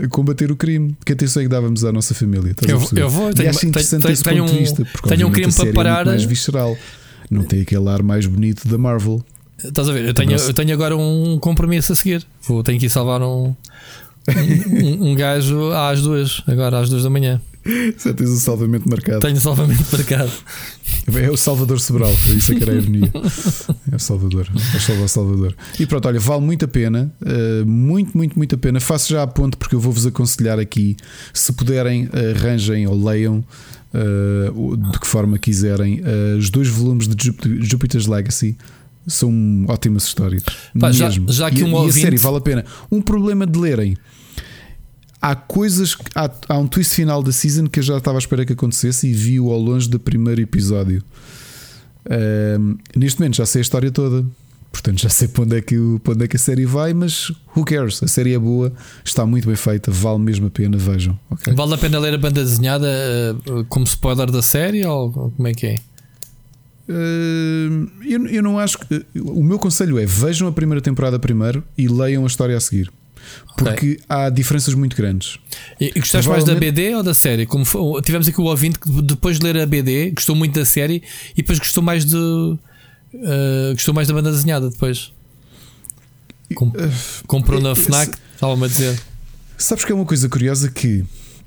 [0.08, 0.96] combater o crime.
[1.04, 2.54] Que atenção é que dávamos à nossa família?
[2.66, 5.32] Eu, eu vou, tenho, acho interessante tenho, esse tenho ponto de vista, porque tenho um
[5.32, 6.06] crime para parar.
[6.06, 6.76] mais visceral.
[7.30, 9.24] Não tem aquele ar mais bonito da Marvel.
[9.62, 10.04] Estás a ver?
[10.06, 10.50] Eu tenho, Nossa.
[10.50, 12.26] eu tenho agora um compromisso a seguir.
[12.46, 13.54] Vou, tenho que ir salvar um,
[14.28, 17.40] um, um gajo às duas, agora às duas da manhã.
[17.96, 19.20] Já tens o salvamento marcado.
[19.20, 20.30] Tenho salvamento marcado.
[21.16, 23.10] É o Salvador Sobral, isso é que era a ironia.
[23.90, 25.54] É o Salvador, é o Salvador.
[25.80, 28.80] E pronto, olha, vale muito a pena, uh, muito, muito, muito a pena.
[28.80, 30.94] Faço já a ponto porque eu vou-vos aconselhar aqui,
[31.32, 33.42] se puderem, arranjem ou leiam.
[33.94, 38.56] uh, de que forma quiserem, uh, os dois volumes de Jupiter- Jupiter's Legacy
[39.06, 40.42] são ótimas histórias.
[40.78, 41.30] Pá, já- mesmo.
[41.32, 42.64] já que e, um e a ouvinte- série vale a pena.
[42.90, 43.96] Um problema de lerem.
[45.20, 48.44] Há coisas, há, há um twist final da season que eu já estava à espera
[48.44, 51.02] que acontecesse e vi-o ao longe do primeiro episódio.
[52.10, 54.24] Ahm, neste momento já sei a história toda,
[54.70, 57.30] portanto já sei para onde, é que, para onde é que a série vai, mas
[57.56, 58.02] who cares?
[58.02, 58.70] A série é boa,
[59.02, 61.18] está muito bem feita, vale mesmo a pena, vejam.
[61.30, 61.54] ok?
[61.54, 65.54] Vale a pena ler a banda desenhada eh, como spoiler da série ou como é
[65.54, 65.76] que é?
[66.88, 69.04] Ahm, eu, eu não acho que.
[69.18, 72.90] O meu conselho é vejam a primeira temporada primeiro e leiam a história a seguir.
[73.56, 75.38] Porque há diferenças muito grandes.
[75.80, 77.46] E, e gostaste mais da BD ou da série?
[77.46, 80.64] Como foi- tivemos aqui o ouvinte que depois de ler a BD gostou muito da
[80.66, 82.16] série e depois gostou mais de.
[83.14, 85.10] eh, gostou mais da banda desenhada depois.
[86.54, 86.72] Com-
[87.26, 89.00] comprou na eh, Fnac, estava-me a dizer.
[89.56, 91.02] Sabes que é uma coisa curiosa que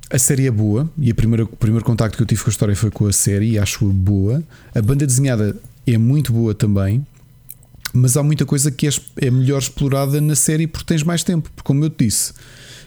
[0.09, 2.75] a série é boa e primeira, o primeiro contacto que eu tive com a história
[2.75, 4.43] foi com a série e acho-a boa.
[4.73, 5.55] A banda desenhada
[5.85, 7.05] é muito boa também,
[7.93, 11.49] mas há muita coisa que é, é melhor explorada na série porque tens mais tempo.
[11.55, 12.33] Porque, como eu te disse,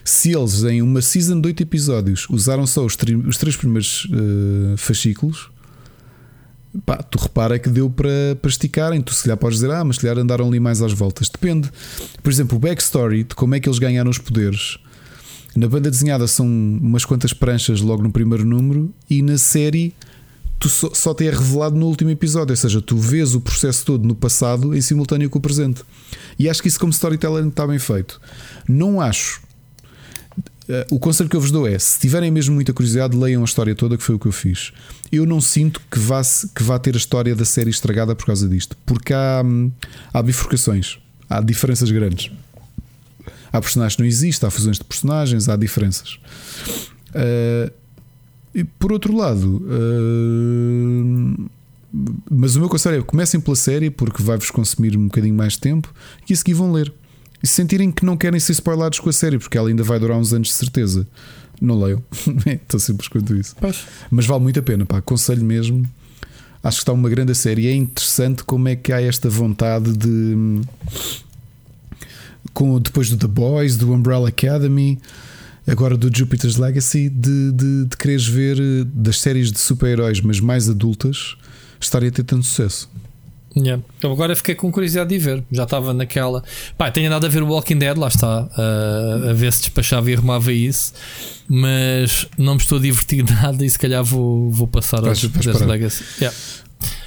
[0.03, 4.07] se eles em uma season de 8 episódios usaram só os, tri- os três primeiros
[4.11, 5.49] eh, fascículos.
[6.85, 8.09] Pá, tu repara que deu para,
[8.41, 9.01] para esticarem.
[9.01, 11.27] Tu se calhar podes dizer, ah, mas se calhar andaram ali mais às voltas.
[11.29, 11.69] Depende.
[12.23, 14.77] Por exemplo, o backstory de como é que eles ganharam os poderes.
[15.55, 19.93] Na banda desenhada são umas quantas pranchas logo no primeiro número, e na série
[20.57, 22.53] tu só, só te é revelado no último episódio.
[22.53, 25.81] Ou seja, tu vês o processo todo no passado em simultâneo com o presente.
[26.37, 28.21] E acho que isso, como storytelling, está bem feito.
[28.67, 29.41] Não acho.
[30.69, 33.45] Eh, O conselho que eu vos dou é: se tiverem mesmo muita curiosidade, leiam a
[33.45, 34.71] história toda, que foi o que eu fiz.
[35.11, 36.21] Eu não sinto que vá,
[36.55, 39.69] que vá ter a história da série estragada por causa disto, porque há, hum,
[40.13, 40.99] há bifurcações,
[41.29, 42.31] há diferenças grandes.
[43.51, 46.19] Há personagens que não existem, há fusões de personagens, há diferenças.
[47.13, 47.71] Eh,
[48.53, 51.49] e por outro lado, eh,
[52.29, 55.59] mas o meu conselho é comecem pela série porque vai-vos consumir um bocadinho mais de
[55.59, 55.93] tempo
[56.29, 56.91] e a seguir vão ler.
[57.43, 59.99] E se sentirem que não querem ser spoilados com a série, porque ela ainda vai
[59.99, 61.07] durar uns anos de certeza,
[61.59, 62.03] não leiam.
[62.45, 63.55] É tão simples quanto isso.
[64.09, 65.85] Mas vale muito a pena, pá, aconselho mesmo.
[66.63, 67.67] Acho que está uma grande série.
[67.67, 70.61] É interessante como é que há esta vontade de.
[72.53, 74.99] Com, depois do The Boys, do Umbrella Academy,
[75.67, 80.39] agora do Jupiter's Legacy, de, de, de quereres ver eh, das séries de super-heróis, mas
[80.39, 81.35] mais adultas,
[81.79, 82.89] estarem a ter tanto sucesso.
[83.53, 83.83] Yeah.
[83.97, 85.43] Então agora fiquei com curiosidade de ver.
[85.51, 86.41] Já estava naquela.
[86.77, 88.43] Pá, tenho nada a ver o Walking Dead, lá está.
[88.43, 90.93] uh, a ver se despachava e arrumava isso.
[91.49, 95.19] Mas não me estou a divertir nada e se calhar vou, vou passar ao Vais-
[95.21, 95.69] vais Jupiter's parar.
[95.69, 96.03] Legacy.
[96.21, 96.37] Yeah.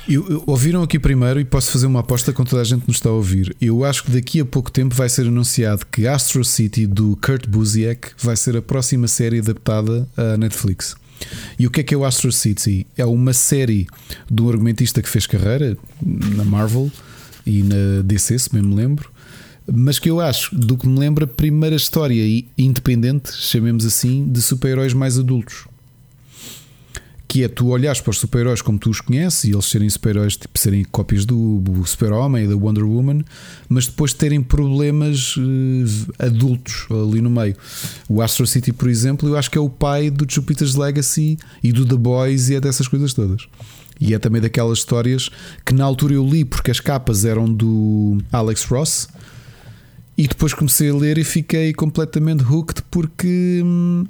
[0.09, 2.89] Eu- eu- ouviram aqui primeiro e posso fazer uma aposta com toda a gente que
[2.89, 3.57] nos está a ouvir.
[3.61, 7.47] Eu acho que daqui a pouco tempo vai ser anunciado que Astro City do Kurt
[7.49, 10.95] Busiek vai ser a próxima série adaptada à Netflix.
[11.59, 12.87] E o que é que é o Astro City?
[12.97, 13.87] É uma série
[14.31, 16.91] de um argumentista que fez carreira na Marvel
[17.47, 19.09] e na DC, se bem me lembro,
[19.73, 22.23] mas que eu acho, do que me lembra, a primeira história
[22.59, 25.65] independente, chamemos assim, de super-heróis mais adultos
[27.35, 30.37] que é tu olhares para os super-heróis como tu os conheces e eles serem super-heróis,
[30.37, 33.25] tipo serem cópias do, Super-Homem e da Wonder Woman,
[33.69, 37.57] mas depois terem problemas eh, adultos ali no meio.
[38.09, 41.73] O Astro City, por exemplo, eu acho que é o pai do Jupiter's Legacy e
[41.73, 43.49] do The Boys e é dessas coisas todas.
[44.01, 45.29] E é também daquelas histórias
[45.67, 49.09] que na altura eu li porque as capas eram do Alex Ross
[50.17, 53.61] e depois comecei a ler e fiquei completamente hooked porque.
[53.65, 54.05] hum,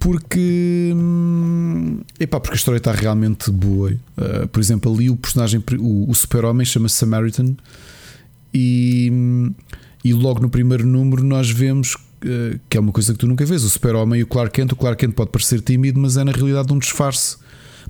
[0.00, 3.92] porque hum, epá, porque a história está realmente boa.
[4.16, 7.54] Uh, por exemplo, ali o personagem, o, o super-homem chama-se Samaritan
[8.52, 9.54] e, hum,
[10.02, 13.44] e logo no primeiro número nós vemos uh, que é uma coisa que tu nunca
[13.44, 14.72] vês: o super-homem e o Clark Kent.
[14.72, 17.36] O Clark Kent pode parecer tímido, mas é na realidade um disfarce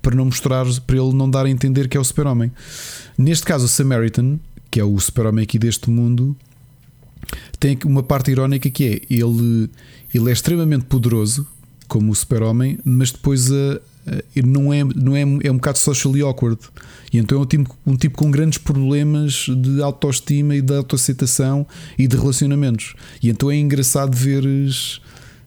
[0.03, 2.51] para não mostrar, para ele não dar a entender que é o super-homem.
[3.17, 6.37] Neste caso, o Samaritan, que é o super-homem aqui deste mundo,
[7.61, 9.71] tem uma parte irónica que é ele,
[10.13, 11.47] ele é extremamente poderoso
[11.91, 13.75] como o super-homem, mas depois a,
[14.07, 16.59] a- não, é, não é, é um bocado socially awkward.
[17.13, 21.67] E então é um tipo, um tipo com grandes problemas de autoestima e de autoaceitação
[21.99, 22.95] e de relacionamentos.
[23.21, 25.01] E então é engraçado veres,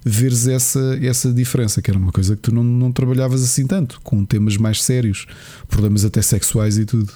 [0.03, 4.01] veres essa, essa diferença, que era uma coisa que tu não, não trabalhavas assim tanto,
[4.03, 5.25] com temas mais sérios,
[5.69, 7.11] problemas até sexuais e tudo.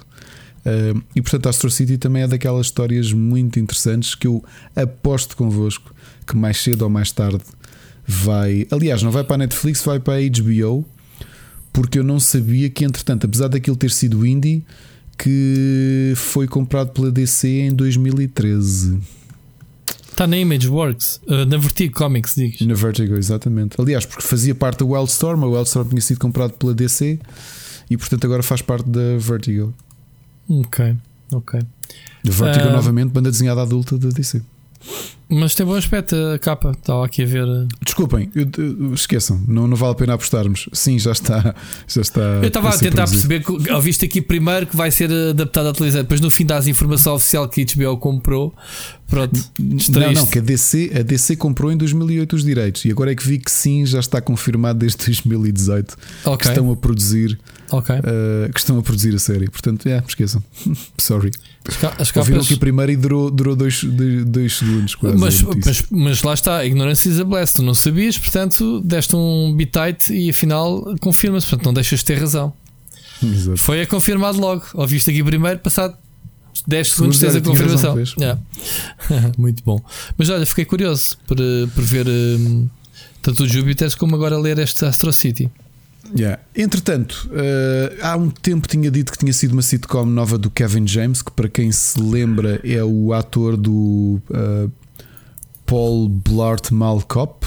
[0.65, 4.43] Uh, e portanto, Astro City também é daquelas histórias muito interessantes que eu
[4.75, 5.93] aposto convosco
[6.25, 7.39] que mais cedo ou mais tarde
[8.07, 8.65] vai.
[8.71, 10.85] Aliás, não vai para a Netflix, vai para a HBO,
[11.73, 14.63] porque eu não sabia que, entretanto, apesar daquilo ter sido indie,
[15.17, 18.99] que foi comprado pela DC em 2013.
[20.09, 22.61] Está na Imageworks, uh, na Vertigo Comics, digas.
[22.61, 23.79] Na Vertigo, exatamente.
[23.79, 27.19] Aliás, porque fazia parte da Wildstorm, a Wildstorm tinha sido comprado pela DC
[27.89, 29.73] e, portanto, agora faz parte da Vertigo.
[30.49, 30.95] Ok,
[31.31, 31.59] ok.
[32.23, 32.71] Vertigo, Ah.
[32.71, 34.41] novamente, banda desenhada adulta da DC.
[35.29, 36.71] Mas tem bom aspecto a capa.
[36.71, 37.43] Estava aqui a ver.
[37.43, 40.69] uh, Desculpem, eu- eu- esqueçam, não, não vale a pena apostarmos.
[40.71, 41.53] Sim, já está.
[41.87, 43.27] Já está Eu estava a ser tentar produzido.
[43.27, 46.01] perceber que ouviste aqui primeiro que vai ser adaptado à televisão.
[46.01, 48.53] Depois no fim das informação oficial que a HBO comprou.
[49.09, 53.09] Pronto, Não, não, que a DC, a DC comprou em 2008 os direitos e agora
[53.13, 57.39] é que vi que sim, já está confirmado desde 2018 que Ok, estão a produzir
[57.71, 57.95] ok.
[57.99, 59.49] uh, que estão a produzir a série.
[59.49, 60.43] Portanto, é, esqueçam.
[60.97, 61.31] Sorry.
[61.65, 62.45] As, ca- as Ouviram capas.
[62.51, 65.16] aqui primeiro e durou, durou dois, dois, dois segundos quase.
[65.19, 67.53] Mas, mas, mas lá está, ignorância is a bless.
[67.53, 71.47] Tu não sabias, portanto, deste um bitite e afinal confirma-se.
[71.47, 72.53] Portanto, não deixas de ter razão.
[73.23, 73.57] Exato.
[73.57, 74.63] Foi a confirmado logo.
[74.73, 75.97] Ouviste aqui primeiro, passado
[76.65, 77.95] 10 segundos tens a confirmação.
[77.95, 78.41] razão, Yeah.
[79.37, 79.79] Muito bom.
[80.17, 81.37] Mas olha, fiquei curioso por,
[81.73, 82.67] por ver hum,
[83.21, 85.51] tanto o Júpiter como agora ler este Astro City.
[86.15, 86.41] Yeah.
[86.55, 90.87] Entretanto, uh, há um tempo tinha dito que tinha sido uma sitcom nova do Kevin
[90.87, 94.71] James, que para quem se lembra é o ator do uh,
[95.67, 97.45] Paul Blart Mall Cop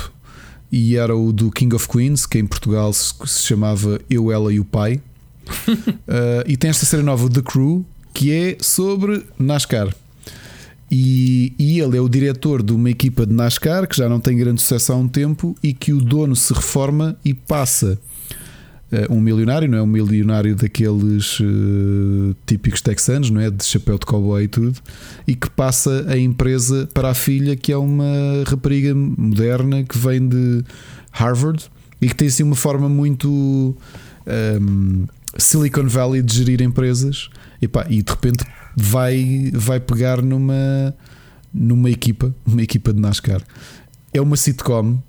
[0.71, 4.61] e era o do King of Queens, que em Portugal se, chamava Eu, Ela e
[4.61, 5.01] o Pai.
[5.49, 7.85] Uh, e tem esta série nova, The Crew,
[8.15, 9.93] que é sobre NASCAR.
[10.89, 14.37] E, e ele é o diretor de uma equipa de NASCAR que já não tem
[14.37, 17.99] grande sucesso há um tempo e que o dono se reforma e passa
[19.09, 23.51] um milionário, não é um milionário daqueles eh, típicos texanos, não é?
[23.51, 24.78] De chapéu de cowboy e tudo,
[25.27, 28.05] e que passa a empresa para a filha, que é uma
[28.47, 30.65] rapariga moderna que vem de
[31.12, 31.70] Harvard
[32.01, 33.77] e que tem assim uma forma muito
[34.27, 35.05] ehm,
[35.36, 37.28] Silicon Valley de gerir empresas
[37.60, 38.44] e, pá, e de repente
[38.77, 40.94] vai, vai pegar numa,
[41.52, 43.43] numa equipa, uma equipa de NASCAR.
[44.12, 45.01] É uma sitcom,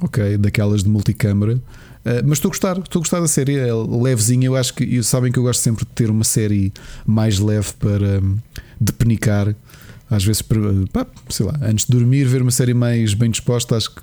[0.00, 1.60] ok, daquelas de multicâmara.
[2.08, 4.46] Uh, mas estou a gostar, estou a gostar da série, é levezinha.
[4.46, 6.72] Eu acho que sabem que eu gosto sempre de ter uma série
[7.06, 8.38] mais leve para hum,
[8.80, 9.54] depenicar.
[10.10, 10.40] Às vezes,
[10.90, 13.76] pá, sei lá, antes de dormir, ver uma série mais bem disposta.
[13.76, 14.00] Acho que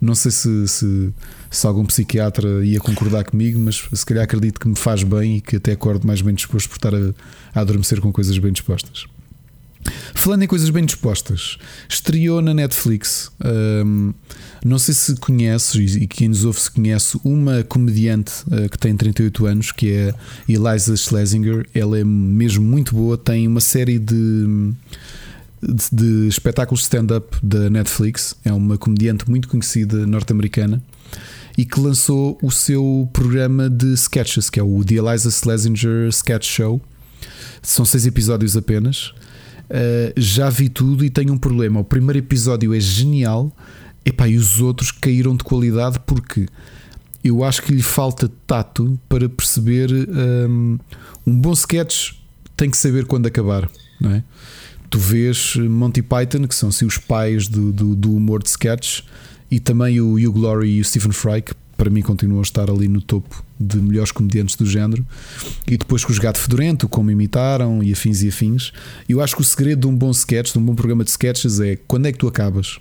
[0.00, 1.12] não sei se, se,
[1.50, 5.40] se algum psiquiatra ia concordar comigo, mas se calhar acredito que me faz bem e
[5.40, 7.12] que até acordo mais bem disposto por estar a,
[7.52, 9.06] a adormecer com coisas bem dispostas.
[10.14, 11.58] Falando em coisas bem dispostas,
[11.88, 13.30] estreou na Netflix.
[13.84, 14.12] hum,
[14.64, 18.96] não sei se conheces e quem nos ouve se conhece uma comediante uh, que tem
[18.96, 20.14] 38 anos, que é
[20.48, 21.66] Eliza Schlesinger.
[21.72, 24.74] Ela é mesmo muito boa, tem uma série de,
[25.62, 28.34] de, de espetáculos stand-up da Netflix.
[28.44, 30.82] É uma comediante muito conhecida norte-americana.
[31.56, 36.46] e que lançou o seu programa de sketches, que é o The Eliza Schlesinger Sketch
[36.46, 36.80] Show.
[37.62, 39.12] São seis episódios apenas.
[39.70, 41.80] Uh, já vi tudo e tenho um problema.
[41.80, 43.54] O primeiro episódio é genial,
[44.04, 46.46] epá, e os outros caíram de qualidade porque
[47.22, 50.78] eu acho que lhe falta tato para perceber um,
[51.26, 52.12] um bom sketch
[52.58, 54.24] tem que saber quando acabar, não é?
[54.90, 59.02] Tu vês Monty Python, que são assim os pais do, do, do humor de sketch,
[59.50, 62.68] e também o Hugh Glory e o Stephen Fry, que para mim continuam a estar
[62.68, 65.06] ali no topo de melhores comediantes do género.
[65.66, 68.72] E depois com os Gato Fedorento, como imitaram, e afins e afins.
[69.08, 71.60] Eu acho que o segredo de um bom sketch, de um bom programa de sketches,
[71.60, 72.78] é quando é que tu acabas.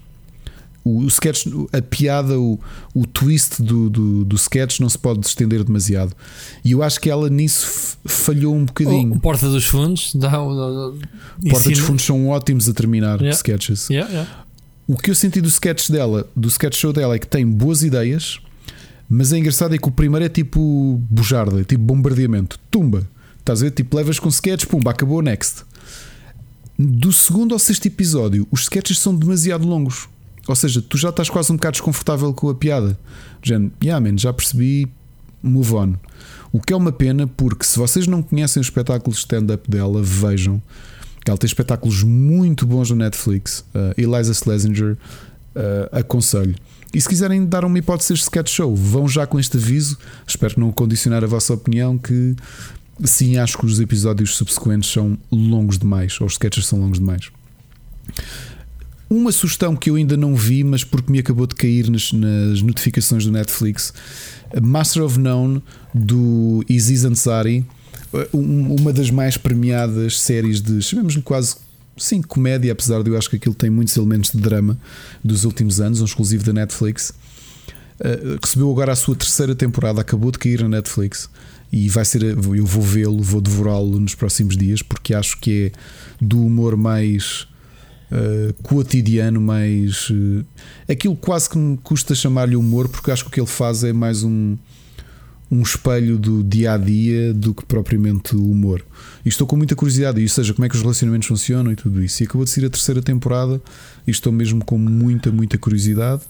[0.83, 2.59] O, o sketch, a piada, o,
[2.95, 6.13] o twist do, do, do sketch não se pode estender demasiado.
[6.65, 9.13] E eu acho que ela nisso falhou um bocadinho.
[9.13, 10.55] O Porta dos Fundos dá o.
[10.55, 11.05] dá-
[11.51, 13.35] Porta dos Fundos são ótimos a terminar Yeah.
[13.35, 13.89] sketches.
[13.89, 14.45] Yeah, yeah.
[14.87, 17.83] O que eu senti do sketch dela, do sketch show dela, é que tem boas
[17.83, 18.39] ideias,
[19.09, 23.07] mas é engraçado é que o primeiro é tipo bujarda, é tipo bombardeamento, tumba.
[23.39, 23.71] Estás a ver?
[23.71, 25.63] Tipo, levas com sketch, pumba, acabou, next.
[26.77, 30.09] Do segundo ao sexto episódio, os sketches são demasiado longos.
[30.47, 32.97] Ou seja, tu já estás quase um bocado desconfortável com a piada.
[33.41, 34.87] Género, yeah, man, já percebi,
[35.41, 35.93] move on.
[36.51, 40.01] O que é uma pena, porque se vocês não conhecem o espetáculo de stand-up dela,
[40.03, 40.61] vejam.
[41.25, 43.65] Ela tem espetáculos muito bons no Netflix.
[43.73, 44.97] Uh, Eliza Schlesinger,
[45.55, 46.55] uh, aconselho.
[46.93, 49.97] E se quiserem dar uma hipótese de sketch show, vão já com este aviso.
[50.27, 51.97] Espero não condicionar a vossa opinião.
[51.97, 52.35] Que
[53.03, 57.29] sim, acho que os episódios subsequentes são longos demais, ou os sketches são longos demais.
[59.09, 62.61] Uma sugestão que eu ainda não vi, mas porque me acabou de cair nas, nas
[62.61, 63.93] notificações do Netflix,
[64.61, 67.65] Master of None do Aziz Ansari,
[68.33, 71.55] um- uma das mais premiadas séries de, chamemos-lhe quase,
[71.97, 74.77] sim, comédia, apesar de eu acho que aquilo tem muitos elementos de drama
[75.23, 77.13] dos últimos anos, um exclusivo da Netflix.
[77.99, 81.29] Uh, recebeu agora a sua terceira temporada, acabou de cair na Netflix
[81.71, 82.23] e vai ser.
[82.23, 87.47] Eu vou vê-lo, vou devorá-lo nos próximos dias, porque acho que é do humor mais
[88.11, 90.09] uh, cotidiano, mais.
[90.09, 90.45] uh,
[90.87, 93.91] aquilo quase que me custa chamar-lhe humor, porque acho que o que ele faz é
[93.91, 94.55] mais um,
[95.49, 98.83] um espelho do dia a dia do que propriamente o humor.
[99.25, 102.03] E estou com muita curiosidade, ou seja, como é que os relacionamentos funcionam e tudo
[102.03, 102.21] isso.
[102.21, 103.61] E acabou de sair a terceira temporada
[104.05, 106.21] e estou mesmo com muita, muita curiosidade.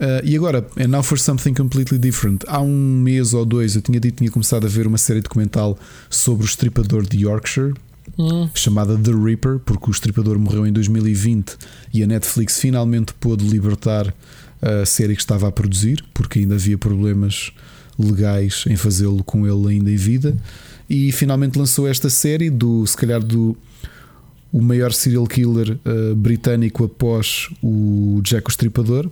[0.00, 2.44] Uh, e agora, and now for something completely different.
[2.46, 5.20] Há um mês ou dois eu tinha dito que tinha começado a ver uma série
[5.20, 5.78] documental
[6.08, 7.74] sobre o estripador de Yorkshire,
[8.18, 11.56] Hum, chamada The Reaper, porque o estripador morreu em 2020
[11.92, 14.12] e a Netflix finalmente pôde libertar
[14.60, 17.52] a série que estava a produzir, porque ainda havia problemas
[18.02, 20.36] legais em fazê-lo com ele ainda em vida.
[20.88, 23.56] E finalmente lançou esta série do, se calhar, do
[24.52, 29.08] o maior serial killer uh, britânico após o Jack o Estripador.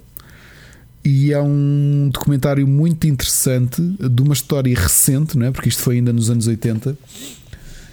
[1.05, 5.51] E é um documentário muito interessante de uma história recente, não é?
[5.51, 6.99] porque isto foi ainda nos anos 80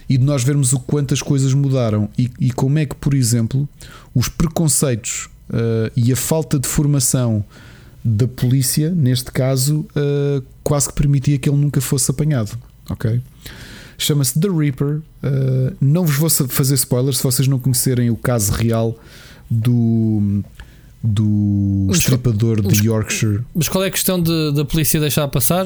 [0.09, 3.67] e de nós vermos o quantas coisas mudaram e, e como é que, por exemplo,
[4.13, 7.43] os preconceitos uh, e a falta de formação
[8.07, 12.55] da polícia, neste caso, uh, quase que permitia que ele nunca fosse apanhado.
[12.87, 13.19] Ok?
[13.97, 14.97] Chama-se The Reaper.
[15.23, 18.95] Uh, não vos vou fazer spoilers se vocês não conhecerem o caso real
[19.49, 20.43] do,
[21.03, 23.41] do Mas- estripador mas- de Yorkshire.
[23.55, 25.65] Mas qual é a questão de- da polícia deixar passar?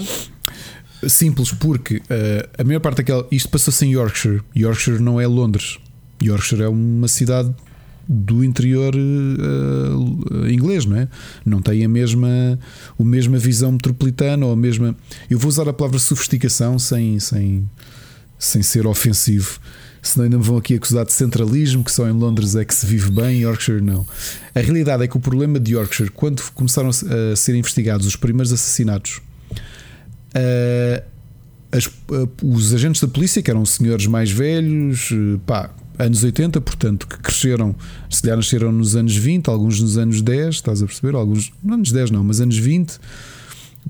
[1.07, 3.25] Simples, porque eh, a maior parte daquela.
[3.31, 4.41] Isto passou-se em Yorkshire.
[4.55, 5.77] Yorkshire não é Londres.
[6.21, 7.53] Yorkshire é uma cidade
[8.11, 11.07] do interior eh, inglês, não é?
[11.45, 12.27] Não tem a mesma,
[12.99, 14.95] a mesma visão metropolitana ou a mesma.
[15.29, 17.69] Eu vou usar a palavra sofisticação sem, sem,
[18.39, 19.59] sem ser ofensivo.
[20.01, 22.85] Senão ainda me vão aqui acusar de centralismo, que só em Londres é que se
[22.85, 24.07] vive bem, em Yorkshire não.
[24.55, 28.51] A realidade é que o problema de Yorkshire, quando começaram a ser investigados os primeiros
[28.51, 29.21] assassinatos
[30.29, 31.03] Uh,
[31.71, 36.61] as- uh, os agentes da polícia, que eram senhores mais velhos, uh, pá, anos 80,
[36.61, 37.75] portanto, que cresceram,
[38.09, 41.15] se calhar nasceram nos anos 20, alguns nos anos 10, estás a perceber?
[41.15, 42.97] Alguns, não anos 10 não, mas anos 20,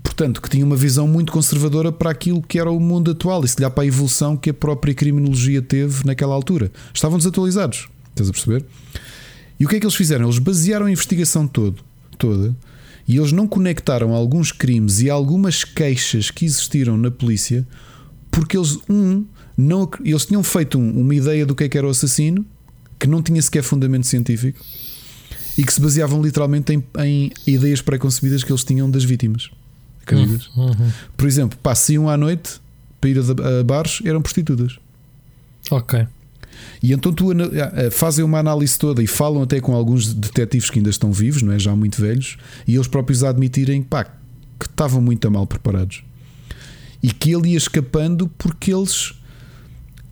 [0.02, 3.48] portanto, que tinham uma visão muito conservadora para aquilo que era o mundo atual e
[3.48, 6.72] se calhar para a evolução que a própria criminologia teve naquela altura.
[6.94, 8.66] Estavam desatualizados, estás a perceber?
[9.60, 10.26] E o que é que eles fizeram?
[10.26, 11.84] Eles basearam a investigação todo,
[12.18, 12.56] toda
[13.08, 17.68] e eles não conectaram alguns crimes e algumas queixas que existiram na polícia
[18.30, 19.26] porque eles, um,
[19.60, 22.46] não, eles tinham feito um- uma ideia do que é que era o assassino
[23.00, 24.60] que não tinha sequer fundamento científico
[25.58, 29.50] e que se baseavam literalmente em, em ideias pré-concebidas que eles tinham das vítimas.
[30.02, 30.50] Acreditas?
[31.18, 32.60] Por exemplo, pá, se iam à noite
[33.00, 34.78] para ir a, a bares, eram prostitutas.
[35.72, 36.06] Ok.
[36.84, 37.28] E então tu
[37.92, 41.54] fazem uma análise toda e falam até com alguns detetives que ainda estão vivos, não
[41.54, 41.60] é?
[41.60, 46.04] Já muito velhos, e eles próprios a admitirem pá, que estavam muito a mal preparados
[47.02, 49.14] e que ele ia escapando porque eles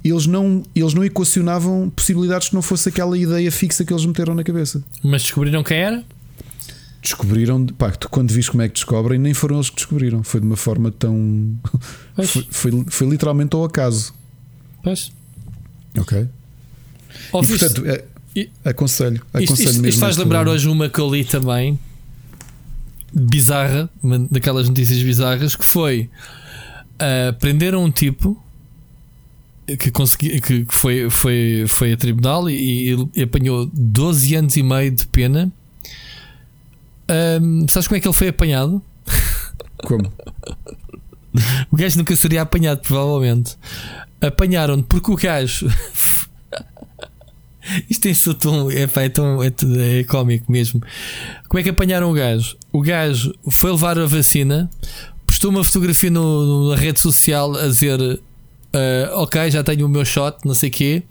[0.03, 4.33] eles não, eles não equacionavam possibilidades que não fosse aquela ideia fixa que eles meteram
[4.33, 4.83] na cabeça.
[5.03, 6.03] Mas descobriram quem era?
[7.01, 10.23] Descobriram, pá, quando viste como é que descobrem, nem foram eles que descobriram.
[10.23, 11.55] Foi de uma forma tão.
[12.25, 14.13] Foi, foi, foi literalmente ao acaso.
[14.83, 15.11] Pois.
[15.97, 16.21] Ok?
[16.21, 16.27] E
[17.31, 18.03] Ouviste- portanto, é-
[18.35, 19.15] e- aconselho.
[19.15, 21.79] Isto, aconselho isto- isto mesmo faz esta- lembrar hoje uma que eu li também
[23.13, 26.09] bizarra, uma daquelas notícias bizarras que foi
[26.99, 28.41] ah, prenderam um tipo
[29.75, 34.91] que, consegui, que foi, foi, foi a tribunal e, e apanhou 12 anos e meio
[34.91, 35.51] de pena.
[37.09, 38.81] Ahm, sabes como é que ele foi apanhado?
[39.83, 40.11] Como?
[41.71, 43.55] O gajo nunca seria apanhado, provavelmente.
[44.19, 45.67] Apanharam-no porque o gajo.
[47.89, 48.71] Isto tem sido tão.
[48.71, 49.51] É, pá, é, tão é,
[49.99, 50.81] é cómico mesmo.
[51.47, 52.57] Como é que apanharam o gajo?
[52.71, 54.69] O gajo foi levar a vacina,
[55.27, 57.99] postou uma fotografia no- na rede social a dizer:
[58.73, 61.03] ah, Ok, já tenho o meu shot, não sei o quê.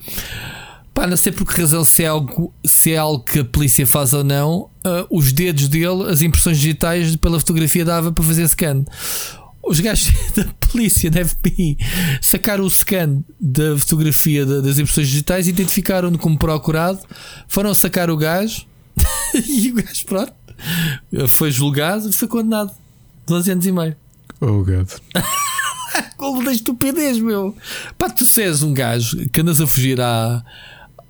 [0.95, 3.87] Pá, não sei por que razão, se é algo, se é algo que a polícia
[3.87, 8.49] faz ou não, ah, os dedos dele, as impressões digitais pela fotografia dava para fazer
[8.49, 8.85] scan.
[9.63, 11.77] Os gajos da polícia devem ir
[12.23, 17.01] sacar o scan da fotografia da- das impressões digitais, identificaram-no como procurado,
[17.49, 18.65] foram sacar o gajo
[19.35, 20.33] e o gajo, pronto,
[21.29, 22.71] foi julgado, foi condenado.
[23.27, 23.97] 12 anos e meio.
[24.41, 24.89] Oh, God.
[26.17, 27.55] Como da estupidez, meu.
[27.99, 30.43] Pá, tu se és um gajo que andas a fugir à,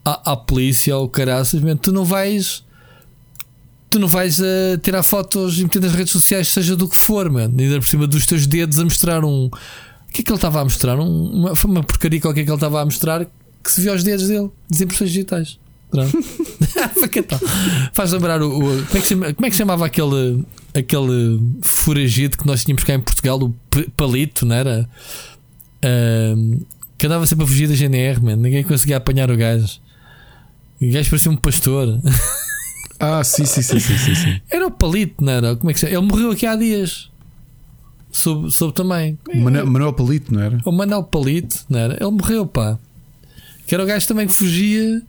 [0.05, 2.65] à, à polícia ou caraças, man, tu não vais.
[3.89, 7.31] Tu não vais a tirar fotos e meter nas redes sociais, seja do que for,
[7.31, 7.55] mano.
[7.58, 9.47] Ainda por cima dos teus dedos a mostrar um.
[9.47, 9.50] O
[10.12, 10.98] que é que ele estava a mostrar?
[10.98, 13.24] Um- uma, foi uma porcaria qualquer que ele estava a mostrar
[13.62, 15.58] que se viu aos dedos dele, das impressões digitais.
[17.92, 18.48] Faz lembrar o.
[18.58, 20.44] o- como, é que como é que chamava aquele,
[20.77, 23.55] aquele foragido que nós tínhamos cá em Portugal, o
[23.97, 24.89] Palito, não era?
[25.83, 26.61] Ahm,
[26.99, 28.37] que andava sempre a fugir da GNR, man.
[28.37, 29.81] ninguém conseguia apanhar o gajo.
[30.81, 32.01] O gajo parecia um pastor.
[32.99, 34.41] Ah, sim, sim, sim, sim, sim, sim.
[34.51, 35.55] Era o Palito, não era?
[35.55, 35.99] Como é que se chama?
[35.99, 37.11] Ele morreu aqui há dias.
[38.11, 39.19] Soube, soube também.
[39.35, 40.59] Manuel, Manuel Palito, não era?
[40.65, 41.95] O Manel Palito, não era?
[42.01, 42.79] Ele morreu, pá.
[43.67, 45.03] Que era o gajo também que fugia.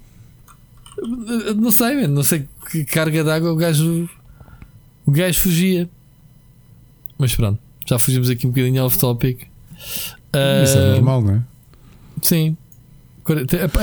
[1.55, 4.09] Não sei, man, não sei que carga d'água o gajo.
[5.07, 5.89] O gajo fugia.
[7.17, 9.43] Mas pronto, já fugimos aqui um bocadinho off topic.
[9.79, 11.41] Isso é Ah, normal, não é?
[12.21, 12.55] Sim.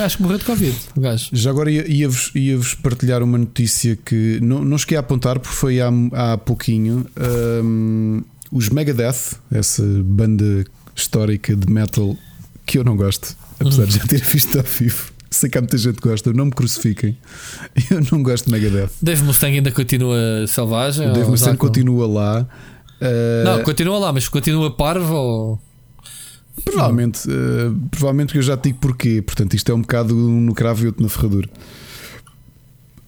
[0.05, 1.29] Acho que morreu de Covid, o gajo.
[1.33, 5.55] Já agora ia- ia-vos ia-vos partilhar uma notícia que não, não cheguei a apontar porque
[5.57, 7.07] foi há, há pouquinho.
[7.17, 8.23] Ahm,
[8.53, 10.65] os Megadeth, essa banda
[10.97, 12.17] histórica de metal
[12.65, 15.13] que eu não gosto, apesar de já ter visto ao vivo.
[15.31, 17.19] Sei que há muita gente que gosta, não me crucifiquem.
[17.91, 18.91] Eu não gosto de Megadeth.
[19.03, 21.11] Dave Mustang ainda continua selvagem?
[21.11, 22.49] O Dave com- continua lá.
[23.01, 25.61] Ah, Não, continua lá, mas continua parvo ou.
[26.65, 29.21] Provavelmente, eh, provavelmente que eu já te digo porquê.
[29.21, 31.49] Portanto, isto é um bocado um no cravo e outro na ferradura.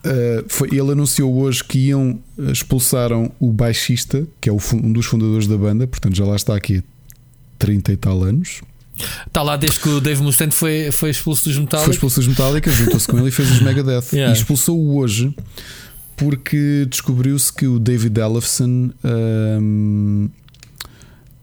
[0.05, 4.93] Eh, foi- ele anunciou hoje que iam eh, expulsaram o baixista, que é o um
[4.93, 6.83] dos fundadores da banda, portanto já lá está aqui há
[7.59, 8.61] 30 e tal anos.
[9.27, 11.95] Está lá desde que o Dave Mustaine foi, foi expulso dos Foi metálicos.
[11.95, 14.13] expulso dos Metallica, juntou-se com ele e fez os Megadeth.
[14.13, 14.33] Yeah.
[14.33, 15.35] E expulsou-o hoje
[16.17, 20.29] porque descobriu-se que o David Ellefson ahm,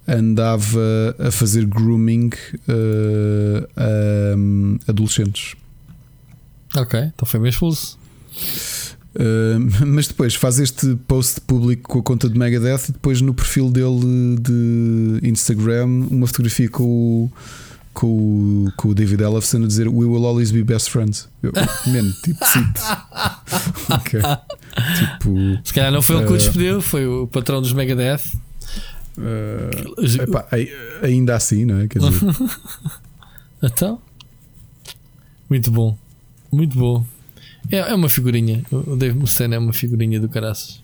[0.08, 2.32] andava a fazer grooming
[2.68, 5.56] ah, a hum, adolescentes.
[6.76, 8.00] Ok, então foi mesmo expulso.
[9.16, 13.34] Uh, mas depois faz este post público com a conta de Megadeth e depois no
[13.34, 17.32] perfil dele de Instagram uma fotografia com o,
[17.94, 21.30] com o, com o David Ellefson a dizer We will always be best friends.
[21.44, 21.52] Eu,
[21.88, 22.82] man, tipo, cito.
[23.94, 24.20] Ok.
[24.98, 28.22] Tipo, Se calhar não foi ele que o Eh, despediu, foi o patrão dos Megadeth.
[29.20, 30.70] uh, epá, ai-
[31.04, 31.88] ainda assim, não é?
[31.88, 32.36] Quer dizer,
[33.62, 34.02] Então,
[35.50, 35.96] muito bom,
[36.52, 37.06] muito bom.
[37.72, 38.64] É, é uma figurinha.
[38.72, 40.82] O Dave Mustaine é uma figurinha do caraças.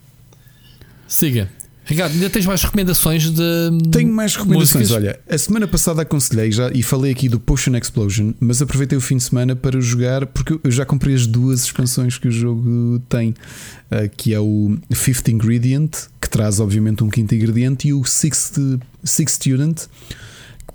[1.08, 1.50] Siga,
[1.90, 2.14] Ricardo.
[2.14, 3.90] Ainda tens mais recomendações de.
[3.92, 4.90] Tenho mais recomendações.
[4.90, 4.92] músicas?
[4.92, 9.02] Olha, a semana passada aconselhei já e falei aqui do Potion Explosion, mas aproveitei o
[9.02, 13.02] fim de semana para jogar porque eu já comprei as duas expansões que o jogo
[13.10, 13.34] tem,
[13.90, 15.90] eh, que é o Fifth Ingredient,
[16.22, 18.60] que traz obviamente um quinto ingrediente, e o Sixth,
[19.04, 19.88] Sixth Student,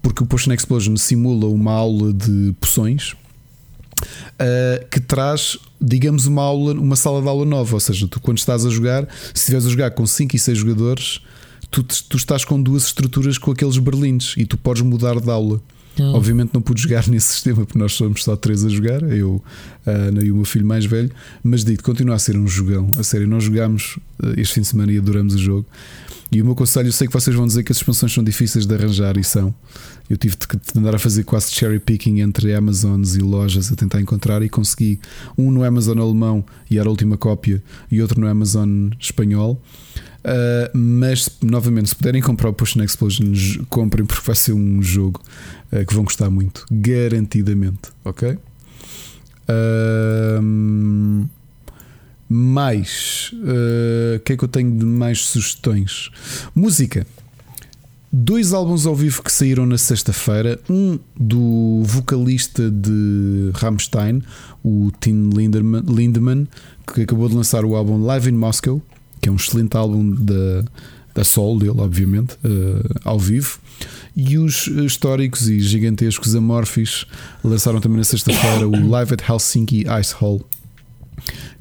[0.02, 3.15] porque o Potion Explosion simula uma aula de poções.
[4.34, 7.74] Uh, que traz, digamos, uma aula, uma sala de aula nova.
[7.74, 10.58] Ou seja, tu quando estás a jogar, se estiveres a jogar com 5 e 6
[10.58, 11.20] jogadores,
[11.70, 15.60] tu, tu estás com duas estruturas com aqueles berlindes e tu podes mudar de aula.
[15.99, 16.15] Hum.
[16.15, 19.42] Obviamente não pude jogar nesse sistema porque nós somos só três a jogar, eu,
[19.86, 21.10] a Ana e o meu filho mais velho,
[21.42, 22.91] mas digo, continua a ser um jogão.
[22.99, 25.66] A sério, nós jogámos eh, este fim de semana e adoramos o jogo.
[26.34, 28.66] E o meu conselho, eu sei que vocês vão dizer que as expansões são difíceis
[28.66, 29.54] de arranjar e são.
[30.10, 34.00] Eu tive de andar a fazer quase cherry picking entre Amazons e lojas a tentar
[34.00, 34.98] encontrar e consegui
[35.38, 39.62] um no Amazon alemão e era a última cópia, e outro no Amazon espanhol.
[40.24, 44.82] Uh, mas novamente, se puderem comprar o Push Next Explosion, comprem porque vai ser um
[44.82, 45.22] jogo
[45.70, 47.92] uh, que vão gostar muito, garantidamente.
[48.04, 48.36] Ok?
[49.46, 51.26] Ahm,
[52.28, 56.11] mais uh, o que é que eu tenho de mais sugestões?
[56.55, 57.07] Música.
[58.17, 60.61] Dois álbuns ao vivo que saíram na sexta-feira.
[60.70, 64.23] Um do vocalista de Rammstein,
[64.62, 66.47] o Tim Lindemann,
[66.93, 68.81] que acabou de lançar o álbum Live in Moscow,
[69.20, 70.65] que é um excelente álbum da,
[71.12, 73.59] da Soul dele, obviamente, eh, ao vivo.
[74.17, 77.07] E os históricos e gigantescos Amorphis
[77.43, 80.47] lançaram também na sexta-feira o Live at Helsinki Ice Hall,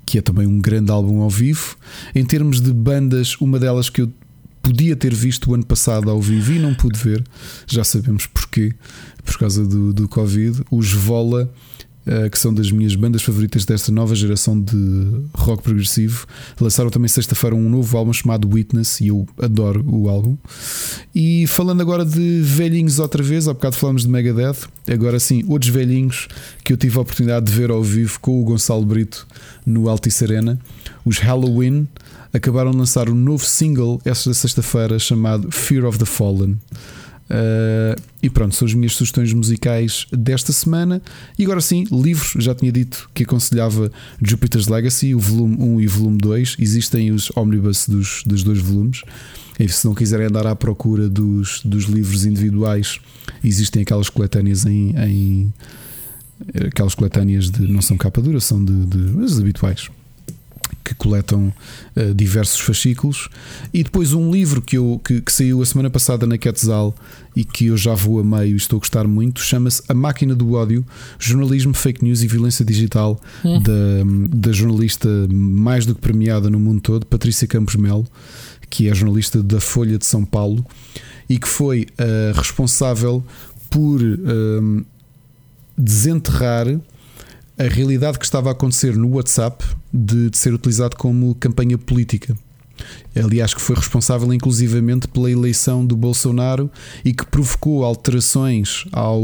[0.05, 1.75] que é também um grande álbum ao vivo.
[2.13, 4.11] Em termos de bandas, uma delas que eu
[4.61, 7.21] podia ter visto o ano passado ao vivo e não pude ver,
[7.67, 8.73] já sabemos porquê,
[9.23, 10.61] por causa do, do Covid.
[10.71, 11.51] Os Vola,
[12.31, 16.25] que são das minhas bandas favoritas desta nova geração de rock progressivo,
[16.59, 20.37] lançaram também sexta-feira um novo álbum chamado Witness e eu adoro o álbum.
[21.15, 25.71] E falando agora de velhinhos outra vez, há bocado falamos de Megadeth, agora sim, outros
[25.71, 26.27] velhinhos
[26.63, 29.25] que eu tive a oportunidade de ver ao vivo com o Gonçalo Brito
[29.65, 30.59] no Altice Arena,
[31.05, 31.87] os Halloween
[32.33, 36.57] acabaram de lançar um novo single esta sexta-feira chamado Fear of the Fallen.
[37.29, 41.01] Uh, e pronto, são as minhas sugestões musicais desta semana.
[41.37, 42.33] E agora sim, livros.
[42.43, 46.57] Já tinha dito que aconselhava Jupiter's Legacy, o volume 1 e o volume 2.
[46.59, 49.01] Existem os omnibus dos, dos dois volumes.
[49.59, 52.99] E se não quiserem andar à procura dos, dos livros individuais,
[53.43, 55.53] existem aquelas coletâneas em, em
[56.67, 59.89] aquelas coletâneas de não são capa dura, são de, de habituais
[60.83, 61.53] que coletam
[61.95, 63.29] uh, diversos fascículos
[63.73, 66.95] e depois um livro que, eu, que, que, saiu a semana passada na Quetzal
[67.35, 70.35] e que eu já vou a meio e estou a gostar muito chama-se A Máquina
[70.35, 70.85] do Ódio
[71.19, 73.61] Jornalismo, Fake News e Violência Digital hum.
[73.61, 78.07] da, da jornalista mais do que premiada no mundo todo Patrícia Campos Melo
[78.69, 80.65] que é jornalista da Folha de São Paulo
[81.29, 83.23] e que foi uh, responsável
[83.69, 84.85] por uh,
[85.77, 86.67] desenterrar
[87.57, 92.35] a realidade que estava a acontecer no WhatsApp de, de, ser utilizado como campanha política.
[93.15, 96.69] Aliás, que foi responsável inclusivamente pela eleição do Bolsonaro
[97.05, 99.23] e que provocou alterações ao,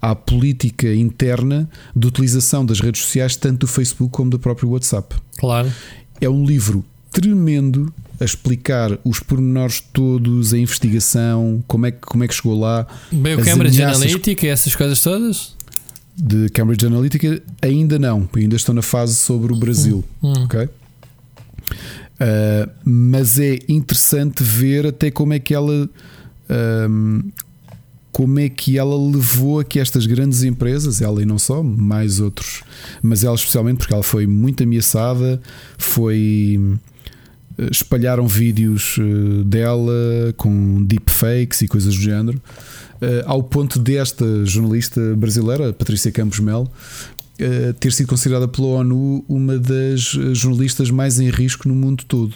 [0.00, 5.14] à política interna de utilização das redes sociais, tanto do Facebook como do próprio WhatsApp.
[5.38, 5.72] Claro.
[6.20, 12.24] É um livro tremendo a explicar os pormenores todos, a investigação, como é que, como
[12.24, 12.86] é que chegou lá.
[13.10, 15.54] Bem, o Cambridge Analytica e essas coisas todas?
[16.16, 20.44] De Cambridge Analytica ainda não, ainda estou na fase sobre o Brasil, hum.
[20.44, 20.64] ok?
[20.64, 20.70] Uh,
[22.84, 25.88] mas é interessante ver até como é que ela
[26.88, 27.22] um,
[28.12, 32.20] como é que ela levou a que estas grandes empresas, ela e não só, mais
[32.20, 32.62] outros,
[33.02, 35.40] mas ela especialmente porque ela foi muito ameaçada,
[35.78, 36.60] foi
[37.70, 38.96] espalharam vídeos
[39.46, 42.40] dela com deepfakes e coisas do género.
[43.02, 49.24] Uh, ao ponto desta jornalista brasileira, Patrícia Campos Melo, uh, ter sido considerada pela ONU
[49.28, 50.00] uma das
[50.32, 52.34] jornalistas mais em risco no mundo todo.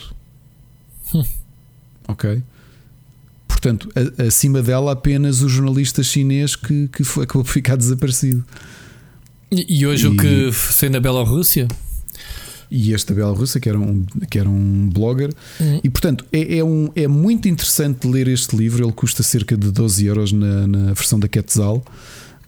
[1.15, 1.25] Hum.
[2.09, 2.43] Ok?
[3.47, 3.89] Portanto,
[4.19, 8.45] acima dela, apenas o jornalista chinês que, que foi, acabou por ficar desaparecido.
[9.51, 10.09] E, e hoje e...
[10.09, 11.69] o que foi na Bielorrússia?
[12.71, 15.31] E este da Bielorrússia, que era um, que era um blogger.
[15.61, 15.81] Uhum.
[15.83, 18.85] E portanto é, é, um, é muito interessante ler este livro.
[18.85, 21.85] Ele custa cerca de 12 euros na, na versão da Quetzal.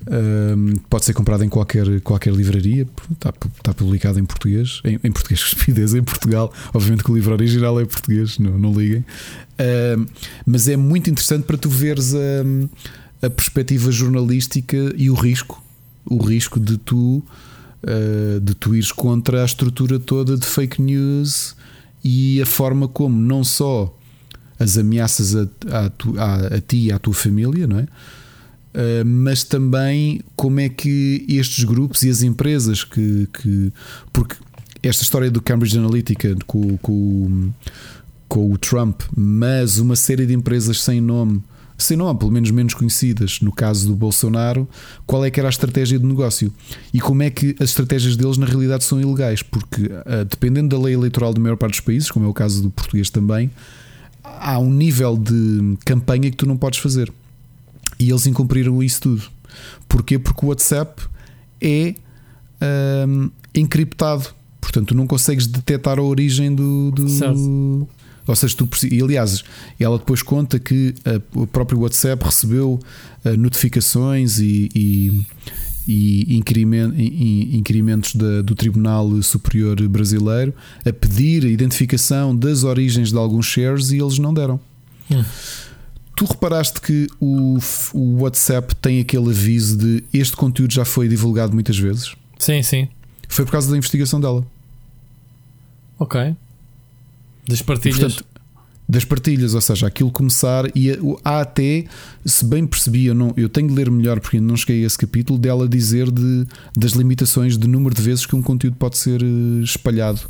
[0.06, 5.12] Um, pode ser comprado em qualquer, qualquer livraria, está, está publicado em português, em, em
[5.12, 6.52] português, estupidez, em Portugal.
[6.72, 9.04] Obviamente que o livro original é português, não, não liguem.
[9.58, 10.06] Um,
[10.46, 15.62] mas é muito interessante para tu veres a, a perspectiva jornalística e o risco,
[16.06, 17.22] o risco de tu
[17.82, 21.56] uh, de tu ires contra a estrutura toda de fake news
[22.02, 23.94] e a forma como não só
[24.58, 27.82] as ameaças a, a, tu, a, a ti e à tua família, não é?
[27.82, 33.72] Uh, mas também como é que estes grupos e as empresas que, que
[34.12, 34.36] porque
[34.82, 37.50] esta história do Cambridge Analytica com, com,
[38.28, 41.42] com o Trump, mas uma série de empresas sem nome
[41.78, 44.68] se não, pelo menos menos conhecidas, no caso do Bolsonaro,
[45.06, 46.52] qual é que era a estratégia de negócio
[46.92, 50.82] e como é que as estratégias deles na realidade são ilegais, porque uh, dependendo da
[50.82, 53.48] lei eleitoral da maior parte dos países, como é o caso do português também,
[54.24, 57.12] há um nível de campanha que tu não podes fazer.
[57.98, 59.22] E eles incumpriram isso tudo.
[59.88, 60.18] Porquê?
[60.18, 61.02] Porque o WhatsApp
[61.60, 61.94] é
[63.06, 64.26] hum, encriptado.
[64.60, 66.90] Portanto, tu não consegues detectar a origem do.
[66.90, 67.88] do-.
[68.28, 69.42] Ou seja, tu e aliás,
[69.80, 72.78] ela depois conta que ah, o próprio WhatsApp recebeu
[73.24, 75.26] ah, notificações e, e,
[75.86, 83.90] e inquirimentos do Tribunal Superior Brasileiro a pedir a identificação das origens de alguns shares
[83.90, 84.60] e eles não deram.
[85.10, 85.24] Hum.
[86.14, 87.58] Tu reparaste que o,
[87.94, 92.14] o WhatsApp tem aquele aviso de este conteúdo já foi divulgado muitas vezes?
[92.38, 92.88] Sim, sim.
[93.28, 94.44] Foi por causa da investigação dela.
[95.98, 96.34] Ok.
[97.48, 97.98] Das partilhas.
[97.98, 98.24] Portanto,
[98.88, 100.90] das partilhas, ou seja, aquilo começar e
[101.22, 101.84] há até,
[102.24, 104.86] se bem percebi, eu, não, eu tenho de ler melhor porque ainda não cheguei a
[104.86, 108.96] esse capítulo, dela dizer de, das limitações de número de vezes que um conteúdo pode
[108.96, 110.20] ser eh, espalhado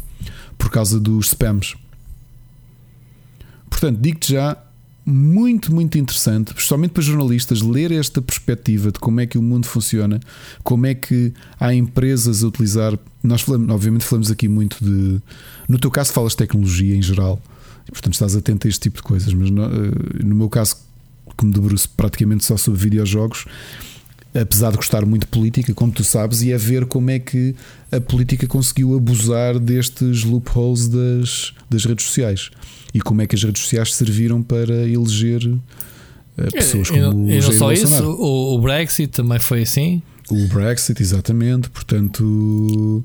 [0.59, 1.77] por causa dos spams.
[3.71, 4.57] Portanto, digo-te já,
[5.11, 9.67] muito, muito interessante, especialmente para jornalistas, ler esta perspectiva de como é que o mundo
[9.67, 10.21] funciona,
[10.63, 12.99] como é que há empresas a utilizar.
[13.23, 15.19] Nós falamos, obviamente, falamos aqui muito de.
[15.67, 17.41] No teu caso, falas tecnologia em geral,
[17.89, 20.77] e, portanto, estás atento a este tipo de coisas, mas no, eh, no meu caso,
[21.39, 23.47] que me debruço praticamente só sobre videojogos,
[24.35, 27.55] apesar de gostar muito de política, como tu sabes, e é ver como é que
[27.91, 32.51] a política conseguiu abusar destes loopholes das, das redes sociais
[32.95, 35.41] e como é que as redes sociais serviram para eleger
[36.37, 38.11] eh, pessoas e, como não- o e não só isso, Bolsonaro.
[38.21, 40.03] o, o Brexit também foi assim.
[40.31, 41.71] O Brexit, exatamente.
[41.71, 43.03] Portanto,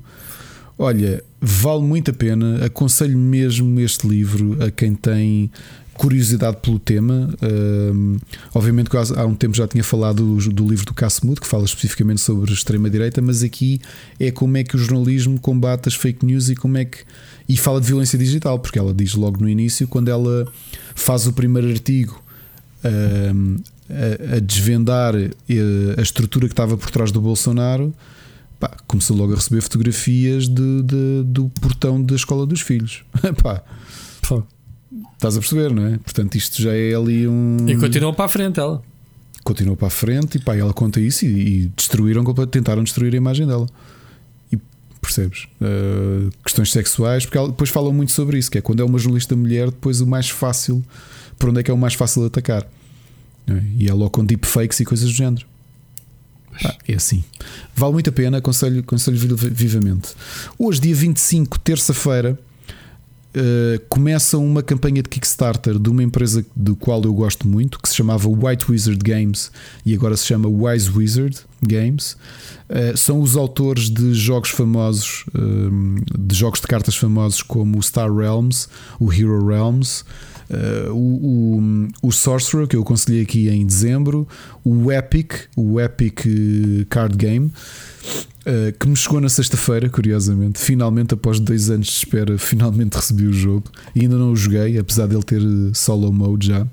[0.78, 2.64] olha, vale muito a pena.
[2.64, 5.50] Aconselho mesmo este livro a quem tem
[5.96, 7.34] curiosidade pelo tema.
[8.54, 11.64] Obviamente, que há um tempo já tinha falado do, do livro do Cassemudo, que fala
[11.64, 13.80] especificamente sobre extrema-direita, mas aqui
[14.18, 16.98] é como é que o jornalismo combate as fake news e como é que.
[17.48, 20.46] E fala de violência digital, porque ela diz logo no início, quando ela
[20.94, 22.22] faz o primeiro artigo
[22.82, 25.30] a, a desvendar eh,
[25.98, 27.94] a estrutura que estava por trás do Bolsonaro,
[28.58, 33.02] pá, começou logo a receber fotografias de, de- do portão da escola dos filhos.
[33.42, 33.62] Pá.
[35.14, 35.98] Estás a perceber, não é?
[35.98, 37.56] Portanto, isto já é ali um.
[37.68, 38.82] E continuou para a frente ela.
[39.42, 43.16] Continuou para a frente e pá, ela conta isso e, e destruíram, tentaram destruir a
[43.16, 43.66] imagem dela.
[44.50, 44.58] E
[45.00, 45.46] percebes?
[45.60, 48.98] Uh, questões sexuais, porque ela, depois falam muito sobre isso, que é quando é uma
[48.98, 50.82] jornalista mulher, depois o mais fácil,
[51.38, 52.66] por onde é que é o mais fácil de atacar?
[53.46, 53.62] É?
[53.78, 55.46] E é logo com deepfakes e coisas do género.
[56.86, 57.22] É assim.
[57.74, 60.10] Vale muito a pena, aconselho, aconselho vi- vivamente.
[60.58, 62.38] Hoje, dia 25, terça-feira,
[63.36, 67.88] Uh, começa uma campanha de Kickstarter de uma empresa do qual eu gosto muito, que
[67.88, 69.50] se chamava White Wizard Games
[69.84, 72.12] e agora se chama Wise Wizard Games.
[72.70, 77.82] Uh, são os autores de jogos famosos, um, de jogos de cartas famosos como o
[77.82, 78.68] Star Realms,
[79.00, 80.04] o Hero Realms,
[80.50, 84.28] uh, o, o, o Sorcerer, que eu aconselhei aqui em dezembro,
[84.64, 87.52] o Epic, o Epic uh, Card Game.
[88.46, 90.58] Uh, que me chegou na sexta-feira, curiosamente.
[90.60, 93.64] Finalmente, após dois anos de espera, finalmente recebi o jogo.
[93.94, 96.62] E ainda não o joguei, apesar dele ter uh, solo mode já.
[96.62, 96.68] Uh,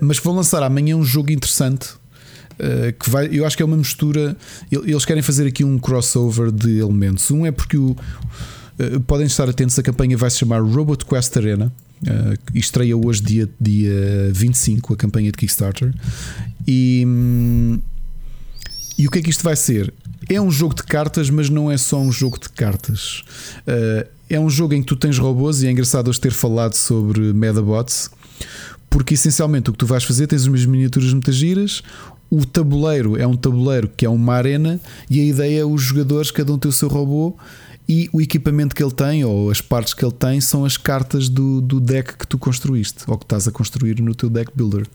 [0.00, 1.88] mas vão lançar amanhã um jogo interessante.
[2.52, 4.36] uh, que vai, eu acho que é uma mistura.
[4.70, 7.28] el- Eles querem fazer aqui um crossover de elementos.
[7.32, 11.36] Um é porque o, uh, podem estar atentos, a campanha vai se chamar Robot Quest
[11.36, 11.72] Arena.
[12.02, 15.92] Uh, estreia hoje, dia, dia 25, a campanha de Kickstarter.
[16.66, 17.02] E.
[17.04, 17.80] hum,
[18.98, 19.92] e o que é que isto vai ser?
[20.28, 23.22] É um jogo de cartas, mas não é só um jogo de cartas.
[23.66, 26.74] Uh, é um jogo em que tu tens robôs e é engraçado hoje ter falado
[26.74, 28.10] sobre Medabots,
[28.88, 31.82] porque essencialmente o que tu vais fazer tens umas miniaturas muito giras.
[32.30, 34.80] O tabuleiro é um tabuleiro que é uma arena
[35.10, 37.36] e a ideia é os jogadores, cada um tem o seu robô
[37.88, 41.28] e o equipamento que ele tem ou as partes que ele tem são as cartas
[41.28, 44.86] do, do deck que tu construíste ou que estás a construir no teu deck builder.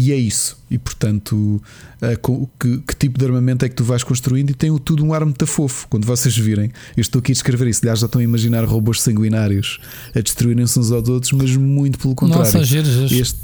[0.00, 0.56] E é isso.
[0.70, 1.60] E portanto,
[2.00, 2.16] eh,
[2.60, 4.50] que, que tipo de armamento é que tu vais construindo?
[4.50, 5.88] E tem tudo um ar muito fofo.
[5.88, 7.80] Quando vocês virem, eu estou aqui a descrever isso.
[7.82, 9.80] Aliás, já estão a imaginar robôs sanguinários
[10.14, 12.44] a destruírem-se uns aos outros, mas muito pelo contrário.
[12.44, 13.20] Nossa, giro, giro.
[13.20, 13.40] Este,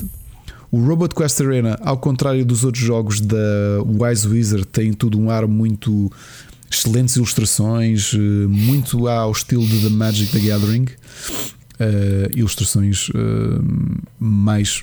[0.70, 3.36] o Robot Quest Arena, ao contrário dos outros jogos da
[3.84, 6.08] Wise Wizard, tem tudo um ar muito
[6.70, 10.86] excelentes ilustrações, eh, muito ao estilo de The Magic the Gathering.
[11.80, 13.60] Eh, ilustrações eh,
[14.20, 14.82] mais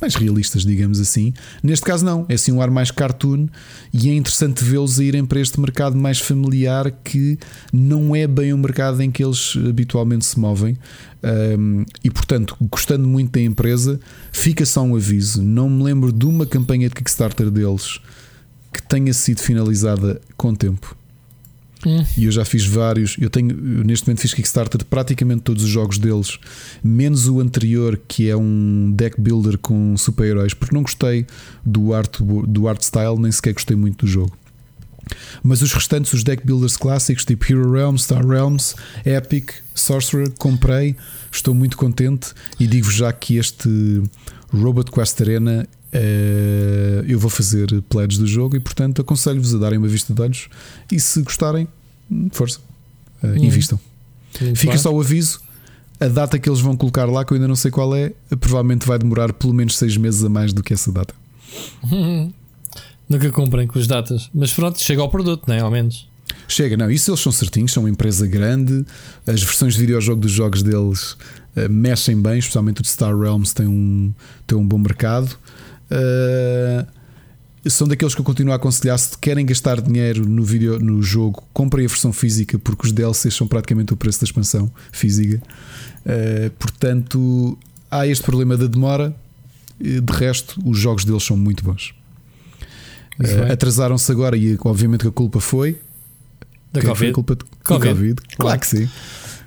[0.00, 1.32] mais realistas, digamos assim.
[1.62, 3.48] Neste caso, não, é assim um ar mais cartoon
[3.92, 7.38] e é interessante vê-los a irem para este mercado mais familiar que
[7.72, 10.76] não é bem o mercado em que eles habitualmente se movem.
[11.58, 13.98] Um, e portanto, gostando muito da empresa,
[14.32, 15.42] fica só um aviso.
[15.42, 18.00] Não me lembro de uma campanha de Kickstarter deles
[18.72, 20.96] que tenha sido finalizada com tempo.
[22.16, 23.16] E eu já fiz vários.
[23.18, 26.38] Eu tenho, eu neste momento fiz Kickstarter de praticamente todos os jogos deles,
[26.82, 31.26] menos o anterior, que é um deck builder com super-heróis, porque não gostei
[31.64, 34.36] do art, do art style, nem sequer gostei muito do jogo.
[35.42, 40.96] Mas os restantes, os deck builders clássicos, tipo Hero Realms, Star Realms, Epic, Sorcerer, comprei,
[41.30, 44.02] estou muito contente e digo já que este
[44.52, 49.78] Robot Quest Arena eh, eu vou fazer pledges do jogo e, portanto, aconselho-vos a darem
[49.78, 50.48] uma vista de olhos
[50.90, 51.68] e se gostarem,
[52.32, 52.58] força,
[53.22, 53.78] eh, invistam.
[54.40, 54.82] Muito Fica bem.
[54.82, 55.40] só o aviso.
[56.00, 58.84] A data que eles vão colocar lá, que eu ainda não sei qual é, provavelmente
[58.84, 61.14] vai demorar pelo menos seis meses a mais do que essa data.
[63.08, 64.28] Nunca comprem com as datas.
[64.34, 65.60] Mas pronto, chega ao produto, né?
[65.60, 66.08] Ao menos.
[66.48, 68.84] Chega, não, isso eles são certinhos, são uma empresa grande,
[69.26, 71.16] as versões de videojogo dos jogos deles
[71.54, 74.12] eh, mexem bem, especialmente o de Star Realms tem um,
[74.46, 75.38] tem um bom mercado.
[75.94, 76.86] Eh,
[77.70, 81.42] são daqueles que eu continuo a aconselhar se querem gastar dinheiro no, vídeo, no jogo,
[81.52, 85.40] comprem a versão física porque os DLCs são praticamente o preço da expansão física.
[86.04, 87.58] Eh, portanto,
[87.90, 89.14] há este problema da demora.
[89.80, 91.94] De resto, os jogos deles são muito bons.
[93.18, 93.50] Bem.
[93.50, 95.78] atrasaram-se agora e obviamente que a culpa foi
[96.72, 97.10] Da quem foi Covid.
[97.10, 97.94] a culpa de Covid.
[97.94, 98.22] Covid?
[98.36, 98.88] Claro que sim.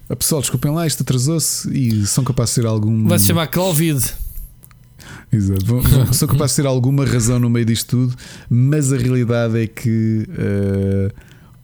[0.10, 3.08] A pessoal, desculpem lá, isto atrasou-se e são capazes de ter algum.
[3.08, 4.02] Vai se chamar Covid.
[5.32, 6.14] Exato.
[6.14, 8.16] São capazes de ter alguma razão no meio disto tudo,
[8.50, 11.12] mas a realidade é que eh,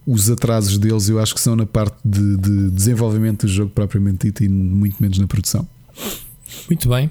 [0.06, 4.28] os atrasos deles eu acho que são na parte de, de desenvolvimento do jogo propriamente
[4.28, 5.68] dito e muito menos na produção.
[6.70, 7.10] Muito bem.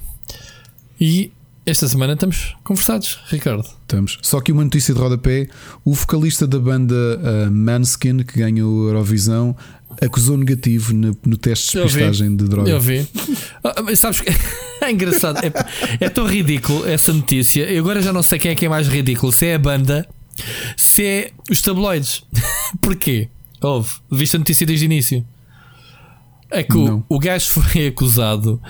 [1.00, 1.32] E
[1.64, 3.64] esta semana estamos conversados, Ricardo.
[3.82, 4.18] Estamos.
[4.20, 5.48] Só que uma notícia de rodapé:
[5.84, 9.56] o vocalista da banda eh, Manskin, que ganhou a Eurovisão,
[10.00, 12.70] acusou negativo no, no teste de despistagem de droga.
[12.70, 13.06] Eu vi.
[13.62, 14.30] Ah, sabes que
[14.80, 15.38] é engraçado.
[15.44, 17.62] É, é tão ridículo essa notícia.
[17.62, 20.08] Eu agora já não sei quem é que é mais ridículo: se é a banda,
[20.76, 22.24] se é os tabloides.
[22.80, 23.28] Porquê?
[23.60, 23.90] Houve.
[24.10, 25.24] Viste a notícia desde o início?
[26.50, 28.60] É que o, o gajo foi acusado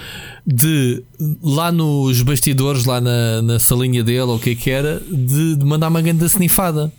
[0.46, 1.02] de,
[1.42, 5.56] lá nos bastidores, lá na, na salinha dele, ou o que é que era, de,
[5.56, 6.92] de mandar uma grande snifada.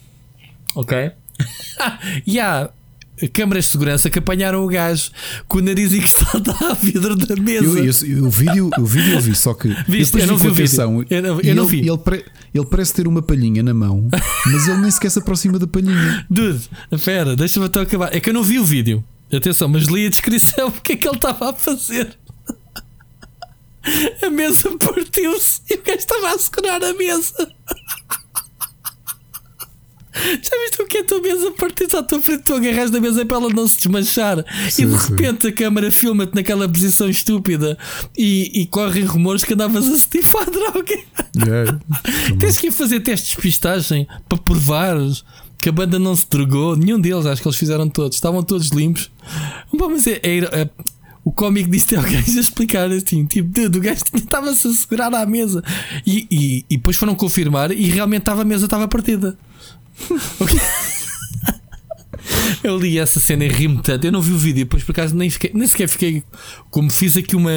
[0.76, 1.12] Ok?
[2.28, 2.70] e há
[3.34, 5.12] câmaras de segurança que apanharam o gajo
[5.48, 7.66] com o nariz encostado à vidro da mesa.
[7.80, 10.20] Eu, eu, o vídeo, o vídeo eu vi, só que Viste?
[10.20, 10.66] Eu não vi o vídeo.
[10.66, 11.88] atenção, Eu não- eu não ele, vi.
[11.88, 14.08] Ele, pare- ele parece ter uma palhinha na mão,
[14.46, 16.26] mas ele nem sequer se aproxima da palhinha.
[16.30, 18.14] Dude, espera, deixa-me até acabar.
[18.16, 19.04] É que eu não vi o vídeo.
[19.32, 22.16] Atenção, mas li a descrição porque é que ele estava a fazer.
[24.22, 27.34] A mesa partiu-se e o gajo estava a segurar a mesa.
[30.14, 32.44] Já viste o que é a tua mesa partir-se à tua frente?
[32.44, 35.10] Tu agarras da mesa para ela não se desmanchar Sim, e de sim.
[35.10, 37.78] repente a câmara filma-te naquela posição estúpida
[38.18, 40.96] e, e correm rumores que andavas a stifar droga.
[41.36, 41.80] Yeah.
[42.40, 45.24] Tens que ir fazer testes de despistagem para provares
[45.58, 46.76] que a banda não se drogou.
[46.76, 48.16] Nenhum deles, acho que eles fizeram todos.
[48.18, 49.10] Estavam todos limpos.
[49.78, 50.70] Pá, mas é, é- é-
[51.26, 55.14] o cómico é o gajo a explicar assim: tipo, dude, o gajo estava-se a segurar
[55.16, 55.64] à mesa.
[56.06, 59.38] E, e, e depois foram confirmar e realmente estava a mesa estava partida.
[62.64, 64.06] Eu li essa cena e ri-me tanto.
[64.06, 66.24] Eu não vi o vídeo, depois por acaso nem, fiquei- nem sequer fiquei.
[66.70, 67.52] Como fiz aqui uma.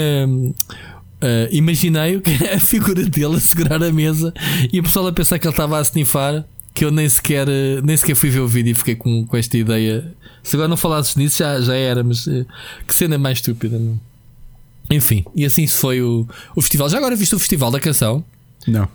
[1.21, 4.33] ah, imaginei é a figura dele a segurar a mesa
[4.73, 6.45] e o pessoal a pensar que ele estava a snifar.
[6.75, 9.35] Que eu nem sequer, eh, nem sequer fui ver o vídeo e fiquei com, com
[9.39, 10.13] esta ideia.
[10.43, 12.45] Se agora não falasses nisso, já, já era, mas eh,
[12.87, 13.79] que cena mais estúpida.
[13.79, 13.99] não?
[14.91, 16.91] Enfim, e assim foi o, o festival.
[16.91, 18.23] Já agora viste o festival da canção?
[18.67, 18.87] Não.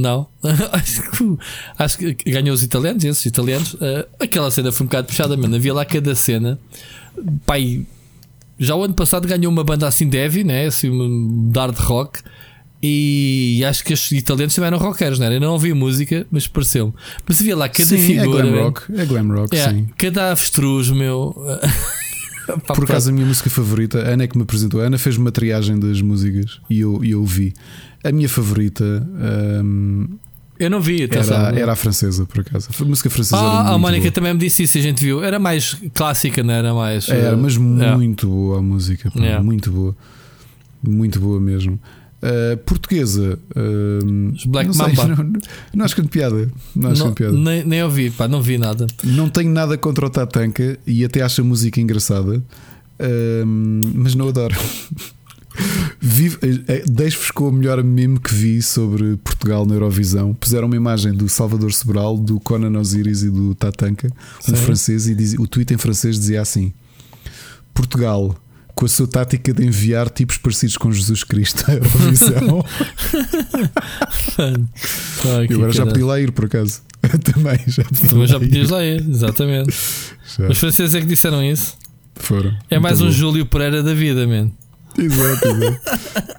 [0.00, 0.26] Não,
[0.72, 1.38] acho que,
[1.78, 3.76] acho que ganhou os italianos, esses italianos.
[3.80, 5.56] eh, aquela cena foi um bocado puxada, mano.
[5.56, 6.58] Havia lá cada cena.
[7.46, 7.84] Pai,
[8.58, 10.66] já o ano passado ganhou uma banda assim de heavy, né?
[10.66, 12.20] Assim, uma- de hard rock.
[12.80, 15.34] E acho que os italianos também eram rockeiros, né?
[15.34, 16.92] Eu não ouvi música, mas pareceu-me.
[17.26, 18.46] Mas havia lá cada sim, figura.
[18.46, 18.82] é glam rock.
[18.96, 19.88] É glam rock, É, sim.
[19.96, 21.34] cada avestruz, meu.
[22.66, 24.98] Pá, Por acaso a minha música favorita, a Ana é que me apresentou, a Ana
[24.98, 27.52] fez uma triagem das músicas e eu, eu ouvi.
[28.02, 28.84] A minha favorita
[29.64, 30.08] hum,
[30.58, 31.36] eu não vi, atenção.
[31.36, 32.68] era, era a francesa, por acaso.
[32.80, 34.12] A música francesa Ah, a Mónica boa.
[34.12, 35.22] também me disse isso, a gente viu.
[35.22, 37.08] Era mais clássica, não era mais.
[37.08, 37.58] Era, mas eh,
[37.96, 39.44] muito boa a música, pá, Yeah.
[39.44, 39.96] muito boa,
[40.82, 41.78] muito boa mesmo.
[42.20, 45.22] Uh, portuguesa, uh, Os Black não sei, Mamba.
[45.22, 45.40] não,
[45.72, 46.50] não acho grande piada.
[46.74, 47.32] Não acho Não, piada.
[47.32, 48.88] nem, nem ouvi, pá, não vi nada.
[49.04, 52.42] Não tenho nada contra o Tatanka e até acho a música engraçada,
[53.46, 54.56] um, mas não adoro.
[56.86, 60.34] Deixo-vos com o melhor meme que vi sobre Portugal na Eurovisão.
[60.34, 64.08] Puseram uma imagem do Salvador Sobral, do Conan Osiris e do Tatanka,
[64.48, 64.62] um Sim.
[64.62, 66.72] francês, e diz- o tweet em francês dizia assim:
[67.74, 68.36] Portugal,
[68.78, 72.64] com a sua tática de enviar tipos parecidos com Jesus Cristo à Eurovisão.
[74.38, 76.80] Ai, e que agora já pedi lá ir, por acaso.
[77.24, 79.74] Também, já pedi Também já podias lá ir, exatamente.
[80.38, 81.76] Já Os franceses é que disseram isso.
[82.14, 82.56] foram.
[82.70, 83.10] É mais um bom.
[83.10, 84.52] Júlio Pereira da vida, man.
[84.96, 86.38] Exato, exato.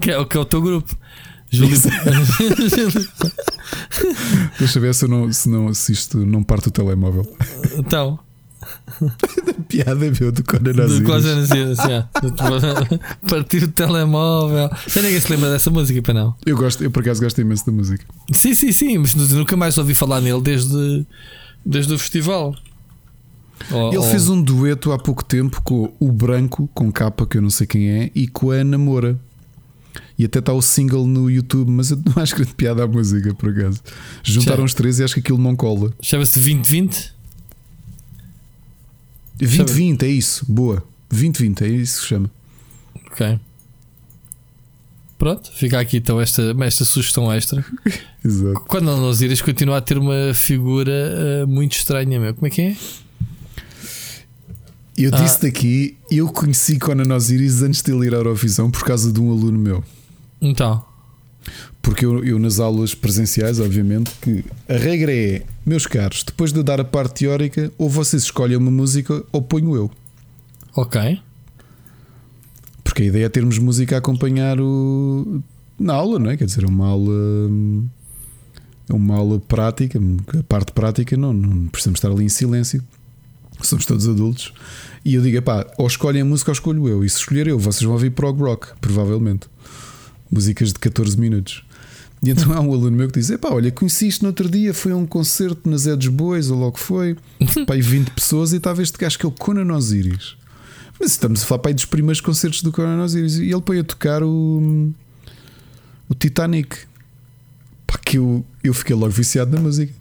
[0.00, 0.96] Que é, o- que é o teu grupo.
[1.50, 1.76] Júlio
[4.58, 7.36] Deixa ver se, eu não, se, não, se isto não parte o telemóvel.
[7.76, 8.18] Então,
[9.68, 10.82] Piada, meu, do Conan do
[11.84, 12.08] yeah.
[13.28, 14.70] Partir o telemóvel.
[14.86, 16.34] Já ninguém se lembra dessa música, para não.
[16.44, 18.04] Eu, gosto, eu por acaso gosto imenso da música.
[18.32, 21.06] Sim, sim, sim, mas nunca mais ouvi falar nele desde,
[21.64, 22.54] desde o festival.
[23.70, 24.02] Oh, Ele oh.
[24.02, 27.66] fez um dueto há pouco tempo com o Branco, com capa, que eu não sei
[27.66, 29.18] quem é, e com a Ana Moura.
[30.18, 33.34] E até está o single no YouTube, mas eu não acho grande piada à música,
[33.34, 33.80] por acaso.
[34.22, 34.64] Juntaram Já.
[34.64, 35.92] os três e acho que aquilo não cola.
[36.00, 37.14] Chama-se 2020.
[39.38, 40.82] 2020, é isso, boa.
[41.10, 42.30] 2020, é isso que se chama.
[43.10, 43.38] Ok.
[45.18, 47.64] Pronto, fica aqui então esta, esta sugestão extra.
[48.24, 48.60] Exato.
[48.66, 52.34] Quando não nos iras continua a ter uma figura eh, muito estranha, meu.
[52.34, 52.76] Como é que é?
[54.96, 55.20] Eu Ah.
[55.22, 59.20] disse daqui, eu conheci Conan Osiris antes de ele ir à Eurovisão por causa de
[59.20, 59.84] um aluno meu.
[60.40, 60.84] Então,
[61.82, 66.58] Porque eu, eu nas aulas presenciais, obviamente, que a regra é, meus caros, depois de
[66.58, 69.90] eu dar a parte teórica, ou vocês escolhem uma música ou ponho eu.
[70.74, 71.20] ok.
[72.82, 75.42] Porque a ideia é termos música a acompanhar o...
[75.78, 76.36] na aula, não é?
[76.36, 77.14] Quer dizer, é uma aula.
[78.88, 79.98] É uma aula prática,
[80.38, 82.84] a parte prática não, não precisamos estar ali em silêncio.
[83.62, 84.52] Somos todos adultos.
[85.02, 87.04] E eu digo, pá, ou escolhem a música ou escolho eu.
[87.04, 89.48] E se escolher eu, vocês vão ouvir prog rock, provavelmente.
[90.30, 91.64] Músicas de 14 minutos.
[92.24, 94.72] E então há um aluno meu que diz: Epá, olha, conheci isto no outro dia,
[94.72, 97.16] foi a um concerto nas Edes Bois, ou logo foi,
[97.66, 100.36] pá, e 20 pessoas, e estava este gajo que é o Conan Osiris.
[100.98, 103.78] Mas estamos a falar pá, aí dos primeiros concertos do Conan Osiris, e ele põe
[103.78, 104.90] a tocar o,
[106.08, 106.76] o Titanic.
[107.86, 109.92] Pá, que eu, eu fiquei logo viciado na música,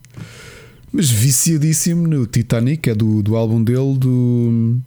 [0.92, 4.78] mas viciadíssimo no Titanic, que é do, do álbum dele, do.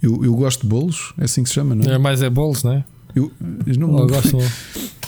[0.00, 1.94] Eu, eu gosto de bolos, é assim que se chama, não é?
[1.94, 2.84] É mais é bolos, não é?
[3.16, 3.30] Eu,
[3.66, 4.38] eu não, Oh, gosto.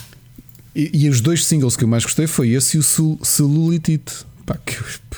[0.76, 4.26] e, e os dois singles que eu mais gostei foi esse e o Cel- Celulitite.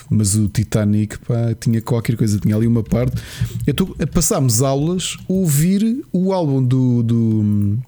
[0.08, 3.20] Mas o Titanic pá, tinha qualquer coisa, tinha ali uma parte.
[3.66, 7.78] Então passámos aulas a ouvir o álbum do, do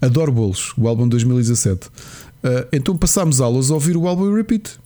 [0.00, 1.90] Adoro Bolos, o álbum de 2017.
[2.42, 4.78] Ah, então passámos aulas a ouvir o álbum repeat.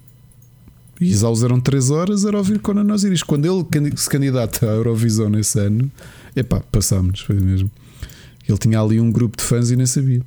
[1.00, 3.22] E as aulas eram 3 horas, era ouvir Conan Osiris.
[3.22, 5.90] Quando ele se candidata à Eurovisão nesse ano,
[6.34, 7.70] epá, passámos, foi mesmo.
[8.48, 10.22] Ele tinha ali um grupo de fãs e nem sabia.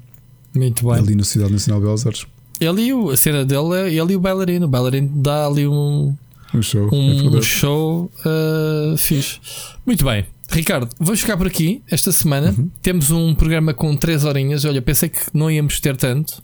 [0.55, 0.95] Muito bem.
[0.97, 2.25] Ali na Cidade Nacional de Belas Artes.
[2.59, 4.65] Ele e o, a cena dele é ele e o bailarino.
[4.65, 6.15] O bailarino dá ali um,
[6.53, 6.89] Um show.
[6.91, 7.45] é um verdade.
[7.45, 9.39] show uh, fixe.
[9.85, 10.25] Muito bem.
[10.51, 12.53] Ricardo, vamos ficar por aqui esta semana.
[12.57, 12.69] Uhum.
[12.81, 14.65] Temos um programa com 3 horinhas.
[14.65, 16.41] Olha, pensei que não íamos ter tanto.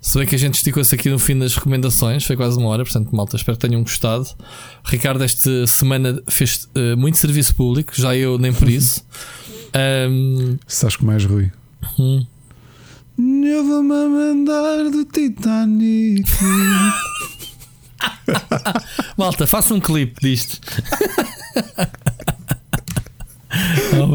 [0.00, 2.84] Se bem que a gente esticou-se aqui no fim das recomendações, foi quase uma hora,
[2.84, 4.26] portanto, malta, espero que tenham gostado.
[4.84, 9.04] Ricardo, esta semana fez uh, muito serviço público, já eu nem por isso.
[9.72, 11.52] Um, Sabes que mais Rui?
[11.96, 12.26] hum.
[13.22, 16.24] Eu vou-me mandar do Titanic.
[19.18, 20.58] Malta, faça um clipe disto.
[23.92, 24.06] oh.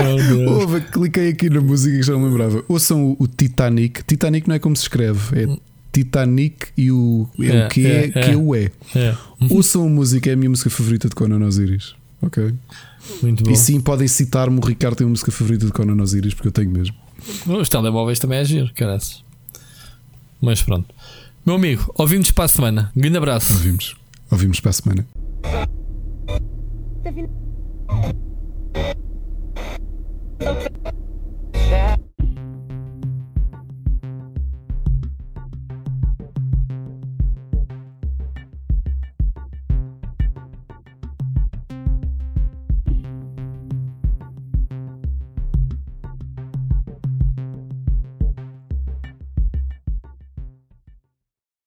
[0.53, 2.65] Ouve, cliquei aqui na música que já não lembrava.
[2.67, 4.01] Ouçam o, o Titanic.
[4.03, 5.45] Titanic não é como se escreve, é
[5.93, 8.09] Titanic e o, é É, o que é, é, é.
[8.09, 8.71] que é o é.
[8.95, 9.15] É,
[9.51, 11.93] Ouçam a música, é a minha música favorita de Conan Osiris.
[12.23, 12.55] Ok.
[13.21, 13.51] muito bom.
[13.51, 14.57] E sim, podem citar-me.
[14.57, 17.04] O Ricardo tem uma música favorita de Conan Osiris, porque eu tenho mesmo.
[17.47, 19.23] Os telemóveis também é giro, caraças.
[20.41, 20.93] Mas pronto.
[21.45, 22.91] Meu amigo, ouvimos para a semana.
[22.95, 23.53] Um grande abraço.
[23.53, 23.95] Ouvimos.
[24.31, 25.07] Ouvimos para a semana.
[30.39, 31.04] Tá.